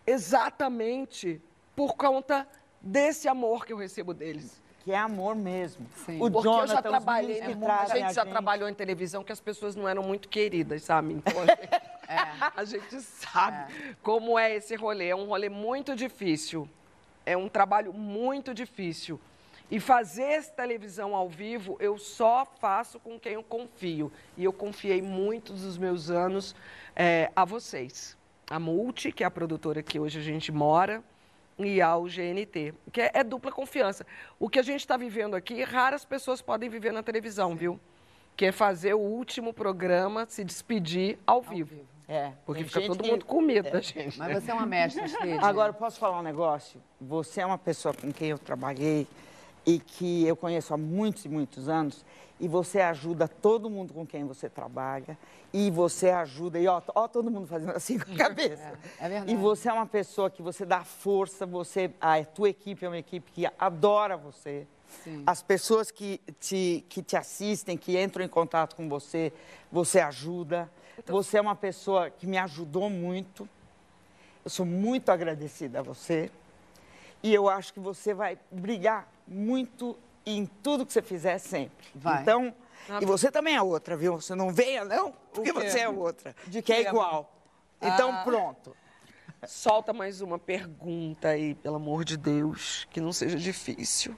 exatamente 0.07 1.41
por 1.75 1.95
conta 1.95 2.47
desse 2.81 3.27
amor 3.27 3.65
que 3.65 3.73
eu 3.73 3.77
recebo 3.77 4.13
deles. 4.13 4.61
Que 4.85 4.93
é 4.93 4.97
amor 4.97 5.35
mesmo. 5.35 5.85
O 6.19 6.31
Porque 6.31 6.47
eu 6.47 6.53
já 6.53 6.65
Jonathan, 6.65 6.89
trabalhei, 6.89 7.41
a 7.41 7.47
gente 7.47 7.65
a 7.65 7.85
já 7.85 8.23
gente. 8.23 8.29
trabalhou 8.29 8.69
em 8.69 8.73
televisão 8.73 9.21
que 9.23 9.31
as 9.33 9.39
pessoas 9.39 9.75
não 9.75 9.87
eram 9.87 10.03
muito 10.03 10.29
queridas, 10.29 10.83
sabe? 10.83 11.13
Então, 11.13 11.33
a 11.41 11.45
gente, 11.45 11.69
a 12.55 12.63
gente 12.65 13.01
sabe 13.01 13.95
como 14.01 14.39
é 14.39 14.55
esse 14.55 14.75
rolê. 14.75 15.09
É 15.09 15.15
um 15.15 15.25
rolê 15.25 15.49
muito 15.49 15.93
difícil. 15.93 16.69
É 17.25 17.35
um 17.35 17.49
trabalho 17.49 17.93
muito 17.93 18.53
difícil. 18.53 19.19
E 19.73 19.79
fazer 19.79 20.45
televisão 20.51 21.15
ao 21.15 21.27
vivo, 21.27 21.77
eu 21.79 21.97
só 21.97 22.45
faço 22.45 22.99
com 22.99 23.19
quem 23.19 23.33
eu 23.33 23.41
confio. 23.41 24.11
E 24.37 24.43
eu 24.43 24.53
confiei 24.53 25.01
muitos 25.01 25.63
dos 25.63 25.79
meus 25.79 26.11
anos 26.11 26.55
é, 26.95 27.31
a 27.35 27.43
vocês. 27.43 28.15
A 28.47 28.59
Multi, 28.59 29.11
que 29.11 29.23
é 29.23 29.25
a 29.25 29.31
produtora 29.31 29.81
que 29.81 29.99
hoje 29.99 30.19
a 30.19 30.21
gente 30.21 30.51
mora, 30.51 31.03
e 31.57 31.81
ao 31.81 32.03
GNT, 32.03 32.71
que 32.91 33.01
é, 33.01 33.09
é 33.15 33.23
dupla 33.23 33.51
confiança. 33.51 34.05
O 34.39 34.47
que 34.47 34.59
a 34.59 34.61
gente 34.61 34.81
está 34.81 34.95
vivendo 34.95 35.35
aqui, 35.35 35.63
raras 35.63 36.05
pessoas 36.05 36.39
podem 36.39 36.69
viver 36.69 36.93
na 36.93 37.01
televisão, 37.01 37.55
viu? 37.55 37.79
Que 38.37 38.45
é 38.45 38.51
fazer 38.51 38.93
o 38.93 38.99
último 38.99 39.51
programa, 39.51 40.27
se 40.29 40.43
despedir 40.43 41.17
ao, 41.25 41.41
vivo. 41.41 41.83
É. 42.07 42.31
Porque 42.45 42.63
fica 42.63 42.79
todo 42.81 43.01
que- 43.01 43.09
mundo 43.09 43.25
com 43.25 43.41
medo 43.41 43.69
É. 43.69 43.71
da 43.71 43.81
gente. 43.81 44.19
Mas 44.19 44.43
você 44.43 44.51
é 44.51 44.53
uma 44.53 44.67
mestra. 44.67 45.03
Agora, 45.41 45.73
posso 45.73 45.97
falar 45.99 46.19
um 46.19 46.23
negócio? 46.23 46.79
Você 47.01 47.41
é 47.41 47.45
uma 47.45 47.57
pessoa 47.57 47.91
com 47.91 48.11
quem 48.13 48.29
eu 48.29 48.37
trabalhei 48.37 49.07
e 49.65 49.79
que 49.79 50.25
eu 50.25 50.35
conheço 50.35 50.73
há 50.73 50.77
muitos 50.77 51.25
e 51.25 51.29
muitos 51.29 51.69
anos 51.69 52.05
e 52.39 52.47
você 52.47 52.81
ajuda 52.81 53.27
todo 53.27 53.69
mundo 53.69 53.93
com 53.93 54.05
quem 54.05 54.25
você 54.25 54.49
trabalha 54.49 55.17
e 55.53 55.69
você 55.69 56.09
ajuda, 56.09 56.59
e 56.59 56.67
ó, 56.67 56.81
ó 56.95 57.07
todo 57.07 57.29
mundo 57.29 57.47
fazendo 57.47 57.71
assim 57.71 57.99
com 57.99 58.11
a 58.11 58.17
cabeça. 58.17 58.77
É 58.99 59.07
verdade. 59.07 59.31
E 59.31 59.35
você 59.35 59.69
é 59.69 59.73
uma 59.73 59.85
pessoa 59.85 60.29
que 60.29 60.41
você 60.41 60.65
dá 60.65 60.83
força, 60.83 61.45
você, 61.45 61.91
a 62.01 62.23
tua 62.25 62.49
equipe 62.49 62.83
é 62.83 62.89
uma 62.89 62.97
equipe 62.97 63.31
que 63.31 63.45
adora 63.57 64.17
você. 64.17 64.67
As 65.25 65.41
pessoas 65.41 65.89
que 65.89 66.19
te, 66.39 66.85
que 66.89 67.01
te 67.01 67.15
assistem, 67.15 67.77
que 67.77 68.01
entram 68.01 68.25
em 68.25 68.27
contato 68.27 68.75
com 68.75 68.89
você, 68.89 69.31
você 69.71 69.99
ajuda. 69.99 70.69
Você 71.07 71.37
é 71.37 71.41
uma 71.41 71.55
pessoa 71.55 72.09
que 72.09 72.27
me 72.27 72.37
ajudou 72.37 72.89
muito. 72.89 73.47
Eu 74.43 74.51
sou 74.51 74.65
muito 74.65 75.09
agradecida 75.09 75.79
a 75.79 75.81
você. 75.81 76.29
E 77.23 77.33
eu 77.33 77.49
acho 77.49 77.73
que 77.73 77.79
você 77.79 78.13
vai 78.13 78.37
brilhar 78.51 79.07
muito 79.27 79.97
em 80.25 80.45
tudo 80.61 80.85
que 80.85 80.93
você 80.93 81.01
fizer 81.01 81.37
sempre. 81.37 81.85
Vai. 81.95 82.21
Então, 82.21 82.53
e 83.01 83.05
você 83.05 83.31
também 83.31 83.55
é 83.55 83.61
outra, 83.61 83.95
viu? 83.95 84.19
Você 84.19 84.35
não 84.35 84.51
venha, 84.53 84.83
não, 84.85 85.13
porque 85.33 85.51
você 85.51 85.79
é 85.79 85.89
outra. 85.89 86.35
De 86.47 86.61
que 86.61 86.71
é 86.73 86.83
quê, 86.83 86.89
igual. 86.89 87.33
Então, 87.81 88.11
Ah. 88.11 88.23
pronto. 88.23 88.75
Solta 89.45 89.91
mais 89.91 90.21
uma 90.21 90.39
pergunta 90.39 91.27
aí, 91.29 91.53
pelo 91.55 91.75
amor 91.75 92.05
de 92.05 92.15
Deus, 92.15 92.87
que 92.89 93.01
não 93.01 93.11
seja 93.11 93.37
difícil. 93.37 94.15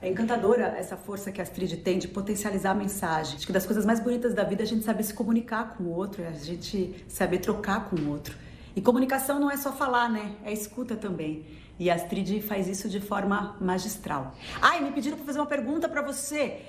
É 0.00 0.08
encantadora 0.08 0.62
essa 0.78 0.96
força 0.96 1.32
que 1.32 1.40
a 1.40 1.42
Astrid 1.42 1.76
tem 1.78 1.98
de 1.98 2.06
potencializar 2.06 2.70
a 2.70 2.74
mensagem. 2.74 3.36
Acho 3.36 3.46
que 3.46 3.52
das 3.52 3.66
coisas 3.66 3.84
mais 3.84 3.98
bonitas 3.98 4.32
da 4.32 4.44
vida 4.44 4.62
é 4.62 4.64
a 4.64 4.66
gente 4.66 4.84
saber 4.84 5.02
se 5.02 5.12
comunicar 5.12 5.74
com 5.76 5.82
o 5.82 5.90
outro, 5.92 6.22
é 6.22 6.28
a 6.28 6.32
gente 6.32 7.04
saber 7.08 7.38
trocar 7.38 7.90
com 7.90 7.96
o 7.96 8.10
outro. 8.10 8.36
E 8.76 8.80
comunicação 8.80 9.40
não 9.40 9.50
é 9.50 9.56
só 9.56 9.72
falar, 9.72 10.08
né? 10.08 10.36
É 10.44 10.52
escuta 10.52 10.94
também. 10.94 11.44
E 11.78 11.88
a 11.90 11.94
Astrid 11.94 12.42
faz 12.42 12.66
isso 12.66 12.88
de 12.88 13.00
forma 13.00 13.56
magistral. 13.60 14.34
Ai, 14.60 14.80
me 14.80 14.90
pediram 14.90 15.16
para 15.16 15.26
fazer 15.26 15.38
uma 15.38 15.46
pergunta 15.46 15.88
para 15.88 16.02
você 16.02 16.62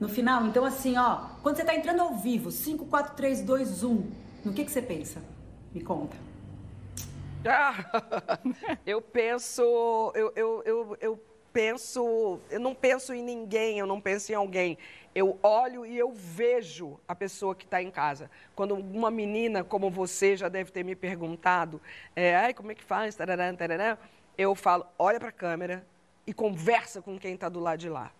no 0.00 0.08
final. 0.08 0.46
Então, 0.46 0.64
assim, 0.64 0.96
ó, 0.96 1.26
quando 1.42 1.56
você 1.56 1.64
tá 1.64 1.74
entrando 1.74 2.00
ao 2.00 2.14
vivo, 2.14 2.50
5, 2.50 2.86
4, 2.86 3.14
3, 3.14 3.42
2, 3.42 3.84
1, 3.84 4.10
no 4.44 4.52
que, 4.52 4.64
que 4.64 4.70
você 4.70 4.80
pensa? 4.80 5.22
Me 5.72 5.82
conta. 5.82 6.16
Ah, 7.46 7.74
eu 8.86 9.02
penso, 9.02 9.62
eu, 10.14 10.32
eu, 10.34 10.62
eu, 10.64 10.96
eu 10.98 11.20
penso, 11.52 12.40
eu 12.50 12.58
não 12.58 12.74
penso 12.74 13.12
em 13.12 13.22
ninguém, 13.22 13.78
eu 13.78 13.86
não 13.86 14.00
penso 14.00 14.32
em 14.32 14.34
alguém. 14.34 14.78
Eu 15.14 15.38
olho 15.42 15.84
e 15.84 15.96
eu 15.96 16.10
vejo 16.12 16.98
a 17.06 17.14
pessoa 17.14 17.54
que 17.54 17.64
está 17.64 17.82
em 17.82 17.90
casa. 17.90 18.30
Quando 18.56 18.74
uma 18.74 19.10
menina 19.10 19.62
como 19.62 19.90
você 19.90 20.36
já 20.36 20.48
deve 20.48 20.72
ter 20.72 20.82
me 20.82 20.96
perguntado, 20.96 21.80
é, 22.16 22.34
Ai, 22.34 22.54
como 22.54 22.72
é 22.72 22.74
que 22.74 22.82
faz? 22.82 23.14
Tarará, 23.14 23.52
tarará", 23.52 23.98
eu 24.36 24.54
falo, 24.54 24.86
olha 24.98 25.18
para 25.18 25.28
a 25.28 25.32
câmera 25.32 25.86
e 26.26 26.32
conversa 26.32 27.00
com 27.02 27.18
quem 27.18 27.34
está 27.34 27.48
do 27.48 27.60
lado 27.60 27.78
de 27.78 27.88
lá. 27.88 28.12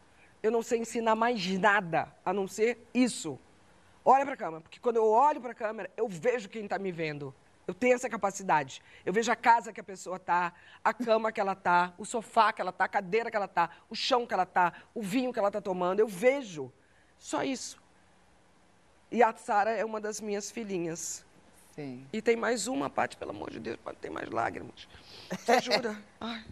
Eu 0.42 0.50
não 0.50 0.62
sei 0.62 0.80
ensinar 0.80 1.14
mais 1.14 1.46
nada 1.58 2.14
a 2.24 2.32
não 2.32 2.46
ser 2.46 2.86
isso. 2.92 3.38
Olha 4.04 4.24
para 4.24 4.34
a 4.34 4.36
câmera, 4.36 4.60
porque 4.60 4.78
quando 4.78 4.96
eu 4.96 5.06
olho 5.06 5.40
para 5.40 5.52
a 5.52 5.54
câmera, 5.54 5.90
eu 5.96 6.06
vejo 6.06 6.48
quem 6.48 6.64
está 6.64 6.78
me 6.78 6.92
vendo. 6.92 7.34
Eu 7.66 7.72
tenho 7.72 7.94
essa 7.94 8.10
capacidade. 8.10 8.82
Eu 9.06 9.12
vejo 9.12 9.32
a 9.32 9.36
casa 9.36 9.72
que 9.72 9.80
a 9.80 9.84
pessoa 9.84 10.18
tá, 10.18 10.52
a 10.84 10.92
cama 10.92 11.32
que 11.32 11.40
ela 11.40 11.54
tá, 11.54 11.94
o 11.96 12.04
sofá 12.04 12.52
que 12.52 12.60
ela 12.60 12.72
tá, 12.72 12.84
a 12.84 12.88
cadeira 12.88 13.30
que 13.30 13.36
ela 13.36 13.48
tá, 13.48 13.70
o 13.88 13.94
chão 13.94 14.26
que 14.26 14.34
ela 14.34 14.44
tá, 14.44 14.74
o 14.94 15.02
vinho 15.02 15.32
que 15.32 15.38
ela 15.38 15.50
tá 15.50 15.62
tomando. 15.62 16.00
Eu 16.00 16.06
vejo. 16.06 16.70
Só 17.18 17.42
isso. 17.42 17.82
E 19.10 19.22
a 19.22 19.34
Sara 19.34 19.70
é 19.70 19.84
uma 19.84 20.00
das 20.00 20.20
minhas 20.20 20.50
filhinhas. 20.50 21.24
Sim. 21.74 22.06
E 22.12 22.22
tem 22.22 22.36
mais 22.36 22.68
uma, 22.68 22.88
Paty, 22.88 23.16
pelo 23.16 23.32
amor 23.32 23.50
de 23.50 23.58
Deus, 23.58 23.76
pode 23.82 23.98
ter 23.98 24.08
mais 24.08 24.30
lágrimas. 24.30 24.86
Você 25.28 25.58
jura? 25.62 25.96
Ai. 26.20 26.44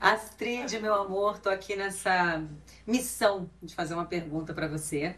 Astrid, 0.00 0.80
meu 0.80 0.94
amor, 0.94 1.38
tô 1.38 1.48
aqui 1.48 1.76
nessa 1.76 2.42
missão 2.84 3.48
de 3.62 3.72
fazer 3.72 3.94
uma 3.94 4.06
pergunta 4.06 4.52
para 4.52 4.66
você. 4.66 5.14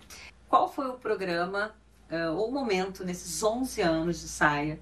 Qual 0.47 0.70
foi 0.70 0.90
o 0.90 0.95
programa 0.95 1.74
eh, 2.11 2.28
ou 2.28 2.49
o 2.49 2.53
momento 2.53 3.03
nesses 3.03 3.43
11 3.43 3.80
anos 3.80 4.20
de 4.20 4.28
saia, 4.28 4.78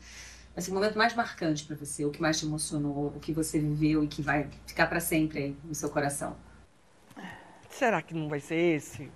assim, 0.56 0.72
o 0.72 0.74
momento 0.74 0.98
mais 0.98 1.14
marcante 1.14 1.64
para 1.64 1.76
você, 1.76 2.04
o 2.04 2.10
que 2.10 2.20
mais 2.20 2.40
te 2.40 2.46
emocionou, 2.46 3.08
o 3.14 3.20
que 3.20 3.32
você 3.32 3.60
viveu 3.60 4.02
e 4.02 4.08
que 4.08 4.22
vai 4.22 4.48
ficar 4.66 4.88
para 4.88 4.98
sempre 4.98 5.38
aí 5.38 5.56
no 5.62 5.74
seu 5.74 5.88
coração? 5.88 6.36
Será 7.68 8.02
que 8.02 8.12
não 8.12 8.28
vai 8.28 8.40
ser 8.40 8.56
esse? 8.56 9.08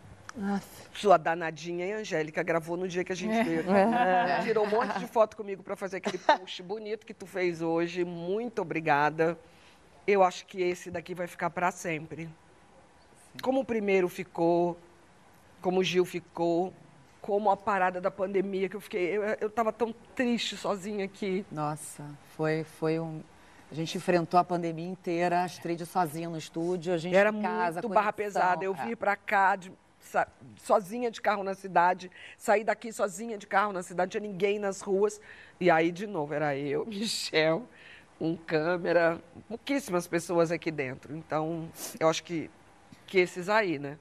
Sua 0.92 1.16
danadinha 1.16 1.86
e 1.86 1.92
Angélica 1.92 2.42
gravou 2.42 2.76
no 2.76 2.88
dia 2.88 3.04
que 3.04 3.12
a 3.12 3.16
gente 3.16 3.34
É. 3.34 3.42
veio. 3.44 3.70
É. 3.74 4.40
Tirou 4.42 4.64
um 4.66 4.70
monte 4.70 4.98
de 4.98 5.06
foto 5.06 5.36
comigo 5.36 5.62
para 5.62 5.76
fazer 5.76 5.98
aquele 5.98 6.18
post 6.18 6.62
bonito 6.62 7.06
que 7.06 7.14
tu 7.14 7.26
fez 7.26 7.62
hoje. 7.62 8.04
Muito 8.04 8.60
obrigada. 8.62 9.38
Eu 10.06 10.22
acho 10.22 10.44
que 10.46 10.60
esse 10.60 10.90
daqui 10.90 11.14
vai 11.14 11.26
ficar 11.26 11.50
para 11.50 11.70
sempre. 11.70 12.28
Como 13.42 13.60
o 13.60 13.64
primeiro 13.64 14.08
ficou, 14.08 14.76
como 15.60 15.80
o 15.80 15.84
Gil 15.84 16.04
ficou, 16.04 16.72
como 17.20 17.50
a 17.50 17.56
parada 17.56 18.00
da 18.00 18.10
pandemia 18.10 18.68
que 18.68 18.76
eu 18.76 18.80
fiquei. 18.80 19.16
Eu, 19.16 19.22
eu 19.40 19.50
tava 19.50 19.72
tão 19.72 19.94
triste 20.14 20.56
sozinha 20.56 21.04
aqui. 21.04 21.44
Nossa, 21.50 22.04
foi, 22.36 22.64
foi 22.64 22.98
um. 23.00 23.22
A 23.70 23.74
gente 23.74 23.96
enfrentou 23.96 24.38
a 24.38 24.44
pandemia 24.44 24.86
inteira, 24.86 25.40
a 25.40 25.44
Astrid 25.44 25.84
sozinha 25.86 26.28
no 26.28 26.36
estúdio, 26.38 26.92
a 26.92 26.98
gente 26.98 27.16
Era 27.16 27.30
em 27.30 27.40
casa. 27.42 27.80
muito 27.80 27.92
barra 27.92 28.12
pesada. 28.12 28.62
Eu 28.64 28.74
É. 28.78 28.84
vim 28.86 28.94
pra 28.94 29.16
cá 29.16 29.56
de- 29.56 29.72
sozinha 30.62 31.10
de 31.10 31.20
carro 31.20 31.42
na 31.42 31.54
cidade, 31.54 32.10
saí 32.36 32.62
daqui 32.64 32.92
sozinha 32.92 33.36
de 33.38 33.46
carro 33.46 33.72
na 33.72 33.82
cidade, 33.82 34.16
não 34.16 34.20
tinha 34.20 34.32
ninguém 34.32 34.58
nas 34.58 34.80
ruas. 34.80 35.20
E 35.60 35.70
aí, 35.70 35.90
de 35.90 36.06
novo, 36.06 36.34
era 36.34 36.56
eu, 36.56 36.84
Michel, 36.86 37.66
um 38.20 38.36
câmera, 38.36 39.20
pouquíssimas 39.48 40.06
pessoas 40.06 40.50
aqui 40.50 40.70
dentro. 40.70 41.16
Então, 41.16 41.68
eu 41.98 42.08
acho 42.08 42.22
que, 42.22 42.50
que 43.06 43.18
esses 43.18 43.48
aí, 43.48 43.78
né? 43.78 43.98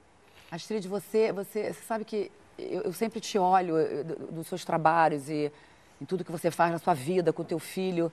Astrid, 0.50 0.86
você, 0.86 1.32
você, 1.32 1.72
você 1.72 1.82
sabe 1.82 2.04
que 2.04 2.30
eu, 2.58 2.82
eu 2.82 2.92
sempre 2.92 3.20
te 3.20 3.38
olho 3.38 3.76
eu, 3.78 4.04
do- 4.04 4.26
dos 4.32 4.46
seus 4.46 4.64
trabalhos 4.64 5.28
e 5.28 5.50
em 6.00 6.04
tudo 6.04 6.24
que 6.24 6.30
você 6.30 6.50
faz 6.50 6.70
na 6.70 6.78
sua 6.78 6.94
vida 6.94 7.32
com 7.32 7.42
o 7.42 7.44
teu 7.44 7.58
filho. 7.58 8.12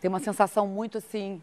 Tem 0.00 0.08
uma 0.08 0.20
sensação 0.20 0.66
muito 0.66 0.98
assim, 0.98 1.42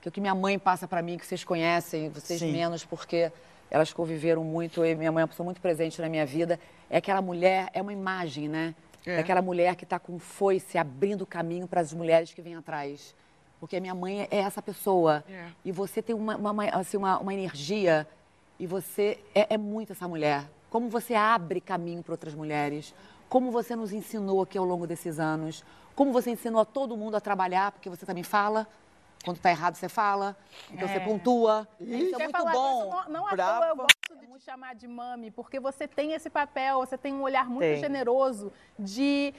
que 0.00 0.08
o 0.08 0.12
que 0.12 0.20
minha 0.20 0.34
mãe 0.34 0.58
passa 0.58 0.86
para 0.86 1.02
mim, 1.02 1.16
que 1.18 1.26
vocês 1.26 1.42
conhecem, 1.44 2.08
vocês 2.10 2.40
Sim. 2.40 2.52
menos, 2.52 2.84
porque 2.84 3.32
elas 3.70 3.92
conviveram 3.92 4.42
muito 4.44 4.84
e 4.84 4.94
minha 4.94 5.12
mãe 5.12 5.20
é 5.20 5.24
uma 5.24 5.28
pessoa 5.28 5.44
muito 5.44 5.60
presente 5.60 6.00
na 6.00 6.08
minha 6.08 6.26
vida. 6.26 6.58
É 6.88 6.96
aquela 6.98 7.22
mulher, 7.22 7.68
é 7.72 7.80
uma 7.80 7.92
imagem, 7.92 8.48
né? 8.48 8.74
É, 9.06 9.12
É. 9.16 9.18
aquela 9.20 9.40
mulher 9.40 9.76
que 9.76 9.84
está 9.84 9.98
com 9.98 10.18
foice 10.18 10.76
abrindo 10.76 11.24
caminho 11.24 11.66
para 11.66 11.80
as 11.80 11.92
mulheres 11.92 12.32
que 12.34 12.42
vêm 12.42 12.54
atrás. 12.56 13.14
Porque 13.58 13.76
a 13.76 13.80
minha 13.80 13.94
mãe 13.94 14.22
é 14.30 14.38
essa 14.38 14.60
pessoa. 14.60 15.22
É. 15.28 15.46
E 15.64 15.70
você 15.72 16.02
tem 16.02 16.14
uma, 16.14 16.36
uma, 16.36 16.50
uma- 16.50 16.64
assim, 16.70 16.96
uma, 16.96 17.18
uma 17.18 17.32
energia 17.32 18.06
e 18.58 18.66
você 18.66 19.18
é, 19.34 19.54
é 19.54 19.58
muito 19.58 19.92
essa 19.92 20.06
mulher. 20.08 20.44
Como 20.68 20.88
você 20.88 21.14
abre 21.14 21.60
caminho 21.60 22.02
para 22.02 22.12
outras 22.12 22.34
mulheres. 22.34 22.94
Como 23.28 23.50
você 23.50 23.76
nos 23.76 23.92
ensinou 23.92 24.42
aqui 24.42 24.58
ao 24.58 24.64
longo 24.64 24.86
desses 24.86 25.18
anos. 25.20 25.64
Como 25.94 26.12
você 26.12 26.30
ensinou 26.30 26.60
a 26.60 26.64
todo 26.64 26.96
mundo 26.96 27.16
a 27.16 27.20
trabalhar, 27.20 27.72
porque 27.72 27.88
você 27.88 28.04
também 28.06 28.22
fala. 28.24 28.66
Quando 29.24 29.36
está 29.36 29.50
errado, 29.50 29.74
você 29.74 29.88
fala. 29.88 30.36
Então 30.70 30.88
você 30.88 30.96
É. 30.96 31.00
pontua. 31.00 31.68
Isso 31.78 32.14
é 32.14 32.18
muito 32.18 32.32
falar 32.32 32.52
bom. 32.52 32.84
disso, 32.84 33.08
não, 33.10 33.20
não 33.20 33.26
à 33.26 33.68
eu 33.68 33.76
gosto 33.76 34.16
de 34.18 34.26
te 34.40 34.44
chamar 34.44 34.74
de 34.74 34.88
mami, 34.88 35.30
porque 35.30 35.60
você 35.60 35.86
tem 35.86 36.12
esse 36.12 36.30
papel, 36.30 36.78
você 36.78 36.96
tem 36.96 37.12
um 37.12 37.22
olhar 37.22 37.44
muito 37.46 37.60
Tem. 37.60 37.76
generoso 37.76 38.52
de. 38.78 39.34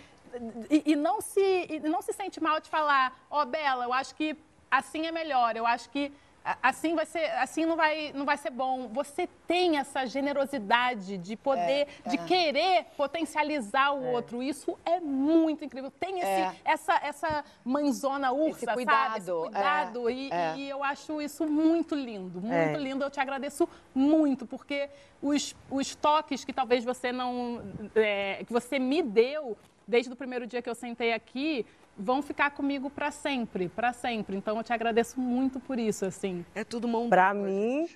E, 0.70 0.92
e 0.92 0.96
não 0.96 1.20
se, 1.20 1.68
e 1.70 1.80
não 1.80 2.02
se 2.02 2.14
sente 2.14 2.42
mal 2.42 2.60
de 2.62 2.70
falar, 2.70 3.26
ó, 3.30 3.44
Bela, 3.44 3.84
eu 3.86 3.92
acho 3.92 4.16
que 4.16 4.38
assim 4.70 5.08
é 5.08 5.12
melhor, 5.12 5.58
eu 5.58 5.66
acho 5.66 5.90
que 5.90 6.14
assim 6.62 6.96
vai 6.96 7.06
ser, 7.06 7.26
assim 7.38 7.66
não 7.66 7.76
vai, 7.76 8.12
não 8.14 8.26
vai 8.26 8.38
ser 8.38 8.50
bom. 8.50 8.88
Você 8.90 9.28
tem 9.48 9.78
essa 9.78 10.06
generosidade 10.06 11.18
de 11.18 11.36
poder, 11.36 11.88
É, 12.06 12.10
de 12.10 12.16
é. 12.18 12.26
querer 12.26 12.86
potencializar 12.98 13.92
o 13.92 14.04
outro. 14.12 14.42
Isso 14.42 14.78
é 14.86 15.00
muito 15.00 15.64
incrível. 15.64 15.92
Tem 15.92 16.18
esse, 16.20 16.28
É. 16.28 16.56
essa, 16.66 16.94
essa 17.04 17.46
mãezona 17.64 18.32
ursa, 18.32 18.66
sabe? 18.66 18.66
Esse 18.66 18.74
cuidado, 18.74 19.42
cuidado. 19.42 20.10
é, 20.10 20.14
E, 20.14 20.30
é. 20.32 20.56
e 20.58 20.70
eu 20.70 20.84
acho 20.84 21.22
isso 21.22 21.46
muito 21.48 21.94
lindo, 21.96 22.42
muito 22.42 22.54
É. 22.54 22.74
lindo. 22.78 23.04
Eu 23.04 23.10
te 23.12 23.20
agradeço 23.20 23.68
muito, 23.94 24.46
porque 24.48 24.90
os, 25.22 25.56
os 25.70 25.94
toques 25.96 26.44
que 26.44 26.54
talvez 26.54 26.84
você 26.84 27.12
não. 27.12 27.62
é, 27.96 28.44
que 28.46 28.52
você 28.52 28.80
me 28.80 29.04
deu 29.04 29.56
desde 29.88 30.12
o 30.12 30.16
primeiro 30.16 30.48
dia 30.48 30.62
que 30.62 30.70
eu 30.70 30.76
sentei 30.76 31.12
aqui 31.14 31.66
vão 31.98 32.22
ficar 32.22 32.52
comigo 32.52 32.90
para 32.90 33.12
sempre, 33.12 33.70
para 33.70 33.94
sempre. 33.94 34.36
Então 34.36 34.58
eu 34.58 34.64
te 34.64 34.74
agradeço 34.74 35.20
muito 35.20 35.60
por 35.60 35.78
isso, 35.78 36.06
assim. 36.06 36.46
É 36.56 36.64
tudo 36.64 36.88
mão 36.88 37.10
Para 37.10 37.34
mim, 37.34 37.88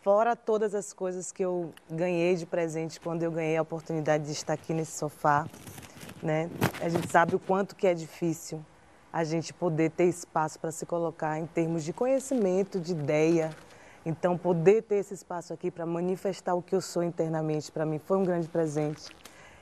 Fora 0.00 0.36
todas 0.36 0.76
as 0.76 0.92
coisas 0.92 1.32
que 1.32 1.44
eu 1.44 1.74
ganhei 1.90 2.36
de 2.36 2.46
presente 2.46 3.00
quando 3.00 3.24
eu 3.24 3.32
ganhei 3.32 3.56
a 3.56 3.62
oportunidade 3.62 4.24
de 4.24 4.32
estar 4.32 4.52
aqui 4.52 4.72
nesse 4.72 4.96
sofá, 4.96 5.44
né? 6.22 6.48
A 6.80 6.88
gente 6.88 7.10
sabe 7.10 7.34
o 7.34 7.38
quanto 7.38 7.74
que 7.74 7.84
é 7.84 7.92
difícil 7.92 8.64
a 9.12 9.24
gente 9.24 9.52
poder 9.52 9.90
ter 9.90 10.04
espaço 10.04 10.58
para 10.60 10.70
se 10.70 10.86
colocar 10.86 11.38
em 11.38 11.46
termos 11.46 11.82
de 11.82 11.92
conhecimento, 11.92 12.78
de 12.78 12.92
ideia. 12.92 13.50
Então, 14.06 14.38
poder 14.38 14.82
ter 14.82 14.96
esse 14.96 15.14
espaço 15.14 15.52
aqui 15.52 15.70
para 15.70 15.84
manifestar 15.84 16.54
o 16.54 16.62
que 16.62 16.74
eu 16.74 16.80
sou 16.80 17.02
internamente, 17.02 17.72
para 17.72 17.84
mim 17.84 17.98
foi 17.98 18.18
um 18.18 18.24
grande 18.24 18.48
presente. 18.48 19.10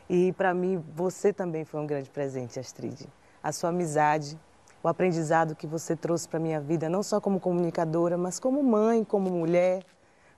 E 0.08 0.32
para 0.34 0.52
mim, 0.52 0.84
você 0.94 1.32
também 1.32 1.64
foi 1.64 1.80
um 1.80 1.86
grande 1.86 2.10
presente, 2.10 2.60
Astrid. 2.60 3.08
A 3.46 3.52
sua 3.52 3.70
amizade, 3.70 4.36
o 4.82 4.88
aprendizado 4.88 5.54
que 5.54 5.68
você 5.68 5.94
trouxe 5.94 6.28
para 6.28 6.40
minha 6.40 6.60
vida, 6.60 6.88
não 6.88 7.00
só 7.00 7.20
como 7.20 7.38
comunicadora, 7.38 8.18
mas 8.18 8.40
como 8.40 8.60
mãe, 8.60 9.04
como 9.04 9.30
mulher, 9.30 9.84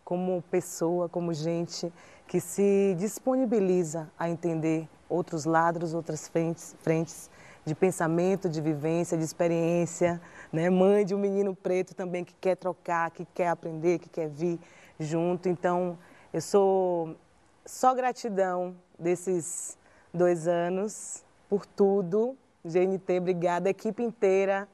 como 0.05 0.43
pessoa, 0.51 1.09
como 1.09 1.33
gente 1.33 1.91
que 2.27 2.39
se 2.39 2.95
disponibiliza 2.99 4.11
a 4.19 4.29
entender 4.29 4.87
outros 5.09 5.47
lados, 5.47 5.95
outras 5.95 6.29
frentes, 6.29 6.77
frentes 6.83 7.31
de 7.65 7.75
pensamento, 7.75 8.47
de 8.47 8.61
vivência, 8.61 9.17
de 9.17 9.25
experiência, 9.25 10.21
né? 10.53 10.69
Mãe 10.69 11.03
de 11.03 11.15
um 11.15 11.19
menino 11.19 11.57
preto 11.57 11.95
também 11.95 12.27
que 12.27 12.35
quer 12.39 12.57
trocar, 12.57 13.11
que 13.11 13.25
quer 13.25 13.49
aprender, 13.49 14.01
que 14.01 14.11
quer 14.11 14.29
vir 14.29 14.61
junto. 15.01 15.49
Então, 15.49 15.99
eu 16.31 16.43
sou 16.43 17.17
só 17.65 17.95
gratidão 17.95 18.77
desses 18.99 19.79
dois 20.13 20.47
anos 20.47 21.25
por 21.49 21.65
tudo. 21.65 22.37
GNT, 22.65 23.19
obrigada, 23.19 23.71
equipe 23.71 24.03
inteira. 24.03 24.69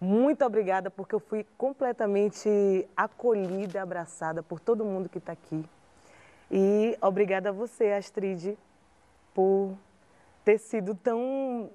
Muito 0.00 0.44
obrigada, 0.44 0.90
porque 0.90 1.14
eu 1.14 1.20
fui 1.20 1.46
completamente 1.56 2.86
acolhida, 2.96 3.80
abraçada 3.80 4.42
por 4.42 4.60
todo 4.60 4.84
mundo 4.84 5.08
que 5.08 5.18
está 5.18 5.32
aqui. 5.32 5.64
E 6.50 6.96
obrigada 7.00 7.48
a 7.48 7.52
você, 7.52 7.92
Astrid, 7.92 8.56
por 9.34 9.76
ter 10.44 10.58
sido 10.58 10.94
tão 10.94 11.70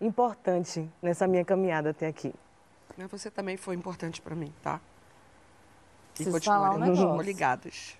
importante 0.00 0.88
nessa 1.00 1.26
minha 1.26 1.44
caminhada 1.44 1.90
até 1.90 2.06
aqui. 2.06 2.34
Mas 2.96 3.10
você 3.10 3.30
também 3.30 3.56
foi 3.56 3.74
importante 3.74 4.20
para 4.20 4.34
mim, 4.34 4.52
tá? 4.62 4.80
E 6.14 6.24
Preciso 6.24 6.30
um 6.30 6.32
continuaremos 6.32 7.26
ligadas. 7.26 7.98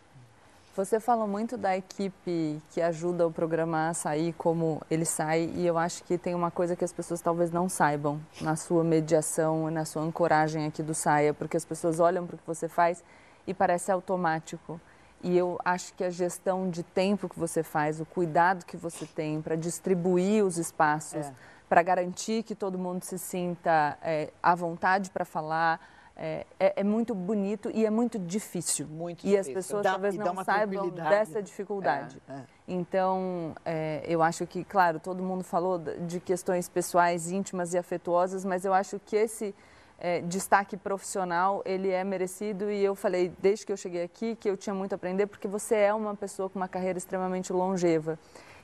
Você 0.77 0.99
falou 0.99 1.29
muito 1.29 1.57
da 1.57 1.77
equipe 1.77 2.61
que 2.71 2.83
ajuda 2.83 3.25
o 3.27 3.31
programa 3.31 3.91
a 3.91 3.95
sair 3.95 4.33
como 4.33 4.83
ele 4.91 5.05
sai, 5.05 5.49
e 5.55 5.65
eu 5.65 5.79
acho 5.79 6.03
que 6.03 6.19
tem 6.19 6.35
uma 6.35 6.51
coisa 6.51 6.75
que 6.75 6.85
as 6.85 6.93
pessoas 6.93 7.21
talvez 7.21 7.53
não 7.53 7.69
saibam 7.69 8.21
na 8.41 8.57
sua 8.57 8.83
mediação 8.83 9.69
e 9.71 9.73
na 9.73 9.85
sua 9.85 10.03
ancoragem 10.03 10.67
aqui 10.67 10.83
do 10.83 10.93
Saia, 10.93 11.33
porque 11.33 11.57
as 11.57 11.65
pessoas 11.65 12.01
olham 12.01 12.27
para 12.27 12.35
o 12.35 12.39
que 12.39 12.47
você 12.47 12.69
faz 12.69 13.05
e 13.47 13.55
parece 13.55 13.93
automático. 13.93 14.81
E 15.23 15.39
eu 15.39 15.61
acho 15.65 15.95
que 15.95 16.03
a 16.03 16.11
gestão 16.11 16.69
de 16.69 16.83
tempo 16.83 17.29
que 17.29 17.39
você 17.39 17.63
faz, 17.63 18.01
o 18.01 18.05
cuidado 18.05 18.67
que 18.67 18.77
você 18.77 19.07
tem 19.07 19.41
para 19.41 19.55
distribuir 19.55 20.45
os 20.45 20.59
espaços, 20.59 21.25
É. 21.27 21.33
para 21.69 21.83
garantir 21.83 22.43
que 22.43 22.55
todo 22.55 22.77
mundo 22.77 23.05
se 23.05 23.17
sinta 23.19 23.97
é, 24.03 24.31
à 24.43 24.55
vontade 24.57 25.09
para 25.11 25.25
falar, 25.25 25.81
é, 26.17 26.47
é- 26.61 26.73
é 26.81 26.85
muito 26.85 27.15
bonito 27.15 27.71
e 27.75 27.85
é 27.85 27.91
muito 27.91 28.19
difícil. 28.19 28.87
Muito 28.87 29.27
e 29.27 29.37
as 29.37 29.47
difícil. 29.47 29.55
pessoas 29.55 29.83
Dá- 29.83 29.91
talvez 29.93 30.17
não 30.17 30.45
saibam 30.45 30.91
dessa 30.91 31.43
dificuldade. 31.43 32.21
É, 32.29 32.33
é. 32.33 32.45
Então, 32.69 33.55
é, 33.65 34.03
eu 34.07 34.23
acho 34.23 34.47
que, 34.47 34.65
claro, 34.65 34.99
todo 35.01 35.23
mundo 35.23 35.43
falou 35.45 35.79
de 35.79 36.21
questões 36.21 36.69
pessoais, 36.69 37.31
íntimas 37.31 37.75
e 37.75 37.79
afetuosas, 37.79 38.45
mas 38.45 38.65
eu 38.65 38.73
acho 38.73 38.99
que 39.01 39.17
esse 39.17 39.55
é, 39.99 40.21
destaque 40.23 40.77
profissional, 40.77 41.63
ele 41.65 41.91
é 41.91 42.03
merecido 42.05 42.71
e 42.71 42.83
eu 42.85 42.95
falei, 42.95 43.33
desde 43.39 43.65
que 43.65 43.73
eu 43.73 43.77
cheguei 43.77 44.03
aqui, 44.03 44.35
que 44.37 44.49
eu 44.51 44.57
tinha 44.57 44.75
muito 44.75 44.93
a 44.93 44.97
aprender, 44.97 45.27
porque 45.27 45.47
você 45.49 45.77
é 45.77 45.95
uma 45.95 46.15
pessoa 46.15 46.49
com 46.51 46.59
uma 46.59 46.69
carreira 46.69 46.99
extremamente 46.99 47.53
longeva. 47.53 48.19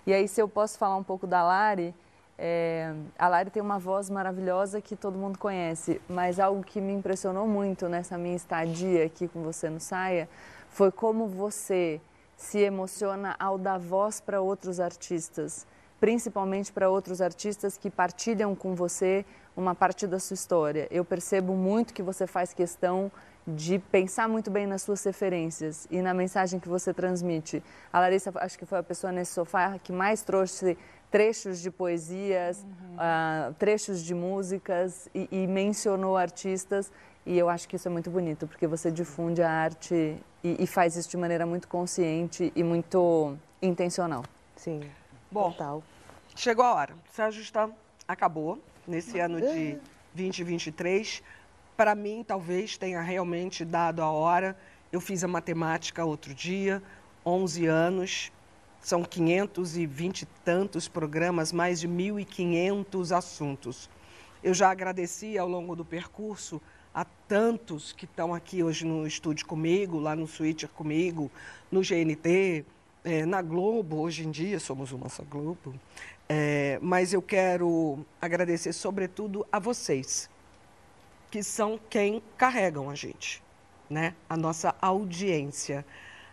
E 0.06 0.12
aí, 0.12 0.26
se 0.26 0.40
eu 0.40 0.48
posso 0.48 0.76
falar 0.78 0.96
um 0.96 1.04
pouco 1.04 1.26
da 1.26 1.42
Lari, 1.42 1.94
é, 2.42 2.94
a 3.18 3.28
Lari 3.28 3.50
tem 3.50 3.62
uma 3.62 3.78
voz 3.78 4.08
maravilhosa 4.08 4.80
que 4.80 4.96
todo 4.96 5.18
mundo 5.18 5.38
conhece, 5.38 6.00
mas 6.08 6.40
algo 6.40 6.62
que 6.64 6.80
me 6.80 6.90
impressionou 6.90 7.46
muito 7.46 7.86
nessa 7.86 8.16
minha 8.16 8.34
estadia 8.34 9.04
aqui 9.04 9.28
com 9.28 9.42
você 9.42 9.68
no 9.68 9.78
Saia 9.78 10.26
foi 10.70 10.90
como 10.90 11.26
você 11.26 12.00
se 12.38 12.58
emociona 12.60 13.36
ao 13.38 13.58
dar 13.58 13.78
voz 13.78 14.22
para 14.22 14.40
outros 14.40 14.80
artistas, 14.80 15.66
principalmente 16.00 16.72
para 16.72 16.88
outros 16.88 17.20
artistas 17.20 17.76
que 17.76 17.90
partilham 17.90 18.54
com 18.54 18.74
você 18.74 19.22
uma 19.54 19.74
parte 19.74 20.06
da 20.06 20.18
sua 20.18 20.32
história. 20.32 20.88
Eu 20.90 21.04
percebo 21.04 21.54
muito 21.54 21.92
que 21.92 22.02
você 22.02 22.26
faz 22.26 22.54
questão 22.54 23.12
de 23.46 23.78
pensar 23.78 24.28
muito 24.28 24.50
bem 24.50 24.66
nas 24.66 24.80
suas 24.80 25.04
referências 25.04 25.86
e 25.90 26.00
na 26.00 26.14
mensagem 26.14 26.58
que 26.58 26.68
você 26.68 26.94
transmite. 26.94 27.62
A 27.92 28.00
Larissa, 28.00 28.32
acho 28.36 28.58
que 28.58 28.64
foi 28.64 28.78
a 28.78 28.82
pessoa 28.82 29.12
nesse 29.12 29.32
sofá 29.32 29.78
que 29.78 29.92
mais 29.92 30.22
trouxe 30.22 30.78
trechos 31.10 31.60
de 31.60 31.70
poesias, 31.70 32.64
ah, 32.96 33.52
trechos 33.58 34.02
de 34.02 34.14
músicas 34.14 35.08
e, 35.14 35.28
e 35.30 35.46
mencionou 35.46 36.16
artistas. 36.16 36.90
E 37.26 37.38
eu 37.38 37.48
acho 37.48 37.68
que 37.68 37.76
isso 37.76 37.88
é 37.88 37.90
muito 37.90 38.10
bonito, 38.10 38.46
porque 38.46 38.66
você 38.66 38.90
difunde 38.90 39.42
a 39.42 39.50
arte 39.50 40.16
e, 40.42 40.64
e 40.64 40.66
faz 40.66 40.96
isso 40.96 41.10
de 41.10 41.16
maneira 41.16 41.44
muito 41.44 41.68
consciente 41.68 42.52
e 42.54 42.62
muito 42.62 43.36
intencional. 43.60 44.24
Sim. 44.56 44.80
Bom, 45.30 45.54
chegou 46.34 46.64
a 46.64 46.74
hora. 46.74 46.94
O 46.94 47.14
Sérgio 47.14 47.42
está 47.42 47.68
acabou 48.08 48.58
nesse 48.86 49.18
ano 49.20 49.40
de 49.40 49.78
2023. 50.14 51.22
Para 51.76 51.94
mim, 51.94 52.24
talvez 52.26 52.76
tenha 52.76 53.00
realmente 53.00 53.64
dado 53.64 54.02
a 54.02 54.10
hora. 54.10 54.56
Eu 54.92 55.00
fiz 55.00 55.22
a 55.22 55.28
matemática 55.28 56.04
outro 56.04 56.34
dia, 56.34 56.82
11 57.24 57.66
anos, 57.66 58.32
são 58.80 59.02
520 59.02 60.22
e 60.22 60.26
tantos 60.44 60.88
programas, 60.88 61.52
mais 61.52 61.80
de 61.80 61.88
1.500 61.88 63.16
assuntos. 63.16 63.90
Eu 64.42 64.54
já 64.54 64.70
agradeci 64.70 65.36
ao 65.38 65.48
longo 65.48 65.76
do 65.76 65.84
percurso 65.84 66.60
a 66.94 67.04
tantos 67.04 67.92
que 67.92 68.04
estão 68.04 68.34
aqui 68.34 68.62
hoje 68.62 68.84
no 68.84 69.06
estúdio 69.06 69.46
comigo, 69.46 69.98
lá 69.98 70.16
no 70.16 70.26
Switcher 70.26 70.68
comigo, 70.70 71.30
no 71.70 71.82
GNT, 71.82 72.64
eh, 73.04 73.24
na 73.24 73.40
Globo, 73.42 74.00
hoje 74.00 74.26
em 74.26 74.30
dia 74.30 74.58
somos 74.58 74.92
uma 74.92 75.08
só 75.08 75.22
Globo. 75.22 75.74
Eh, 76.28 76.78
mas 76.82 77.12
eu 77.12 77.22
quero 77.22 78.04
agradecer, 78.20 78.72
sobretudo, 78.72 79.46
a 79.52 79.58
vocês, 79.58 80.28
que 81.30 81.42
são 81.42 81.78
quem 81.88 82.22
carregam 82.36 82.90
a 82.90 82.94
gente, 82.94 83.42
né? 83.88 84.14
A 84.28 84.36
nossa 84.36 84.74
audiência. 84.80 85.84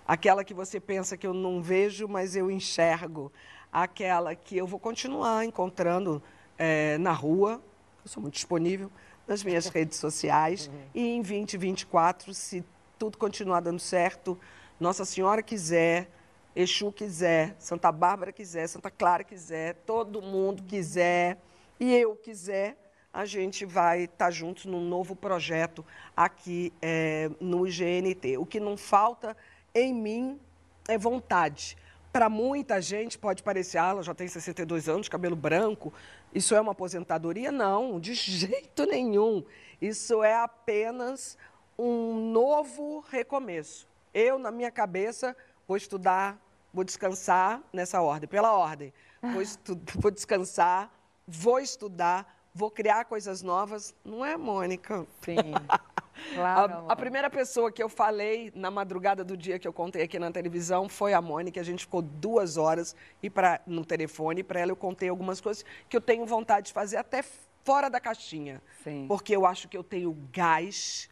Aquela 0.07 0.43
que 0.45 0.53
você 0.53 0.79
pensa 0.79 1.17
que 1.17 1.27
eu 1.27 1.33
não 1.33 1.61
vejo, 1.61 2.07
mas 2.07 2.33
eu 2.33 2.49
enxergo. 2.49 3.29
Aquela 3.69 4.33
que 4.33 4.55
eu 4.55 4.65
vou 4.65 4.79
continuar 4.79 5.43
encontrando 5.43 6.23
eh, 6.57 6.97
na 6.99 7.11
rua, 7.11 7.61
eu 8.05 8.09
sou 8.09 8.21
muito 8.21 8.35
disponível, 8.35 8.89
nas 9.27 9.43
minhas 9.43 9.67
redes 9.69 9.97
sociais. 9.97 10.71
E 10.95 11.09
em 11.09 11.21
2024, 11.21 12.33
se 12.33 12.63
tudo 12.97 13.17
continuar 13.17 13.59
dando 13.59 13.81
certo, 13.81 14.39
Nossa 14.79 15.03
Senhora 15.03 15.43
quiser, 15.43 16.09
Exu 16.55 16.89
quiser, 16.89 17.57
Santa 17.59 17.91
Bárbara 17.91 18.31
quiser, 18.31 18.65
Santa 18.67 18.89
Clara 18.89 19.25
quiser, 19.25 19.75
todo 19.85 20.21
mundo 20.21 20.63
quiser 20.63 21.37
e 21.77 21.93
eu 21.93 22.15
quiser, 22.15 22.77
a 23.13 23.25
gente 23.25 23.65
vai 23.65 24.03
estar 24.03 24.31
juntos 24.31 24.65
num 24.65 24.87
novo 24.87 25.15
projeto 25.15 25.85
aqui 26.15 26.71
eh, 26.81 27.29
no 27.41 27.63
GNT. 27.63 28.37
O 28.37 28.45
que 28.45 28.59
não 28.59 28.77
falta 28.77 29.35
em 29.81 29.93
mim 29.93 30.39
é 30.87 30.97
vontade. 30.97 31.77
Para 32.11 32.29
muita 32.29 32.81
gente 32.81 33.17
pode 33.17 33.43
parecer, 33.43 33.77
ah, 33.77 33.89
ela 33.89 34.03
já 34.03 34.13
tem 34.15 34.27
62 34.27 34.89
anos, 34.89 35.07
cabelo 35.09 35.35
branco, 35.35 35.93
isso 36.33 36.55
é 36.55 36.61
uma 36.61 36.71
aposentadoria? 36.71 37.51
Não, 37.51 37.99
de 37.99 38.13
jeito 38.15 38.85
nenhum. 38.85 39.43
Isso 39.81 40.23
é 40.23 40.35
apenas 40.35 41.37
um 41.77 42.31
novo 42.31 42.99
recomeço. 43.09 43.87
Eu, 44.13 44.39
na 44.39 44.49
minha 44.51 44.71
cabeça, 44.71 45.35
vou 45.67 45.77
estudar, 45.77 46.39
vou 46.73 46.83
descansar 46.83 47.61
nessa 47.71 48.01
ordem, 48.01 48.27
pela 48.27 48.53
ordem. 48.53 48.91
Vou, 49.21 49.41
estu- 49.41 49.79
vou 49.95 50.09
descansar, 50.09 50.91
vou 51.27 51.59
estudar, 51.59 52.35
vou 52.53 52.71
criar 52.71 53.05
coisas 53.05 53.43
novas. 53.43 53.93
Não 54.03 54.25
é, 54.25 54.35
Mônica? 54.37 55.05
Sim. 55.21 55.35
Claro, 56.33 56.85
A, 56.87 56.93
a 56.93 56.95
primeira 56.95 57.29
pessoa 57.29 57.71
que 57.71 57.81
eu 57.81 57.89
falei 57.89 58.51
na 58.55 58.69
madrugada 58.71 59.23
do 59.23 59.37
dia 59.37 59.59
que 59.59 59.67
eu 59.67 59.73
contei 59.73 60.03
aqui 60.03 60.19
na 60.19 60.31
televisão 60.31 60.89
foi 60.89 61.13
a 61.13 61.21
Mônica. 61.21 61.59
A 61.59 61.63
gente 61.63 61.85
ficou 61.85 62.01
duas 62.01 62.57
horas 62.57 62.95
e 63.21 63.29
pra, 63.29 63.61
no 63.65 63.85
telefone. 63.85 64.43
Para 64.43 64.59
ela 64.59 64.71
eu 64.71 64.75
contei 64.75 65.09
algumas 65.09 65.41
coisas 65.41 65.63
que 65.89 65.95
eu 65.95 66.01
tenho 66.01 66.25
vontade 66.25 66.67
de 66.67 66.73
fazer 66.73 66.97
até 66.97 67.23
fora 67.63 67.89
da 67.89 67.99
caixinha. 67.99 68.61
Sim. 68.83 69.05
Porque 69.07 69.35
eu 69.35 69.45
acho 69.45 69.67
que 69.67 69.77
eu 69.77 69.83
tenho 69.83 70.17
gás, 70.31 71.09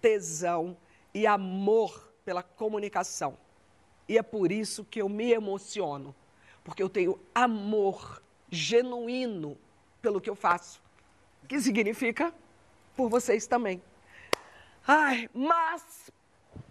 tesão 0.00 0.76
e 1.12 1.26
amor 1.26 2.12
pela 2.24 2.42
comunicação. 2.42 3.36
E 4.08 4.18
é 4.18 4.22
por 4.22 4.52
isso 4.52 4.84
que 4.84 5.00
eu 5.00 5.08
me 5.08 5.32
emociono. 5.32 6.14
Porque 6.62 6.82
eu 6.82 6.88
tenho 6.88 7.18
amor 7.34 8.22
genuíno 8.50 9.56
pelo 10.00 10.20
que 10.20 10.28
eu 10.28 10.34
faço. 10.34 10.82
Que 11.48 11.60
significa 11.60 12.32
por 12.96 13.08
vocês 13.08 13.46
também. 13.46 13.82
Ai, 14.86 15.30
mas 15.32 16.10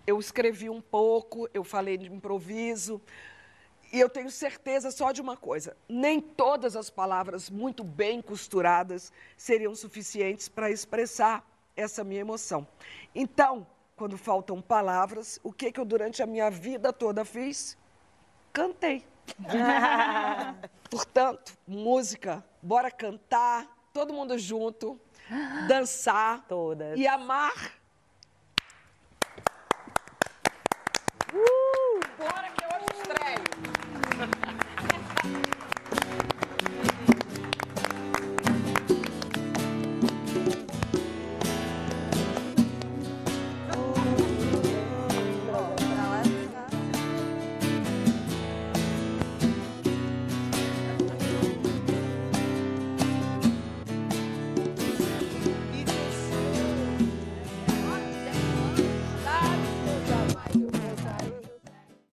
eu 0.05 0.19
escrevi 0.19 0.69
um 0.69 0.81
pouco, 0.81 1.49
eu 1.53 1.63
falei 1.63 1.97
de 1.97 2.11
improviso. 2.11 3.01
E 3.91 3.99
eu 3.99 4.09
tenho 4.09 4.29
certeza 4.29 4.91
só 4.91 5.11
de 5.11 5.21
uma 5.21 5.35
coisa: 5.35 5.75
nem 5.89 6.21
todas 6.21 6.75
as 6.75 6.89
palavras 6.89 7.49
muito 7.49 7.83
bem 7.83 8.21
costuradas 8.21 9.11
seriam 9.35 9.73
suficientes 9.75 10.47
para 10.47 10.69
expressar 10.69 11.43
essa 11.75 12.03
minha 12.03 12.21
emoção. 12.21 12.67
Então, 13.15 13.65
quando 13.95 14.17
faltam 14.17 14.61
palavras, 14.61 15.39
o 15.43 15.51
que, 15.51 15.71
que 15.71 15.79
eu 15.79 15.85
durante 15.85 16.21
a 16.21 16.27
minha 16.27 16.51
vida 16.51 16.93
toda 16.93 17.25
fiz? 17.25 17.77
Cantei. 18.51 19.05
Portanto, 20.89 21.57
música, 21.67 22.43
bora 22.61 22.91
cantar, 22.91 23.67
todo 23.91 24.13
mundo 24.13 24.37
junto, 24.37 24.99
dançar 25.67 26.45
Todas. 26.47 26.99
e 26.99 27.07
amar 27.07 27.82